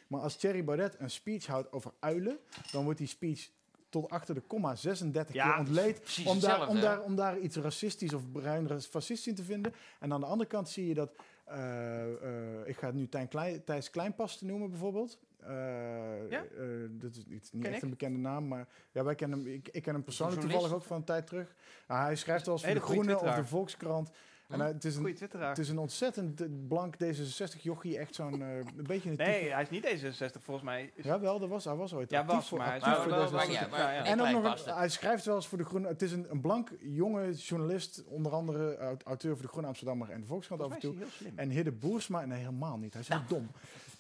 Maar 0.08 0.22
als 0.22 0.36
Thierry 0.36 0.64
Baudet 0.64 0.96
een 1.00 1.10
speech 1.10 1.46
houdt 1.46 1.72
over 1.72 1.92
uilen, 2.00 2.40
dan 2.72 2.84
wordt 2.84 3.00
die 3.00 3.08
speech 3.08 3.50
tot 3.92 4.10
achter 4.10 4.36
de 4.36 4.42
komma 4.42 4.76
36 4.76 5.36
Ja, 5.36 5.50
keer 5.50 5.60
ontleed. 5.60 6.22
Om 6.26 6.40
daar, 6.40 6.68
om, 6.68 6.80
daar, 6.80 7.02
om 7.02 7.16
daar 7.16 7.40
iets 7.40 7.56
racistisch 7.56 8.14
of 8.14 8.32
bruin 8.32 8.82
fascistisch 8.82 9.28
in 9.28 9.36
te 9.36 9.44
vinden. 9.44 9.74
En 10.00 10.14
aan 10.14 10.20
de 10.20 10.26
andere 10.26 10.50
kant 10.50 10.70
zie 10.70 10.88
je 10.88 10.94
dat, 10.94 11.12
eh, 11.46 12.02
eh, 12.04 12.68
ik 12.68 12.78
ga 12.78 12.86
het 12.86 12.96
nu 12.96 13.08
Tijn 13.10 13.28
Klein, 13.28 13.64
Thijs 13.64 13.90
Kleinpas 13.90 14.38
te 14.38 14.46
noemen 14.46 14.70
bijvoorbeeld. 14.70 15.20
Eh, 15.40 16.30
Ja? 16.30 16.44
dat 16.90 17.16
is 17.16 17.26
niet, 17.26 17.50
niet 17.54 17.66
echt 17.66 17.76
ik. 17.76 17.82
een 17.82 17.90
bekende 17.90 18.20
naam, 18.20 18.48
maar 18.48 18.68
ja, 18.92 19.04
wij 19.04 19.16
kennen 19.16 19.40
hem, 19.40 19.48
ik, 19.48 19.70
ik 19.72 19.82
ken 19.84 19.94
hem 19.94 20.04
persoonlijk 20.04 20.42
toevallig 20.42 20.74
ook 20.74 20.84
van 20.84 20.98
een 20.98 21.04
tijd 21.04 21.28
terug. 21.28 21.56
Hij 21.88 22.16
schrijft 22.16 22.46
wel 22.46 22.56
eens 22.56 22.64
voor 22.64 22.74
de 22.74 22.80
Groene 22.80 23.20
of 23.20 23.36
de. 23.36 23.46
Volkskrant. 23.46 24.12
En 24.52 24.60
hij- 24.60 24.68
het, 24.72 24.86
is 24.86 24.94
een, 24.96 25.00
Goeie 25.02 25.16
twitteraar. 25.16 25.50
het 25.50 25.58
is 25.58 25.70
een 25.70 25.78
ontzettend 25.78 26.42
eh, 26.42 26.48
blank 26.68 26.96
D66 27.04 27.62
jochie, 27.62 27.98
echt 27.98 28.16
zo'n 28.16 28.42
eh, 28.42 28.56
een 28.58 28.66
beetje 28.88 29.10
een 29.10 29.16
Nee, 29.16 29.40
type- 29.42 29.54
hij 29.54 29.62
is 29.62 29.70
niet 29.70 29.86
D66 29.86 30.42
volgens 30.42 30.66
mij. 30.66 30.92
Is- 30.96 31.06
Ja, 31.06 31.20
wel, 31.20 31.40
dat 31.40 31.50
was, 31.50 31.66
hij 31.66 31.76
was 31.76 31.94
ooit 31.94 32.10
Ja, 32.12 32.20
actief 32.20 32.36
was, 32.36 32.48
voor, 32.48 32.58
maar 32.58 32.68
actief 32.68 32.84
Maar 32.86 32.92
wel- 32.94 33.02
voor 33.04 33.12
wel- 33.12 33.22
wel- 33.22 33.32
maakt 33.32 33.46
D66. 33.46 33.50
niet 33.50 33.58
uit, 33.60 33.72
maar- 33.72 33.94
Ja, 33.94 34.06
En 34.06 34.22
ook 34.22 34.44
nog 34.44 34.76
hij 34.76 34.90
schrijft 34.90 35.26
wel 35.26 35.36
eens 35.36 35.48
voor 35.48 35.58
de 35.58 35.64
Groene. 35.66 35.88
Het 35.88 36.02
is 36.02 36.12
een, 36.12 36.26
een 36.30 36.42
blank, 36.42 36.70
jonge 36.80 37.32
journalist, 37.34 38.04
onder 38.08 38.32
andere 38.32 38.76
eh, 38.76 38.88
auteur 39.06 39.34
voor 39.34 39.42
de 39.42 39.48
Groene 39.52 39.68
Amsterdammer 39.68 40.10
en 40.10 40.20
de 40.22 40.28
Volkskrant 40.28 40.62
af 40.62 40.72
en 40.74 40.80
toe. 40.80 40.96
En 41.36 41.50
Hidde 41.50 41.72
Boersma, 41.72 42.26
nee 42.26 42.38
helemaal 42.40 42.78
niet, 42.78 42.94
hij 42.94 43.02
is 43.02 43.08
heel 43.08 43.22
dom. 43.28 43.50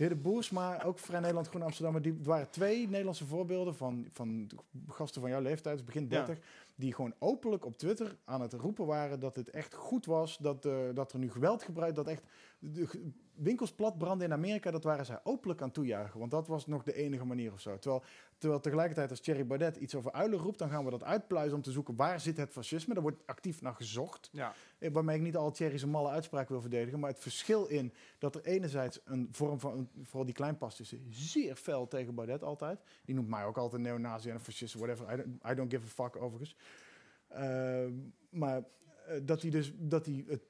Hidde 0.01 0.15
Boersma, 0.15 0.83
ook 0.83 0.99
Vrij 0.99 1.19
Nederland 1.19 1.47
Groene 1.47 1.65
Amsterdammer, 1.65 2.01
die 2.01 2.11
er 2.11 2.23
waren 2.23 2.49
twee 2.49 2.87
Nederlandse 2.87 3.25
voorbeelden 3.25 3.75
van, 3.75 4.07
van 4.11 4.49
gasten 4.87 5.21
van 5.21 5.29
jouw 5.29 5.41
leeftijd, 5.41 5.77
dus 5.77 5.85
begin 5.85 6.01
Ja. 6.09 6.25
30, 6.25 6.45
die 6.75 6.93
gewoon 6.93 7.13
openlijk 7.19 7.65
op 7.65 7.77
Twitter 7.77 8.17
aan 8.25 8.41
het 8.41 8.53
roepen 8.53 8.85
waren 8.85 9.19
dat 9.19 9.35
het 9.35 9.49
echt 9.49 9.73
goed 9.73 10.05
was, 10.05 10.37
dat, 10.37 10.65
eh, 10.65 10.73
dat 10.93 11.13
er 11.13 11.19
nu 11.19 11.31
geweld 11.31 11.63
gebruikt, 11.63 11.95
dat 11.95 12.07
echt 12.07 12.23
de 12.59 13.11
winkels 13.33 13.71
plat 13.71 13.97
branden 13.97 14.27
in 14.27 14.33
Amerika, 14.33 14.71
dat 14.71 14.83
waren 14.83 15.05
zij 15.05 15.19
openlijk 15.23 15.61
aan 15.61 15.71
toejuichen. 15.71 16.19
Want 16.19 16.31
dat 16.31 16.47
was 16.47 16.67
nog 16.67 16.83
de 16.83 16.93
enige 16.93 17.25
manier 17.25 17.53
of 17.53 17.61
zo. 17.61 17.79
Terwijl, 17.79 18.03
terwijl 18.41 18.61
tegelijkertijd 18.61 19.09
als 19.09 19.19
Thierry 19.19 19.45
Baudet 19.45 19.75
iets 19.75 19.95
over 19.95 20.11
uilen 20.11 20.39
roept, 20.39 20.59
dan 20.59 20.69
gaan 20.69 20.85
we 20.85 20.91
dat 20.91 21.03
uitpluizen 21.03 21.55
om 21.55 21.61
te 21.63 21.71
zoeken 21.71 21.95
waar 21.95 22.19
zit 22.19 22.37
het 22.37 22.51
fascisme. 22.51 22.93
Daar 22.93 23.03
wordt 23.03 23.21
actief 23.25 23.61
naar 23.61 23.73
gezocht. 23.73 24.29
Ja. 24.31 24.53
Eh, 24.77 24.91
Waarmee 24.91 25.15
ik 25.15 25.21
niet 25.21 25.35
al 25.35 25.51
Thierry's 25.51 25.85
malle 25.85 26.09
uitspraak 26.09 26.49
wil 26.49 26.61
verdedigen. 26.61 26.99
Maar 26.99 27.09
het 27.09 27.19
verschil 27.19 27.65
in 27.65 27.93
dat 28.19 28.35
er 28.35 28.45
enerzijds 28.45 28.99
een 29.05 29.27
vorm 29.31 29.59
van, 29.59 29.89
vooral 30.01 30.25
die 30.25 30.33
kleinpast 30.33 30.79
is, 30.79 30.93
zeer 31.09 31.55
fel 31.55 31.87
tegen 31.87 32.15
Baudet 32.15 32.43
altijd. 32.43 32.81
Die 33.05 33.15
noemt 33.15 33.29
mij 33.29 33.45
ook 33.45 33.57
altijd 33.57 33.81
neonazi 33.81 34.29
en 34.29 34.35
een 34.35 34.41
fascist, 34.41 34.73
whatever. 34.73 35.13
I 35.13 35.15
don't, 35.15 35.51
I 35.51 35.55
don't 35.55 35.71
give 35.73 35.85
a 35.85 36.03
fuck 36.03 36.21
overigens. 36.21 36.55
Ehm, 37.27 37.93
maar 38.29 38.63
eh, 39.07 39.19
dat 39.23 39.41
hij 39.41 39.51
dus 39.51 39.73
dat 39.77 40.05
hij 40.05 40.25
het 40.27 40.43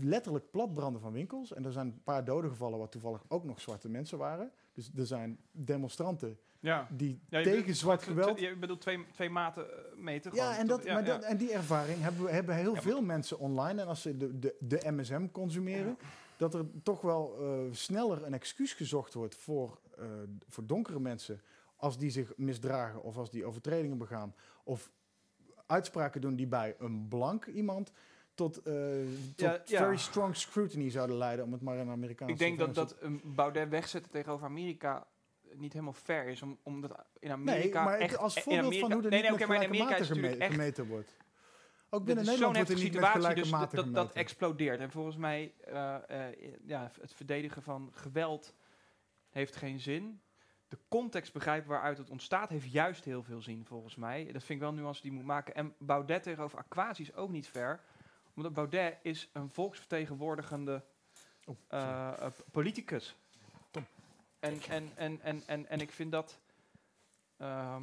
letterlijk 0.00 0.50
platbranden 0.50 1.00
van 1.00 1.12
winkels. 1.12 1.52
En 1.52 1.64
er 1.64 1.72
zijn 1.72 1.86
een 1.86 2.02
paar 2.02 2.24
doden 2.24 2.50
gevallen, 2.50 2.78
wat 2.78 2.92
toevallig 2.92 3.24
ook 3.28 3.44
nog 3.44 3.60
zwarte 3.60 3.88
mensen 3.88 4.18
waren. 4.18 4.52
Dus 4.72 4.90
er 4.96 5.06
zijn 5.06 5.38
demonstranten 5.50 6.38
Ja. 6.60 6.88
die 6.90 7.20
Ja, 7.28 7.42
tegen 7.42 7.58
bedoelt- 7.58 7.76
zwart 7.76 8.02
geweld. 8.02 8.40
Je 8.40 8.56
bedoelt 8.56 8.80
twee, 8.80 9.06
twee 9.12 9.30
maten 9.30 9.70
eh, 9.70 9.96
meten. 9.96 10.34
Ja, 10.34 10.44
gewoon. 10.44 10.58
en, 10.60 10.66
dat, 10.66 10.84
maar 10.86 11.04
dat- 11.04 11.22
en 11.22 11.36
die 11.36 11.52
ervaring 11.52 12.00
hebben, 12.02 12.24
we- 12.24 12.30
hebben 12.30 12.54
heel 12.54 12.72
maar- 12.72 12.82
veel 12.82 13.02
mensen 13.02 13.38
online. 13.38 13.80
En 13.80 13.86
als 13.88 14.02
ze 14.02 14.16
de, 14.16 14.38
de, 14.38 14.56
de 14.60 14.80
MSM 14.90 15.26
consumeren, 15.32 15.98
dat 16.36 16.54
er 16.54 16.64
toch 16.82 17.00
wel 17.00 17.36
eh, 17.40 17.58
sneller 17.74 18.24
een 18.24 18.34
excuus 18.34 18.72
gezocht 18.72 19.14
wordt 19.14 19.34
voor, 19.34 19.80
eh, 19.98 20.04
voor 20.48 20.66
donkere 20.66 21.00
mensen. 21.00 21.40
Als 21.76 21.98
die 21.98 22.10
zich 22.10 22.32
misdragen 22.36 23.02
of 23.02 23.16
als 23.16 23.30
die 23.30 23.44
overtredingen 23.44 23.98
begaan. 23.98 24.34
Of 24.64 24.90
uitspraken 25.66 26.20
doen 26.20 26.36
die 26.36 26.46
bij 26.46 26.74
een 26.78 27.08
blank 27.08 27.46
iemand 27.46 27.92
tot, 28.34 28.54
tot 28.54 28.64
Ja, 29.36 29.62
ja. 29.64 29.78
very 29.78 29.96
strong 29.96 30.36
scrutiny 30.36 30.90
zouden 30.90 31.16
leiden. 31.16 31.44
Om 31.44 31.52
het 31.52 31.60
maar 31.62 31.76
in 31.76 31.88
Amerikaans 31.90 32.32
Ik 32.32 32.38
denk 32.38 32.58
dat, 32.58 32.74
dat 32.74 32.96
een 33.00 33.20
Baudet 33.24 33.68
wegzetten 33.68 34.10
tegenover 34.10 34.46
Amerika 34.46 35.06
niet 35.54 35.72
helemaal 35.72 35.92
fair 35.92 36.26
is. 36.26 36.42
Om, 36.42 36.58
omdat 36.62 37.04
in 37.18 37.30
Amerika 37.30 37.78
Nee, 37.78 37.84
maar 37.84 37.98
echt... 37.98 38.18
als 38.18 38.34
voorbeeld 38.34 38.64
Amerika, 38.64 38.80
van 38.80 38.92
hoe 38.92 39.02
er 39.02 39.10
nee, 39.10 39.30
niet 39.30 39.46
maar 39.46 39.62
in 39.62 39.68
Amerika 39.68 39.96
echt... 39.96 40.52
gemeten 40.52 40.86
wordt. 40.86 41.16
Ook 41.90 42.04
binnen 42.04 42.24
Nederland 42.24 42.56
wordt 42.56 42.70
er 42.70 42.76
niet 42.76 42.84
situatie, 42.84 43.34
dus 43.34 43.50
dat, 43.50 43.94
dat, 43.94 44.12
explodeert. 44.12 44.80
En 44.80 44.90
volgens 44.90 45.16
mij, 45.16 45.54
eh, 45.64 46.28
eh, 46.28 46.34
ja, 46.66 46.90
het 47.00 47.14
verdedigen 47.14 47.62
van 47.62 47.90
geweld 47.94 48.54
heeft 49.30 49.56
geen 49.56 49.80
zin. 49.80 50.20
De 50.68 50.78
context 50.88 51.32
begrijpen 51.32 51.70
waaruit 51.70 51.98
het 51.98 52.10
ontstaat, 52.10 52.48
heeft 52.48 52.72
juist 52.72 53.04
heel 53.04 53.22
veel 53.22 53.42
zin, 53.42 53.64
volgens 53.64 53.96
mij. 53.96 54.24
Dat 54.24 54.42
vind 54.42 54.48
ik 54.48 54.58
wel 54.58 54.68
een 54.68 54.74
nuance 54.74 55.02
die 55.02 55.12
moet 55.12 55.24
maken. 55.24 55.54
En 55.54 55.74
Baudet 55.78 56.22
tegenover 56.22 56.58
Aquasi 56.58 57.02
is 57.02 57.14
ook 57.14 57.30
niet 57.30 57.48
fair. 57.48 57.80
Omdat 58.34 58.52
Baudet 58.52 58.98
is 59.02 59.30
een 59.32 59.50
volksvertegenwoordigende 59.50 60.84
eh, 61.68 62.26
politicus. 62.50 63.16
En, 64.38 64.58
en, 64.68 64.90
en, 64.94 65.20
en, 65.22 65.42
en, 65.46 65.68
en 65.68 65.80
ik 65.80 65.92
vind 65.92 66.12
dat... 66.12 66.38
ehm, 67.36 67.82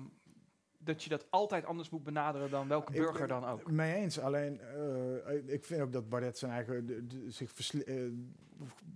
dat 0.77 1.03
je 1.03 1.09
dat 1.09 1.25
altijd 1.29 1.65
anders 1.65 1.89
moet 1.89 2.03
benaderen 2.03 2.49
dan 2.49 2.67
welke 2.67 2.93
Ik- 2.93 2.99
burger 3.01 3.27
dan 3.27 3.45
ook. 3.45 3.71
Mee 3.71 3.93
eens, 3.93 4.19
alleen 4.19 4.59
eh, 4.61 5.53
ik 5.53 5.65
vind 5.65 5.81
ook 5.81 5.91
dat 5.91 6.09
Bardet 6.09 6.37
zijn 6.37 6.51
eigen, 6.51 6.85
de- 6.85 7.07
de- 7.07 7.31
zich 7.31 7.51
versli- 7.51 7.81
eh, 7.81 7.95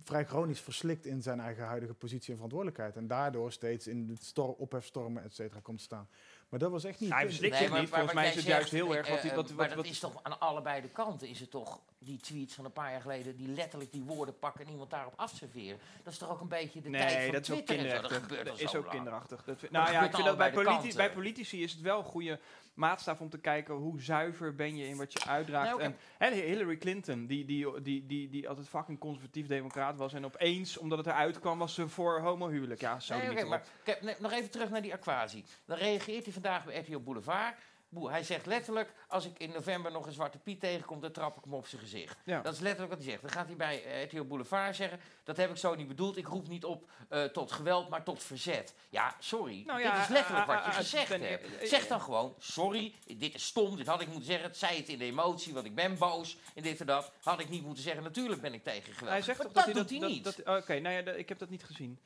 vrij 0.04 0.24
chronisch 0.26 0.60
verslikt 0.60 1.06
in 1.06 1.22
zijn 1.22 1.40
eigen 1.40 1.64
huidige 1.64 1.94
positie 1.94 2.28
en 2.28 2.34
verantwoordelijkheid. 2.34 2.96
En 2.96 3.06
daardoor 3.06 3.52
steeds 3.52 3.86
in 3.86 4.08
het 4.08 4.24
stor 4.24 4.54
ophefstormen, 4.54 5.22
et 5.22 5.34
cetera, 5.34 5.60
komt 5.60 5.78
te 5.78 5.84
staan. 5.84 6.08
Maar 6.48 6.58
dat 6.58 6.70
was 6.70 6.84
echt 6.84 7.00
niet... 7.00 7.12
Hij 7.12 7.24
verslikt 7.26 7.56
zich 7.56 7.68
niet. 7.78 7.88
Volgens 7.88 8.04
wat 8.04 8.14
mij 8.14 8.28
is 8.28 8.34
het 8.34 8.44
zegt, 8.44 8.56
juist 8.56 8.70
heel 8.70 8.96
erg 8.96 9.08
wat... 9.08 9.18
eh, 9.18 9.24
wat, 9.24 9.34
wat, 9.34 9.56
maar 9.56 9.66
wat, 9.68 9.76
dat 9.76 9.86
is 9.86 9.98
toch 9.98 10.22
aan 10.22 10.40
allebei 10.40 10.80
de 10.82 10.88
kanten 10.90 11.28
is 11.28 11.40
het 11.40 11.50
toch 11.50 11.80
die 12.08 12.20
tweets 12.20 12.54
van 12.54 12.64
een 12.64 12.72
paar 12.72 12.90
jaar 12.90 13.00
geleden 13.00 13.36
die 13.36 13.48
letterlijk 13.48 13.92
die 13.92 14.02
woorden 14.02 14.38
pakken 14.38 14.64
en 14.64 14.70
iemand 14.70 14.90
daarop 14.90 15.12
afserveren. 15.16 15.78
Dat 16.02 16.12
is 16.12 16.18
toch 16.18 16.30
ook 16.30 16.40
een 16.40 16.48
beetje 16.48 16.80
de 16.80 16.90
tijd 16.90 17.14
Nee, 17.14 17.24
van 17.24 17.32
dat 17.34 17.42
is 17.42 17.50
ook 17.50 17.66
kinderachtig. 17.66 18.22
gebeurt 18.22 18.46
Dat 18.46 18.60
is 18.60 18.74
ook 18.74 18.82
lang. 18.84 18.94
kinderachtig. 18.94 19.44
Dat, 19.44 19.60
nou 19.70 19.84
dat 19.84 19.94
ja, 19.94 20.04
ik 20.04 20.14
vind 20.14 20.26
dat 20.26 20.36
bij, 20.36 20.50
politi- 20.52 20.96
bij 20.96 21.12
politici 21.12 21.62
is 21.62 21.72
het 21.72 21.80
wel 21.80 21.98
een 21.98 22.04
goede 22.04 22.40
maatstaf 22.74 23.20
om 23.20 23.28
te 23.30 23.38
kijken 23.38 23.74
hoe 23.74 24.00
zuiver 24.00 24.54
ben 24.54 24.76
je 24.76 24.86
in 24.88 24.96
wat 24.96 25.12
je 25.12 25.24
uitdraagt. 25.26 25.74
Oké. 25.74 25.94
En 26.18 26.32
Hillary 26.32 26.76
Clinton, 26.76 27.26
die, 27.26 27.44
die, 27.44 27.82
die, 27.82 28.06
die, 28.06 28.28
die 28.28 28.48
altijd 28.48 28.68
fucking 28.68 28.98
conservatief 28.98 29.46
democraat 29.46 29.96
was 29.96 30.12
en 30.12 30.24
opeens, 30.24 30.76
omdat 30.78 30.98
het 30.98 31.06
eruit 31.06 31.40
kwam, 31.40 31.58
was 31.58 31.74
ze 31.74 31.88
voor 31.88 32.20
homohuwelijk. 32.20 32.80
Ja, 32.80 33.00
zo 33.00 33.14
Nee, 33.14 33.22
niet 33.22 33.32
oké, 33.32 33.42
op. 33.42 33.48
maar 33.48 33.62
kijk, 33.84 34.02
nee, 34.02 34.14
nog 34.18 34.32
even 34.32 34.50
terug 34.50 34.70
naar 34.70 34.82
die 34.82 34.92
aquatie. 34.92 35.44
Dan 35.64 35.76
reageert 35.78 36.24
hij 36.24 36.32
vandaag 36.32 36.64
bij 36.64 36.78
RTL 36.80 36.98
Boulevard. 36.98 37.54
Boe, 37.90 38.10
hij 38.10 38.22
zegt 38.22 38.46
letterlijk, 38.46 38.92
als 39.08 39.24
ik 39.24 39.38
in 39.38 39.50
november 39.52 39.92
nog 39.92 40.06
een 40.06 40.12
Zwarte 40.12 40.38
Piet 40.38 40.60
tegenkom, 40.60 41.00
dan 41.00 41.12
trap 41.12 41.36
ik 41.36 41.44
hem 41.44 41.54
op 41.54 41.66
zijn 41.66 41.80
gezicht. 41.82 42.16
Ja. 42.24 42.40
Dat 42.40 42.52
is 42.54 42.60
letterlijk 42.60 42.92
wat 42.94 43.02
hij 43.02 43.10
zegt. 43.10 43.22
Dan 43.22 43.30
gaat 43.30 43.46
hij 43.46 43.56
bij 43.56 43.84
eh, 43.84 44.02
RTL 44.04 44.22
Boulevard 44.22 44.76
zeggen, 44.76 45.00
dat 45.24 45.36
heb 45.36 45.50
ik 45.50 45.56
zo 45.56 45.74
niet 45.74 45.88
bedoeld. 45.88 46.16
Ik 46.16 46.26
roep 46.26 46.48
niet 46.48 46.64
op 46.64 46.90
eh, 47.08 47.24
tot 47.24 47.52
geweld, 47.52 47.88
maar 47.88 48.02
tot 48.02 48.22
verzet. 48.22 48.74
Ja, 48.90 49.14
sorry. 49.18 49.62
Nou 49.66 49.82
dit 49.82 49.92
is 50.02 50.08
letterlijk 50.08 50.46
wat 50.46 50.56
je 50.56 50.62
ah, 50.62 50.68
ah, 50.68 50.74
gezegd 50.74 51.08
hebt. 51.08 51.22
eh, 51.60 51.68
Zeg 51.68 51.86
dan 51.86 52.00
gewoon, 52.00 52.34
sorry, 52.38 52.94
dit 53.16 53.34
is 53.34 53.44
stom, 53.46 53.76
dit 53.76 53.86
had 53.86 54.00
ik 54.00 54.06
moeten 54.08 54.26
zeggen. 54.26 54.46
Het 54.48 54.56
zei 54.58 54.76
het 54.76 54.88
in 54.88 54.98
de 54.98 55.04
emotie, 55.04 55.54
want 55.54 55.66
ik 55.66 55.74
ben 55.74 55.98
boos 55.98 56.36
en 56.54 56.62
dit 56.62 56.80
en 56.80 56.86
dat. 56.86 57.12
Had 57.22 57.40
ik 57.40 57.48
niet 57.48 57.64
moeten 57.64 57.82
zeggen, 57.82 58.02
natuurlijk 58.02 58.40
ben 58.40 58.54
ik 58.54 58.62
tegen 58.64 58.92
geweld. 58.92 59.10
Hij 59.12 59.22
zegt 59.22 59.38
maar 59.38 59.46
dat, 59.46 59.54
dat 59.54 59.64
hij 59.64 59.72
doet 59.74 59.88
dat, 59.90 60.00
hij 60.00 60.08
niet. 60.08 60.24
dat- 60.24 60.36
dat- 60.44 60.56
Oké, 60.62 60.78
nou 60.78 60.94
ja, 61.04 61.12
ik 61.12 61.28
heb 61.28 61.38
dat 61.38 61.50
niet 61.50 61.64
gezien. 61.64 61.98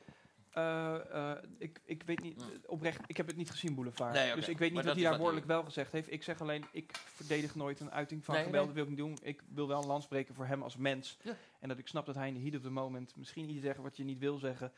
Eh, 0.53 1.31
eh, 1.31 1.43
ik, 1.57 1.81
ik 1.85 2.03
weet 2.03 2.21
niet, 2.21 2.43
oprecht, 2.65 3.01
ik 3.05 3.17
heb 3.17 3.27
het 3.27 3.35
niet 3.35 3.51
gezien, 3.51 3.75
Boulevard. 3.75 4.13
Nee. 4.13 4.35
Dus 4.35 4.47
ik 4.47 4.57
weet 4.57 4.73
niet 4.73 4.83
wat 4.83 4.95
hij 4.95 5.03
daar 5.03 5.17
woordelijk 5.17 5.45
wel 5.45 5.63
gezegd 5.63 5.91
heeft. 5.91 6.11
Ik 6.11 6.23
zeg 6.23 6.41
alleen, 6.41 6.65
ik 6.71 6.91
verdedig 6.97 7.55
nooit 7.55 7.79
een 7.79 7.91
uiting 7.91 8.25
van 8.25 8.35
Nee, 8.35 8.43
geweld. 8.43 8.65
nee. 8.65 8.73
Wil 8.73 8.83
ik 8.83 8.89
niet 8.89 8.97
doen. 8.97 9.17
Ik 9.21 9.43
wil 9.47 9.67
wel 9.67 9.81
een 9.81 9.87
lans 9.87 10.07
breken 10.07 10.35
voor 10.35 10.45
hem 10.45 10.61
als 10.61 10.77
mens. 10.77 11.17
Ja. 11.21 11.35
En 11.59 11.67
dat 11.67 11.77
ik 11.77 11.87
snap 11.87 12.05
dat 12.05 12.15
hij 12.15 12.27
in 12.27 12.33
de 12.33 12.39
heat 12.39 12.55
of 12.55 12.61
the 12.61 12.69
moment 12.69 13.15
misschien 13.15 13.49
iets 13.49 13.61
zegt 13.61 13.77
wat 13.77 13.97
je 13.97 14.03
niet 14.03 14.19
wil 14.19 14.37
zeggen. 14.37 14.71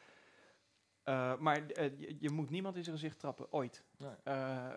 Eh, 1.03 1.37
maar 1.37 1.63
je, 1.67 2.15
je 2.19 2.29
moet 2.29 2.49
niemand 2.49 2.75
in 2.75 2.83
zijn 2.83 2.95
gezicht 2.95 3.19
trappen, 3.19 3.53
ooit. 3.53 3.83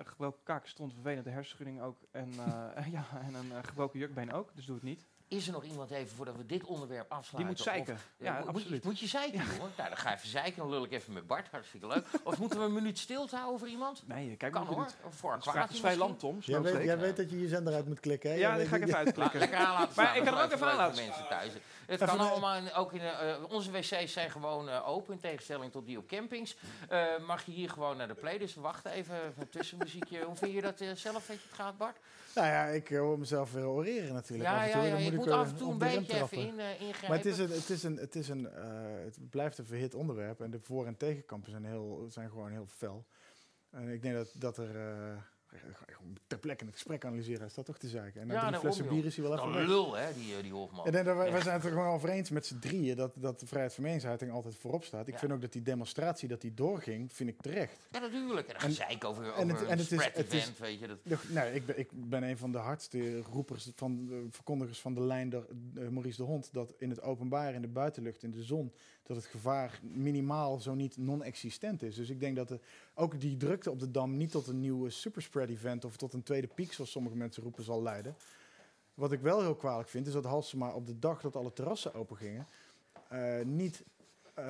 Gebroken 0.03 0.43
kaak 0.43 0.67
stond 0.67 0.93
vervelend, 0.93 1.25
de 1.25 1.31
hersenschudding 1.31 1.81
ook. 1.81 1.99
En, 2.11 2.33
ja, 2.97 3.07
en 3.23 3.35
een 3.35 3.65
gebroken 3.65 3.99
jukbeen 3.99 4.33
ook, 4.33 4.51
dus 4.55 4.67
doe 4.67 4.75
het 4.75 4.85
niet. 4.85 5.07
Is 5.29 5.47
er 5.47 5.53
nog 5.53 5.65
iemand 5.65 5.91
even, 5.91 6.17
voordat 6.17 6.37
we 6.37 6.47
dit 6.47 6.65
onderwerp 6.65 7.13
afsluiten? 7.13 7.37
Die 7.37 7.47
moet 7.47 7.59
zeiken. 7.75 7.95
of- 7.95 8.09
Ja, 8.17 8.33
moet, 8.33 8.45
moet 8.45 8.53
je- 8.55 8.59
absoluut. 8.59 8.85
Moet 8.85 8.99
je 8.99 9.07
zeiken, 9.07 9.39
jongen? 9.39 9.73
Nou, 9.77 9.89
dan 9.89 9.97
ga 9.99 10.11
je 10.11 10.17
even 10.17 10.29
zeiken. 10.29 10.57
Dan 10.59 10.71
lul 10.71 10.85
ik 10.85 10.93
even 10.93 11.13
met 11.13 11.27
Bart. 11.27 11.49
Hartstikke 11.51 11.87
leuk. 11.87 12.07
Of 12.23 12.39
moeten 12.39 12.59
we 12.59 12.65
een 12.65 12.73
minuut 12.73 12.99
stilte 12.99 13.37
houden 13.37 13.59
voor 13.59 13.69
iemand? 13.69 14.03
Nee, 14.07 14.37
kijk 14.37 14.53
Kan 14.53 14.67
hoor. 14.67 14.87
Of 15.05 15.15
voor 15.15 15.33
Het 15.33 15.39
is 15.45 15.51
vrij- 15.51 15.53
kwaad 15.55 15.65
het 15.67 15.73
is 15.75 15.81
vrij 15.81 16.15
Tom. 16.19 16.39
Jij 16.41 16.61
weet, 16.61 16.85
jij 16.85 16.99
weet 16.99 17.17
dat 17.17 17.31
je 17.31 17.41
je 17.41 17.49
zender 17.49 17.75
uit 17.75 17.87
moet 17.87 18.01
klikken, 18.01 18.31
hè? 18.31 18.37
Ja, 18.37 18.57
die 18.57 18.67
ga 18.67 18.75
ik 18.77 18.81
dat 18.81 18.89
even 18.91 18.99
uitklikken. 19.05 19.39
Lekker 19.41 19.59
aan 19.59 19.73
laten 19.73 19.93
staan. 19.93 20.05
Maar 20.05 20.17
ik 20.17 20.25
kan 20.25 20.33
dat 20.35 20.43
er 20.43 20.47
ook 20.49 20.53
even 20.55 20.69
aan 20.71 20.77
laten 20.77 21.05
mensen 21.05 21.29
thuis. 21.29 21.53
Het 21.87 22.05
kan 22.05 22.19
allemaal, 22.19 22.75
ook 22.75 22.93
in 22.93 23.01
eh, 23.01 23.37
onze 23.49 23.71
wc's 23.71 24.13
zijn 24.13 24.31
gewoon 24.31 24.69
eh, 24.69 24.89
open, 24.89 25.15
in 25.15 25.21
tegenstelling 25.21 25.73
tot 25.73 25.87
die 25.87 25.99
op 25.99 26.07
campings. 26.07 26.57
Eh, 26.89 27.05
mag 27.27 27.47
je 27.47 27.53
hier 27.53 27.71
gewoon 27.71 27.97
naar 27.97 28.09
de 28.09 28.15
play, 28.15 28.39
dus 28.39 28.55
wacht 28.55 28.85
even, 28.87 29.15
even 29.17 29.35
een 29.43 29.49
tussenmuziekje. 29.49 30.25
Hoe 30.25 30.37
vind 30.37 30.53
je 30.53 30.61
dat 30.61 30.81
eh, 30.81 30.89
zelf, 30.95 31.27
weet 31.27 31.37
je 31.43 31.49
het 31.49 31.59
gaat, 31.59 31.77
Bart? 31.79 31.97
Nou 32.35 32.47
ja, 32.47 32.65
ik 32.67 32.91
eh, 32.91 32.99
hoor 32.99 33.19
mezelf 33.19 33.53
weer 33.53 33.67
oreren 33.67 34.13
natuurlijk. 34.15 34.49
Ja, 34.49 34.65
af 34.65 34.87
ja, 34.87 34.99
moet 34.99 35.15
moet 35.15 35.27
ik 35.27 35.33
af 35.33 35.45
eh, 35.47 35.51
en 35.53 35.57
toe 35.57 35.73
een 35.73 35.79
beetje 35.79 35.99
even 35.99 36.17
trappen. 36.17 36.39
in, 36.39 36.59
eh, 36.61 36.71
ingrijpen. 36.73 37.09
Maar 37.09 37.17
het, 37.17 37.27
is 37.27 37.39
een, 37.39 37.51
het, 37.51 37.71
is 37.71 37.83
een, 37.83 37.97
het, 37.97 38.15
is 38.17 38.29
een, 38.29 38.51
eh, 38.51 39.05
het 39.05 39.31
blijft 39.31 39.59
een 39.59 39.67
verhit 39.67 39.95
onderwerp 39.95 40.41
en 40.41 40.51
de 40.51 40.61
voor- 40.61 40.87
en 40.87 40.97
tegenkampen 40.97 41.51
zijn, 41.51 41.65
heel, 41.65 42.07
zijn 42.11 42.29
gewoon 42.31 42.51
heel 42.51 42.67
fel. 42.67 43.07
En 43.71 43.89
ik 43.89 44.03
denk 44.03 44.15
dat, 44.15 44.33
dat 44.35 44.57
er 44.59 44.77
eh, 44.77 45.17
ter 46.27 46.39
plekke 46.39 46.65
een 46.65 46.73
gesprek 46.73 47.05
analyseren 47.05 47.47
is 47.47 47.55
dat 47.55 47.65
toch 47.65 47.79
te 47.79 47.89
zeiken. 47.89 48.21
En 48.21 48.27
Ja, 48.27 48.33
daarom, 48.33 48.61
flessen 48.61 48.89
bier 48.89 49.05
is 49.05 49.17
hij 49.17 49.25
wel 49.29 49.35
even 49.39 49.67
lul, 49.67 49.95
hè, 49.97 50.13
die, 50.15 50.35
eh, 50.37 50.43
die 50.43 50.53
Hofman. 50.53 50.87
Ik 50.87 50.93
dat 50.93 51.17
wij, 51.17 51.41
zijn 51.43 51.55
het 51.55 51.65
er 51.65 51.71
gewoon 51.71 51.87
over 51.93 52.09
eens 52.09 52.31
met 52.31 52.47
z'n 52.47 52.59
drieën 52.59 52.97
dat, 52.97 53.13
dat 53.17 53.41
de 53.41 53.47
vrijheid 53.47 53.75
van 53.75 53.83
meningsuiting 53.85 54.31
altijd 54.33 54.55
voorop 54.57 54.85
staat. 54.85 55.07
Ik 55.07 55.13
Ja. 55.13 55.19
vind 55.19 55.33
ook 55.33 55.41
dat 55.41 55.53
die 55.53 55.63
demonstratie 55.63 56.29
dat 56.29 56.41
die 56.41 56.55
doorging, 56.55 57.13
vind 57.13 57.29
ik 57.31 57.41
terecht. 57.41 57.89
Ja, 57.91 57.99
natuurlijk. 57.99 58.47
En 58.47 58.53
dan 58.53 58.63
En- 58.63 58.69
gezeik 58.69 59.05
over, 59.05 59.25
over 59.27 59.39
en 59.41 59.49
het- 59.49 59.59
en 59.59 59.65
een 59.65 59.71
het 59.71 59.79
is- 59.81 59.87
spread 59.87 60.17
het 60.17 60.33
is- 60.33 60.41
event, 60.43 60.59
weet 60.59 60.79
je. 60.79 60.87
Dat, 61.03 61.19
Nee, 61.29 61.55
ik 61.55 61.67
ben, 61.67 61.79
ik 61.79 61.89
ben 61.93 62.23
een 62.23 62.39
van 62.39 62.53
de 62.53 62.59
hardste 62.59 63.21
roepers, 63.21 63.71
van, 63.75 64.09
eh, 64.11 64.17
verkondigers 64.31 64.81
van 64.81 64.95
de 64.95 65.01
lijn, 65.01 65.29
de, 65.29 65.47
eh, 65.75 65.89
Maurice 65.89 66.17
de 66.17 66.23
Hond, 66.23 66.49
dat 66.53 66.75
in 66.79 66.91
het 66.91 67.03
openbaar, 67.03 67.55
in 67.55 67.63
de 67.63 67.69
buitenlucht, 67.69 68.23
in 68.23 68.31
de 68.31 68.43
zon, 68.43 68.73
dat 69.09 69.17
het 69.17 69.27
gevaar 69.27 69.81
minimaal, 69.83 70.61
zo 70.61 70.75
niet 70.75 70.97
non-existent 70.97 71.83
is. 71.83 71.95
Dus 71.95 72.11
ik 72.11 72.21
denk 72.21 72.37
dat 72.37 72.49
de, 72.49 72.61
ook 72.95 73.21
die 73.21 73.37
drukte 73.37 73.71
op 73.71 73.81
de 73.81 73.91
Dam 73.91 74.17
niet 74.17 74.31
tot 74.31 74.47
een 74.47 74.61
nieuwe 74.61 74.91
superspread 74.91 75.49
event 75.49 75.85
of 75.85 75.97
tot 75.97 76.13
een 76.13 76.23
tweede 76.23 76.47
piek, 76.47 76.73
zoals 76.73 76.91
sommige 76.91 77.17
mensen 77.17 77.43
roepen, 77.43 77.65
zal 77.65 77.83
leiden. 77.83 78.17
Wat 78.95 79.13
ik 79.13 79.21
wel 79.21 79.41
heel 79.41 79.55
kwalijk 79.55 79.89
vind, 79.89 80.07
is 80.07 80.13
dat 80.13 80.25
Halsema 80.25 80.73
op 80.73 80.87
de 80.87 80.99
dag 80.99 81.21
dat 81.21 81.37
alle 81.37 81.53
terrassen 81.53 81.95
open 81.95 82.17
gingen, 82.17 82.47
eh, 83.09 83.45
niet, 83.45 83.85
eh, 84.35 84.47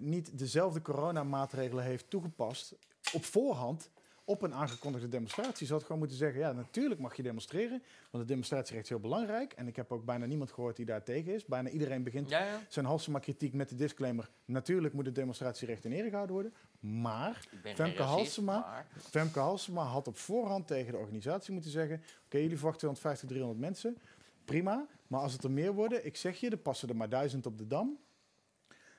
niet 0.00 0.38
dezelfde 0.38 0.82
coronamaatregelen 0.82 1.84
heeft 1.84 2.10
toegepast 2.10 2.74
op 3.12 3.24
voorhand 3.24 3.90
op 4.28 4.42
een 4.42 4.54
aangekondigde 4.54 5.08
demonstratie. 5.08 5.66
Ze 5.66 5.72
had 5.72 5.82
gewoon 5.82 5.98
moeten 5.98 6.16
zeggen, 6.16 6.40
ja, 6.40 6.52
natuurlijk 6.52 7.00
mag 7.00 7.16
je 7.16 7.22
demonstreren, 7.22 7.82
want 8.10 8.24
de 8.24 8.30
demonstratierecht 8.30 8.84
is 8.84 8.90
heel 8.90 9.00
belangrijk. 9.00 9.52
En 9.52 9.66
ik 9.66 9.76
heb 9.76 9.92
ook 9.92 10.04
bijna 10.04 10.26
niemand 10.26 10.52
gehoord 10.52 10.76
die 10.76 10.84
daar 10.86 11.02
tegen 11.02 11.34
is. 11.34 11.44
Bijna 11.44 11.68
iedereen 11.68 12.02
begint 12.02 12.28
ja, 12.28 12.44
ja. 12.44 12.60
zijn 12.68 12.86
Halsema-kritiek 12.86 13.52
met 13.54 13.68
de 13.68 13.74
disclaimer, 13.74 14.30
natuurlijk 14.44 14.94
moet 14.94 15.06
het 15.06 15.14
demonstratierecht 15.14 15.84
in 15.84 15.92
ere 15.92 16.08
gehouden 16.08 16.34
worden. 16.34 16.54
Maar 16.80 17.46
Femke 17.74 18.02
Halsema- 18.02 18.58
maar- 18.60 18.86
Femke 18.98 19.38
Halsema 19.38 19.82
had 19.82 20.08
op 20.08 20.16
voorhand 20.16 20.66
tegen 20.66 20.92
de 20.92 20.98
organisatie 20.98 21.52
moeten 21.52 21.70
zeggen, 21.70 22.02
oké, 22.24 22.36
jullie 22.38 22.56
verwachten 22.56 22.78
250, 22.80 23.28
300 23.28 23.60
mensen, 23.60 23.98
prima. 24.44 24.86
Maar 25.06 25.20
als 25.20 25.32
het 25.32 25.44
er 25.44 25.50
meer 25.50 25.72
worden, 25.72 26.06
ik 26.06 26.16
zeg 26.16 26.40
je, 26.40 26.50
er 26.50 26.56
passen 26.56 26.88
er 26.88 26.96
maar 26.96 27.08
duizend 27.08 27.46
op 27.46 27.58
de 27.58 27.66
Dam. 27.66 27.98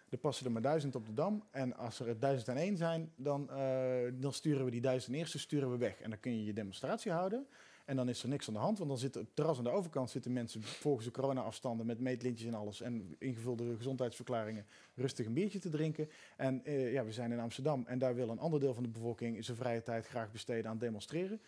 Er 0.09 0.17
passen 0.17 0.45
er 0.45 0.51
maar 0.51 0.61
duizend 0.61 0.95
op 0.95 1.05
de 1.05 1.13
Dam. 1.13 1.43
En 1.51 1.75
als 1.75 1.99
er 1.99 2.19
1001 2.19 2.77
zijn, 2.77 3.11
dan, 3.15 3.49
eh, 3.49 4.11
dan 4.13 4.33
sturen 4.33 4.65
we 4.65 4.71
die 4.71 4.81
duizend 4.81 5.15
eerste 5.15 5.39
sturen 5.39 5.71
we 5.71 5.77
weg. 5.77 6.01
En 6.01 6.09
dan 6.09 6.19
kun 6.19 6.37
je 6.37 6.45
je 6.45 6.53
demonstratie 6.53 7.11
houden. 7.11 7.47
En 7.85 7.95
dan 7.95 8.09
is 8.09 8.23
er 8.23 8.29
niks 8.29 8.47
aan 8.47 8.53
de 8.53 8.59
hand, 8.59 8.77
want 8.77 8.89
dan 8.89 8.99
zit 8.99 9.15
het 9.15 9.27
terras 9.33 9.57
aan 9.57 9.63
de 9.63 9.69
overkant 9.69 10.09
zitten 10.09 10.33
mensen 10.33 10.63
volgens 10.63 11.05
de 11.05 11.11
corona-afstanden 11.11 11.85
met 11.85 11.99
meetlintjes 11.99 12.47
en 12.47 12.53
alles 12.53 12.81
en 12.81 13.15
ingevulde 13.19 13.75
gezondheidsverklaringen 13.75 14.65
rustig 14.95 15.25
een 15.25 15.33
biertje 15.33 15.59
te 15.59 15.69
drinken. 15.69 16.09
En 16.37 16.65
eh, 16.65 16.91
ja, 16.91 17.05
we 17.05 17.11
zijn 17.11 17.31
in 17.31 17.39
Amsterdam 17.39 17.83
en 17.85 17.99
daar 17.99 18.15
wil 18.15 18.29
een 18.29 18.39
ander 18.39 18.59
deel 18.59 18.73
van 18.73 18.83
de 18.83 18.89
bevolking 18.89 19.45
zijn 19.45 19.57
vrije 19.57 19.83
tijd 19.83 20.07
graag 20.07 20.31
besteden 20.31 20.71
aan 20.71 20.77
demonstreren. 20.77 21.41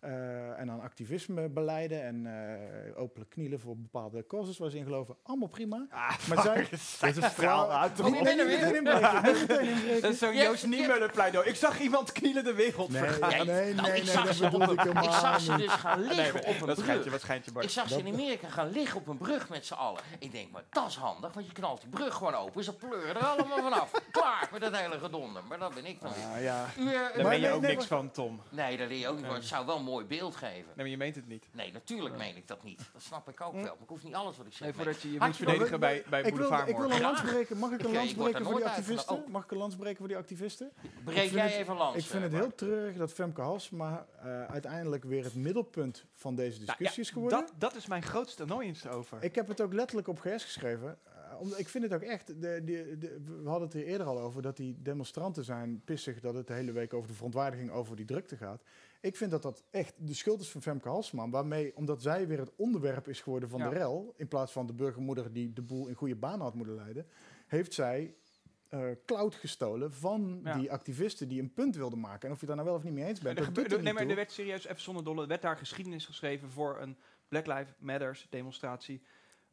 Eh, 0.00 0.58
en 0.60 0.70
aan 0.70 0.80
activisme 0.80 1.48
beleiden 1.48 2.02
en 2.02 2.26
eh, 2.26 3.00
openlijk 3.00 3.30
knielen 3.30 3.60
voor 3.60 3.76
bepaalde 3.76 4.26
causes 4.26 4.58
waar 4.58 4.70
ze 4.70 4.76
in 4.76 4.84
geloven. 4.84 5.16
Allemaal 5.22 5.48
prima. 5.48 5.86
maar 6.28 6.42
zij, 6.42 6.66
dat 7.00 7.10
is 7.10 7.16
een 7.16 7.30
verhaal 7.30 7.72
uit. 7.72 7.98
Er 7.98 8.04
weer. 8.10 10.00
Dat 10.00 10.12
is 10.12 10.18
zo'n 10.18 10.34
Joost. 10.36 10.66
Niemuller 10.66 11.10
pleidooi. 11.10 11.48
Ik 11.48 11.54
zag 11.54 11.80
iemand 11.80 12.12
knielen 12.12 12.44
de 12.44 12.54
wereld 12.54 12.90
Nee, 12.90 13.02
vergaan. 13.02 13.30
nee, 13.30 13.44
nee, 13.44 13.74
nou, 13.74 13.88
nee, 13.88 14.00
ik 14.00 14.06
zag 14.06 14.24
dat 14.26 14.34
ze, 14.34 14.44
op 14.46 14.62
ik 15.02 15.10
zag 15.10 15.40
ze 15.40 15.52
niet. 15.52 15.60
dus 15.60 15.70
gaan 15.72 16.00
liggen 16.00 16.34
Nee, 16.34 16.46
op 16.54 16.60
een 16.60 16.66
dat 16.66 16.78
schijnt 16.78 16.94
je, 16.94 17.00
brug. 17.00 17.12
wat 17.12 17.20
schijnt 17.20 17.44
je, 17.44 17.52
Bart? 17.52 17.64
Ik 17.64 17.70
zag 17.70 17.88
ze 17.88 17.98
in 17.98 18.12
Amerika 18.12 18.48
gaan 18.48 18.70
liggen 18.70 19.00
op 19.00 19.06
een 19.08 19.16
brug 19.18 19.48
met 19.48 19.66
z'n 19.66 19.74
allen. 19.74 20.00
Ik 20.18 20.32
denk, 20.32 20.50
maar 20.50 20.62
dat 20.70 20.86
is 20.86 20.96
handig, 20.96 21.32
want 21.32 21.46
je 21.46 21.52
knalt 21.52 21.80
die 21.80 21.90
brug 21.90 22.14
gewoon 22.14 22.34
open. 22.34 22.64
Ze 22.64 22.74
pleuren 22.74 23.16
er 23.16 23.24
allemaal 23.26 23.58
vanaf. 23.58 23.90
Klaar 24.10 24.48
met 24.52 24.60
dat 24.60 24.76
hele 24.76 24.98
gedonder. 24.98 25.42
Maar 25.48 25.58
dat 25.58 25.74
ben 25.74 25.86
ik 25.86 26.00
dan 26.00 26.12
weer. 26.14 26.24
Ah, 26.36 26.42
ja. 26.42 26.66
U, 26.78 26.84
Daar 26.84 27.12
Maar 27.14 27.22
ben 27.22 27.34
je 27.34 27.40
nee, 27.40 27.52
ook 27.52 27.60
nee, 27.60 27.70
niks 27.70 27.86
van, 27.86 28.10
Tom. 28.10 28.40
nee, 28.50 28.76
dat 28.76 28.88
leer 28.88 28.98
je 28.98 29.08
ook 29.08 29.16
niet. 29.16 29.26
Maar 29.26 29.34
het 29.34 29.44
zou 29.44 29.66
wel 29.66 29.80
mooi 29.86 30.04
beeld 30.04 30.36
geven. 30.36 30.54
Nee, 30.66 30.74
maar 30.76 30.88
je 30.88 30.96
meent 30.96 31.14
het 31.14 31.28
niet. 31.28 31.46
Nee, 31.52 31.72
natuurlijk 31.72 32.16
meen 32.16 32.36
ik 32.36 32.48
dat 32.48 32.62
niet. 32.62 32.78
Dat 32.92 33.02
snap 33.02 33.28
ik 33.28 33.40
ook 33.40 33.52
wel. 33.52 33.62
Maar 33.62 33.72
ik 33.72 33.88
hoef 33.88 34.04
niet 34.04 34.14
alles 34.14 34.36
wat 34.36 34.46
ik 34.46 34.52
zeg. 34.52 34.60
Nee, 34.60 34.72
voordat 34.76 35.00
je 35.02 35.12
je 35.12 35.18
moet 35.20 35.36
verdedigen 35.36 35.80
bij, 35.80 36.02
bij 36.10 36.22
Ik 36.22 36.34
wil, 36.34 36.52
ik 36.52 36.64
wil 36.64 36.74
een 36.74 36.80
morgen. 36.82 37.00
lans 37.00 37.18
Graag. 37.18 37.30
breken. 37.32 37.58
Mag 37.58 37.70
ik 37.72 37.80
een 37.80 37.86
Ik, 37.88 37.94
lans 37.94 38.10
ik 38.10 38.16
word 38.16 38.30
breken 38.30 38.46
er 38.46 38.52
voor 38.52 38.60
die 38.60 38.68
activisten? 38.70 39.24
Mag 39.28 39.44
ik 39.44 39.50
een 39.50 39.56
lans 39.56 39.76
breken 39.76 39.96
voor 39.98 40.08
die 40.08 40.16
activisten? 40.16 40.72
Breek 41.04 41.30
jij 41.30 41.42
het- 41.48 41.52
even 41.60 41.76
langs. 41.76 41.98
Ik 41.98 42.04
vind 42.04 42.22
het 42.22 42.32
eh, 42.32 42.38
heel 42.38 42.54
treurig 42.54 42.96
dat 42.96 43.12
Femke 43.12 43.40
Halsema 43.40 44.06
eh, 44.22 44.44
uiteindelijk 44.44 45.04
weer 45.04 45.24
het 45.24 45.34
middelpunt 45.34 46.04
van 46.14 46.34
deze 46.34 46.56
Nou, 46.56 46.66
discussie 46.66 47.02
is 47.02 47.08
ja, 47.08 47.14
geworden. 47.14 47.38
dat, 47.40 47.52
dat 47.58 47.74
is 47.74 47.86
mijn 47.86 48.02
grootste 48.02 48.42
annoyance 48.42 48.88
over. 48.90 49.22
Ik 49.22 49.34
heb 49.34 49.48
het 49.48 49.60
ook 49.60 49.72
letterlijk 49.72 50.08
op 50.08 50.18
GS 50.20 50.44
geschreven. 50.44 50.98
eh, 51.04 51.40
omdat 51.40 51.58
ik 51.58 51.68
vind 51.68 51.84
het 51.84 51.94
ook 51.94 52.02
echt. 52.02 52.26
De, 52.26 52.34
de, 52.64 52.96
de- 52.98 53.20
we 53.42 53.48
hadden 53.48 53.68
het 53.68 53.76
er 53.76 53.84
eerder 53.84 54.06
al 54.06 54.18
over 54.20 54.42
dat 54.42 54.56
die 54.56 54.76
demonstranten 54.82 55.44
zijn 55.44 55.82
pissig 55.84 56.20
dat 56.20 56.34
het 56.34 56.46
de 56.46 56.52
hele 56.52 56.72
week 56.72 56.94
over 56.94 57.08
de 57.08 57.14
verontwaardiging 57.14 57.70
over 57.70 57.96
die 57.96 58.04
drukte 58.04 58.36
gaat. 58.36 58.62
Ik 59.06 59.16
vind 59.16 59.30
dat 59.30 59.42
dat 59.42 59.62
echt 59.70 59.94
de 59.98 60.14
schuld 60.14 60.40
is 60.40 60.48
van 60.50 60.62
Femke 60.62 60.88
Halsman. 60.88 61.30
Waarmee, 61.30 61.76
omdat 61.76 62.02
zij 62.02 62.26
weer 62.26 62.38
het 62.38 62.52
onderwerp 62.56 63.08
is 63.08 63.20
geworden 63.20 63.48
van 63.48 63.58
Ja. 63.60 63.68
de 63.68 63.74
rel. 63.76 64.14
In 64.16 64.28
plaats 64.28 64.52
van 64.52 64.66
de 64.66 64.72
burgermoeder 64.72 65.32
die 65.32 65.52
de 65.52 65.62
boel 65.62 65.86
in 65.86 65.94
goede 65.94 66.16
banen 66.16 66.40
had 66.40 66.54
moeten 66.54 66.74
leiden. 66.74 67.06
Heeft 67.46 67.74
zij 67.74 68.14
eh 68.68 68.84
cloud 69.04 69.34
gestolen 69.34 69.92
van 69.92 70.40
Ja. 70.44 70.58
die 70.58 70.72
activisten 70.72 71.28
die 71.28 71.40
een 71.40 71.52
punt 71.52 71.76
wilden 71.76 72.00
maken. 72.00 72.28
En 72.28 72.34
of 72.34 72.40
je 72.40 72.46
daar 72.46 72.56
nou 72.56 72.68
wel 72.68 72.76
of 72.76 72.82
niet 72.84 72.92
mee 72.92 73.04
eens 73.04 73.20
bent. 73.20 73.38
er, 73.38 73.44
gebeurde, 73.44 73.76
er 73.76 73.82
nee, 73.82 73.92
maar 73.92 74.06
er 74.06 74.14
werd 74.14 74.32
serieus, 74.32 74.66
even 74.66 74.80
zonder 74.82 75.04
dolle, 75.04 75.22
er 75.22 75.28
werd 75.28 75.42
daar 75.42 75.56
geschiedenis 75.56 76.06
geschreven 76.06 76.50
voor 76.50 76.80
een 76.80 76.96
Black 77.28 77.46
Lives 77.46 77.74
Matters 77.78 78.26
demonstratie. 78.30 79.02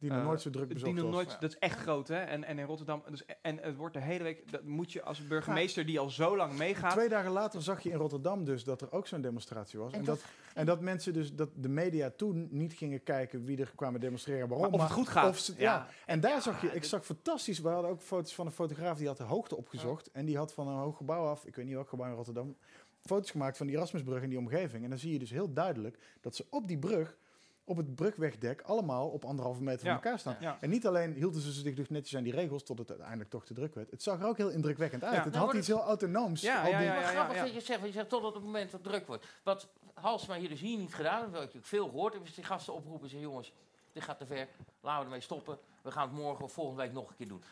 Die 0.04 0.12
nog 0.12 0.22
eh, 0.22 0.28
nooit 0.28 0.40
zo 0.40 0.50
druk 0.50 0.64
Die 0.66 0.74
bezocht 0.74 0.92
nog 0.94 1.04
was. 1.04 1.12
nooit, 1.14 1.40
dat 1.40 1.50
is 1.50 1.58
echt 1.58 1.78
groot, 1.78 2.08
hè? 2.08 2.16
En, 2.18 2.44
en 2.44 2.58
in 2.58 2.64
Rotterdam, 2.66 3.02
dus, 3.10 3.24
en 3.42 3.58
het 3.62 3.76
wordt 3.76 3.94
de 3.94 4.00
hele 4.00 4.22
week, 4.24 4.50
dat 4.52 4.64
moet 4.64 4.92
je 4.92 5.02
als 5.02 5.26
burgemeester 5.26 5.86
die 5.86 5.98
al 5.98 6.10
zo 6.10 6.36
lang 6.36 6.52
meegaat. 6.56 6.90
Twee 6.92 7.08
dagen 7.08 7.30
later 7.30 7.62
zag 7.62 7.80
je 7.82 7.90
in 7.90 7.96
Rotterdam 7.96 8.44
dus 8.44 8.64
dat 8.64 8.80
er 8.80 8.92
ook 8.92 9.06
zo'n 9.06 9.20
demonstratie 9.20 9.78
was. 9.78 9.92
En, 9.92 9.98
En 9.98 10.04
dat, 10.04 10.24
en 10.54 10.66
dat 10.66 10.80
mensen 10.80 11.12
dus, 11.12 11.34
dat 11.34 11.48
de 11.54 11.68
media 11.68 12.10
toen 12.16 12.48
niet 12.50 12.72
gingen 12.72 13.02
kijken 13.02 13.44
wie 13.44 13.58
er 13.60 13.72
kwamen 13.74 14.00
demonstreren, 14.00 14.48
waarom. 14.48 14.66
Maar 14.70 14.74
of 14.80 14.82
het 14.82 14.92
goed 14.92 15.08
gaat. 15.08 15.28
Of 15.28 15.38
ze- 15.38 15.52
ja. 15.56 15.62
Ja. 15.62 15.88
En 16.06 16.20
daar 16.20 16.42
zag 16.42 16.60
je, 16.60 16.66
ik 16.66 16.72
dit- 16.72 16.86
zag 16.86 17.04
fantastisch, 17.04 17.58
we 17.60 17.68
hadden 17.68 17.90
ook 17.90 18.00
foto's 18.02 18.34
van 18.34 18.46
een 18.46 18.52
fotograaf 18.52 18.98
die 18.98 19.06
had 19.06 19.16
de 19.16 19.22
hoogte 19.22 19.56
opgezocht. 19.56 20.10
En 20.10 20.24
die 20.24 20.36
had 20.36 20.52
van 20.52 20.68
een 20.68 20.78
hoog 20.78 20.96
gebouw 20.96 21.26
af, 21.26 21.44
ik 21.46 21.56
weet 21.56 21.64
niet 21.64 21.74
welk 21.74 21.88
gebouw 21.88 22.08
in 22.08 22.14
Rotterdam, 22.14 22.56
foto's 23.02 23.30
gemaakt 23.30 23.56
van 23.56 23.66
die 23.66 23.76
Erasmusbrug 23.76 24.22
en 24.22 24.28
die 24.28 24.38
omgeving. 24.38 24.84
En 24.84 24.90
dan 24.90 24.98
zie 24.98 25.12
je 25.12 25.18
dus 25.18 25.30
heel 25.30 25.52
duidelijk 25.52 25.98
dat 26.20 26.36
ze 26.36 26.46
op 26.50 26.68
die 26.68 26.78
brug 26.78 27.16
op 27.64 27.76
het 27.76 27.94
brugwegdek 27.94 28.62
allemaal 28.62 29.08
op 29.08 29.24
anderhalve 29.24 29.62
meter 29.62 29.80
van 29.80 29.88
Ja. 29.88 29.94
elkaar 29.94 30.18
staan. 30.18 30.36
Ja. 30.40 30.56
En 30.60 30.70
niet 30.70 30.86
alleen 30.86 31.12
hielden 31.12 31.40
ze 31.40 31.52
zich 31.52 31.74
dus 31.74 31.88
netjes 31.88 32.16
aan 32.16 32.22
die 32.24 32.32
regels 32.32 32.62
tot 32.62 32.78
het 32.78 32.88
uiteindelijk 32.90 33.30
toch 33.30 33.44
te 33.44 33.54
druk 33.54 33.74
werd. 33.74 33.90
Het 33.90 34.02
zag 34.02 34.20
er 34.20 34.26
ook 34.26 34.36
heel 34.36 34.50
indrukwekkend 34.50 35.04
uit. 35.04 35.12
Ja. 35.14 35.18
Het 35.22 35.26
Nou, 35.32 35.38
had 35.38 35.46
maar 35.46 35.56
iets 35.56 35.66
heel 35.66 35.82
autonooms. 35.82 36.40
Ja, 36.40 36.62
al 36.62 36.68
ja, 36.70 36.78
die- 36.78 36.86
ja, 36.86 37.02
grappig 37.02 37.36
dat 37.38 37.54
je 37.54 37.60
zegt, 37.60 37.80
want 37.80 37.92
je 37.92 37.98
zegt 37.98 38.08
tot 38.08 38.24
op 38.24 38.34
het 38.34 38.42
moment 38.42 38.70
dat 38.70 38.80
het 38.80 38.90
druk 38.92 39.06
wordt. 39.06 39.26
Wat 39.42 39.68
Halsma 39.94 40.36
hier 40.36 40.48
dus 40.48 40.60
hier 40.60 40.78
niet 40.78 40.94
gedaan 40.94 41.20
heeft, 41.20 41.32
wat 41.32 41.54
ik 41.54 41.64
veel 41.64 41.84
gehoord 41.88 42.12
heb, 42.12 42.24
is 42.24 42.34
die 42.34 42.44
gasten 42.44 42.74
oproepen 42.74 43.02
en 43.02 43.08
zeggen, 43.08 43.28
jongens, 43.28 43.52
dit 43.92 44.02
gaat 44.02 44.18
te 44.18 44.26
ver, 44.26 44.48
laten 44.80 44.98
we 45.00 45.04
ermee 45.04 45.20
stoppen. 45.20 45.58
We 45.82 45.90
gaan 45.90 46.08
het 46.08 46.16
morgen 46.18 46.44
of 46.44 46.52
volgende 46.52 46.82
week 46.82 46.92
nog 46.92 47.08
een 47.10 47.16
keer 47.16 47.28
doen. 47.28 47.42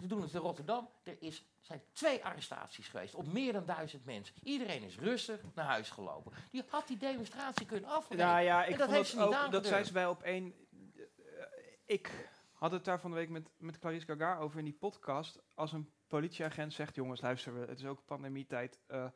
Ze 0.00 0.06
doen 0.06 0.22
het 0.22 0.34
in 0.34 0.40
Rotterdam. 0.40 0.88
Er 1.02 1.16
is, 1.20 1.44
zijn 1.60 1.82
twee 1.92 2.24
arrestaties 2.24 2.88
geweest 2.88 3.14
op 3.14 3.32
meer 3.32 3.52
dan 3.52 3.66
duizend 3.66 4.04
mensen. 4.04 4.34
Iedereen 4.42 4.82
is 4.82 4.98
rustig 4.98 5.40
naar 5.54 5.64
huis 5.66 5.90
gelopen. 5.90 6.32
Die 6.50 6.62
had 6.68 6.86
die 6.88 6.96
demonstratie 6.96 7.66
kunnen 7.66 7.90
afbreken. 7.90 8.24
Ja, 8.26 8.38
ja, 8.38 8.64
En 8.64 8.70
ik 8.72 8.78
dat 8.78 8.90
heeft 8.90 9.08
ze 9.10 9.16
niet 9.16 9.24
ook, 9.34 9.50
dat 9.50 9.66
zei 9.66 9.84
ze 9.84 9.92
bij 9.92 10.06
op 10.06 10.22
één. 10.22 10.54
eh, 10.96 11.44
ik 11.86 12.28
had 12.52 12.70
het 12.72 12.84
daar 12.84 13.00
van 13.00 13.10
de 13.10 13.16
week 13.16 13.28
met, 13.28 13.50
met 13.56 13.78
Clarice 13.78 14.06
Gagar 14.06 14.38
over 14.38 14.58
in 14.58 14.64
die 14.64 14.74
podcast. 14.78 15.42
Als 15.54 15.72
een 15.72 15.90
politieagent 16.06 16.72
zegt, 16.72 16.94
jongens, 16.94 17.20
luister, 17.20 17.68
het 17.68 17.78
is 17.78 17.84
ook 17.86 18.04
pandemietijd. 18.04 18.78
eh, 18.86 19.06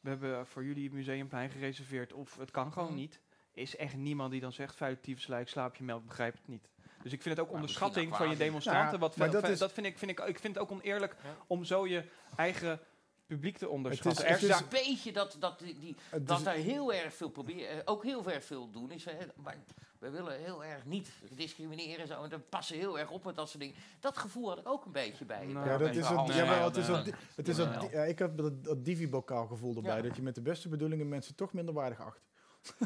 we 0.00 0.08
hebben 0.08 0.46
voor 0.46 0.64
jullie 0.64 0.84
het 0.84 0.92
museumplein 0.92 1.50
gereserveerd 1.50 2.12
of 2.12 2.36
het 2.36 2.50
kan 2.50 2.72
gewoon 2.72 2.88
Mhm. 2.88 2.96
niet. 2.98 3.20
Is 3.52 3.76
echt 3.76 3.96
niemand 3.96 4.30
die 4.30 4.40
dan 4.40 4.52
zegt, 4.52 4.76
vuile 4.76 5.00
tyfuslijk, 5.00 5.48
slaap 5.48 5.76
je 5.76 5.84
melk, 5.84 6.06
begrijp 6.06 6.34
het 6.34 6.48
niet. 6.48 6.70
Dus 7.06 7.14
ik 7.14 7.22
vind 7.22 7.36
het 7.36 7.44
ook 7.46 7.50
Maar 7.52 7.60
onderschatting 7.60 8.16
van 8.16 8.28
je 8.30 8.36
demonstranten. 8.36 8.92
Ja, 8.92 8.98
wat 8.98 9.32
dat 9.32 9.48
is- 9.48 9.58
dat 9.58 9.72
vind 9.72 9.86
ik, 9.86 9.98
vind 9.98 10.10
ik, 10.10 10.20
ik 10.20 10.38
vind 10.38 10.54
het 10.54 10.62
ook 10.62 10.70
oneerlijk 10.70 11.16
Ja. 11.22 11.28
om 11.46 11.64
zo 11.64 11.86
je 11.86 12.04
eigen 12.36 12.80
publiek 13.26 13.58
te 13.58 13.68
onderschatten. 13.68 14.26
het 14.26 14.42
is- 14.42 14.48
zijn- 14.48 14.62
een 14.62 14.68
beetje 14.68 15.12
dat, 15.12 15.36
dat, 15.38 15.58
die, 15.58 15.78
die, 15.78 15.96
Het 16.10 16.26
dat 16.26 16.38
is- 16.38 16.44
daar 16.44 16.54
heel 16.54 16.92
erg 16.92 17.14
veel 17.14 17.28
proberen, 17.28 17.70
eh, 17.70 17.76
ook 17.84 18.02
heel 18.02 18.30
erg 18.30 18.44
veel 18.44 18.70
doen 18.70 18.90
is. 18.90 19.04
hè, 19.04 19.12
maar 19.36 19.56
we 19.98 20.10
willen 20.10 20.38
heel 20.38 20.64
erg 20.64 20.84
niet 20.84 21.08
discrimineren 21.30 22.00
en 22.00 22.06
zo. 22.06 22.22
En 22.22 22.28
dan 22.30 22.42
passen 22.48 22.76
heel 22.76 22.98
erg 22.98 23.10
op 23.10 23.24
met 23.24 23.34
dat 23.34 23.48
soort 23.48 23.60
dingen. 23.60 23.76
Dat 24.00 24.18
gevoel 24.18 24.48
had 24.48 24.58
ik 24.58 24.68
ook 24.68 24.84
een 24.84 24.92
beetje 24.92 25.24
bij. 25.24 25.46
Nou, 25.46 25.68
Ja, 25.68 25.78
dat 25.78 25.94
is 25.94 26.04
Hans. 26.04 26.34
het, 26.34 26.48
het 26.48 26.76
is 26.76 26.86
dat, 26.86 27.04
het 27.36 27.48
is 27.48 27.56
dat, 27.56 27.90
ja, 27.90 28.02
ik 28.04 28.18
heb 28.18 28.36
dat, 28.36 28.64
dat 28.64 28.84
divi-bokaal 28.84 29.46
gevoel 29.46 29.76
erbij, 29.76 29.96
Ja. 29.96 30.02
dat 30.02 30.16
je 30.16 30.22
met 30.22 30.34
de 30.34 30.42
beste 30.42 30.68
bedoelingen 30.68 31.08
mensen 31.08 31.34
toch 31.34 31.52
minder 31.52 31.74
waardig 31.74 32.00
acht. 32.00 32.20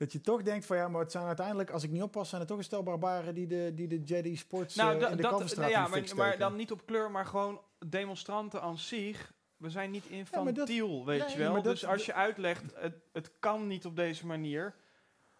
dat 0.00 0.12
je 0.12 0.20
toch 0.20 0.42
denkt 0.42 0.66
van 0.66 0.76
ja, 0.76 0.88
maar 0.88 1.00
het 1.00 1.10
zijn 1.10 1.24
uiteindelijk, 1.26 1.70
als 1.70 1.82
ik 1.82 1.90
niet 1.90 2.02
oppas, 2.02 2.28
zijn 2.28 2.40
het 2.40 2.48
toch 2.50 2.58
een 2.58 2.64
stel 2.64 2.82
barbaren 2.82 3.34
die 3.34 3.46
de, 3.46 3.72
die 3.74 3.88
de 3.88 4.00
Jedi 4.02 4.36
Sports 4.36 4.74
Nou, 4.74 4.90
eh, 5.02 5.10
in 5.10 5.16
de 5.16 5.22
dat, 5.22 5.54
ja, 5.56 5.88
maar, 5.88 6.02
maar 6.16 6.38
dan 6.38 6.56
niet 6.56 6.70
op 6.72 6.86
kleur, 6.86 7.10
maar 7.10 7.26
gewoon 7.26 7.60
demonstranten 7.86 8.62
aan 8.62 8.78
zich. 8.78 9.32
We 9.56 9.70
zijn 9.70 9.90
niet 9.90 10.06
infantiel, 10.06 11.04
weet 11.04 11.20
Nee, 11.20 11.30
je 11.30 11.38
wel. 11.38 11.54
dat- 11.54 11.64
dus 11.64 11.86
als 11.86 12.06
je 12.06 12.14
uitlegt, 12.14 12.62
het, 12.74 12.94
het 13.12 13.30
kan 13.38 13.66
niet 13.66 13.86
op 13.86 13.96
deze 13.96 14.26
manier, 14.26 14.74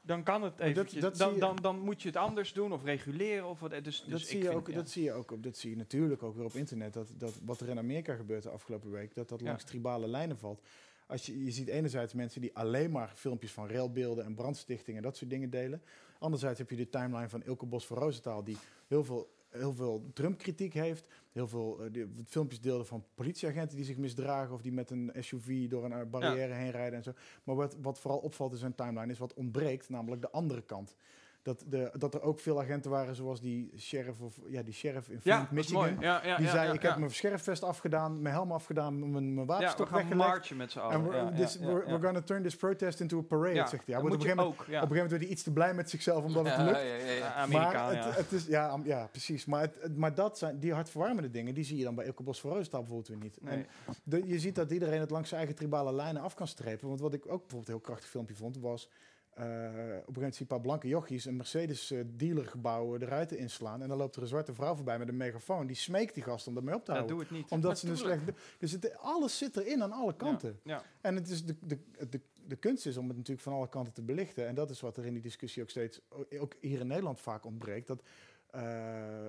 dan 0.00 0.22
kan 0.22 0.42
het 0.42 0.58
dat- 0.58 0.66
eventjes. 0.66 1.00
dat 1.02 1.16
dan, 1.16 1.38
dan, 1.38 1.56
dan 1.56 1.78
moet 1.78 2.02
je 2.02 2.08
het 2.08 2.16
anders 2.16 2.52
doen 2.52 2.72
of 2.72 2.84
reguleren. 2.84 3.46
Of 3.48 3.60
wat, 3.60 3.70
dus, 3.70 3.82
dus 3.84 3.98
dat, 4.06 4.20
ik 4.20 4.26
zie 4.26 4.38
je 4.38 4.44
vind, 4.44 4.56
ook, 4.56 4.68
ja. 4.68 4.74
dat 4.74 4.90
zie 4.90 5.02
je 5.02 5.12
ook 5.12 5.42
dat 5.42 5.56
zie 5.56 5.70
je 5.70 5.76
natuurlijk 5.76 6.22
ook 6.22 6.34
weer 6.36 6.44
op 6.44 6.54
internet. 6.54 6.92
Dat, 6.92 7.12
dat 7.14 7.40
wat 7.44 7.60
er 7.60 7.68
in 7.68 7.78
Amerika 7.78 8.14
gebeurt 8.14 8.42
de 8.42 8.50
afgelopen 8.50 8.90
week, 8.90 9.14
dat 9.14 9.28
dat 9.28 9.40
Ja. 9.40 9.46
langs 9.46 9.64
tribale 9.64 10.06
lijnen 10.08 10.38
valt. 10.38 10.62
Als 11.10 11.26
je, 11.26 11.44
je 11.44 11.50
ziet 11.50 11.68
enerzijds 11.68 12.14
mensen 12.14 12.40
die 12.40 12.56
alleen 12.56 12.90
maar 12.90 13.12
filmpjes 13.14 13.52
van 13.52 13.68
railbeelden 13.68 14.24
en 14.24 14.34
brandstichtingen 14.34 15.02
en 15.02 15.06
dat 15.06 15.16
soort 15.16 15.30
dingen 15.30 15.50
delen. 15.50 15.82
Anderzijds 16.18 16.58
heb 16.58 16.70
je 16.70 16.76
de 16.76 16.88
timeline 16.88 17.28
van 17.28 17.42
Ilke 17.42 17.66
Bos 17.66 17.86
van 17.86 17.96
Roosentaal, 17.96 18.44
die 18.44 18.56
heel 18.86 19.04
veel, 19.04 19.30
heel 19.48 19.72
veel 19.72 20.10
Trump-kritiek 20.12 20.74
heeft. 20.74 21.06
Heel 21.32 21.48
veel 21.48 21.84
eh, 21.84 21.92
die, 21.92 22.06
filmpjes 22.26 22.60
deelde 22.60 22.84
van 22.84 23.04
politieagenten 23.14 23.76
die 23.76 23.84
zich 23.84 23.96
misdragen 23.96 24.54
of 24.54 24.62
die 24.62 24.72
met 24.72 24.90
een 24.90 25.12
SUV 25.18 25.68
door 25.68 25.84
een 25.84 25.92
eh, 25.92 26.06
barrière 26.10 26.54
heen 26.54 26.70
rijden 26.70 26.98
en 26.98 27.02
zo. 27.02 27.12
Maar 27.44 27.56
wat, 27.56 27.76
wat 27.80 27.98
vooral 27.98 28.20
opvalt 28.20 28.52
in 28.52 28.58
zijn 28.58 28.74
timeline 28.74 29.12
is 29.12 29.18
wat 29.18 29.34
ontbreekt, 29.34 29.88
namelijk 29.88 30.22
de 30.22 30.30
andere 30.30 30.62
kant. 30.62 30.96
Dat, 31.42 31.64
de, 31.68 31.90
dat 31.98 32.14
er 32.14 32.22
ook 32.22 32.40
veel 32.40 32.60
agenten 32.60 32.90
waren, 32.90 33.14
zoals 33.14 33.40
die 33.40 33.72
sheriff, 33.78 34.20
of, 34.20 34.40
ja, 34.48 34.62
die 34.62 34.74
sheriff 34.74 35.08
in 35.08 35.20
Flint, 35.20 35.50
Michigan. 35.50 35.80
mooi. 35.82 35.96
Ja, 36.00 36.24
ja, 36.24 36.36
Die 36.36 36.48
zei, 36.48 36.72
ik 36.72 36.82
heb 36.82 36.96
mijn 36.96 37.10
sheriffvest 37.10 37.62
afgedaan, 37.62 38.22
mijn 38.22 38.34
helm 38.34 38.52
afgedaan, 38.52 38.98
mijn, 38.98 39.12
mijn 39.12 39.24
Ja, 39.34 39.40
we 39.40 39.46
wapenstok 39.46 39.88
gaan 39.88 39.96
weggelegd. 39.98 40.28
marchen 40.28 40.56
met 40.56 40.70
z'n 40.72 40.78
En 40.78 40.84
allen. 40.84 41.02
we're, 41.02 41.16
Ja, 41.16 41.32
this, 41.32 41.54
ja, 41.60 41.66
we're, 41.66 42.00
gonna 42.00 42.20
turn 42.22 42.42
this 42.42 42.56
protest 42.56 43.00
into 43.00 43.18
a 43.18 43.22
parade, 43.22 43.66
zegt 43.68 43.86
hij. 43.86 43.96
op, 43.96 44.04
een 44.04 44.10
gegeven 44.12 44.36
moment, 44.36 44.54
op 44.54 44.58
een 44.58 44.64
gegeven 44.64 44.88
moment 44.88 45.10
werd 45.10 45.22
hij 45.22 45.30
iets 45.30 45.42
te 45.42 45.52
blij 45.52 45.74
met 45.74 45.90
zichzelf, 45.90 46.24
omdat 46.24 46.46
het 46.46 46.56
lukt. 46.58 47.22
Amerikaan, 47.34 47.72
maar, 47.72 47.94
ja. 47.94 48.06
het, 48.06 48.16
het 48.16 48.32
is, 48.32 48.46
ja, 48.46 48.68
am- 48.68 48.84
ja, 48.86 49.06
precies. 49.10 49.44
Maar, 49.44 49.60
het, 49.60 49.96
maar 49.96 50.14
dat 50.14 50.38
zijn 50.38 50.58
die 50.58 50.72
hartverwarmende 50.72 51.30
dingen, 51.30 51.54
die 51.54 51.64
zie 51.64 51.76
je 51.78 51.84
dan 51.84 51.94
bij 51.94 52.04
Ilke 52.04 52.22
Bos 52.22 52.40
van 52.40 52.50
Roosentaal 52.50 52.80
bijvoorbeeld 52.82 53.08
weer 53.08 53.22
niet. 53.30 53.38
Nee. 53.42 53.54
En 53.86 53.94
de- 54.04 54.26
je 54.26 54.38
ziet 54.38 54.54
dat 54.54 54.70
iedereen 54.70 55.00
het 55.00 55.10
langs 55.10 55.28
zijn 55.28 55.40
eigen 55.40 55.58
tribale 55.58 55.92
lijnen 55.92 56.22
af 56.22 56.34
kan 56.34 56.46
strepen. 56.48 56.88
Want 56.88 57.00
wat 57.00 57.14
ik 57.14 57.22
ook 57.24 57.28
bijvoorbeeld 57.40 57.66
een 57.68 57.74
heel 57.74 57.82
krachtig 57.82 58.08
filmpje 58.08 58.34
vond, 58.34 58.58
was... 58.58 58.88
eh, 59.34 59.44
op 59.44 59.48
een 59.48 59.90
gegeven 59.90 60.12
moment 60.14 60.32
zie 60.34 60.40
een 60.40 60.46
paar 60.46 60.60
blanke 60.60 60.88
jochies 60.88 61.24
een 61.24 61.36
Mercedes 61.36 61.90
eh, 61.90 62.00
dealergebouw 62.06 62.96
de 62.96 63.04
ruiten 63.04 63.38
inslaan. 63.38 63.82
En 63.82 63.88
dan 63.88 63.98
loopt 63.98 64.16
er 64.16 64.22
een 64.22 64.28
zwarte 64.28 64.54
vrouw 64.54 64.74
voorbij 64.74 64.98
met 64.98 65.08
een 65.08 65.16
megafoon. 65.16 65.66
Die 65.66 65.76
smeekt 65.76 66.14
die 66.14 66.22
gast 66.22 66.46
om 66.46 66.56
ermee 66.56 66.74
op 66.74 66.84
te 66.84 66.90
Ja, 66.92 66.96
houden. 66.96 67.16
doe 67.16 67.26
het 67.26 67.36
niet. 67.36 67.50
Omdat 67.50 67.78
ze 67.78 67.88
een 67.88 67.96
slecht... 67.96 68.22
Dus 68.58 68.72
het, 68.72 68.96
alles 68.96 69.38
zit 69.38 69.56
erin 69.56 69.82
aan 69.82 69.92
alle 69.92 70.16
kanten. 70.16 70.60
Ja. 70.64 70.82
En 71.00 71.14
het 71.14 71.28
is 71.28 71.44
de, 71.44 71.56
de, 71.60 71.78
de, 72.10 72.20
de 72.46 72.56
kunst 72.56 72.86
is 72.86 72.96
om 72.96 73.08
het 73.08 73.16
natuurlijk 73.16 73.46
van 73.46 73.52
alle 73.52 73.68
kanten 73.68 73.92
te 73.92 74.02
belichten. 74.02 74.46
En 74.46 74.54
dat 74.54 74.70
is 74.70 74.80
wat 74.80 74.96
er 74.96 75.06
in 75.06 75.12
die 75.12 75.22
discussie 75.22 75.62
ook 75.62 75.70
steeds, 75.70 76.00
ook 76.38 76.54
hier 76.60 76.80
in 76.80 76.86
Nederland 76.86 77.20
vaak 77.20 77.44
ontbreekt. 77.44 77.86
Dat 77.86 78.02
eh, 78.50 79.26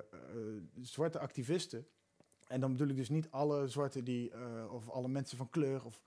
zwarte 0.82 1.20
activisten, 1.20 1.88
en 2.52 2.60
dan 2.60 2.72
bedoel 2.72 2.88
ik 2.88 2.96
dus 2.96 3.10
niet 3.10 3.28
alle 3.32 3.68
zwarte 3.68 4.04
die, 4.04 4.32
eh, 4.32 4.74
of 4.74 4.90
alle 4.90 5.08
mensen 5.08 5.38
van 5.38 5.50
kleur, 5.50 5.86
of 5.86 6.02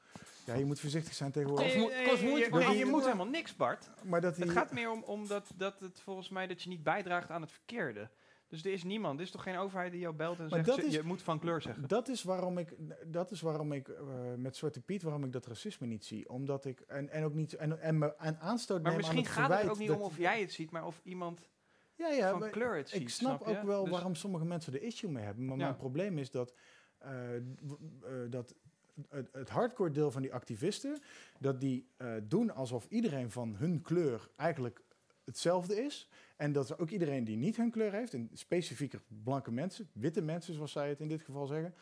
ja, 0.44 0.54
je 0.54 0.64
moet 0.64 0.80
voorzichtig 0.80 1.14
zijn 1.14 1.30
tegenwoordig. 1.32 1.74
Nee, 1.74 1.82
kost 2.08 2.20
nee, 2.22 2.30
moeite, 2.30 2.48
je- 2.50 2.54
maar 2.64 2.68
nee, 2.74 2.84
moet 2.86 3.04
helemaal 3.04 3.26
niks, 3.26 3.56
Bart. 3.56 3.90
Maar 4.04 4.20
dat 4.20 4.34
die, 4.34 4.44
Het 4.44 4.52
gaat 4.52 4.72
meer 4.72 4.90
om, 4.90 5.02
om 5.02 5.26
dat, 5.28 5.52
dat 5.56 5.80
het 5.80 6.00
volgens 6.00 6.28
mij 6.28 6.46
dat 6.46 6.62
je 6.62 6.68
niet 6.68 6.82
bijdraagt 6.82 7.30
aan 7.30 7.40
het 7.40 7.52
verkeerde. 7.52 8.10
Dus 8.48 8.64
er 8.64 8.72
is 8.72 8.84
niemand, 8.84 9.18
er 9.18 9.24
is 9.24 9.30
toch 9.30 9.42
geen 9.42 9.56
overheid 9.56 9.90
die 9.92 10.00
jou 10.00 10.14
belt 10.14 10.38
en 10.38 10.46
Maar 10.48 10.64
zegt, 10.64 10.84
is- 10.84 10.94
je 10.94 11.02
moet 11.02 11.22
van 11.22 11.38
kleur 11.38 11.62
zeggen. 11.62 11.88
Dat 11.88 12.08
is 12.08 12.22
waarom 12.22 12.58
ik, 12.58 12.74
dat 13.06 13.30
is 13.30 13.40
waarom 13.40 13.72
ik 13.72 13.88
eh, 13.88 14.04
met 14.36 14.56
Zwarte 14.56 14.80
Piet, 14.80 15.02
waarom 15.02 15.24
ik 15.24 15.32
dat 15.32 15.46
racisme 15.46 15.86
niet 15.86 16.04
zie. 16.04 16.28
Omdat 16.28 16.64
ik, 16.64 16.80
en, 16.80 17.08
en 17.08 17.24
ook 17.24 17.34
niet, 17.34 17.52
en, 17.54 17.80
en 17.80 17.98
me 17.98 18.14
en 18.16 18.40
aanstoot 18.40 18.82
Maar 18.82 18.90
neem 18.90 19.00
misschien 19.00 19.18
aan 19.18 19.24
het 19.24 19.32
gaat 19.32 19.60
het 19.62 19.70
ook 19.70 19.78
niet 19.78 19.90
om 19.90 20.00
of 20.00 20.18
jij 20.18 20.40
het 20.40 20.52
ziet, 20.52 20.70
maar 20.70 20.86
of 20.86 21.00
iemand 21.04 21.48
ja, 21.96 22.08
ja, 22.08 22.30
van 22.30 22.38
maar- 22.40 22.50
kleur 22.50 22.76
het 22.76 22.88
ziet. 22.88 23.00
Ik 23.00 23.08
snap, 23.08 23.42
ook 23.42 23.62
wel 23.62 23.82
Dus- 23.82 23.92
waarom 23.92 24.14
sommige 24.14 24.44
mensen 24.44 24.72
er 24.72 24.82
issue 24.82 25.10
mee 25.10 25.24
hebben. 25.24 25.44
Maar 25.44 25.56
Ja. 25.56 25.62
mijn 25.64 25.76
probleem 25.76 26.18
is 26.18 26.30
dat, 26.30 26.54
eh, 26.98 27.36
eh, 27.36 27.42
dat 28.30 28.54
het, 29.08 29.28
het 29.32 29.48
hardcore 29.48 29.90
deel 29.90 30.10
van 30.10 30.22
die 30.22 30.32
activisten, 30.34 30.98
dat 31.40 31.60
die 31.60 31.88
eh, 31.96 32.12
doen 32.22 32.50
alsof 32.54 32.86
iedereen 32.88 33.30
van 33.30 33.54
hun 33.56 33.82
kleur 33.82 34.28
eigenlijk 34.36 34.82
hetzelfde 35.24 35.82
is. 35.84 36.08
En 36.36 36.52
dat 36.52 36.78
ook 36.78 36.90
iedereen 36.90 37.24
die 37.24 37.36
niet 37.36 37.56
hun 37.56 37.70
kleur 37.70 37.92
heeft, 37.92 38.14
en 38.14 38.30
specifieker 38.32 39.02
blanke 39.22 39.50
mensen, 39.52 39.88
witte 39.92 40.22
mensen 40.22 40.54
zoals 40.54 40.72
zij 40.72 40.88
het 40.88 41.00
in 41.00 41.08
dit 41.08 41.22
geval 41.22 41.46
zeggen, 41.46 41.74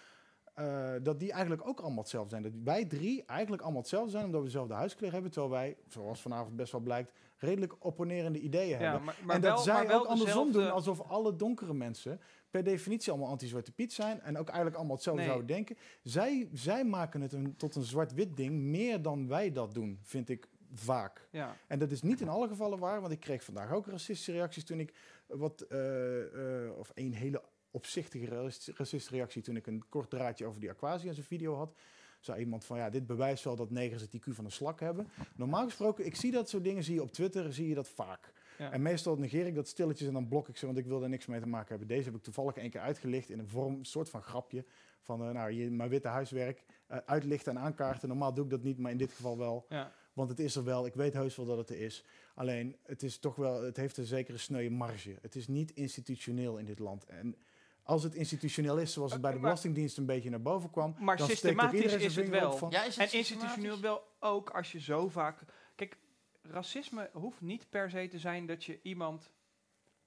eh, 0.54 0.92
dat 1.02 1.20
die 1.20 1.32
eigenlijk 1.32 1.66
ook 1.66 1.80
allemaal 1.80 1.98
hetzelfde 2.02 2.30
zijn. 2.30 2.42
Dat 2.42 2.52
wij 2.64 2.84
drie 2.84 3.24
eigenlijk 3.24 3.62
allemaal 3.62 3.80
hetzelfde 3.80 4.10
zijn, 4.10 4.24
omdat 4.24 4.40
we 4.40 4.46
dezelfde 4.46 4.74
huiskleur 4.74 5.12
hebben, 5.12 5.30
terwijl 5.30 5.52
wij, 5.52 5.76
zoals 5.86 6.20
vanavond 6.20 6.56
best 6.56 6.72
wel 6.72 6.80
blijkt, 6.80 7.12
redelijk 7.36 7.74
opponerende 7.78 8.38
ideeën 8.38 8.68
ja, 8.68 8.78
hebben. 8.78 9.04
maar, 9.04 9.16
maar 9.24 9.36
en 9.36 9.42
wel, 9.42 9.54
dat 9.54 9.64
zij 9.64 9.86
wel 9.86 10.00
ook 10.00 10.06
andersom 10.06 10.46
dezelfde- 10.46 10.58
doen, 10.58 10.70
alsof 10.70 11.00
alle 11.00 11.36
donkere 11.36 11.74
mensen 11.74 12.20
per 12.50 12.62
definitie 12.64 13.12
allemaal 13.12 13.30
anti-zwarte 13.30 13.72
Piet 13.72 13.92
zijn 13.92 14.20
en 14.20 14.38
ook 14.38 14.46
eigenlijk 14.46 14.76
allemaal 14.76 14.94
hetzelfde 14.94 15.22
Nee. 15.22 15.30
zouden 15.30 15.54
denken. 15.54 15.76
Zij, 16.02 16.48
zij 16.52 16.84
maken 16.84 17.20
het 17.20 17.32
een, 17.32 17.56
tot 17.56 17.74
een 17.74 17.82
zwart-wit 17.82 18.36
ding 18.36 18.60
meer 18.60 19.02
dan 19.02 19.28
wij 19.28 19.52
dat 19.52 19.74
doen, 19.74 19.98
vind 20.02 20.28
ik 20.28 20.48
vaak. 20.74 21.28
Ja. 21.30 21.56
En 21.66 21.78
dat 21.78 21.90
is 21.90 22.02
niet 22.02 22.20
in 22.20 22.28
alle 22.28 22.48
gevallen 22.48 22.78
waar, 22.78 23.00
want 23.00 23.12
ik 23.12 23.20
kreeg 23.20 23.44
vandaag 23.44 23.72
ook 23.72 23.86
racistische 23.86 24.32
reacties 24.32 24.64
toen 24.64 24.80
ik 24.80 24.94
wat, 25.26 25.60
eh, 25.60 26.64
eh, 26.64 26.78
of 26.78 26.90
een 26.94 27.14
hele 27.14 27.42
opzichtige 27.72 28.26
racis- 28.26 28.66
racistische 28.66 29.14
reactie 29.14 29.42
toen 29.42 29.56
ik 29.56 29.66
een 29.66 29.84
kort 29.88 30.10
draadje 30.10 30.46
over 30.46 30.60
die 30.60 30.70
Aquasia 30.70 31.08
in 31.08 31.14
zijn 31.14 31.26
video 31.26 31.54
had. 31.54 31.74
Zei 32.20 32.40
iemand 32.40 32.64
van 32.64 32.78
ja, 32.78 32.90
dit 32.90 33.06
bewijst 33.06 33.44
wel 33.44 33.56
dat 33.56 33.70
negers 33.70 34.02
het 34.02 34.16
IQ 34.16 34.30
van 34.30 34.44
een 34.44 34.50
slak 34.50 34.80
hebben. 34.80 35.08
Normaal 35.36 35.64
gesproken, 35.64 36.06
ik 36.06 36.16
zie 36.16 36.30
dat 36.30 36.48
soort 36.48 36.64
dingen, 36.64 36.84
zie 36.84 36.94
je 36.94 37.02
op 37.02 37.12
Twitter, 37.12 37.52
zie 37.52 37.68
je 37.68 37.74
dat 37.74 37.88
vaak. 37.88 38.32
Ja. 38.58 38.72
En 38.72 38.82
meestal 38.82 39.16
negeer 39.16 39.46
ik 39.46 39.54
dat 39.54 39.68
stilletjes 39.68 40.08
en 40.08 40.12
dan 40.14 40.28
blok 40.28 40.48
ik 40.48 40.56
ze, 40.56 40.66
want 40.66 40.78
ik 40.78 40.86
wil 40.86 41.02
er 41.02 41.08
niks 41.08 41.26
mee 41.26 41.40
te 41.40 41.48
maken 41.48 41.68
hebben. 41.68 41.88
Deze 41.88 42.04
heb 42.04 42.14
ik 42.14 42.22
toevallig 42.22 42.56
één 42.56 42.70
keer 42.70 42.80
uitgelicht 42.80 43.30
in 43.30 43.38
een 43.38 43.48
vorm, 43.48 43.74
een 43.74 43.84
soort 43.84 44.10
van 44.10 44.22
grapje. 44.22 44.64
Van, 45.00 45.22
eh, 45.22 45.30
nou, 45.30 45.50
je, 45.50 45.70
mijn 45.70 45.88
witte 45.88 46.08
huiswerk 46.08 46.64
eh, 46.86 46.98
uitlichten 47.06 47.56
en 47.56 47.62
aankaarten. 47.62 48.08
Normaal 48.08 48.34
doe 48.34 48.44
ik 48.44 48.50
dat 48.50 48.62
niet, 48.62 48.78
maar 48.78 48.90
in 48.90 48.96
dit 48.96 49.12
geval 49.12 49.38
wel. 49.38 49.66
Ja. 49.68 49.92
Want 50.12 50.28
het 50.28 50.38
is 50.38 50.56
er 50.56 50.64
wel, 50.64 50.86
ik 50.86 50.94
weet 50.94 51.12
heus 51.12 51.36
wel 51.36 51.46
dat 51.46 51.58
het 51.58 51.70
er 51.70 51.80
is. 51.80 52.04
Alleen, 52.34 52.76
het 52.82 53.02
is 53.02 53.18
toch 53.18 53.36
wel, 53.36 53.62
het 53.62 53.76
heeft 53.76 53.96
een 53.96 54.04
zekere 54.04 54.38
sneuwe 54.38 54.70
marge. 54.70 55.18
Het 55.20 55.34
is 55.34 55.48
niet 55.48 55.70
institutioneel 55.70 56.56
in 56.58 56.64
dit 56.64 56.78
land. 56.78 57.06
En 57.06 57.36
als 57.82 58.02
het 58.02 58.14
institutioneel 58.14 58.78
is, 58.78 58.92
zoals 58.92 59.12
het 59.12 59.20
bij 59.20 59.32
de 59.32 59.38
Belastingdienst 59.38 59.96
een 59.98 60.06
beetje 60.06 60.30
naar 60.30 60.42
boven 60.42 60.70
kwam, 60.70 60.94
Maar 60.98 61.16
dan 61.16 61.26
systematisch 61.28 61.92
is 61.92 62.16
het 62.16 62.28
wel. 62.28 62.56
van- 62.56 62.70
Ja, 62.70 62.84
is 62.84 62.96
het 62.96 63.10
En 63.12 63.18
institutioneel 63.18 63.80
wel 63.80 64.08
ook 64.18 64.50
als 64.50 64.72
je 64.72 64.80
zo 64.80 65.08
vaak... 65.08 65.40
Kijk, 65.74 65.96
racisme 66.42 67.10
hoeft 67.12 67.40
niet 67.40 67.68
per 67.70 67.90
se 67.90 68.08
te 68.08 68.18
zijn 68.18 68.46
dat 68.46 68.64
je 68.64 68.80
iemand 68.82 69.30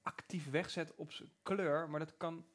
actief 0.02 0.50
wegzet 0.50 0.96
op 0.96 1.12
zijn 1.12 1.30
kleur, 1.44 1.90
maar 1.90 2.00
dat 2.00 2.18
kan... 2.18 2.46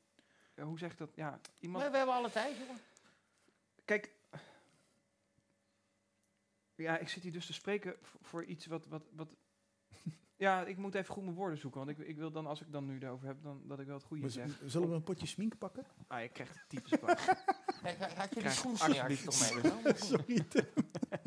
Hoe 0.61 0.79
zeg 0.79 0.93
ik 0.93 0.99
dat? 0.99 1.11
Ja, 1.15 1.41
iemand... 1.61 1.83
Maar 1.83 1.91
we 1.93 1.97
hebben 1.97 2.15
alle 2.15 2.31
tijd, 2.31 2.57
jongen. 2.57 2.81
Kijk, 3.85 4.13
ja, 6.75 6.99
ik 6.99 7.09
zit 7.09 7.23
hier 7.23 7.33
dus 7.33 7.47
te 7.47 7.53
spreken 7.53 7.97
voor 8.21 8.45
iets 8.45 8.67
wat, 8.67 8.87
wat, 8.87 9.03
wat 9.13 9.37
Ja, 10.37 10.65
ik 10.65 10.77
moet 10.77 10.95
even 10.95 11.15
goed 11.15 11.23
mijn 11.25 11.37
woorden 11.37 11.59
zoeken. 11.59 11.85
Want 11.85 11.99
ik, 11.99 12.07
ik 12.07 12.17
wil 12.17 12.31
dan, 12.31 12.47
als 12.47 12.61
ik 12.61 12.73
dan 12.73 12.87
nu 12.87 12.99
erover 13.01 13.27
heb, 13.27 13.43
dan 13.43 13.61
dat 13.65 13.79
ik 13.81 13.87
wel 13.87 13.95
het 13.97 14.05
goede 14.05 14.23
Maar 14.23 14.31
zeg. 14.31 14.59
Zullen 14.65 14.89
we 14.89 14.95
een 14.95 15.03
potje 15.03 15.27
smink 15.27 15.59
pakken? 15.59 15.85
Ah, 16.07 16.21
je 16.23 16.29
krijgt 16.29 16.55
het 16.55 16.69
typisch 16.69 16.99
kwaad. 16.99 17.25
Kijk, 17.83 17.99
had 17.99 18.29
je 18.29 18.29
die 18.29 18.39
Krijg 18.39 18.53
schoensmeer 18.55 19.25
toch? 19.25 19.99
Sorry, 19.99 20.45
Tim. 20.49 20.67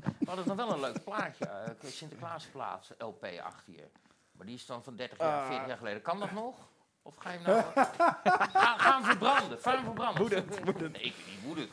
We 0.03 0.25
hadden 0.25 0.47
nog 0.47 0.55
wel 0.55 0.73
een 0.73 0.79
leuk 0.79 1.03
plaatje, 1.03 1.45
eh, 1.45 1.89
Sinterklaasplaat 1.89 2.95
LP 2.97 3.23
achter 3.43 3.73
je. 3.73 3.87
Maar 4.31 4.45
die 4.45 4.55
is 4.55 4.65
dan 4.65 4.83
van 4.83 4.95
30 4.95 5.17
jaar, 5.17 5.41
Ah. 5.41 5.47
40 5.47 5.67
jaar 5.67 5.77
geleden. 5.77 6.01
Kan 6.01 6.19
dat 6.19 6.31
nog? 6.31 6.69
Of 7.01 7.15
ga 7.15 7.31
je 7.31 7.39
hem 7.39 7.47
nou... 7.55 7.71
ga, 7.73 8.77
ga 8.77 8.93
hem 8.95 9.03
verbranden, 9.03 9.59
ga 9.59 9.71
hem 9.75 9.83
verbranden. 9.83 10.21
Woedend, 10.21 10.59
woedend. 10.63 10.91
Nee, 10.91 11.01
ik 11.01 11.13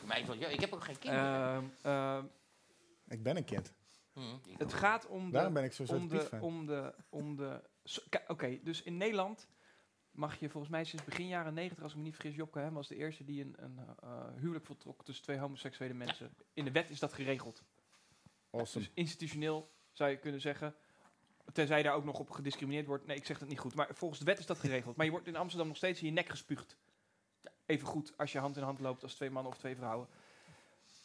ben 0.07 0.17
niet 0.17 0.27
wel- 0.27 0.35
ja, 0.35 0.47
ik 0.47 0.59
heb 0.59 0.73
ook 0.73 0.83
geen 0.83 0.99
kinderen. 0.99 1.71
Ehm, 1.81 1.91
ehm, 1.93 2.25
Ik 3.07 3.23
ben 3.23 3.37
een 3.37 3.45
kind. 3.45 3.73
Hm, 4.13 4.21
ik 4.45 4.57
het 4.57 4.73
gaat 4.73 5.07
om 5.07 5.25
de... 5.25 5.31
Daarom 5.31 5.53
ben 5.53 5.63
ik 5.63 5.73
zo 5.73 5.83
om 5.83 6.07
de, 6.07 6.21
fan. 6.21 6.41
om 6.41 6.65
de, 6.65 6.93
om 7.09 7.35
de... 7.35 7.61
Oké, 8.27 8.59
dus 8.63 8.83
in 8.83 8.97
Nederland 8.97 9.47
mag 10.11 10.39
je 10.39 10.49
volgens 10.49 10.71
mij 10.71 10.83
sinds 10.83 11.05
begin 11.05 11.27
jaren 11.27 11.53
90, 11.53 11.83
als 11.83 11.91
ik 11.91 11.97
me 11.97 12.03
niet 12.03 12.15
vergis, 12.15 12.35
Jopke 12.35 12.59
hè, 12.59 12.71
was 12.71 12.87
de 12.87 12.95
eerste 12.95 13.23
die 13.23 13.43
een, 13.43 13.55
een 13.57 13.79
eh, 14.01 14.25
huwelijk 14.35 14.65
voltrok 14.65 15.05
tussen 15.05 15.23
twee 15.23 15.37
homoseksuele 15.37 15.93
mensen. 15.93 16.35
In 16.53 16.65
de 16.65 16.71
wet 16.71 16.89
is 16.89 16.99
dat 16.99 17.13
geregeld. 17.13 17.63
Awesome. 18.51 18.85
Dus 18.85 18.93
institutioneel 18.93 19.71
zou 19.91 20.09
je 20.09 20.17
kunnen 20.17 20.41
zeggen, 20.41 20.75
tenzij 21.53 21.83
daar 21.83 21.93
ook 21.93 22.03
nog 22.03 22.19
op 22.19 22.29
gediscrimineerd 22.29 22.85
wordt. 22.85 23.05
Nee, 23.05 23.17
ik 23.17 23.25
zeg 23.25 23.39
dat 23.39 23.47
niet 23.47 23.59
goed, 23.59 23.75
maar 23.75 23.89
volgens 23.93 24.19
de 24.19 24.25
wet 24.25 24.39
is 24.39 24.45
dat 24.45 24.59
geregeld. 24.59 24.95
Maar 24.95 25.05
je 25.05 25.11
wordt 25.11 25.27
in 25.27 25.35
Amsterdam 25.35 25.67
nog 25.67 25.77
steeds 25.77 25.99
in 25.99 26.05
je 26.05 26.11
nek 26.11 26.29
gespuugd. 26.29 26.77
Even 27.65 27.87
goed 27.87 28.17
als 28.17 28.31
je 28.31 28.39
hand 28.39 28.57
in 28.57 28.63
hand 28.63 28.79
loopt 28.79 29.03
als 29.03 29.15
twee 29.15 29.29
mannen 29.29 29.51
of 29.51 29.57
twee 29.57 29.75
vrouwen. 29.75 30.07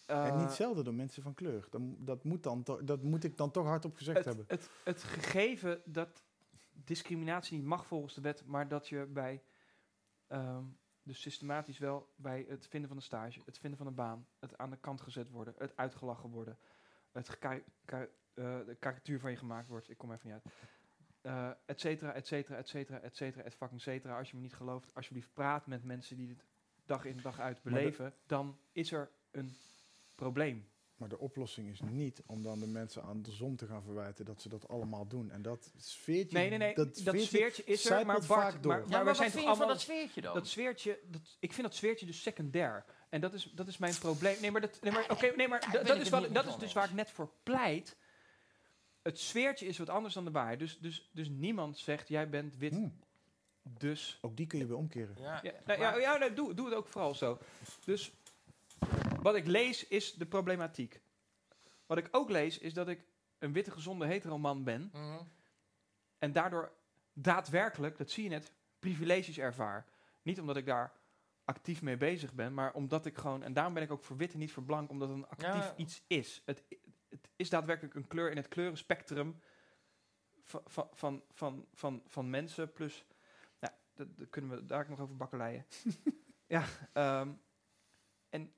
En 0.07 0.17
Eh, 0.17 0.39
niet 0.41 0.51
zelden 0.51 0.85
door 0.85 0.95
mensen 0.95 1.23
van 1.23 1.35
kleur. 1.35 1.67
Dan, 1.71 1.97
dat, 1.99 2.25
moet 2.25 2.43
dan 2.43 2.63
dat 2.85 3.03
moet 3.03 3.25
ik 3.25 3.37
dan 3.37 3.51
toch 3.51 3.67
hardop 3.67 3.97
gezegd 3.97 4.17
het, 4.17 4.27
hebben. 4.27 4.45
het, 4.49 4.71
het 4.85 5.03
gegeven 5.03 5.83
dat 5.85 6.25
discriminatie 6.73 7.57
niet 7.57 7.67
mag 7.67 7.87
volgens 7.87 8.15
de 8.15 8.21
wet, 8.21 8.47
maar 8.47 8.69
dat 8.69 8.89
je 8.89 9.07
bij, 9.07 9.43
ehm, 10.27 10.65
dus 11.03 11.21
systematisch 11.21 11.79
wel 11.79 12.13
bij 12.17 12.47
het 12.49 12.67
vinden 12.67 12.89
van 12.89 12.97
een 12.97 13.03
stage, 13.03 13.43
het 13.45 13.59
vinden 13.59 13.79
van 13.79 13.87
een 13.87 13.95
baan, 13.95 14.27
het 14.39 14.59
aan 14.59 14.71
de 14.71 14.77
kant 14.77 15.01
gezet 15.01 15.31
worden, 15.31 15.55
het 15.59 15.77
uitgelachen 15.77 16.31
worden, 16.31 16.59
het 17.13 17.39
eh, 17.39 18.01
de 18.35 18.77
karikatuur 18.79 19.21
van 19.21 19.31
je 19.31 19.37
gemaakt 19.37 19.69
wordt, 19.69 19.91
ik 19.91 19.99
kom 19.99 20.13
even 20.13 20.27
niet 20.29 20.43
uit, 20.43 20.55
eh 21.21 21.51
et 21.67 21.81
cetera, 21.81 22.13
et 22.13 22.27
cetera, 22.27 22.59
et 22.59 22.69
cetera, 22.69 23.01
et 23.01 23.17
cetera, 23.17 23.43
et 23.45 23.55
fucking 23.55 23.81
cetera. 23.81 24.19
Als 24.19 24.31
je 24.31 24.37
me 24.37 24.43
niet 24.43 24.55
gelooft, 24.55 24.95
alsjeblieft 24.95 25.33
praat 25.33 25.67
met 25.67 25.85
mensen 25.85 26.17
die 26.17 26.27
dit 26.27 26.45
dag 26.85 27.05
in 27.05 27.21
dag 27.23 27.41
uit 27.41 27.63
beleven, 27.63 28.15
dan 28.27 28.59
is 28.73 28.93
er 28.93 29.11
een 29.31 29.57
probleem. 30.17 30.69
Maar 30.97 31.09
de 31.09 31.19
oplossing 31.19 31.69
is 31.69 31.81
niet 31.81 32.23
om 32.27 32.43
dan 32.43 32.59
de 32.59 32.67
mensen 32.67 33.03
aan 33.03 33.23
de 33.23 33.31
zon 33.31 33.57
te 33.57 33.67
gaan 33.67 33.83
verwijten 33.83 34.25
dat 34.25 34.43
ze 34.43 34.49
dat 34.49 34.69
allemaal 34.69 35.07
doen. 35.07 35.31
En 35.31 35.43
dat 35.43 35.73
sfeertje... 35.77 36.39
Nee, 36.39 36.49
nee, 36.49 36.59
nee. 36.59 36.75
Dat, 36.75 36.97
sfeertje 36.97 37.21
sfeertje 37.27 37.65
is 37.65 37.85
er, 37.91 38.07
maar 38.07 38.15
Bart, 38.15 38.25
vaak 38.27 38.63
door. 38.63 38.73
maar, 38.73 38.81
Ja, 38.81 38.87
maar, 38.87 38.91
maar 38.91 39.01
we 39.01 39.07
wat 39.07 39.17
zijn 39.17 39.31
vind 39.31 39.43
toch 39.43 39.53
je 39.53 39.57
van 39.59 39.67
allemaal... 39.67 39.69
dat 39.75 39.81
sfeertje 39.81 40.21
dan? 40.21 40.35
Dat 40.35 40.47
sfeertje, 40.47 41.01
dat, 41.11 41.37
ik 41.41 41.53
vind 41.53 41.67
dat 41.67 41.77
sfeertje 41.77 42.07
dus 42.07 42.23
secundair. 42.23 42.85
En 43.09 43.21
dat 43.21 43.35
is, 43.35 43.53
dat 43.55 43.69
is 43.69 43.79
mijn 43.79 43.99
probleem. 43.99 44.41
Nee, 44.41 44.51
maar, 44.51 44.61
dat, 44.61 44.79
nee, 44.83 44.93
maar, 44.93 45.11
oké, 45.11 45.33
nee, 45.37 45.49
maar 45.49 45.69
dat, 45.73 45.87
dat 45.87 45.97
is, 46.01 46.09
wat, 46.09 46.23
niet 46.23 46.35
dat 46.35 46.47
is 46.47 46.57
dus 46.57 46.73
waar 46.73 46.85
ik 46.85 46.93
net 46.95 47.11
voor 47.11 47.33
pleit. 47.43 47.97
Het 49.03 49.19
sfeertje 49.19 49.67
is 49.67 49.79
wat 49.79 49.89
anders 49.89 50.15
dan 50.15 50.25
de 50.25 50.31
waarheid. 50.31 50.59
Dus, 50.59 50.79
dus, 50.79 51.11
dus 51.13 51.29
niemand 51.29 51.79
zegt, 51.79 52.09
jij 52.09 52.29
bent 52.29 52.57
wit, 52.57 52.73
Hm, 52.75 52.89
dus... 53.63 54.19
ook 54.21 54.37
die 54.37 54.47
kun 54.47 54.59
je 54.59 54.67
weer 54.67 54.77
omkeren. 54.77 55.17
Ja, 55.21 55.41
Ja, 55.43 55.53
nou, 55.65 55.81
ja, 55.81 55.91
maar- 55.91 56.01
ja 56.01 56.17
nee, 56.17 56.33
doe, 56.33 56.55
doe 56.55 56.67
het 56.67 56.75
ook 56.75 56.87
vooral 56.89 57.15
zo. 57.15 57.39
Dus 57.85 58.13
wat 59.27 59.35
ik 59.35 59.47
lees 59.47 59.87
is 59.87 60.15
de 60.15 60.27
problematiek. 60.27 61.01
Wat 61.87 61.99
ik 61.99 62.09
ook 62.11 62.31
lees 62.31 62.59
is 62.59 62.75
dat 62.75 62.89
ik 62.89 63.05
een 63.39 63.53
witte 63.53 63.71
gezonde 63.71 64.07
heteroman 64.07 64.65
ben... 64.65 64.91
Mhm. 64.93 65.23
En 66.19 66.33
daardoor 66.33 66.73
daadwerkelijk, 67.13 67.99
dat 67.99 68.11
zie 68.11 68.25
je 68.25 68.29
net, 68.29 68.53
privileges 68.79 69.39
ervaar. 69.39 69.87
Niet 70.23 70.41
omdat 70.41 70.57
ik 70.57 70.67
daar 70.67 70.93
actief 71.45 71.83
mee 71.83 71.97
bezig 71.97 72.33
ben, 72.33 72.55
maar 72.55 72.75
omdat 72.75 73.07
ik 73.07 73.19
gewoon, 73.19 73.43
en 73.43 73.53
daarom 73.53 73.75
ben 73.75 73.83
ik 73.83 73.91
ook 73.91 74.03
voor 74.03 74.17
wit 74.17 74.33
en 74.33 74.39
niet 74.39 74.53
voor 74.53 74.63
blank, 74.63 74.91
omdat 74.91 75.09
het 75.09 75.17
een 75.17 75.29
actief 75.29 75.47
Ja. 75.47 75.77
iets 75.77 76.03
is. 76.07 76.43
Het, 76.45 76.65
het 77.09 77.31
is 77.37 77.51
daadwerkelijk 77.51 77.95
een 77.95 78.07
kleur 78.07 78.31
in 78.31 78.37
het 78.37 78.49
kleurenspectrum 78.49 79.41
van, 80.43 80.63
van, 80.67 80.89
van, 80.93 81.23
van, 81.33 81.67
van, 81.73 82.03
van 82.07 82.31
mensen. 82.31 82.73
Plus, 82.73 83.05
nou, 83.59 83.75
dat, 83.95 84.17
dat 84.17 84.31
kunnen 84.31 84.51
we 84.51 84.67
daar 84.67 84.81
ook 84.81 84.89
nog 84.89 85.01
over 85.01 85.17
bakkeleien. 85.17 85.67
ja, 86.57 86.65
ehm, 86.93 87.33
en 88.29 88.53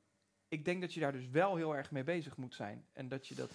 ik 0.48 0.64
denk 0.64 0.80
dat 0.80 0.94
je 0.94 1.00
daar 1.00 1.12
dus 1.12 1.28
wel 1.28 1.56
heel 1.56 1.76
erg 1.76 1.90
mee 1.90 2.04
bezig 2.04 2.36
moet 2.36 2.54
zijn. 2.54 2.84
En 2.92 3.08
dat 3.08 3.26
je 3.26 3.34
dat 3.34 3.50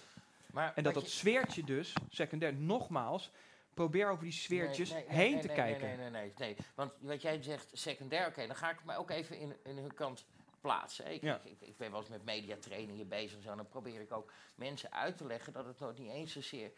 Maar 0.52 0.72
en 0.74 0.82
dat 0.82 0.94
dat 0.94 1.02
je- 1.02 1.08
sfeertje 1.10 1.64
dus, 1.64 1.92
secundair, 2.08 2.54
nogmaals, 2.54 3.30
probeer 3.74 4.08
over 4.08 4.24
die 4.24 4.32
sfeertjes 4.32 4.90
Nee, 4.90 5.04
nee, 5.06 5.16
nee, 5.16 5.26
heen 5.26 5.40
te 5.40 5.48
kijken. 5.48 5.86
Nee, 5.86 5.96
nee, 5.96 6.10
nee, 6.10 6.32
nee. 6.36 6.56
Want 6.74 6.92
wat 7.00 7.22
jij 7.22 7.42
zegt, 7.42 7.68
secundair, 7.72 8.26
oké, 8.26 8.46
dan 8.46 8.56
ga 8.56 8.70
ik 8.70 8.84
mij 8.84 8.96
ook 8.96 9.10
even 9.10 9.38
in, 9.38 9.56
in 9.64 9.76
hun 9.76 9.94
kant 9.94 10.24
plaatsen. 10.60 11.12
Ik, 11.12 11.22
Ja. 11.22 11.40
ik, 11.44 11.50
ik, 11.50 11.68
ik 11.68 11.76
ben 11.76 11.90
wel 11.90 12.00
eens 12.00 12.08
met 12.08 12.24
mediatrainingen 12.24 13.08
bezig 13.08 13.36
en 13.36 13.42
zo. 13.42 13.50
En 13.50 13.56
dan 13.56 13.68
probeer 13.68 14.00
ik 14.00 14.12
ook 14.12 14.32
mensen 14.54 14.92
uit 14.92 15.16
te 15.16 15.26
leggen 15.26 15.52
dat 15.52 15.66
het 15.66 15.78
nog 15.78 15.98
niet 15.98 16.10
eens 16.10 16.32
zozeer 16.32 16.70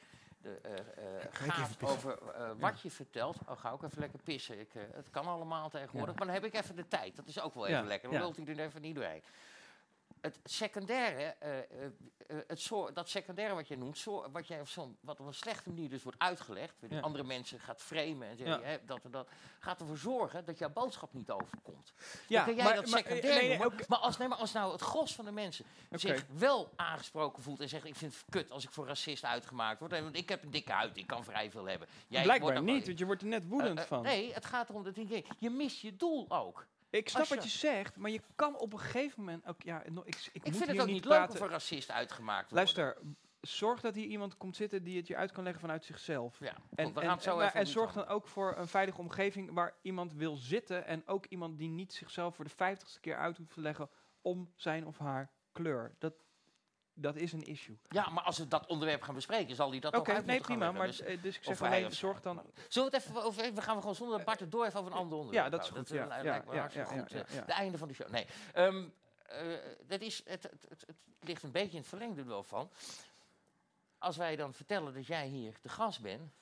de, 0.42 0.58
eh, 0.62 0.72
eh, 1.16 1.24
gaat 1.30 1.76
over 1.82 2.18
eh, 2.34 2.50
wat 2.58 2.80
je 2.80 2.90
vertelt. 2.90 3.36
Oh, 3.48 3.58
ga 3.58 3.70
ook 3.70 3.82
even 3.82 3.98
lekker 3.98 4.18
pissen. 4.24 4.60
Ik, 4.60 4.68
het 4.72 5.10
kan 5.10 5.26
allemaal 5.26 5.68
tegenwoordig. 5.70 6.14
Ja. 6.14 6.18
Maar 6.24 6.26
dan 6.34 6.42
heb 6.42 6.54
ik 6.54 6.60
even 6.62 6.76
de 6.76 6.88
tijd. 6.88 7.16
Dat 7.16 7.26
is 7.28 7.40
ook 7.40 7.54
wel 7.54 7.66
even 7.66 7.86
lekker. 7.86 8.10
Dan 8.10 8.20
lult 8.20 8.36
hij 8.36 8.46
er 8.46 8.58
even 8.60 8.82
niet 8.82 8.94
doorheen. 8.94 9.22
Het 10.26 10.38
secundaire, 10.44 11.22
eh, 11.38 11.50
het 12.46 12.60
soort, 12.60 12.94
dat 12.94 13.08
secundaire 13.08 13.54
wat 13.54 13.68
je 13.68 13.76
noemt, 13.76 13.98
zo, 13.98 14.30
wat, 14.32 14.46
jij 14.46 14.60
op 14.60 14.68
zo'n, 14.68 14.96
wat 15.00 15.20
op 15.20 15.26
een 15.26 15.34
slechte 15.34 15.68
manier 15.68 15.88
dus 15.88 16.02
wordt 16.02 16.18
uitgelegd, 16.18 16.74
Ja. 16.88 17.00
andere 17.00 17.24
mensen 17.24 17.60
gaat 17.60 17.82
framen 17.82 18.28
en 18.28 18.36
zeggen, 18.36 18.60
Ja. 18.60 18.66
hè, 18.66 18.76
dat 18.84 19.04
en 19.04 19.10
dat, 19.10 19.28
gaat 19.58 19.80
ervoor 19.80 19.98
zorgen 19.98 20.44
dat 20.44 20.58
jouw 20.58 20.70
boodschap 20.70 21.12
niet 21.12 21.30
overkomt. 21.30 21.92
Ja, 22.28 22.36
dan 22.36 22.44
kun 22.44 22.54
jij 22.54 22.64
maar- 22.64 22.74
dat 22.74 22.86
maar- 22.86 22.98
secundair 22.98 23.34
nee, 23.34 23.48
nee, 23.48 23.58
noemen, 23.58 23.74
oké. 23.74 23.84
maar, 23.88 23.98
als, 23.98 24.16
nee, 24.16 24.28
maar 24.28 24.38
als 24.38 24.52
nou 24.52 24.72
het 24.72 24.80
gros 24.80 25.14
van 25.14 25.24
de 25.24 25.32
mensen 25.32 25.64
zich 25.90 26.24
wel 26.32 26.72
aangesproken 26.76 27.42
voelt 27.42 27.60
en 27.60 27.68
zegt, 27.68 27.84
ik 27.84 27.96
vind 27.96 28.14
het 28.14 28.24
kut 28.28 28.50
als 28.50 28.64
ik 28.64 28.70
voor 28.70 28.86
racist 28.86 29.24
uitgemaakt 29.24 29.78
word, 29.80 29.92
want 29.92 30.16
ik 30.16 30.28
heb 30.28 30.42
een 30.42 30.50
dikke 30.50 30.72
huid, 30.72 30.96
ik 30.96 31.06
kan 31.06 31.24
vrij 31.24 31.50
veel 31.50 31.64
hebben. 31.64 31.88
Jij 32.08 32.24
wordt 32.24 32.40
Blijkbaar 32.40 32.62
niet, 32.74 32.86
want 32.86 32.98
je 32.98 33.04
wordt 33.06 33.22
er 33.22 33.28
net 33.28 33.48
woedend 33.48 33.80
van. 33.80 34.02
Nee, 34.02 34.32
het 34.32 34.44
gaat 34.44 34.68
erom 34.68 34.84
dat 34.84 34.94
je, 34.96 35.24
je 35.38 35.50
mist 35.50 35.80
je 35.80 35.96
doel 35.96 36.26
ook. 36.28 36.66
Ik 36.96 37.08
snap 37.08 37.26
wat 37.26 37.42
je- 37.42 37.48
zegt, 37.48 37.96
maar 37.96 38.10
je 38.10 38.20
kan 38.34 38.58
op 38.58 38.72
een 38.72 38.78
gegeven 38.78 39.20
moment 39.24 39.46
ook... 39.46 39.62
Ja, 39.62 39.82
ik, 39.82 39.92
ik, 40.04 40.30
Ik 40.32 40.44
moet 40.44 40.56
vind 40.56 40.70
het 40.70 40.80
ook 40.80 40.86
niet 40.86 41.04
leuk 41.04 41.12
praten. 41.14 41.32
om 41.32 41.38
voor 41.38 41.48
racist 41.48 41.90
uitgemaakt 41.90 42.48
te 42.48 42.54
worden. 42.54 42.74
Luister, 42.74 43.02
zorg 43.40 43.80
dat 43.80 43.94
hier 43.94 44.06
iemand 44.06 44.36
komt 44.36 44.56
zitten 44.56 44.84
die 44.84 44.96
het 44.96 45.06
je 45.06 45.16
uit 45.16 45.32
kan 45.32 45.42
leggen 45.42 45.60
vanuit 45.60 45.84
zichzelf. 45.84 46.38
Ja, 46.40 46.56
En, 46.74 46.94
en, 46.94 47.52
en, 47.52 47.66
zorg 47.66 47.92
dan 47.92 48.06
ook 48.06 48.26
voor 48.28 48.56
een 48.56 48.68
veilige 48.68 49.00
omgeving 49.00 49.52
waar 49.52 49.74
iemand 49.82 50.12
wil 50.12 50.36
zitten 50.36 50.86
en 50.86 51.02
ook 51.06 51.26
iemand 51.26 51.58
die 51.58 51.68
niet 51.68 51.92
zichzelf 51.92 52.34
voor 52.34 52.44
de 52.44 52.50
vijftigste 52.50 53.00
keer 53.00 53.16
uit 53.16 53.36
hoeft 53.36 53.50
te 53.54 53.60
leggen 53.60 53.90
om 54.20 54.52
zijn 54.54 54.86
of 54.86 54.98
haar 54.98 55.30
kleur. 55.52 55.94
Dat, 55.98 56.14
dat 56.98 57.16
is 57.16 57.32
een 57.32 57.42
issue. 57.42 57.78
Ja, 57.88 58.08
maar 58.08 58.24
als 58.24 58.38
we 58.38 58.48
dat 58.48 58.66
onderwerp 58.66 59.02
gaan 59.02 59.14
bespreken, 59.14 59.56
zal 59.56 59.70
hij 59.70 59.78
dat 59.78 59.96
Oké, 59.96 60.10
ook 60.10 60.16
uit 60.16 60.26
nee, 60.26 60.40
prima. 60.40 60.72
Maar, 60.72 60.86
dus, 60.86 60.96
Dus- 60.96 61.06
eh, 61.06 61.22
dus 61.22 61.36
ik 61.36 61.44
zeg 61.44 61.62
alleen, 61.62 61.92
zorg 61.92 62.20
dan... 62.20 62.42
Zullen 62.68 62.90
we 62.90 62.96
het 62.96 63.06
even 63.06 63.22
over... 63.22 63.54
We 63.54 63.62
gaan 63.62 63.74
we 63.74 63.80
gewoon 63.80 63.94
zonder 63.96 64.24
Bart 64.24 64.40
het 64.40 64.50
door 64.50 64.64
even 64.66 64.80
over 64.80 64.92
een 64.92 64.98
ander 64.98 65.18
onderwerp. 65.18 65.44
Ja, 65.44 65.50
dat 65.50 65.64
is 65.64 65.70
goed, 65.70 65.88
ja, 65.88 66.08
eh, 66.08 66.24
ja, 66.24 66.30
lijkt 66.30 66.46
me 66.46 66.54
ja, 66.54 66.60
hartstikke 66.60 66.94
ja, 66.94 67.00
goed. 67.00 67.10
ja, 67.10 67.24
ja. 67.30 67.44
De 67.44 67.52
einde 67.52 67.78
van 67.78 67.88
de 67.88 67.94
show. 67.94 68.08
Nee. 68.08 68.26
Ehm, 68.52 68.84
eh, 69.22 69.40
dat 69.86 70.00
is, 70.00 70.22
het, 70.24 70.42
het, 70.42 70.66
het, 70.68 70.84
het 70.86 70.96
ligt 71.20 71.42
een 71.42 71.52
beetje 71.52 71.72
in 71.72 71.78
het 71.78 71.88
verlengde 71.88 72.20
er 72.20 72.26
wel 72.26 72.42
van. 72.42 72.70
Als 73.98 74.16
wij 74.16 74.36
dan 74.36 74.54
vertellen 74.54 74.94
dat 74.94 75.06
jij 75.06 75.26
hier 75.26 75.54
de 75.62 75.68
gast 75.68 76.00
bent... 76.02 76.32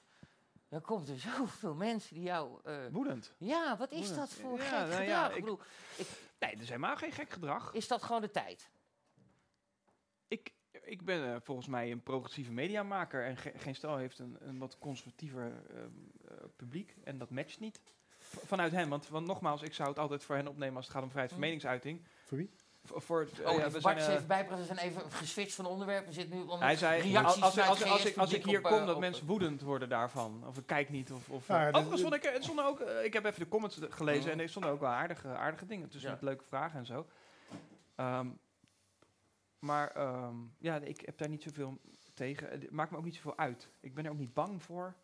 Dan 0.68 0.80
komt 0.82 1.08
er 1.08 1.18
zoveel 1.36 1.74
mensen 1.74 2.14
die 2.14 2.24
jou... 2.24 2.60
Woedend. 2.90 3.32
ja, 3.38 3.76
wat 3.76 3.90
is 3.92 4.14
dat 4.14 4.28
voor 4.28 4.58
gek 4.58 4.70
nou 4.70 4.84
gedrag? 4.90 5.06
ja, 5.06 5.28
ik 5.28 5.34
ik- 5.36 5.40
bedoel, 5.40 5.60
Nee, 6.38 6.52
dat 6.52 6.62
is 6.62 6.68
helemaal 6.68 6.96
geen 6.96 7.12
gek 7.12 7.30
gedrag. 7.30 7.72
is 7.72 7.88
dat 7.88 8.02
gewoon 8.02 8.20
de 8.20 8.30
tijd? 8.30 8.70
Ik, 10.28 10.52
ik 10.82 11.04
ben 11.04 11.34
eh, 11.34 11.36
volgens 11.42 11.66
mij 11.66 11.90
een 11.90 12.02
progressieve 12.02 12.52
mediamaker 12.52 13.24
en 13.24 13.36
ge- 13.36 13.52
geen 13.56 13.74
stel 13.74 13.96
heeft 13.96 14.18
een, 14.18 14.36
een 14.40 14.58
wat 14.58 14.78
conservatiever 14.78 15.52
ehm, 15.70 15.78
eh, 16.28 16.34
publiek 16.56 16.94
en 17.04 17.18
dat 17.18 17.30
matcht 17.30 17.60
niet. 17.60 17.80
V- 18.18 18.36
vanuit 18.46 18.72
hen, 18.72 18.88
want, 18.88 19.08
want 19.08 19.26
nogmaals, 19.26 19.62
ik 19.62 19.74
zou 19.74 19.88
het 19.88 19.98
altijd 19.98 20.24
voor 20.24 20.36
hen 20.36 20.48
opnemen 20.48 20.76
als 20.76 20.84
het 20.84 20.94
gaat 20.94 21.02
om 21.02 21.10
vrijheid 21.10 21.32
van 21.32 21.40
Hm. 21.42 21.46
meningsuiting. 21.48 22.00
Voor 22.24 22.38
wie? 22.38 22.50
V- 22.84 22.92
voor, 23.04 23.20
het, 23.20 23.40
eh, 23.40 23.50
Oh, 23.50 23.58
ja, 23.58 23.70
we 23.70 23.80
Bart 23.80 23.98
zijn, 23.98 24.10
eh, 24.10 24.14
even 24.14 24.26
bijpraten. 24.26 24.66
We 24.66 24.74
zijn 24.74 24.78
even 24.88 25.10
geswitcht 25.12 25.54
van 25.54 25.66
onderwerp. 25.66 26.06
We 26.06 26.12
zitten 26.12 26.36
nu 26.36 26.42
onder 26.42 26.58
hij 26.62 26.76
zei, 26.76 27.02
reacties 27.02 27.42
als, 27.42 27.58
als, 27.58 27.84
als, 27.84 28.04
ik, 28.04 28.16
als 28.16 28.32
ik 28.32 28.44
hier 28.44 28.58
op, 28.58 28.64
kom, 28.64 28.86
dat 28.86 28.98
mensen 28.98 29.26
woedend 29.26 29.60
worden 29.60 29.88
daarvan. 29.88 30.44
Of 30.46 30.58
ik 30.58 30.66
kijk 30.66 30.88
niet. 30.90 31.12
Of, 31.12 31.28
of, 31.28 31.48
Ja, 31.48 31.64
dat- 31.64 31.74
overigens 31.74 32.02
vond 32.02 32.14
ik, 32.14 32.36
stonden 32.40 32.64
ook, 32.64 32.80
ik 32.80 33.12
heb 33.12 33.24
even 33.24 33.40
de 33.40 33.48
comments 33.48 33.78
gelezen 33.88 34.22
Mhm. 34.22 34.30
en 34.30 34.40
er 34.40 34.48
stonden 34.48 34.70
ook 34.70 34.80
wel 34.80 34.90
aardige, 34.90 35.28
aardige 35.28 35.66
dingen 35.66 35.88
tussen 35.88 36.08
Ja. 36.10 36.14
met 36.14 36.24
leuke 36.24 36.44
vragen 36.44 36.78
en 36.78 36.86
zo. 36.86 37.06
Ehm, 37.94 38.26
maar 39.64 39.90
ehm, 39.90 40.36
ja, 40.58 40.76
ik 40.76 41.00
heb 41.00 41.18
daar 41.18 41.28
niet 41.28 41.42
zoveel 41.42 41.78
tegen. 42.14 42.48
Het 42.50 42.70
maakt 42.70 42.90
me 42.90 42.96
ook 42.96 43.04
niet 43.04 43.14
zoveel 43.14 43.36
uit. 43.38 43.68
Ik 43.80 43.94
ben 43.94 44.04
er 44.04 44.10
ook 44.10 44.18
niet 44.18 44.34
bang 44.34 44.62
voor. 44.62 44.94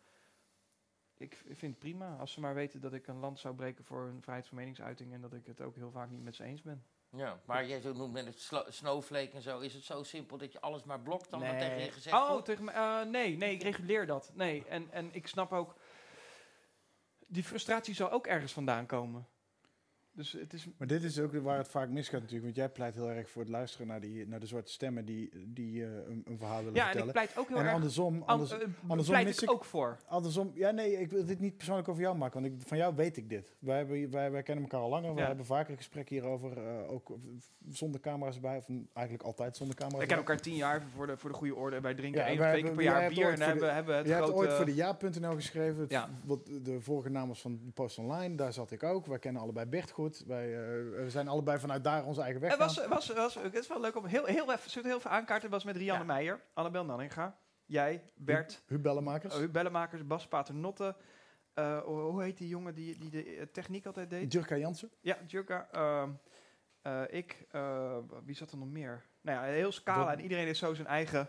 Ik 1.17 1.41
vind 1.45 1.61
het 1.61 1.79
prima 1.79 2.15
als 2.15 2.31
ze 2.31 2.39
maar 2.39 2.53
weten 2.53 2.81
dat 2.81 2.93
ik 2.93 3.07
een 3.07 3.19
land 3.19 3.39
zou 3.39 3.55
breken 3.55 3.83
voor 3.83 4.07
een 4.07 4.21
vrijheid 4.21 4.47
van 4.47 4.57
meningsuiting 4.57 5.13
en 5.13 5.21
dat 5.21 5.33
ik 5.33 5.45
het 5.45 5.61
ook 5.61 5.75
heel 5.75 5.91
vaak 5.91 6.09
niet 6.09 6.23
met 6.23 6.35
ze 6.35 6.43
eens 6.43 6.61
ben. 6.61 6.85
Ja, 7.09 7.39
maar 7.45 7.65
jij 7.67 7.81
zo 7.81 7.93
noemt 7.93 8.13
met 8.13 8.25
het 8.25 8.65
snowflake 8.73 9.31
en 9.31 9.41
zo, 9.41 9.59
is 9.59 9.73
het 9.73 9.83
zo 9.83 10.03
simpel 10.03 10.37
dat 10.37 10.51
je 10.51 10.61
alles 10.61 10.83
maar 10.83 10.99
blokt 10.99 11.29
dan 11.29 11.39
Nee. 11.39 11.59
tegen 11.59 11.83
je 11.83 11.91
gezegd 11.91 12.15
Oh, 12.15 12.29
wordt? 12.29 12.45
tegen 12.45 12.63
me, 12.63 12.71
eh, 12.71 13.01
nee, 13.01 13.37
nee, 13.37 13.53
ik 13.53 13.61
reguleer 13.63 14.05
dat. 14.05 14.31
Nee, 14.33 14.65
en, 14.65 14.91
en 14.91 15.13
ik 15.13 15.27
snap 15.27 15.51
ook... 15.51 15.75
Die 17.27 17.43
frustratie 17.43 17.93
zal 17.95 18.11
ook 18.11 18.27
ergens 18.27 18.53
vandaan 18.53 18.85
komen. 18.85 19.27
Dus 20.13 20.31
het 20.31 20.53
is... 20.53 20.67
Maar 20.77 20.87
dit 20.87 21.03
is 21.03 21.19
ook 21.19 21.33
waar 21.33 21.57
het 21.57 21.67
vaak 21.67 21.89
misgaat 21.89 22.19
natuurlijk. 22.21 22.43
Want 22.43 22.55
jij 22.55 22.69
pleit 22.69 22.93
heel 22.95 23.09
erg 23.11 23.29
voor 23.29 23.41
het 23.41 23.51
luisteren 23.51 23.87
naar, 23.87 23.99
die, 24.01 24.27
naar 24.27 24.39
de 24.39 24.45
zwarte 24.45 24.71
stemmen 24.71 25.05
die, 25.05 25.29
die 25.47 25.83
eh, 25.85 25.89
een, 26.07 26.21
een 26.25 26.37
verhaal 26.37 26.57
willen 26.57 26.73
Ja, 26.73 26.79
en 26.79 26.85
vertellen. 26.85 27.07
ik 27.07 27.13
pleit 27.13 27.37
ook 27.37 27.47
heel 27.47 27.57
en 27.57 27.63
erg... 27.63 27.73
andersom, 27.73 28.15
an- 28.15 28.25
anders, 28.27 28.51
eh, 28.51 28.59
andersom 28.87 29.13
pleit 29.15 29.27
mis 29.27 29.39
ik 29.41 29.51
ook 29.51 29.65
voor. 29.65 29.97
andersom, 30.07 30.51
ja 30.55 30.71
nee, 30.71 30.99
ik 30.99 31.09
wil 31.09 31.25
dit 31.25 31.39
niet 31.39 31.55
persoonlijk 31.57 31.87
over 31.87 32.01
jou 32.01 32.17
maken, 32.17 32.41
want 32.41 32.53
ik, 32.53 32.67
van 32.67 32.77
jou 32.77 32.95
weet 32.95 33.17
ik 33.17 33.29
dit. 33.29 33.55
Wij, 33.59 33.77
hebben, 33.77 34.09
wij, 34.11 34.31
wij 34.31 34.43
kennen 34.43 34.63
elkaar 34.63 34.79
al 34.81 34.89
langer, 34.89 35.15
Ja. 35.17 35.25
hebben 35.25 35.45
vaker 35.45 35.75
gesprekken 35.75 36.15
hierover, 36.15 36.57
eh, 36.57 36.91
ook 36.91 37.11
zonder 37.69 37.99
camera's 37.99 38.35
erbij, 38.35 38.57
of 38.57 38.67
eigenlijk 38.93 39.25
altijd 39.27 39.57
zonder 39.57 39.75
camera's 39.75 40.01
Ik 40.01 40.07
ken 40.07 40.17
elkaar 40.17 40.39
tien 40.41 40.55
jaar 40.55 40.83
voor 40.95 41.07
de, 41.07 41.17
voor 41.17 41.29
de 41.29 41.35
goede 41.35 41.55
orde. 41.55 41.81
Wij 41.81 41.93
drinken 41.93 42.21
Ja, 42.21 42.27
één 42.27 42.39
of 42.39 42.45
twee 42.47 42.63
keer 42.63 42.71
per 42.71 42.83
jaar 42.83 43.09
bier. 43.09 43.29
En 43.29 43.35
de- 43.39 43.43
hebben, 43.43 43.73
hebben 43.73 43.95
het 43.97 44.05
Je 44.05 44.11
hebt 44.13 44.23
grote... 44.25 44.39
ooit 44.39 44.53
voor 44.53 44.65
de 44.65 44.75
ja.nl 44.75 45.33
geschreven. 45.35 45.81
Het, 45.81 46.07
wat 46.23 46.45
de 46.61 46.81
vorige 46.81 47.09
naam 47.09 47.27
was 47.27 47.41
van 47.41 47.71
Post 47.73 47.97
Online. 47.97 48.35
Daar 48.35 48.53
zat 48.53 48.71
ik 48.71 48.83
ook. 48.83 49.05
Wij 49.05 49.19
kennen 49.19 49.41
allebei 49.41 49.65
Bert 49.65 49.91
goed. 49.91 49.99
Wij 50.27 50.53
eh, 50.53 51.03
we 51.03 51.09
zijn 51.09 51.27
allebei 51.27 51.59
vanuit 51.59 51.83
daar 51.83 52.05
onze 52.05 52.21
eigen 52.21 52.41
weg 52.41 52.49
Het 52.51 52.59
was, 52.59 52.85
was, 52.87 53.07
was, 53.13 53.35
het 53.35 53.53
is 53.55 53.67
wel 53.67 53.79
leuk 53.81 53.95
om 53.95 54.05
heel, 54.05 54.25
heel 54.25 54.51
even, 54.51 54.83
heel 54.83 54.99
veel 54.99 55.11
aankaarten. 55.11 55.43
Het 55.43 55.51
was 55.51 55.63
met 55.63 55.75
Rianne 55.75 56.01
Ja. 56.05 56.13
Meijer, 56.13 56.41
Annabel 56.53 56.85
Nanninga, 56.85 57.37
jij, 57.65 58.03
Bert, 58.15 58.63
Huub 58.67 58.81
Bellemakers. 58.83 59.39
uh, 59.39 59.49
Bellemakers, 59.49 60.07
Bas 60.07 60.27
Paternotte. 60.27 60.95
eh, 61.53 61.79
hoe 61.81 62.23
heet 62.23 62.37
die 62.37 62.47
jongen 62.47 62.73
die, 62.75 62.97
die 62.97 63.09
de 63.09 63.23
eh, 63.35 63.45
techniek 63.51 63.85
altijd 63.85 64.09
deed? 64.09 64.33
Jurka 64.33 64.55
Jansen. 64.55 64.91
Ja, 65.01 65.17
Jurka. 65.27 65.67
ehm, 65.71 66.09
eh, 66.81 67.01
ik. 67.17 67.45
eh, 67.51 67.97
wie 68.25 68.35
zat 68.35 68.51
er 68.51 68.57
nog 68.57 68.69
meer? 68.69 69.05
Nou 69.21 69.37
ja, 69.45 69.53
heel 69.53 69.71
scala. 69.71 70.05
Dat- 70.05 70.13
En 70.17 70.21
iedereen 70.21 70.47
is 70.47 70.59
zo 70.59 70.73
zijn 70.73 70.87
eigen 70.87 71.27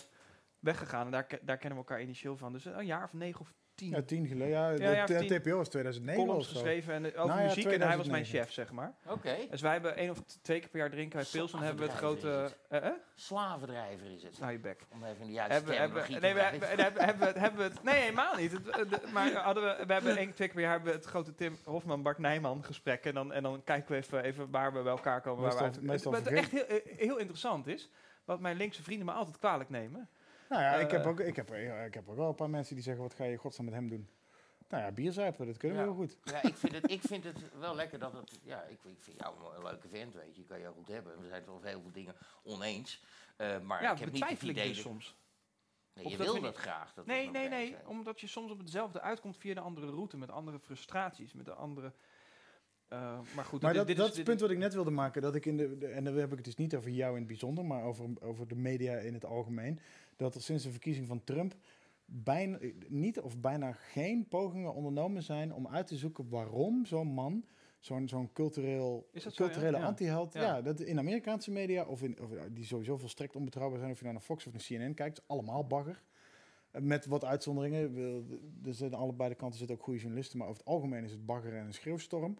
weg 0.59 0.79
gegaan. 0.79 1.05
En 1.05 1.11
daar, 1.13 1.27
daar 1.43 1.57
kennen 1.59 1.79
we 1.79 1.85
elkaar 1.85 2.03
initieel 2.03 2.37
van. 2.37 2.53
Dus 2.53 2.65
een 2.65 2.87
jaar 2.87 3.05
of 3.05 3.13
negen 3.13 3.41
of 3.41 3.53
tien 3.75 3.91
Ja, 3.91 4.03
tien 4.03 4.27
geleden. 4.27 4.49
Ja, 4.49 4.71
Ja, 4.71 5.07
de, 5.07 5.25
ja. 5.25 5.39
TPO 5.39 5.57
was 5.57 5.69
2009 5.69 6.25
columns 6.25 6.47
of 6.47 6.53
zo. 6.53 6.61
geschreven 6.61 6.95
en, 6.95 7.07
over 7.07 7.27
Nou 7.27 7.41
ja, 7.41 7.47
muziek. 7.47 7.65
En 7.65 7.81
hij 7.83 7.97
was 7.97 8.07
mijn 8.07 8.23
2009. 8.25 8.39
chef, 8.45 8.53
zeg 8.53 8.73
maar. 8.73 8.95
Oké, 9.07 9.37
Dus 9.51 9.61
wij 9.61 9.73
hebben 9.73 9.97
één 9.97 10.11
of 10.11 10.23
twee 10.43 10.61
keer 10.61 10.69
per 10.69 10.79
jaar 10.79 10.91
drinken 10.91 11.19
wij 11.19 11.27
pils. 11.33 11.51
Dan 11.53 11.63
hebben 11.63 11.85
we 11.85 11.91
het 11.91 11.99
grote... 11.99 12.51
eh, 12.69 12.87
eh? 12.87 12.93
slavendrijver 13.15 14.11
is 14.15 14.23
het. 14.23 14.39
Nou, 14.39 14.53
je 14.53 14.59
bek. 14.59 14.81
Om 14.93 15.05
even 15.05 15.21
in 15.21 15.27
de 15.27 15.33
juiste 15.33 15.55
Hebben, 15.55 15.77
hebben, 15.79 16.03
terminologie 16.05 16.21
nee, 16.21 16.51
te 16.51 16.59
we 16.59 16.65
hebben, 16.67 16.87
hebben, 16.87 17.05
hebben, 17.05 17.21
we 17.21 17.27
het- 17.27 17.39
hebben 17.39 17.59
we 17.69 17.75
het... 17.75 17.83
Nee, 17.85 18.01
helemaal 18.01 18.37
niet. 18.37 18.53
Het, 18.53 18.65
de- 18.65 19.01
maar 19.13 19.33
hadden 19.33 19.63
we, 19.63 19.87
we 19.87 19.93
hebben 19.93 20.17
één, 20.17 20.35
twee 20.35 20.47
keer 20.49 20.57
per 20.57 20.61
jaar 20.65 20.73
hebben 20.73 20.91
we 20.93 20.97
het 20.99 21.07
grote 21.07 21.35
Tim 21.35 21.57
Hofman, 21.65 22.03
Bart 22.03 22.19
Nijman 22.19 22.65
gesprek. 22.65 23.05
En 23.05 23.15
dan, 23.15 23.33
en 23.33 23.43
dan 23.43 23.65
kijken 23.65 23.91
we 23.91 23.97
even, 23.97 24.23
even 24.23 24.51
waar 24.51 24.73
we 24.73 24.83
bij 24.83 24.93
elkaar 24.93 25.21
komen. 25.21 25.43
Waar 25.43 25.57
we 25.57 25.63
Meestal- 25.63 25.81
uit- 25.83 25.91
meestal 25.91 26.13
het, 26.13 26.25
wat 26.25 26.33
echt 26.33 26.51
heel, 26.51 26.81
heel 26.97 27.19
interessant 27.19 27.67
is, 27.67 27.91
wat 28.25 28.41
mijn 28.41 28.57
linkse 28.57 28.83
vrienden 28.83 29.07
me 29.07 29.13
altijd 29.13 29.39
kwalijk 29.39 29.71
nemen. 29.71 30.09
Nou 30.53 30.65
ja, 30.65 30.75
ik, 30.75 30.91
heb 30.91 31.03
Eh. 31.05 31.09
ook, 31.11 31.21
ik, 31.21 31.37
heb, 31.37 31.51
ik 31.87 31.95
heb 31.95 32.09
ook 32.09 32.17
wel 32.17 32.29
een 32.29 32.35
paar 32.35 32.51
mensen 32.51 32.75
die 32.75 32.85
zeggen, 32.85 33.03
wat 33.03 33.15
ga 33.15 33.25
je 33.25 33.31
in 33.33 33.39
godsnaam 33.39 33.67
met 33.67 33.75
hem 33.75 33.89
doen? 33.89 34.09
Nou 34.69 34.83
ja, 34.85 34.93
bierzuipen, 34.93 35.47
dat 35.47 35.57
kunnen 35.57 35.79
we 35.79 35.85
Ja. 35.85 35.89
heel 35.91 35.99
goed. 36.01 36.17
Ja, 36.25 36.43
ik 36.43 36.57
vind, 36.57 36.73
het, 36.75 36.91
ik 36.91 37.01
vind 37.01 37.25
het 37.25 37.37
wel 37.59 37.75
lekker 37.75 37.99
dat 37.99 38.13
het... 38.13 38.39
Ja, 38.43 38.63
ik, 38.63 38.79
ik 38.85 38.97
vind 39.01 39.19
jou 39.21 39.35
een 39.57 39.63
leuke 39.63 39.89
vent, 39.89 40.15
weet 40.15 40.35
je. 40.35 40.41
Je 40.41 40.47
kan 40.47 40.61
jou 40.61 40.75
goed 40.75 40.89
hebben. 40.89 41.21
We 41.21 41.29
zijn 41.29 41.41
het 41.41 41.51
over 41.51 41.67
heel 41.67 41.81
veel 41.81 41.93
dingen 41.93 42.15
oneens. 42.43 43.03
Eh, 43.37 43.61
maar 43.61 43.83
ja, 43.83 43.93
ik 43.93 43.99
heb 43.99 44.13
niet 44.13 44.29
het 44.29 44.43
ik 44.43 44.49
idee... 44.49 44.67
dus 44.69 44.77
dat- 44.77 44.85
soms. 44.87 45.17
Nee, 45.95 46.09
je 46.09 46.17
wil 46.17 46.33
dat 46.35 46.43
niet- 46.43 46.55
graag. 46.55 46.95
Dat 46.95 47.07
Nee, 47.07 47.31
nee, 47.31 47.49
nee. 47.49 47.69
zijn. 47.69 47.87
Omdat 47.87 48.21
je 48.21 48.27
soms 48.27 48.51
op 48.51 48.59
hetzelfde 48.59 49.01
uitkomt 49.01 49.37
via 49.37 49.51
een 49.51 49.59
andere 49.59 49.87
route. 49.91 50.17
Met 50.17 50.31
andere 50.31 50.59
frustraties. 50.59 51.33
Met 51.33 51.49
een 51.49 51.55
andere... 51.55 51.93
eh, 52.89 53.19
maar 53.35 53.45
goed, 53.45 53.63
Maar 53.63 53.71
dit- 53.71 53.79
dat, 53.79 53.87
dit 53.87 53.97
dat 53.97 54.11
is, 54.11 54.17
het 54.17 54.25
punt 54.27 54.41
wat 54.41 54.51
ik 54.51 54.59
net 54.59 54.75
wilde 54.75 54.91
maken. 54.91 55.23
Dat 55.23 55.35
ik 55.35 55.47
in 55.47 55.57
de, 55.57 55.79
de- 55.79 55.87
en 55.87 56.05
dan 56.05 56.15
heb 56.15 56.31
ik 56.31 56.37
het 56.37 56.45
dus 56.45 56.57
niet 56.57 56.75
over 56.77 56.91
jou 56.91 57.11
in 57.13 57.19
het 57.19 57.27
bijzonder, 57.27 57.65
maar 57.65 57.83
over, 57.85 58.05
over 58.21 58.49
de 58.49 58.55
media 58.57 58.93
in 58.97 59.15
het 59.15 59.25
algemeen. 59.25 59.81
Dat 60.23 60.35
er 60.35 60.43
sinds 60.43 60.63
de 60.65 60.71
verkiezing 60.71 61.07
van 61.07 61.25
Trump 61.25 61.55
bijna, 62.05 62.59
niet 62.89 63.21
of 63.21 63.39
bijna 63.41 63.73
geen 63.73 64.29
pogingen 64.29 64.75
ondernomen 64.75 65.23
zijn 65.23 65.53
om 65.55 65.69
uit 65.69 65.87
te 65.87 65.97
zoeken 65.97 66.29
waarom 66.29 66.87
zo'n 66.87 67.07
man, 67.09 67.45
zo'n 67.81 68.09
zo'n 68.09 68.33
cultureel, 68.33 69.09
Is 69.13 69.23
zo, 69.23 69.31
culturele 69.31 69.77
Ja. 69.79 69.85
anti-held, 69.85 70.33
Ja. 70.35 70.43
ja. 70.43 70.63
dat 70.63 70.81
in 70.81 70.99
Amerikaanse 70.99 71.51
media, 71.51 71.85
of, 71.85 72.03
in, 72.03 72.21
of 72.21 72.31
die 72.53 72.65
sowieso 72.65 72.97
volstrekt 72.97 73.37
onbetrouwbaar 73.37 73.79
zijn, 73.79 73.91
of 73.91 73.97
je 73.97 74.03
nou 74.03 74.15
naar 74.17 74.25
Fox 74.25 74.47
of 74.47 74.53
naar 74.53 74.63
CNN 74.63 74.95
kijkt, 74.95 75.23
allemaal 75.27 75.67
bagger. 75.67 76.03
Eh, 76.71 76.83
Met 76.83 77.07
wat 77.07 77.25
uitzonderingen. 77.25 77.97
Er 78.65 78.75
zijn 78.75 78.95
allebei 78.95 79.29
de 79.29 79.35
kanten 79.35 79.59
zitten 79.59 79.77
ook 79.77 79.83
goede 79.83 79.99
journalisten, 80.01 80.39
maar 80.39 80.49
over 80.49 80.59
het 80.61 80.69
algemeen 80.69 81.05
is 81.05 81.11
het 81.11 81.27
bagger 81.27 81.57
en 81.57 81.67
een 81.67 81.75
schreeuwstorm. 81.75 82.39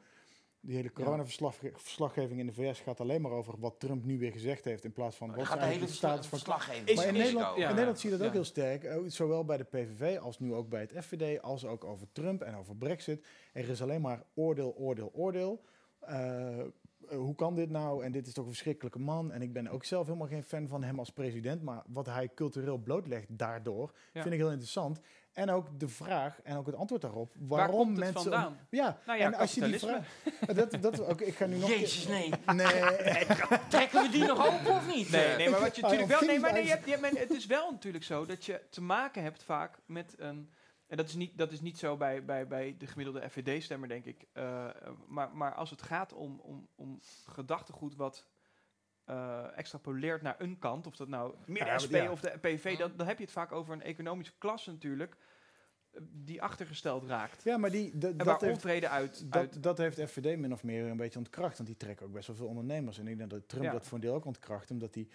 Die 0.65 0.77
hele 0.77 0.93
coronaverslaggeving 0.93 2.41
in 2.41 2.47
de 2.47 2.53
VS 2.53 2.81
gaat 2.81 3.01
alleen 3.01 3.21
maar 3.21 3.31
over 3.31 3.55
wat 3.59 3.75
Trump 3.81 4.05
nu 4.05 4.19
weer 4.19 4.33
gezegd 4.33 4.65
heeft, 4.65 4.85
in 4.85 4.93
plaats 4.93 5.17
van 5.17 5.35
wat 5.35 5.47
gaat 5.47 5.59
de 5.61 5.65
hele 5.65 5.87
de 5.87 5.93
status 5.93 6.27
van 6.27 6.39
verslaggeving. 6.39 6.89
Is- 6.89 6.97
maar 6.97 7.07
in 7.07 7.13
Nederland, 7.13 7.57
ja. 7.57 7.63
in 7.63 7.69
Nederland 7.69 8.01
zie 8.01 8.11
je 8.11 8.17
dat 8.17 8.27
ook 8.27 8.33
heel 8.33 8.45
sterk, 8.45 8.85
eh, 8.85 8.99
zowel 9.07 9.45
bij 9.45 9.57
de 9.57 9.65
PVV 9.65 10.19
als 10.19 10.39
nu 10.39 10.55
ook 10.55 10.69
bij 10.69 10.81
het 10.81 11.05
FVD, 11.05 11.43
als 11.43 11.65
ook 11.65 11.85
over 11.85 12.07
Trump 12.13 12.43
en 12.43 12.57
over 12.57 12.77
Brexit. 12.77 13.25
Er 13.53 13.69
is 13.69 13.83
alleen 13.83 14.01
maar 14.01 14.23
oordeel, 14.35 14.75
oordeel, 14.77 15.11
oordeel. 15.15 15.63
Eh, 16.01 16.59
hoe 17.33 17.41
kan 17.47 17.55
dit 17.55 17.71
nou? 17.71 18.05
En 18.05 18.13
dit 18.13 18.27
is 18.27 18.33
toch 18.33 18.45
een 18.45 18.51
verschrikkelijke 18.51 18.99
man. 18.99 19.33
En 19.33 19.43
ik 19.43 19.53
ben 19.53 19.69
ook 19.69 19.85
zelf 19.85 20.07
helemaal 20.07 20.27
geen 20.27 20.43
fan 20.43 20.69
van 20.69 20.83
hem 20.83 20.99
als 20.99 21.11
president. 21.11 21.63
Maar 21.63 21.83
wat 21.87 22.07
hij 22.07 22.31
cultureel 22.35 22.79
blootlegt 22.79 23.27
daardoor, 23.29 23.93
Ja. 24.13 24.23
vind 24.23 24.35
ik 24.35 24.41
heel 24.41 24.51
interessant. 24.51 25.01
En 25.33 25.51
ook 25.51 25.81
de 25.81 25.89
vraag 25.89 26.41
en 26.43 26.57
ook 26.57 26.67
het 26.67 26.75
antwoord 26.75 27.03
daarop. 27.03 27.33
Waar 27.39 27.59
Waarom 27.59 27.77
komt 27.77 27.89
het 27.91 27.99
mensen. 27.99 28.33
vandaan? 28.33 28.59
Ja, 28.71 28.99
Nou 29.07 29.19
ja, 29.19 29.25
en 29.25 29.35
als 29.35 29.55
je 29.55 29.61
die 29.61 29.79
vraag. 29.79 30.07
Dat, 30.55 30.77
dat, 30.81 31.21
ik 31.21 31.35
ga 31.35 31.47
nu 31.47 31.57
nog. 31.57 31.69
Jezus, 31.69 32.07
nee. 32.15 32.31
Nee. 32.55 33.27
Trekken 33.69 34.03
we 34.03 34.09
die 34.11 34.25
nog 34.25 34.47
open 34.47 34.73
of 34.75 34.95
niet? 34.95 35.11
Nee, 35.11 35.37
nee, 35.37 35.51
maar 35.51 35.61
wat 35.61 35.77
je 35.77 35.81
Hij 35.87 35.91
natuurlijk 35.97 36.21
wel. 36.21 36.29
Nee, 36.31 36.41
maar 36.41 36.53
nee, 36.53 36.63
je 36.63 36.69
hebt, 36.71 36.85
je 36.89 36.97
hebt- 36.97 37.19
het 37.19 37.31
is 37.31 37.47
wel 37.47 37.71
natuurlijk 37.71 38.05
zo 38.05 38.27
dat 38.27 38.45
je 38.45 38.61
te 38.71 38.81
maken 38.83 39.23
hebt 39.23 39.43
vaak 39.43 39.79
met 39.87 40.15
een. 40.19 40.51
En 40.93 40.99
dat 40.99 41.09
is 41.09 41.15
niet, 41.15 41.39
dat 41.39 41.53
is 41.53 41.61
niet 41.61 41.79
zo 41.79 41.97
bij, 41.97 42.25
bij, 42.25 42.47
bij 42.47 42.75
de 42.79 42.87
gemiddelde 42.87 43.31
FVD-stemmer, 43.31 43.89
denk 43.89 44.05
ik. 44.05 44.27
Eh, 44.33 44.69
maar, 45.07 45.37
maar 45.37 45.55
als 45.55 45.71
het 45.71 45.83
gaat 45.83 46.13
om, 46.13 46.41
om, 46.41 46.69
om 46.75 47.01
gedachtegoed 47.27 47.97
wat 47.97 48.27
eh, 49.05 49.59
extrapoleert 49.59 50.23
naar 50.23 50.35
een 50.39 50.59
kant, 50.59 50.87
of 50.87 50.97
dat 50.97 51.09
nou 51.09 51.35
meer 51.47 51.65
de 51.65 51.79
SP 51.85 51.97
of 52.11 52.21
de 52.21 52.39
PV, 52.41 52.79
dan, 52.79 52.93
dan 52.97 53.07
heb 53.07 53.19
je 53.19 53.25
het 53.25 53.33
vaak 53.33 53.53
over 53.53 53.75
een 53.75 53.83
economische 53.83 54.35
klasse 54.39 54.71
natuurlijk, 54.71 55.17
eh, 55.91 56.01
die 56.11 56.43
achtergesteld 56.43 57.05
raakt. 57.05 57.43
Ja, 57.43 57.57
maar 57.57 57.71
die, 57.71 57.99
dat, 57.99 58.41
heeft, 58.41 58.55
onvrede 58.55 58.89
uit, 58.89 59.27
uit 59.31 59.53
Dat, 59.53 59.63
dat 59.63 59.79
heeft 59.79 60.11
FVD 60.11 60.39
min 60.39 60.53
of 60.53 60.63
meer 60.63 60.87
een 60.87 60.97
beetje 60.97 61.19
ontkracht. 61.19 61.57
Want 61.57 61.69
die 61.69 61.79
trekken 61.79 62.07
ook 62.07 62.13
best 62.13 62.27
wel 62.27 62.37
veel 62.37 62.47
ondernemers. 62.47 62.99
En 62.99 63.09
ik 63.09 63.19
denk 63.19 63.31
dat 63.31 63.49
Trump 63.49 63.65
Ja. 63.65 63.73
dat 63.73 63.87
voor 63.87 63.95
een 63.95 64.05
deel 64.05 64.15
ook 64.15 64.25
ontkracht. 64.25 64.71
Omdat 64.71 64.93
die... 64.93 65.09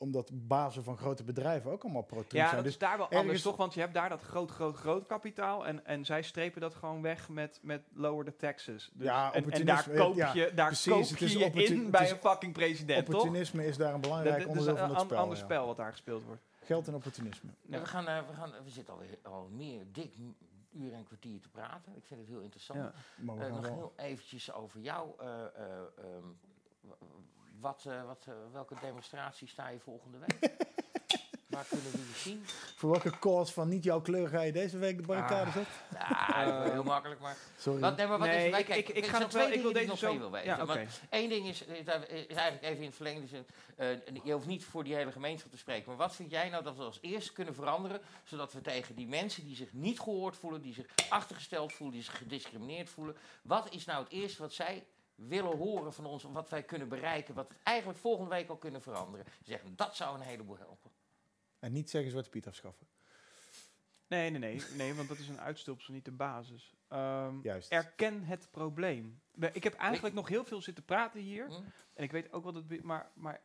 omdat 0.00 0.30
bazen 0.32 0.84
van 0.84 0.96
grote 0.98 1.24
bedrijven 1.24 1.70
ook 1.70 1.82
allemaal 1.82 2.02
pro-Trump 2.02 2.32
Ja, 2.32 2.42
zijn. 2.42 2.54
dat 2.54 2.64
Dus 2.64 2.72
is 2.72 2.78
daar 2.78 2.96
wel 2.96 3.06
ergens- 3.06 3.20
anders, 3.20 3.42
toch? 3.42 3.56
Want 3.56 3.74
je 3.74 3.80
hebt 3.80 3.94
daar 3.94 4.08
dat 4.08 4.22
groot, 4.22 4.50
groot, 4.50 4.76
groot 4.76 5.06
kapitaal. 5.06 5.66
En, 5.66 5.86
en 5.86 6.04
zij 6.04 6.22
strepen 6.22 6.60
dat 6.60 6.74
gewoon 6.74 7.02
weg 7.02 7.28
met, 7.28 7.58
met 7.62 7.82
lower 7.92 8.24
the 8.24 8.36
taxes. 8.36 8.90
Dus, 8.94 9.06
Ja, 9.06 9.32
en, 9.32 9.64
daar 9.64 9.90
koop 9.90 10.14
ja, 10.16 10.32
je, 10.34 10.52
daar 10.54 10.66
precies, 10.66 10.92
koop 10.92 11.08
het 11.08 11.18
je 11.18 11.24
is 11.24 11.32
je 11.32 11.44
opportun- 11.44 11.74
in 11.76 11.82
het 11.82 11.90
bij 11.90 12.10
een 12.10 12.16
fucking 12.16 12.52
president, 12.52 13.06
toch? 13.06 13.14
opportunisme 13.14 13.66
is 13.66 13.76
daar 13.76 13.94
een 13.94 14.00
belangrijk 14.00 14.38
dat 14.38 14.46
onderdeel 14.46 14.76
van 14.76 14.88
het 14.88 14.98
an- 14.98 15.04
spel. 15.04 15.18
ander 15.18 15.36
ja. 15.36 15.42
spel 15.44 15.66
wat 15.66 15.76
daar 15.76 15.90
gespeeld 15.90 16.24
wordt. 16.24 16.42
Geld 16.64 16.88
en 16.88 16.94
opportunisme. 16.94 17.50
Ja, 17.62 17.80
we, 17.80 17.86
gaan, 17.86 18.08
eh, 18.08 18.18
we, 18.28 18.34
gaan, 18.34 18.50
we 18.64 18.70
zitten 18.70 18.94
alweer 18.94 19.18
al 19.22 19.48
meer 19.52 19.84
dik 19.92 20.12
uur 20.72 20.92
en 20.92 21.04
kwartier 21.04 21.40
te 21.40 21.48
praten. 21.48 21.96
Ik 21.96 22.04
vind 22.04 22.20
het 22.20 22.28
heel 22.28 22.40
interessant. 22.40 22.78
Ja. 22.78 22.92
Eh, 23.32 23.38
gaan 23.40 23.50
nog 23.50 23.60
wel- 23.60 23.74
heel 23.74 23.92
eventjes 23.96 24.52
over 24.52 24.80
jou. 24.80 25.08
eh, 25.18 25.26
eh, 25.26 25.44
ehm, 25.98 26.24
wat, 27.60 27.84
eh, 27.86 28.04
wat, 28.04 28.24
eh, 28.28 28.34
welke 28.52 28.74
demonstratie 28.80 29.48
sta 29.48 29.68
je 29.68 29.78
volgende 29.78 30.18
week? 30.18 30.50
Waar 31.50 31.64
kunnen 31.68 31.90
we 31.92 31.98
je 31.98 32.12
zien? 32.14 32.42
Voor 32.76 32.90
welke 32.90 33.18
cause 33.18 33.52
van 33.52 33.68
niet 33.68 33.84
jouw 33.84 34.00
kleur 34.00 34.28
ga 34.28 34.40
je 34.40 34.52
deze 34.52 34.78
week 34.78 34.96
de 34.96 35.02
barricade 35.06 35.46
Ah. 35.50 35.54
zetten? 35.54 35.72
Ja, 35.92 36.44
dat 36.44 36.64
is 36.66 36.72
heel 36.72 36.82
makkelijk, 36.82 37.20
maar... 37.20 37.36
Sorry. 37.58 37.80
Wat, 37.80 37.96
nee, 37.96 38.06
maar 38.06 38.18
wat 38.18 38.28
Nee, 38.28 38.44
is, 38.44 38.50
wij 38.50 38.60
ik- 38.60 38.66
kijk, 38.66 38.88
ik- 38.88 38.96
ik 38.96 39.06
ga 39.06 39.18
nog 39.18 39.32
wel- 39.32 39.42
twee 39.44 39.54
ik 39.56 39.62
wil 39.62 39.72
dingen 39.72 39.72
die 39.72 39.72
deze 39.72 39.84
ik 39.84 39.88
nog 39.88 39.98
zo- 39.98 40.10
mee 40.10 40.18
wil 40.18 40.66
weten. 40.66 40.86
Ja, 40.86 41.18
Eén 41.18 41.28
ding 41.28 41.46
is, 41.46 41.62
is 41.62 41.84
daar- 41.84 42.08
is 42.08 42.26
eigenlijk 42.26 42.62
even 42.62 42.76
in 42.78 42.84
het 42.86 42.94
verlengde 42.94 43.26
zin, 43.26 43.46
eh, 43.76 43.88
je 44.24 44.32
hoeft 44.32 44.46
niet 44.46 44.64
voor 44.64 44.84
die 44.84 44.94
hele 44.94 45.12
gemeenschap 45.12 45.50
te 45.50 45.58
spreken, 45.58 45.88
maar 45.88 45.96
wat 45.96 46.14
vind 46.14 46.30
jij 46.30 46.48
nou 46.48 46.62
dat 46.64 46.76
we 46.76 46.82
als 46.82 46.98
eerste 47.00 47.32
kunnen 47.32 47.54
veranderen, 47.54 48.00
zodat 48.24 48.52
we 48.52 48.60
tegen 48.60 48.94
die 48.94 49.06
mensen 49.08 49.44
die 49.44 49.56
zich 49.56 49.72
niet 49.72 50.00
gehoord 50.00 50.36
voelen, 50.36 50.62
die 50.62 50.74
zich 50.74 50.86
achtergesteld 51.08 51.72
voelen, 51.72 51.94
die 51.96 52.04
zich 52.04 52.18
gediscrimineerd 52.18 52.88
voelen, 52.90 53.16
wat 53.42 53.72
is 53.74 53.84
nou 53.84 54.02
het 54.04 54.12
eerste 54.12 54.42
wat 54.42 54.52
zij 54.52 54.84
willen 55.28 55.56
horen 55.56 55.92
van 55.92 56.06
ons, 56.06 56.22
wat 56.22 56.50
wij 56.50 56.62
kunnen 56.62 56.88
bereiken, 56.88 57.34
wat 57.34 57.48
we 57.48 57.54
eigenlijk 57.62 57.98
volgende 57.98 58.30
week 58.30 58.48
al 58.48 58.56
kunnen 58.56 58.82
veranderen? 58.82 59.26
Ze 59.26 59.50
zeggen, 59.50 59.76
dat 59.76 59.96
zou 59.96 60.14
een 60.14 60.26
heleboel 60.26 60.56
helpen. 60.58 60.90
En 61.58 61.72
niet 61.72 61.90
zeggen 61.90 62.10
Zwarte 62.10 62.30
Piet 62.30 62.46
afschaffen. 62.46 62.86
Nee, 64.06 64.30
nee, 64.30 64.38
nee, 64.40 64.62
nee, 64.76 64.94
want 64.94 65.08
dat 65.08 65.18
is 65.18 65.28
een 65.28 65.40
uitstulpsel, 65.40 65.92
niet 65.94 66.04
de 66.04 66.10
basis. 66.10 66.74
Ehm, 66.88 67.34
Juist. 67.42 67.70
erken 67.70 68.24
het 68.24 68.48
probleem. 68.50 69.20
Ik 69.52 69.64
heb 69.64 69.74
eigenlijk 69.74 70.14
nog 70.14 70.28
heel 70.28 70.44
veel 70.44 70.62
zitten 70.62 70.84
praten 70.84 71.20
hier. 71.20 71.46
Hm? 71.46 71.52
En 71.94 72.04
ik 72.04 72.12
weet 72.12 72.32
ook 72.32 72.44
wat 72.44 72.54
het... 72.54 72.82
Maar, 72.82 73.10
maar 73.14 73.40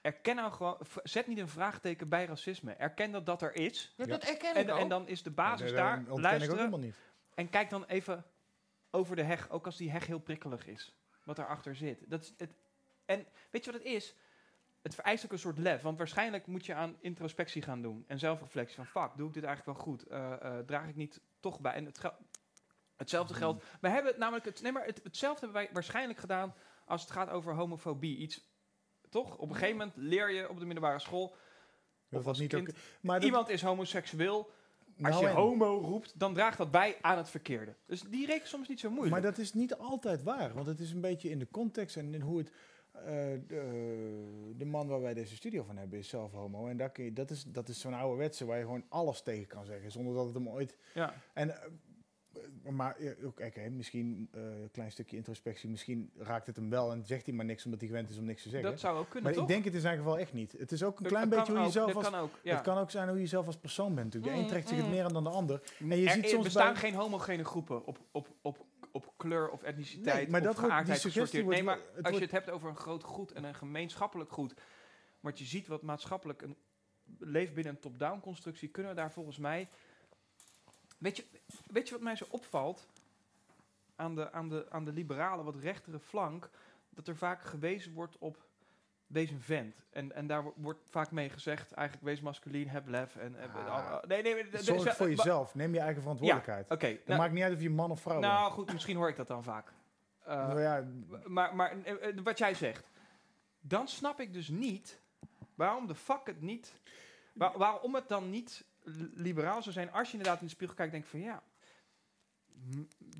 erken 0.00 0.36
nou 0.36 0.52
gewoon... 0.52 0.78
Zet 1.02 1.26
niet 1.26 1.38
een 1.38 1.48
vraagteken 1.48 2.08
bij 2.08 2.24
racisme. 2.24 2.72
Erken 2.72 3.10
dat 3.10 3.26
dat 3.26 3.42
er 3.42 3.54
is. 3.54 3.94
Ja, 3.96 4.04
Ja. 4.04 4.10
dat 4.10 4.22
erken 4.22 4.54
En, 4.54 4.62
ik 4.62 4.70
ook. 4.70 4.78
en 4.78 4.88
dan 4.88 5.08
is 5.08 5.22
de 5.22 5.30
basis 5.30 5.70
Nee, 5.70 5.80
daar. 5.80 6.00
ik 6.00 6.10
ook 6.10 6.20
Luisteren. 6.20 6.56
helemaal 6.56 6.78
niet. 6.78 6.96
En 7.34 7.50
kijk 7.50 7.70
dan 7.70 7.84
even 7.84 8.24
over 8.94 9.16
de 9.16 9.22
heg, 9.22 9.50
ook 9.50 9.66
als 9.66 9.76
die 9.76 9.90
heg 9.90 10.06
heel 10.06 10.18
prikkelig 10.18 10.66
is. 10.66 10.94
wat 11.24 11.36
daarachter 11.36 11.76
zit. 11.76 12.10
Dat 12.10 12.22
is 12.22 12.34
het, 12.36 12.54
en 13.04 13.26
weet 13.50 13.64
je 13.64 13.72
wat 13.72 13.80
het 13.80 13.90
is? 13.90 14.14
Het 14.82 14.94
vereist 14.94 15.24
ook 15.24 15.32
een 15.32 15.38
soort 15.38 15.58
lef. 15.58 15.82
Want 15.82 15.98
waarschijnlijk 15.98 16.46
moet 16.46 16.66
je 16.66 16.74
aan 16.74 16.96
introspectie 17.00 17.62
gaan 17.62 17.82
doen. 17.82 18.04
En 18.06 18.18
zelfreflectie 18.18 18.76
van, 18.76 18.86
fuck, 18.86 19.10
doe 19.16 19.28
ik 19.28 19.34
dit 19.34 19.44
eigenlijk 19.44 19.78
wel 19.78 19.86
goed? 19.86 20.02
Eh, 20.06 20.32
eh, 20.32 20.66
draag 20.66 20.88
ik 20.88 20.96
niet 20.96 21.20
toch 21.40 21.60
bij? 21.60 21.72
En 21.72 21.84
het 21.84 21.98
gel- 21.98 22.16
hetzelfde 22.96 23.34
geldt... 23.34 23.64
We 23.80 23.88
hebben 23.88 24.10
het 24.10 24.20
namelijk... 24.20 24.44
Het, 24.44 24.62
nee, 24.62 24.72
maar 24.72 24.84
het, 24.84 25.00
hetzelfde 25.02 25.44
hebben 25.44 25.62
wij 25.62 25.72
waarschijnlijk 25.72 26.18
gedaan 26.18 26.54
als 26.84 27.00
het 27.02 27.10
gaat 27.10 27.28
over 27.30 27.54
homofobie. 27.54 28.16
Iets, 28.16 28.44
toch? 29.08 29.36
Op 29.36 29.48
een 29.48 29.54
gegeven 29.54 29.76
moment 29.76 29.96
leer 29.96 30.30
je 30.30 30.48
op 30.48 30.58
de 30.58 30.64
middelbare 30.64 30.98
school... 30.98 31.36
Of 32.10 32.18
was 32.18 32.26
als 32.26 32.38
niet 32.38 32.54
kind, 32.54 32.68
ook. 32.68 32.74
Maar 33.00 33.24
iemand 33.24 33.48
is 33.48 33.62
homoseksueel. 33.62 34.50
Als 35.00 35.14
Nou 35.14 35.22
je 35.26 35.28
homo 35.30 35.78
roept, 35.78 36.18
dan 36.18 36.34
draagt 36.34 36.58
dat 36.58 36.70
bij 36.70 36.96
aan 37.00 37.16
het 37.16 37.30
verkeerde. 37.30 37.74
Dus 37.86 38.00
die 38.02 38.26
reken 38.26 38.48
soms 38.48 38.68
niet 38.68 38.80
zo 38.80 38.88
moeilijk. 38.90 39.12
Maar 39.12 39.22
dat 39.22 39.38
is 39.38 39.52
niet 39.54 39.74
altijd 39.76 40.22
waar, 40.22 40.54
want 40.54 40.66
het 40.66 40.80
is 40.80 40.92
een 40.92 41.00
beetje 41.00 41.30
in 41.30 41.38
de 41.38 41.48
context 41.50 41.96
en 41.96 42.14
in 42.14 42.20
hoe 42.20 42.38
het. 42.38 42.52
eh, 42.92 43.02
de, 43.46 44.52
de 44.56 44.64
man 44.64 44.86
waar 44.88 45.00
wij 45.00 45.14
deze 45.14 45.36
studio 45.36 45.62
van 45.62 45.76
hebben 45.76 45.98
is 45.98 46.08
zelf 46.08 46.32
homo. 46.32 46.66
En 46.66 46.92
kun 46.92 47.04
je, 47.04 47.12
dat 47.12 47.30
is, 47.30 47.44
dat 47.44 47.68
is 47.68 47.80
zo'n 47.80 47.94
ouderwetse 47.94 48.44
waar 48.44 48.58
je 48.58 48.64
gewoon 48.64 48.84
alles 48.88 49.22
tegen 49.22 49.46
kan 49.46 49.64
zeggen, 49.64 49.90
zonder 49.90 50.14
dat 50.14 50.24
het 50.24 50.34
hem 50.34 50.48
ooit. 50.48 50.76
ja. 50.94 51.14
En, 51.32 51.50
eh, 51.50 51.68
maar 52.70 53.02
ja, 53.02 53.12
ook, 53.24 53.40
misschien 53.70 54.28
eh, 54.32 54.42
een 54.42 54.70
klein 54.72 54.90
stukje 54.92 55.16
introspectie, 55.16 55.68
misschien 55.68 56.10
raakt 56.16 56.46
het 56.46 56.56
hem 56.56 56.70
wel 56.70 56.92
en 56.92 57.04
zegt 57.06 57.26
hij 57.26 57.34
maar 57.34 57.44
niks 57.44 57.64
omdat 57.64 57.80
hij 57.80 57.88
gewend 57.88 58.10
is 58.10 58.18
om 58.18 58.24
niks 58.24 58.42
te 58.42 58.48
zeggen. 58.48 58.70
Dat 58.70 58.80
zou 58.80 58.98
ook 58.98 59.04
kunnen, 59.08 59.22
maar 59.22 59.32
toch? 59.32 59.42
ik 59.42 59.48
denk 59.48 59.64
het 59.64 59.74
in 59.74 59.80
zijn 59.80 59.96
geval 59.96 60.18
echt 60.18 60.32
niet. 60.32 60.52
Het 60.58 60.72
is 60.72 60.82
ook 60.82 60.96
een 60.96 61.02
Dat- 61.02 61.12
klein 61.12 61.28
dat 61.28 61.38
beetje 61.38 61.54
hoe 61.54 61.64
je 61.64 61.70
zelf 61.70 61.94
als. 61.94 62.10
kan 62.10 62.20
ook, 62.20 62.38
ja. 62.42 62.54
Het 62.54 62.62
kan 62.64 62.78
ook 62.78 62.90
zijn 62.90 63.08
hoe 63.08 63.20
je 63.20 63.26
zelf 63.26 63.46
als 63.46 63.56
persoon 63.56 63.94
bent. 63.94 64.04
Natuurlijk. 64.06 64.32
De 64.32 64.38
een 64.38 64.44
Mm, 64.44 64.50
trekt 64.50 64.68
zich 64.68 64.76
het 64.76 64.86
mm. 64.86 64.92
meer 64.92 65.04
aan 65.04 65.12
dan 65.12 65.24
de 65.24 65.30
ander. 65.30 65.62
En 65.78 65.86
je 65.88 66.06
er, 66.06 66.12
ziet 66.12 66.22
er 66.24 66.28
soms 66.30 66.44
bestaan 66.44 66.72
bij- 66.72 66.80
geen 66.80 66.94
homogene 66.94 67.44
groepen 67.44 67.84
op, 67.86 67.98
op, 68.10 68.28
op, 68.42 68.64
op 68.92 69.12
kleur 69.16 69.50
of 69.50 69.62
etniciteit 69.62 70.16
Nee, 70.16 70.28
maar 70.30 70.40
of 70.40 70.46
dat 70.46 70.54
wordt- 70.56 70.70
geaardheid 70.70 71.00
suggestie 71.00 71.22
gesorteerd. 71.40 71.64
Nee, 71.66 71.74
wordt- 71.76 71.80
maar 71.86 71.88
als 71.96 72.04
je 72.04 72.10
wordt- 72.10 72.20
het 72.32 72.44
hebt 72.44 72.50
over 72.50 72.68
een 72.68 72.76
groot 72.76 73.02
goed 73.04 73.32
en 73.32 73.44
een 73.44 73.54
gemeenschappelijk 73.54 74.32
goed, 74.32 74.54
wat 75.20 75.38
je 75.38 75.44
ziet 75.44 75.66
wat 75.66 75.82
maatschappelijk 75.82 76.42
een, 76.42 76.56
leeft 77.18 77.54
binnen 77.54 77.72
een 77.74 77.80
top-down 77.80 78.20
constructie, 78.20 78.68
kunnen 78.68 78.92
we 78.92 78.98
daar 78.98 79.12
volgens 79.12 79.38
mij... 79.38 79.68
Weet 81.02 81.16
je, 81.16 81.24
weet 81.66 81.88
je 81.88 81.94
wat 81.94 82.02
mij 82.02 82.16
zo 82.16 82.24
opvalt 82.30 82.86
aan 83.96 84.14
de, 84.14 84.32
aan, 84.32 84.48
de, 84.48 84.66
aan 84.70 84.84
de 84.84 84.92
liberale, 84.92 85.42
wat 85.42 85.56
rechtere 85.56 85.98
flank? 85.98 86.50
Dat 86.90 87.08
er 87.08 87.16
vaak 87.16 87.42
gewezen 87.42 87.92
wordt 87.92 88.18
op 88.18 88.44
deze 89.06 89.38
vent. 89.38 89.84
En, 89.90 90.12
en 90.14 90.26
daar 90.26 90.42
wo- 90.42 90.54
wordt 90.56 90.78
vaak 90.90 91.10
mee 91.10 91.30
gezegd, 91.30 91.72
eigenlijk 91.72 92.06
wees 92.06 92.20
masculien, 92.20 92.68
heb 92.68 92.88
lef. 92.88 93.16
En, 93.16 93.36
en- 93.40 93.50
Ah. 93.52 93.90
al- 93.92 94.02
nee, 94.08 94.22
nee, 94.22 94.48
de- 94.48 94.62
Zorg 94.62 94.96
voor 94.96 95.08
jezelf. 95.08 95.54
Neem 95.54 95.74
je 95.74 95.80
eigen 95.80 96.00
verantwoordelijkheid. 96.02 96.70
Oké, 96.70 96.86
Het 96.86 97.06
nou, 97.06 97.20
maakt 97.20 97.32
niet 97.32 97.42
uit 97.42 97.54
of 97.54 97.60
je 97.62 97.70
man 97.70 97.90
of 97.90 98.00
vrouw 98.00 98.20
bent. 98.20 98.32
nou 98.32 98.52
goed, 98.52 98.72
misschien 98.72 98.96
hoor 98.96 99.08
ik 99.08 99.16
dat 99.16 99.26
dan 99.28 99.42
vaak. 99.44 99.72
Eh, 100.24 100.36
Nou 100.46 100.60
ja, 100.60 100.86
maar 101.24 101.56
maar 101.56 101.82
eh, 101.82 102.08
eh, 102.08 102.16
wat 102.24 102.38
jij 102.38 102.54
zegt, 102.54 102.90
dan 103.60 103.88
snap 103.88 104.20
ik 104.20 104.32
dus 104.32 104.48
niet 104.48 105.00
waarom 105.54 105.86
de 105.86 105.94
fuck 105.94 106.26
het 106.26 106.40
niet, 106.40 106.72
waar- 107.32 107.58
waarom 107.58 107.94
het 107.94 108.08
dan 108.08 108.30
niet 108.30 108.64
liberaal 109.14 109.62
zou 109.62 109.74
zijn 109.74 109.92
als 109.92 110.06
je 110.10 110.16
inderdaad 110.16 110.40
in 110.40 110.46
de 110.46 110.52
spiegel 110.52 110.76
kijkt 110.76 110.92
en 110.92 110.98
denkt 110.98 111.14
van 111.14 111.20
ja, 111.20 111.42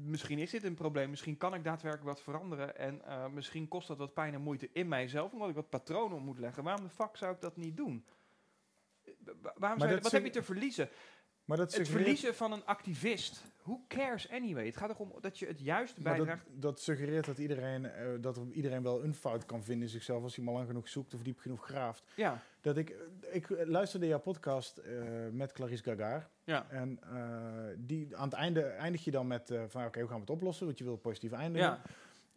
misschien 0.04 0.38
is 0.38 0.50
dit 0.50 0.64
een 0.64 0.74
probleem, 0.74 1.10
misschien 1.10 1.36
kan 1.36 1.54
ik 1.54 1.64
daadwerkelijk 1.64 2.08
wat 2.08 2.22
veranderen 2.22 2.76
en 2.78 3.04
eh, 3.04 3.26
misschien 3.28 3.68
kost 3.68 3.88
dat 3.88 3.98
wat 3.98 4.14
pijn 4.14 4.34
en 4.34 4.40
moeite 4.40 4.68
in 4.72 4.88
mijzelf, 4.88 5.32
omdat 5.32 5.48
ik 5.48 5.54
wat 5.54 5.68
patronen 5.70 6.22
moet 6.22 6.38
leggen. 6.38 6.64
Waarom 6.64 6.84
de 6.84 6.90
fuck 6.90 7.16
zou 7.16 7.34
ik 7.34 7.40
dat 7.40 7.56
niet 7.56 7.76
doen? 7.76 8.04
Eh, 9.04 9.12
wa- 9.42 9.54
Waarom 9.56 9.78
zou 9.78 9.90
je, 9.90 9.94
dat 9.94 10.02
wat 10.04 10.12
heb 10.12 10.24
je 10.24 10.30
te 10.30 10.42
verliezen? 10.42 10.88
Maar 11.52 11.60
dat 11.60 11.74
Het 11.74 11.88
verliezen 11.88 12.34
van 12.34 12.52
een 12.52 12.64
activist. 12.64 13.42
Who 13.62 13.80
cares 13.88 14.30
anyway? 14.30 14.66
Het 14.66 14.76
gaat 14.76 14.90
erom 14.90 15.12
dat 15.20 15.38
je 15.38 15.46
het 15.46 15.60
juist 15.60 15.98
maar 15.98 16.16
bijdraagt. 16.16 16.44
dat, 16.46 16.62
dat 16.62 16.80
suggereert 16.80 17.24
dat 17.24 17.38
iedereen, 17.38 17.84
eh, 17.84 18.06
dat 18.20 18.36
er 18.36 18.42
iedereen 18.52 18.82
wel 18.82 19.04
een 19.04 19.14
fout 19.14 19.46
kan 19.46 19.64
vinden 19.64 19.82
in 19.86 19.92
zichzelf 19.92 20.22
als 20.22 20.36
hij 20.36 20.44
maar 20.44 20.54
lang 20.54 20.66
genoeg 20.66 20.88
zoekt 20.88 21.14
of 21.14 21.22
diep 21.22 21.38
genoeg 21.38 21.64
graaft. 21.64 22.02
Ja, 22.14 22.42
Dat 22.60 22.76
ik, 22.76 22.94
ik 23.32 23.46
luisterde 23.66 24.06
jouw 24.06 24.18
podcast 24.18 24.76
eh, 24.76 24.92
met 25.32 25.52
Clarice 25.52 25.82
Gagar. 25.82 26.28
ja. 26.44 26.66
En 26.70 26.98
eh, 27.02 27.74
die, 27.76 28.16
aan 28.16 28.28
het 28.28 28.34
einde 28.38 28.62
eindig 28.62 29.04
je 29.04 29.10
dan 29.10 29.26
met 29.26 29.50
eh, 29.50 29.62
van 29.68 29.84
oké, 29.84 29.98
hoe 29.98 30.08
gaan 30.08 30.16
we 30.16 30.22
het 30.22 30.30
oplossen? 30.30 30.66
Want 30.66 30.78
je 30.78 30.84
wil 30.84 30.96
positief 30.96 31.32
eindigen. 31.32 31.68
Ja, 31.68 31.82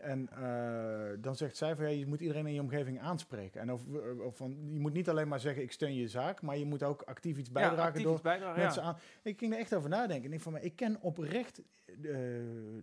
En 0.06 0.30
eh, 0.30 1.18
dan 1.19 1.36
zegt 1.36 1.57
zij 1.57 1.76
van 1.76 1.86
ja, 1.86 1.91
je 1.91 2.07
moet 2.07 2.22
iedereen 2.22 2.48
in 2.48 2.53
je 2.53 2.61
omgeving 2.61 2.99
aanspreken. 2.99 3.61
En 3.61 3.72
of, 3.72 3.82
of 4.19 4.38
van, 4.38 4.57
je 4.72 4.80
moet 4.80 4.94
niet 4.94 5.10
alleen 5.10 5.27
maar 5.27 5.40
zeggen 5.40 5.64
ik 5.64 5.72
steun 5.72 5.95
je 5.95 6.07
zaak, 6.07 6.41
maar 6.41 6.57
je 6.57 6.65
moet 6.65 6.84
ook 6.84 7.02
actief 7.02 7.38
iets 7.38 7.52
bijdragen 7.52 7.80
ja, 7.80 7.88
actief 7.88 8.03
door 8.03 8.14
iets 8.14 8.22
bijdragen, 8.22 8.61
mensen 8.61 8.82
ja. 8.82 8.88
aan. 8.88 8.98
Ik 9.23 9.40
ging 9.40 9.53
er 9.53 9.60
echt 9.60 9.76
over 9.76 9.90
nadenken. 9.90 10.23
Ik 10.23 10.30
denk 10.30 10.41
van, 10.41 10.52
maar 10.52 10.64
ik 10.64 10.76
ken 10.76 11.02
oprecht 11.02 11.61
eh, 12.03 12.18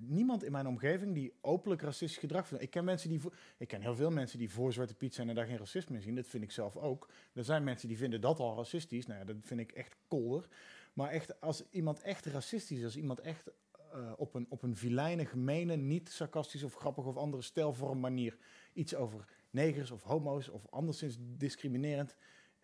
niemand 0.01 0.45
in 0.45 0.53
mijn 0.53 0.67
omgeving 0.67 1.15
die 1.15 1.33
openlijk 1.41 1.83
racistisch 1.83 2.19
gedrag 2.19 2.47
vindt. 2.49 2.63
Ik 2.63 2.71
ken 2.71 2.85
mensen 2.85 3.09
die, 3.09 3.21
voor- 3.21 3.35
ik 3.57 3.69
ken 3.69 3.81
heel 3.81 3.97
veel 3.97 4.11
mensen 4.11 4.39
die 4.39 4.51
voor 4.51 4.73
Zwarte 4.73 4.95
Piet 4.95 5.15
zijn 5.15 5.29
en 5.29 5.35
daar 5.35 5.47
geen 5.47 5.59
racisme 5.59 5.97
in 5.97 6.03
zien. 6.03 6.15
Dat 6.15 6.27
vind 6.27 6.43
ik 6.43 6.51
zelf 6.51 6.77
ook. 6.77 7.09
Er 7.33 7.45
zijn 7.45 7.65
mensen 7.65 7.89
die 7.89 7.97
vinden 7.97 8.21
dat 8.21 8.39
al 8.39 8.57
racistisch. 8.57 9.07
Nou 9.07 9.19
ja, 9.19 9.25
dat 9.25 9.37
vind 9.41 9.61
ik 9.61 9.73
echt 9.73 9.97
kolder. 10.09 10.49
Maar 10.93 11.11
echt, 11.11 11.41
als 11.41 11.65
iemand 11.71 12.01
echt 12.03 12.27
racistisch 12.27 12.79
is, 12.79 12.85
als 12.85 12.97
iemand 12.97 13.21
echt 13.21 13.51
eh, 13.93 14.13
op, 14.17 14.35
een, 14.35 14.47
op 14.49 14.63
een 14.63 14.77
vilijne, 14.77 15.25
gemene, 15.27 15.77
niet 15.77 16.11
sarcastisch 16.11 16.63
of 16.63 16.75
grappig 16.75 17.05
of 17.05 17.17
andere 17.17 17.43
stijlvorm 17.43 18.01
manier 18.01 18.37
iets 18.73 18.95
over 18.95 19.25
negers 19.51 19.91
of 19.91 20.03
homo's 20.03 20.49
of 20.49 20.67
anderszins 20.71 21.17
discriminerend 21.21 22.17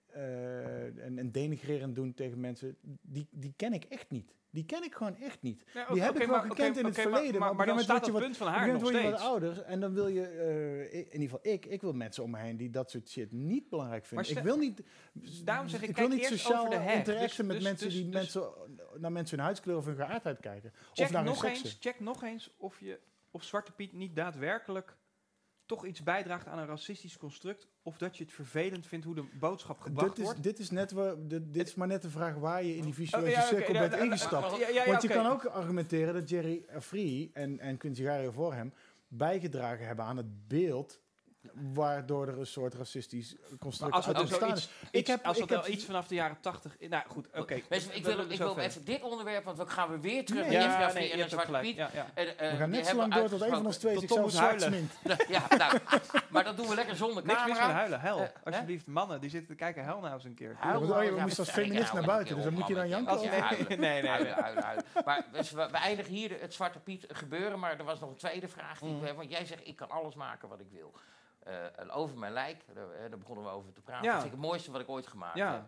eh, 0.06 1.04
en, 1.04 1.18
en 1.18 1.32
denigrerend 1.32 1.94
doen 1.94 2.14
tegen 2.14 2.40
mensen, 2.40 2.76
die, 3.02 3.28
die 3.30 3.52
ken 3.56 3.72
ik 3.72 3.84
echt 3.84 4.10
niet. 4.10 4.36
Die 4.50 4.64
ken 4.64 4.82
ik 4.84 4.94
gewoon 4.94 5.16
echt 5.16 5.42
niet. 5.42 5.64
Ja, 5.74 5.86
Die 5.92 6.02
heb 6.02 6.12
ik 6.20 6.26
wel 6.26 6.36
maar- 6.36 6.46
gekend 6.46 6.76
in 6.78 6.84
het 6.84 6.94
verleden, 7.00 7.40
Maar, 7.40 7.54
maar 7.54 7.66
dan 7.66 7.80
staat 7.80 8.04
dat 8.04 8.18
punt 8.18 8.36
van 8.36 8.46
haar 8.46 8.72
nog 8.72 8.82
word 8.82 8.94
je 8.94 9.00
steeds. 9.00 9.12
wat 9.20 9.30
ouder 9.30 9.62
en 9.62 9.80
dan 9.80 9.94
wil 9.94 10.08
je, 10.08 10.22
eh, 10.26 10.82
ik- 10.98 11.06
in 11.06 11.20
ieder 11.20 11.20
geval 11.38 11.52
ik, 11.52 11.66
ik 11.66 11.80
wil 11.80 11.92
mensen 11.92 12.22
om 12.24 12.30
me 12.30 12.38
heen 12.38 12.56
die 12.56 12.70
dat 12.70 12.90
soort 12.90 13.08
shit 13.08 13.32
niet 13.32 13.68
belangrijk 13.68 14.06
vinden. 14.06 14.30
Ik 14.36 14.38
wil 14.42 14.56
niet, 14.56 14.82
Daarom 15.44 15.68
zeg 15.68 15.82
ik, 15.82 15.96
wil 15.96 16.08
niet 16.08 16.24
sociaal 16.24 16.58
over 16.66 16.70
de 16.70 16.76
heg. 16.84 16.96
interacten 16.98 17.36
Dus- 17.36 17.46
met 17.46 17.56
dus- 17.56 17.64
mensen 17.64 17.86
dus- 17.86 17.96
die 17.96 18.06
mensen, 18.08 18.42
naar 19.00 19.12
mensen 19.12 19.36
hun 19.36 19.44
huidskleur 19.44 19.76
of 19.76 19.84
hun 19.84 19.96
geaardheid 19.96 20.40
kijken. 20.40 20.72
of 20.72 20.86
Check 20.92 21.10
naar 21.10 21.24
hun 21.24 21.32
nog, 21.32 21.44
eens, 21.44 21.76
check 21.80 22.00
nog 22.00 22.22
eens 22.22 22.54
of, 22.56 22.80
je, 22.80 23.00
of 23.30 23.42
Zwarte 23.42 23.72
Piet 23.72 23.92
niet 23.92 24.16
daadwerkelijk 24.16 24.96
toch 25.66 25.86
iets 25.86 26.02
bijdraagt 26.02 26.46
aan 26.46 26.58
een 26.58 26.66
racistisch 26.66 27.16
construct. 27.16 27.66
Of 27.82 27.98
dat 27.98 28.16
je 28.16 28.24
het 28.24 28.32
vervelend 28.32 28.86
vindt 28.86 29.04
hoe 29.04 29.14
de 29.14 29.24
boodschap 29.38 29.80
gebracht 29.80 30.08
Dit 30.08 30.18
is, 30.18 30.24
wordt. 30.24 30.42
dit, 30.42 30.58
is 30.58 30.70
net 30.70 30.92
waar, 30.92 31.14
dit, 31.26 31.54
dit 31.54 31.66
is 31.66 31.74
maar 31.74 31.86
net 31.86 32.02
de 32.02 32.10
vraag 32.10 32.34
waar 32.34 32.62
je 32.64 32.76
in 32.76 32.82
die 32.82 32.90
Oh, 32.90 32.96
visuele 32.96 33.30
ja, 33.30 33.38
oké, 33.38 33.48
cirkel 33.48 33.74
ja, 33.74 33.80
bent 33.80 33.92
ja, 33.92 33.98
ja, 33.98 34.04
ingestapt. 34.04 34.50
ja, 34.50 34.68
ja, 34.68 34.68
ja, 34.68 34.90
Want 34.90 35.02
je 35.02 35.08
kan 35.08 35.26
ook 35.26 35.44
argumenteren 35.44 36.14
dat 36.14 36.28
Jerry 36.28 36.64
Free 36.80 37.30
en, 37.32 37.58
en 37.58 37.78
Gario 37.80 38.30
voor 38.30 38.54
hem 38.54 38.72
bijgedragen 39.08 39.86
hebben 39.86 40.04
aan 40.04 40.16
het 40.16 40.48
beeld 40.48 41.00
waardoor 41.54 42.28
er 42.28 42.38
een 42.38 42.46
soort 42.46 42.74
racistisch 42.74 43.34
construct 43.60 43.92
Maar 43.94 44.04
als 44.04 44.06
uit 44.16 44.18
ontstaan 44.20 44.52
is. 44.56 44.68
iets, 44.90 45.10
als 45.22 45.38
ik 45.38 45.48
dat 45.48 45.48
heb- 45.48 45.48
wel 45.48 45.68
iets 45.74 45.84
vanaf 45.84 46.06
de 46.06 46.14
jaren 46.14 46.40
tachtig... 46.40 46.76
Nou 46.80 47.02
goed, 47.08 47.26
oké. 47.34 47.60
Mensen, 47.68 47.96
ik 47.96 48.04
we 48.04 48.14
wil, 48.14 48.30
ik 48.30 48.38
wil 48.38 48.56
even 48.58 48.84
dit 48.84 49.02
onderwerp, 49.02 49.44
want 49.44 49.56
dan 49.56 49.68
gaan 49.70 49.90
we 49.90 50.00
weer 50.00 50.24
terug 50.24 50.46
Nee. 50.46 50.58
naar 50.58 50.80
Ja, 50.80 50.92
nee, 50.92 51.12
en 51.12 51.18
Zwarte 51.28 51.46
gelijk. 51.46 51.64
Piet. 51.64 51.76
Ja, 51.76 51.90
ja. 51.94 52.06
En, 52.14 52.38
eh, 52.38 52.50
We 52.50 52.56
gaan 52.56 52.70
net 52.70 52.78
zo 52.86 52.86
hebben 52.86 53.08
lang 53.08 53.14
door 53.14 53.28
tot 53.38 53.40
een 53.48 53.54
van 53.54 53.66
ons 53.66 53.76
twee 53.76 53.98
zichzelf 53.98 54.30
zwart 54.30 54.62
huilen. 54.62 54.88
smint. 55.02 55.20
ja, 55.28 55.46
nou, 55.56 55.78
maar 56.30 56.44
dat 56.44 56.56
doen 56.56 56.68
we 56.68 56.74
lekker 56.74 56.96
zonder 56.96 57.24
Niks 57.26 57.38
mis 57.38 57.48
met 57.48 57.56
camera. 57.58 57.78
huilen, 57.78 58.00
huil. 58.00 58.16
Eh, 58.18 58.22
hè? 58.22 58.50
Alsjeblieft, 58.50 58.86
mannen 58.86 59.20
die 59.20 59.30
zitten 59.30 59.48
te 59.48 59.54
kijken, 59.54 59.84
huil 59.84 60.00
nou 60.00 60.14
eens 60.14 60.24
een 60.24 60.34
keer. 60.34 60.56
Huil 60.58 60.80
maar, 60.80 60.98
oh, 60.98 61.04
je 61.04 61.14
ja, 61.14 61.22
moest 61.22 61.38
als 61.38 61.50
feminist 61.50 61.92
naar 61.92 62.04
buiten, 62.04 62.34
dus 62.34 62.44
dan 62.44 62.52
moet 62.52 62.66
je 62.66 62.74
dan 62.74 62.88
ja, 62.88 62.96
janken, 62.96 63.16
nee? 63.30 63.40
huilen, 63.40 63.66
Nee, 63.80 64.02
nee. 64.02 64.10
huilen, 64.10 64.32
huilen, 64.32 64.62
huilen. 64.64 64.84
Maar 65.04 65.24
dus 65.32 65.50
we, 65.50 65.68
we 65.70 65.76
eindigen 65.76 66.12
hier 66.12 66.36
het 66.40 66.54
Zwarte 66.54 66.78
Piet 66.78 67.04
gebeuren, 67.08 67.58
maar 67.58 67.78
er 67.78 67.84
was 67.84 68.00
nog 68.00 68.10
een 68.10 68.16
tweede 68.16 68.48
vraag 68.48 68.78
die 68.78 68.88
ik 68.90 68.96
Mm. 69.00 69.04
heb. 69.04 69.16
Want 69.16 69.30
jij 69.30 69.44
zegt, 69.46 69.66
ik 69.66 69.76
kan 69.76 69.90
alles 69.90 70.14
maken 70.14 70.48
wat 70.48 70.60
ik 70.60 70.66
wil. 70.72 70.92
Eh, 71.48 71.96
over 71.96 72.18
mijn 72.18 72.32
lijk, 72.32 72.64
daar, 72.74 72.90
eh, 72.90 73.00
daar 73.10 73.18
begonnen 73.18 73.44
we 73.44 73.50
over 73.50 73.72
te 73.72 73.80
praten. 73.80 74.04
Ja. 74.04 74.12
Dat 74.12 74.22
vind 74.22 74.32
ik 74.34 74.38
het 74.40 74.48
mooiste 74.48 74.70
wat 74.70 74.80
ik 74.80 74.88
ooit 74.88 75.06
gemaakt 75.06 75.36
Ja. 75.36 75.52
heb. 75.52 75.64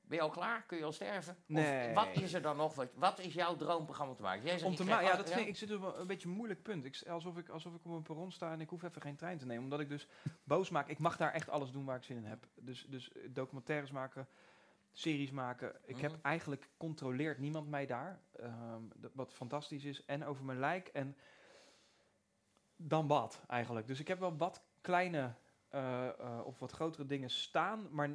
Ben 0.00 0.16
je 0.16 0.22
al 0.22 0.30
klaar? 0.30 0.62
Kun 0.62 0.78
je 0.78 0.84
al 0.84 0.92
sterven? 0.92 1.36
Nee. 1.46 1.88
Of 1.88 1.94
wat 1.94 2.08
is 2.22 2.34
er 2.34 2.42
dan 2.42 2.56
nog? 2.56 2.74
Wat, 2.74 2.88
wat 2.94 3.18
is 3.18 3.34
jouw 3.34 3.56
droomprogramma 3.56 4.14
te 4.14 4.22
maken? 4.22 4.42
Jij 4.42 4.52
zegt, 4.58 4.64
Om 4.70 4.74
te 4.76 4.84
krijg 4.84 5.00
ma- 5.02 5.08
ja, 5.08 5.16
dat 5.16 5.28
vind 5.28 5.40
ik, 5.40 5.46
ik 5.46 5.56
zit 5.56 5.74
op 5.74 5.82
een, 5.82 6.00
een 6.00 6.06
beetje 6.06 6.28
een 6.28 6.34
moeilijk 6.34 6.62
punt. 6.62 6.84
Ik, 6.84 7.02
alsof, 7.08 7.36
ik, 7.38 7.48
alsof 7.48 7.74
ik 7.74 7.84
op 7.84 7.92
een 7.92 8.02
perron 8.02 8.32
sta 8.32 8.52
en 8.52 8.60
ik 8.60 8.68
hoef 8.68 8.82
even 8.82 9.02
geen 9.02 9.16
trein 9.16 9.38
te 9.38 9.46
nemen. 9.46 9.62
Omdat 9.64 9.80
ik 9.80 9.88
dus 9.88 10.08
boos 10.44 10.70
maak. 10.70 10.88
Ik 10.88 10.98
mag 10.98 11.16
daar 11.16 11.32
echt 11.32 11.48
alles 11.48 11.70
doen 11.70 11.84
waar 11.84 11.96
ik 11.96 12.02
zin 12.04 12.16
in 12.16 12.24
heb. 12.24 12.46
Dus, 12.54 12.86
dus 12.88 13.12
eh, 13.12 13.22
documentaires 13.30 13.90
maken, 13.90 14.28
series 14.92 15.30
maken. 15.30 15.76
Ik 15.84 15.98
heb 16.00 16.10
Mhm. 16.12 16.20
eigenlijk 16.22 16.68
controleert 16.76 17.38
niemand 17.38 17.68
mij 17.68 17.86
daar. 17.86 18.20
Ehm, 18.32 18.82
dat, 18.96 19.10
wat 19.14 19.32
fantastisch 19.32 19.84
is. 19.84 20.04
En 20.04 20.24
over 20.24 20.44
mijn 20.44 20.58
lijk. 20.58 20.88
En 20.88 21.16
dan 22.76 23.06
wat 23.06 23.42
eigenlijk. 23.46 23.86
Dus 23.86 24.00
ik 24.00 24.08
heb 24.08 24.18
wel 24.18 24.36
wat 24.36 24.62
kleine 24.88 25.34
eh, 25.68 26.08
eh, 26.08 26.40
of 26.44 26.58
wat 26.58 26.72
grotere 26.72 27.06
dingen 27.06 27.30
staan. 27.30 27.88
Maar 27.90 28.08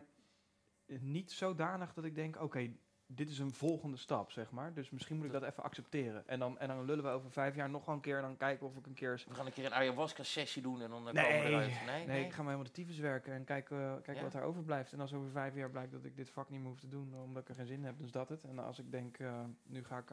niet 0.88 1.32
zodanig 1.32 1.94
dat 1.94 2.04
ik 2.04 2.16
denk, 2.16 2.42
oké, 2.42 2.72
dit 3.06 3.30
is 3.30 3.40
een 3.40 3.52
volgende 3.54 3.98
stap, 3.98 4.32
zeg 4.32 4.52
maar. 4.52 4.74
Dus 4.74 4.90
misschien 4.90 5.16
moet 5.18 5.26
ik 5.26 5.32
dat 5.32 5.44
even 5.44 5.64
accepteren. 5.64 6.28
En 6.28 6.40
dan, 6.40 6.60
en 6.60 6.68
dan 6.68 6.86
lullen 6.86 7.04
we 7.04 7.10
over 7.10 7.32
vijf 7.32 7.56
jaar 7.56 7.70
nog 7.70 7.86
wel 7.86 7.96
een 7.96 8.02
keer. 8.02 8.16
En 8.16 8.22
dan 8.22 8.38
kijken 8.38 8.68
of 8.68 8.76
ik 8.78 8.86
een 8.86 8.94
keer... 8.94 9.24
We 9.28 9.34
gaan 9.36 9.46
een 9.46 9.54
keer 9.54 9.66
een 9.66 9.74
ayahuasca-sessie 9.74 10.62
doen 10.62 10.82
en 10.82 10.90
dan 10.90 11.04
Nee, 11.04 11.14
komen 11.14 11.42
we 11.42 11.48
eruit. 11.48 11.86
Nee, 11.86 12.06
Nee, 12.08 12.26
ik 12.26 12.32
ga 12.32 12.38
maar 12.38 12.52
helemaal 12.52 12.72
de 12.74 12.82
tyfus 12.82 12.98
werken 12.98 13.34
en 13.34 13.44
kijken, 13.44 13.78
eh, 13.78 13.94
kijken 13.94 14.16
Ja. 14.16 14.22
wat 14.24 14.34
er 14.34 14.42
overblijft. 14.42 14.94
En 14.94 15.00
als 15.00 15.14
over 15.14 15.30
vijf 15.30 15.56
jaar 15.56 15.70
blijkt 15.70 15.92
dat 15.92 16.06
ik 16.06 16.16
dit 16.16 16.30
vak 16.30 16.50
niet 16.50 16.60
meer 16.60 16.70
hoef 16.70 16.80
te 16.80 16.88
doen, 16.88 17.14
omdat 17.16 17.42
ik 17.42 17.50
er 17.50 17.56
geen 17.56 17.66
zin 17.66 17.78
in 17.78 17.84
heb, 17.86 17.98
dan 17.98 18.06
is 18.06 18.12
dat 18.12 18.30
het. 18.30 18.44
En 18.44 18.60
als 18.60 18.80
ik 18.80 18.92
denk, 18.92 19.18
nu 19.64 19.84
ga 19.84 19.98
ik... 19.98 20.12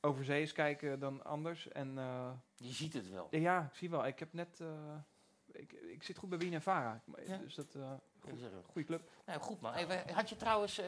eh, 0.00 0.10
overzees 0.10 0.52
kijken 0.52 0.98
dan 0.98 1.24
anders. 1.24 1.68
En 1.68 1.98
eh, 1.98 2.30
Je 2.56 2.72
ziet 2.72 2.92
het 2.92 3.10
wel. 3.10 3.28
ja, 3.30 3.68
ik 3.72 3.76
zie 3.78 3.90
wel. 3.90 4.06
Ik 4.06 4.18
heb 4.18 4.32
net... 4.32 4.60
eh, 4.60 4.66
ik, 5.52 5.72
ik 5.72 6.02
zit 6.02 6.18
goed 6.18 6.28
bij 6.28 6.38
Wien 6.38 6.52
en 6.54 6.62
Vara. 6.62 7.00
Ja. 7.26 7.36
Dus 7.36 7.54
dat... 7.54 7.74
eh 7.74 7.90
Goed. 8.22 8.40
goede 8.66 8.86
club. 8.86 9.02
Nou, 9.26 9.40
goed 9.40 9.60
man. 9.60 9.74
Even, 9.74 10.02
had 10.12 10.28
je 10.28 10.36
trouwens, 10.36 10.80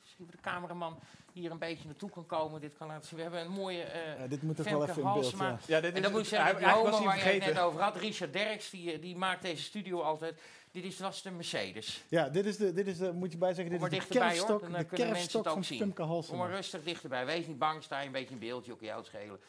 misschien 0.00 0.24
voor 0.24 0.30
de 0.36 0.40
cameraman 0.42 0.98
hier 1.32 1.50
een 1.50 1.58
beetje 1.58 1.86
naartoe 1.86 2.10
kan 2.10 2.26
komen, 2.26 2.60
dit 2.60 2.76
kan 2.76 2.86
laten 2.86 3.08
zien. 3.08 3.16
We 3.16 3.22
hebben 3.22 3.40
een 3.40 3.50
mooie 3.50 3.82
eh 3.82 4.18
Ja, 4.20 4.26
dit 4.26 4.42
moet 4.42 4.56
toch 4.56 4.68
wel 4.68 4.82
even 4.88 4.96
in 5.02 5.12
beeld. 5.12 5.30
Ja. 5.38 5.58
Ja, 5.66 5.80
dit 5.80 5.94
En 5.94 6.02
dan 6.02 6.10
moet 6.10 6.20
ik 6.20 6.26
zeggen, 6.26 6.50
hij- 6.50 6.58
die 6.64 6.72
homo 6.72 7.04
waar 7.04 7.16
je 7.18 7.22
het 7.24 7.44
net 7.44 7.58
over 7.58 7.80
had, 7.80 7.96
Richard 7.96 8.32
Derks, 8.32 8.70
die, 8.70 8.98
die 8.98 9.16
maakt 9.16 9.42
deze 9.42 9.62
studio 9.62 10.00
altijd. 10.00 10.40
Dit 10.72 10.84
is, 10.84 10.98
was 10.98 11.22
de 11.22 11.30
Mercedes. 11.30 12.04
Ja, 12.08 12.28
dit 12.28 12.46
is 12.46 12.56
de, 12.56 12.72
dit 12.72 12.86
is 12.86 12.98
de, 12.98 13.12
moet 13.12 13.32
je 13.32 13.38
bij 13.38 13.54
zeggen, 13.54 13.78
dit 13.78 13.92
is 13.92 13.98
de 14.08 14.14
hoor. 14.18 14.22
kerfstok, 14.22 14.60
Dan, 14.60 14.74
eh, 14.74 14.78
de 14.78 14.84
kunnen 14.84 15.06
mensen 15.06 15.06
kerfstok 15.06 15.44
het 15.44 15.48
ook 15.48 15.54
van 15.54 15.64
zien. 15.64 15.78
Femke 15.78 16.26
Kom 16.28 16.38
maar 16.38 16.50
rustig 16.50 16.82
dichterbij. 16.82 17.26
Wees 17.26 17.46
niet 17.46 17.58
bang, 17.58 17.82
sta 17.82 18.00
je 18.00 18.06
een 18.06 18.12
beetje 18.12 18.34
in 18.34 18.38
beeld, 18.38 18.66
je 18.66 18.76
kan 18.76 18.86
jou 18.86 19.04
schelen. 19.04 19.40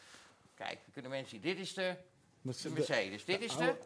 Kijk, 0.54 0.78
dan 0.82 0.92
kunnen 0.92 1.10
mensen 1.10 1.30
zien. 1.30 1.40
Dit 1.40 1.58
is 1.58 1.74
de, 1.74 1.96
Mercedes. 2.42 3.24
Dit 3.24 3.42
is 3.42 3.56
de, 3.56 3.76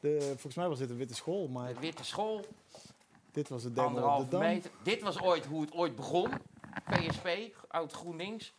de, 0.00 0.20
volgens 0.20 0.54
mij 0.54 0.68
was 0.68 0.78
dit 0.78 0.90
een 0.90 0.96
witte 0.96 1.14
school, 1.14 1.48
maar 1.48 1.74
de 1.74 1.80
witte 1.80 2.04
school, 2.04 2.44
dit 3.32 3.48
was 3.48 3.62
de 3.62 3.72
demo 3.72 4.16
op 4.16 4.24
de 4.24 4.28
Dam. 4.28 4.40
meter. 4.40 4.70
Dit 4.82 5.02
was 5.02 5.20
ooit 5.20 5.44
hoe 5.44 5.60
het 5.60 5.72
ooit 5.72 5.96
begon. 5.96 6.30
PSP, 6.90 7.28
oud 7.68 7.92
GroenLinks. 7.92 8.52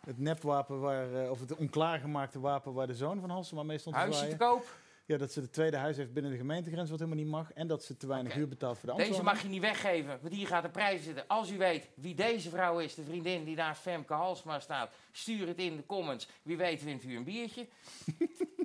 Het 0.00 0.18
nepwapen, 0.18 0.80
waar, 0.80 1.24
eh, 1.24 1.30
of 1.30 1.40
het 1.40 1.54
onklaargemaakte 1.54 2.40
wapen 2.40 2.72
waar 2.72 2.86
de 2.86 2.94
zoon 2.94 3.20
van 3.20 3.30
Halsema 3.30 3.62
mee 3.62 3.78
stond 3.78 3.94
te 3.94 4.00
Huisje 4.00 4.28
te 4.28 4.36
koop. 4.36 4.66
Ja, 5.06 5.16
dat 5.16 5.32
ze 5.32 5.40
het 5.40 5.52
tweede 5.52 5.76
huis 5.76 5.96
heeft 5.96 6.12
binnen 6.12 6.32
de 6.32 6.38
gemeentegrens, 6.38 6.90
wat 6.90 6.98
helemaal 6.98 7.20
niet 7.22 7.30
mag. 7.32 7.52
En 7.52 7.66
dat 7.66 7.84
ze 7.84 7.96
te 7.96 8.06
weinig 8.06 8.32
huur 8.32 8.48
betaalt 8.48 8.78
voor 8.78 8.88
de 8.88 8.94
Deze 8.94 9.08
ambtenaar. 9.08 9.34
mag 9.34 9.42
je 9.42 9.48
niet 9.48 9.60
weggeven, 9.60 10.18
want 10.22 10.34
hier 10.34 10.46
gaat 10.46 10.62
de 10.62 10.68
prijs 10.68 11.02
zitten. 11.02 11.24
Als 11.26 11.50
u 11.50 11.58
weet 11.58 11.88
wie 11.94 12.14
deze 12.14 12.50
vrouw 12.50 12.78
is, 12.78 12.94
de 12.94 13.04
vriendin 13.04 13.44
die 13.44 13.56
naast 13.56 13.80
Femke 13.80 14.12
Halsma 14.12 14.60
staat, 14.60 14.94
stuur 15.12 15.46
het 15.46 15.58
in 15.58 15.76
de 15.76 15.86
comments. 15.86 16.28
Wie 16.42 16.56
weet 16.56 16.82
wint 16.82 17.04
u 17.04 17.16
een 17.16 17.24
biertje. 17.24 17.66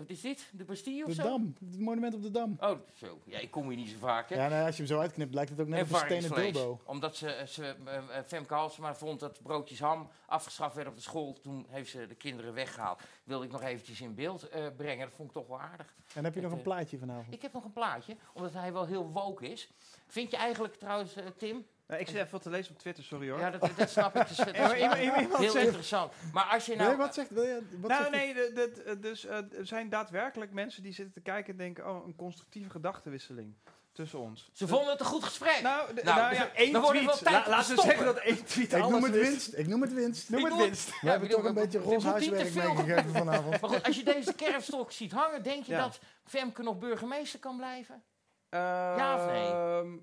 Wat 0.00 0.10
is 0.10 0.20
dit? 0.20 0.48
De 0.52 0.64
Bastille 0.64 1.02
of 1.02 1.08
De 1.08 1.14
zo? 1.14 1.22
Dam, 1.22 1.54
het 1.70 1.80
monument 1.80 2.14
op 2.14 2.22
de 2.22 2.30
Dam. 2.30 2.56
Oh, 2.60 2.78
zo. 2.94 3.20
Ja, 3.24 3.38
ik 3.38 3.50
kom 3.50 3.68
hier 3.68 3.76
niet 3.76 3.88
zo 3.88 3.96
vaak, 3.98 4.28
hè. 4.28 4.34
Ja, 4.34 4.48
nou, 4.48 4.66
als 4.66 4.76
je 4.76 4.82
hem 4.82 4.92
zo 4.92 5.00
uitknipt, 5.00 5.34
lijkt 5.34 5.50
het 5.50 5.60
ook 5.60 5.68
net 5.68 5.90
een 5.90 5.96
stenen 5.96 6.34
dildo. 6.34 6.80
Omdat 6.84 7.16
ze, 7.16 7.44
ze, 7.48 7.76
eh, 7.84 7.96
eh, 7.96 8.24
Femke 8.26 8.54
Halsema 8.54 8.94
vond 8.94 9.20
dat 9.20 9.42
broodjes 9.42 9.80
ham 9.80 10.08
afgeschaft 10.26 10.74
werden 10.74 10.92
op 10.92 10.98
de 10.98 11.04
school. 11.04 11.40
Toen 11.40 11.66
heeft 11.68 11.90
ze 11.90 12.06
de 12.06 12.14
kinderen 12.14 12.54
weggehaald. 12.54 13.00
Wilde 13.24 13.44
ik 13.44 13.52
nog 13.52 13.62
eventjes 13.62 14.00
in 14.00 14.14
beeld 14.14 14.48
eh, 14.48 14.66
brengen. 14.76 15.06
Dat 15.06 15.16
vond 15.16 15.28
ik 15.28 15.34
toch 15.34 15.46
wel 15.46 15.60
aardig. 15.60 15.94
En 16.14 16.24
heb 16.24 16.34
je 16.34 16.40
nog 16.40 16.52
een 16.52 16.62
plaatje 16.62 16.98
vanavond? 16.98 17.34
Ik 17.34 17.42
heb 17.42 17.52
nog 17.52 17.64
een 17.64 17.72
plaatje, 17.72 18.16
omdat 18.32 18.52
hij 18.52 18.72
wel 18.72 18.86
heel 18.86 19.10
woke 19.10 19.48
is. 19.48 19.70
Vind 20.06 20.30
je 20.30 20.36
eigenlijk 20.36 20.74
trouwens, 20.74 21.14
Tim, 21.36 21.66
Nou, 21.90 22.02
ik 22.02 22.08
zit 22.08 22.16
even 22.16 22.30
wat 22.30 22.42
te 22.42 22.50
lezen 22.50 22.72
op 22.72 22.78
Twitter, 22.78 23.04
sorry 23.04 23.30
hoor. 23.30 23.38
Ja, 23.40 23.50
dat, 23.50 23.70
dat 23.76 23.90
snap 23.90 24.16
ik. 24.16 24.28
Dus, 24.28 24.36
dat 24.46 24.48
is 24.48 24.56
Ja, 24.56 24.68
maar 24.88 25.02
iemand- 25.02 25.36
heel 25.36 25.50
zegt- 25.50 25.64
interessant. 25.64 26.12
Maar 26.32 26.44
als 26.44 26.66
je 26.66 26.76
nou... 26.76 26.88
nee, 26.88 26.96
wat 26.98 27.14
zegt, 27.14 27.30
wil 27.30 27.42
je- 27.42 27.62
wat 27.80 27.90
nou, 27.90 28.02
zegt 28.02 28.14
nee, 28.16 28.34
de- 28.34 28.50
de- 28.54 28.82
de- 28.84 28.98
dus 28.98 29.24
eh, 29.26 29.36
er 29.36 29.66
zijn 29.66 29.88
daadwerkelijk 29.88 30.52
mensen 30.52 30.82
die 30.82 30.92
zitten 30.92 31.14
te 31.14 31.20
kijken 31.20 31.52
en 31.52 31.58
denken: 31.58 31.88
oh, 31.90 32.06
een 32.06 32.16
constructieve 32.16 32.70
gedachtenwisseling 32.70 33.54
tussen 33.92 34.18
ons. 34.18 34.50
Ze 34.52 34.68
vonden 34.68 34.90
het 34.90 35.00
een 35.00 35.06
goed 35.06 35.24
gesprek. 35.24 35.60
Nou, 35.62 35.94
de- 35.94 36.02
Nou, 36.04 36.18
nou, 36.20 36.34
ja, 36.34 36.50
één 36.54 36.82
tweet. 36.82 37.04
wel 37.04 37.16
tijd 37.16 37.24
La- 37.46 37.48
laten 37.48 37.56
we 37.56 37.62
stoppen. 37.62 37.84
zeggen 37.84 38.04
dat 38.04 38.16
één 38.16 38.44
tweet 38.44 38.72
Ik 38.72 38.78
noem 38.88 39.02
het 39.04 39.14
is. 39.14 39.28
winst. 39.28 39.56
Ik 39.58 39.66
noem 39.66 39.80
het 39.80 39.92
winst. 39.92 40.30
Noem 40.30 40.44
het 40.44 40.56
winst. 40.56 40.86
We 40.88 40.96
Ja, 41.02 41.10
hebben 41.10 41.28
ik 41.28 41.34
toch 41.34 41.44
een 41.44 41.54
beetje 41.54 41.78
het 41.78 41.86
roze 41.86 42.08
huiswerk 42.08 42.48
veel- 42.48 42.74
meegegeven 42.74 43.10
vanavond. 43.12 43.60
Maar 43.60 43.70
goed, 43.70 43.82
als 43.82 43.96
je 43.96 44.04
deze 44.04 44.32
kerfstok 44.34 44.92
ziet 44.92 45.12
hangen, 45.12 45.42
denk 45.42 45.64
je 45.64 45.72
Ja. 45.72 45.78
dat 45.82 45.98
Femke 46.24 46.62
nog 46.62 46.78
burgemeester 46.78 47.38
kan 47.40 47.56
blijven? 47.56 48.02
ja 48.50 49.14
of 49.16 49.26
nee? 49.32 50.00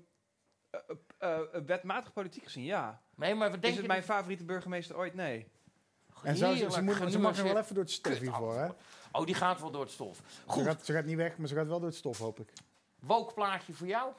Eh, 1.18 1.38
wetmatig 1.66 2.12
politiek 2.12 2.44
gezien, 2.44 2.64
ja. 2.64 3.00
Nee, 3.14 3.34
maar 3.34 3.46
wat 3.48 3.56
Is 3.56 3.62
denk 3.62 3.72
het 3.74 3.82
je... 3.82 3.88
mijn 3.88 4.02
favoriete 4.02 4.44
burgemeester 4.44 4.96
ooit? 4.96 5.14
Nee. 5.14 5.48
En 6.22 6.36
zou 6.36 6.56
ze, 6.56 6.70
ze, 6.70 6.82
moet, 6.82 6.94
ze 6.96 7.02
mag 7.02 7.10
genuanceerd. 7.12 7.48
wel 7.52 7.62
even 7.62 7.74
door 7.74 7.84
het 7.84 7.92
stof 7.92 8.18
hiervoor, 8.18 8.54
hè? 8.58 8.68
Oh, 9.12 9.26
die 9.26 9.34
gaat 9.34 9.60
wel 9.60 9.70
door 9.70 9.80
het 9.82 9.90
stof. 9.90 10.16
Ze 10.16 10.22
Goed, 10.46 10.64
gaat, 10.64 10.84
ze 10.84 10.92
gaat 10.92 11.04
niet 11.04 11.16
weg, 11.16 11.36
maar 11.36 11.48
ze 11.48 11.54
gaat 11.54 11.66
wel 11.66 11.78
door 11.78 11.88
het 11.88 11.96
stof, 11.98 12.18
hoop 12.18 12.40
ik. 12.40 12.52
woke 12.98 13.34
plaatje 13.34 13.72
voor 13.72 13.86
jou. 13.86 14.12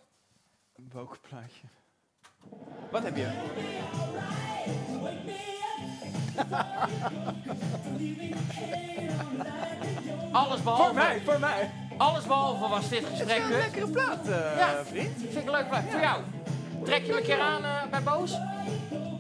Een 0.75 0.89
wokenplaatje. 0.93 1.67
Wat 2.91 3.03
heb 3.03 3.15
je? 3.15 3.27
Alles 10.31 10.63
behalve... 10.63 10.83
Voor 10.83 10.93
mij, 10.93 11.21
voor 11.21 11.39
mij. 11.39 11.71
Alles 11.99 12.23
behalve 12.25 12.67
was 12.67 12.89
dit 12.89 13.03
gesprek 13.09 13.37
Een 13.37 13.47
kut. 13.49 13.57
lekkere 13.57 13.87
plaat, 13.87 14.27
eh, 14.27 14.57
Ja. 14.57 14.83
vriend. 14.85 15.17
Vind 15.17 15.35
ik 15.35 15.45
een 15.45 15.51
leuk 15.51 15.67
plaatje. 15.69 15.89
Voor 15.91 15.99
jou. 16.01 16.21
Trek 16.85 17.05
je 17.05 17.11
me 17.11 17.17
een 17.17 17.23
keer 17.23 17.39
aan 17.39 17.63
eh, 17.63 17.71
bij 17.91 18.03
Boos? 18.03 18.31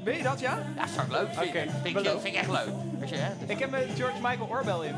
Weet 0.03 0.17
je 0.17 0.23
dat, 0.23 0.39
ja? 0.39 0.57
Ja, 0.75 0.87
zou 0.87 1.05
ik 1.05 1.11
leuk 1.11 1.27
vinden. 1.33 1.71
Vind, 1.83 1.97
ik, 1.97 2.09
vind 2.09 2.25
ik 2.25 2.33
echt 2.35 2.49
leuk. 2.49 2.67
Je, 3.09 3.15
hè, 3.15 3.31
Ik 3.47 3.59
heb 3.59 3.69
met 3.69 3.85
George 3.95 4.15
Michael 4.21 4.47
Oorbel 4.49 4.81
in. 4.83 4.95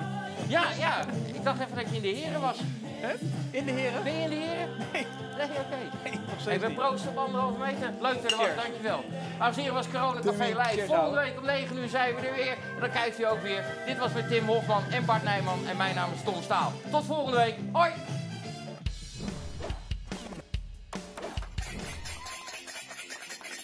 Ja, 0.47 0.63
ja. 0.79 1.01
Ik 1.33 1.43
dacht 1.43 1.59
even 1.59 1.75
dat 1.75 1.85
je 1.89 1.95
in 1.95 2.01
de 2.01 2.07
heren 2.07 2.41
was. 2.41 2.57
Hè? 3.01 3.13
In 3.51 3.65
de 3.65 3.71
heren? 3.71 4.03
Ben 4.03 4.13
je 4.13 4.21
in 4.23 4.29
de 4.29 4.35
heren? 4.35 4.69
Nee. 4.93 5.05
Nee, 5.37 5.49
oké. 5.49 5.75
Nee, 6.03 6.13
Hey, 6.13 6.19
steeds 6.37 6.63
we 6.63 6.71
proosten 6.73 7.09
op 7.09 7.17
anderhalve 7.17 7.59
meter. 7.59 7.93
Leuk 7.99 8.21
dat 8.21 8.31
er 8.31 8.37
was, 8.37 8.55
dankjewel. 8.63 9.03
Dames 9.39 9.55
en 9.55 9.61
heren, 9.61 9.75
was 9.75 9.89
Corona 9.89 10.19
Café 10.19 10.43
Live. 10.45 10.85
Volgende 10.85 11.19
week 11.19 11.37
om 11.37 11.45
9 11.45 11.77
uur 11.77 11.89
zijn 11.89 12.15
we 12.15 12.21
er 12.21 12.35
weer. 12.35 12.51
En 12.51 12.79
dan 12.79 12.91
kijkt 12.91 13.19
u 13.19 13.25
ook 13.25 13.41
weer. 13.41 13.63
Dit 13.85 13.97
was 13.97 14.13
met 14.13 14.27
Tim 14.27 14.45
Hofman 14.47 14.83
en 14.91 15.05
Bart 15.05 15.23
Nijman. 15.23 15.67
En 15.67 15.77
mijn 15.77 15.95
naam 15.95 16.09
is 16.13 16.23
Tom 16.23 16.41
Staal. 16.41 16.71
Tot 16.91 17.05
volgende 17.05 17.37
week. 17.37 17.55
Hoi! 17.71 17.91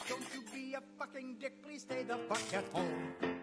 Don't 0.07 0.25
you 0.33 0.43
be 0.53 0.75
a 0.75 0.81
fucking 0.97 1.39
dick, 1.39 1.61
please 1.61 1.81
stay 1.81 2.03
the 2.03 2.17
fuck 2.29 2.53
at 2.53 2.63
home. 2.71 3.36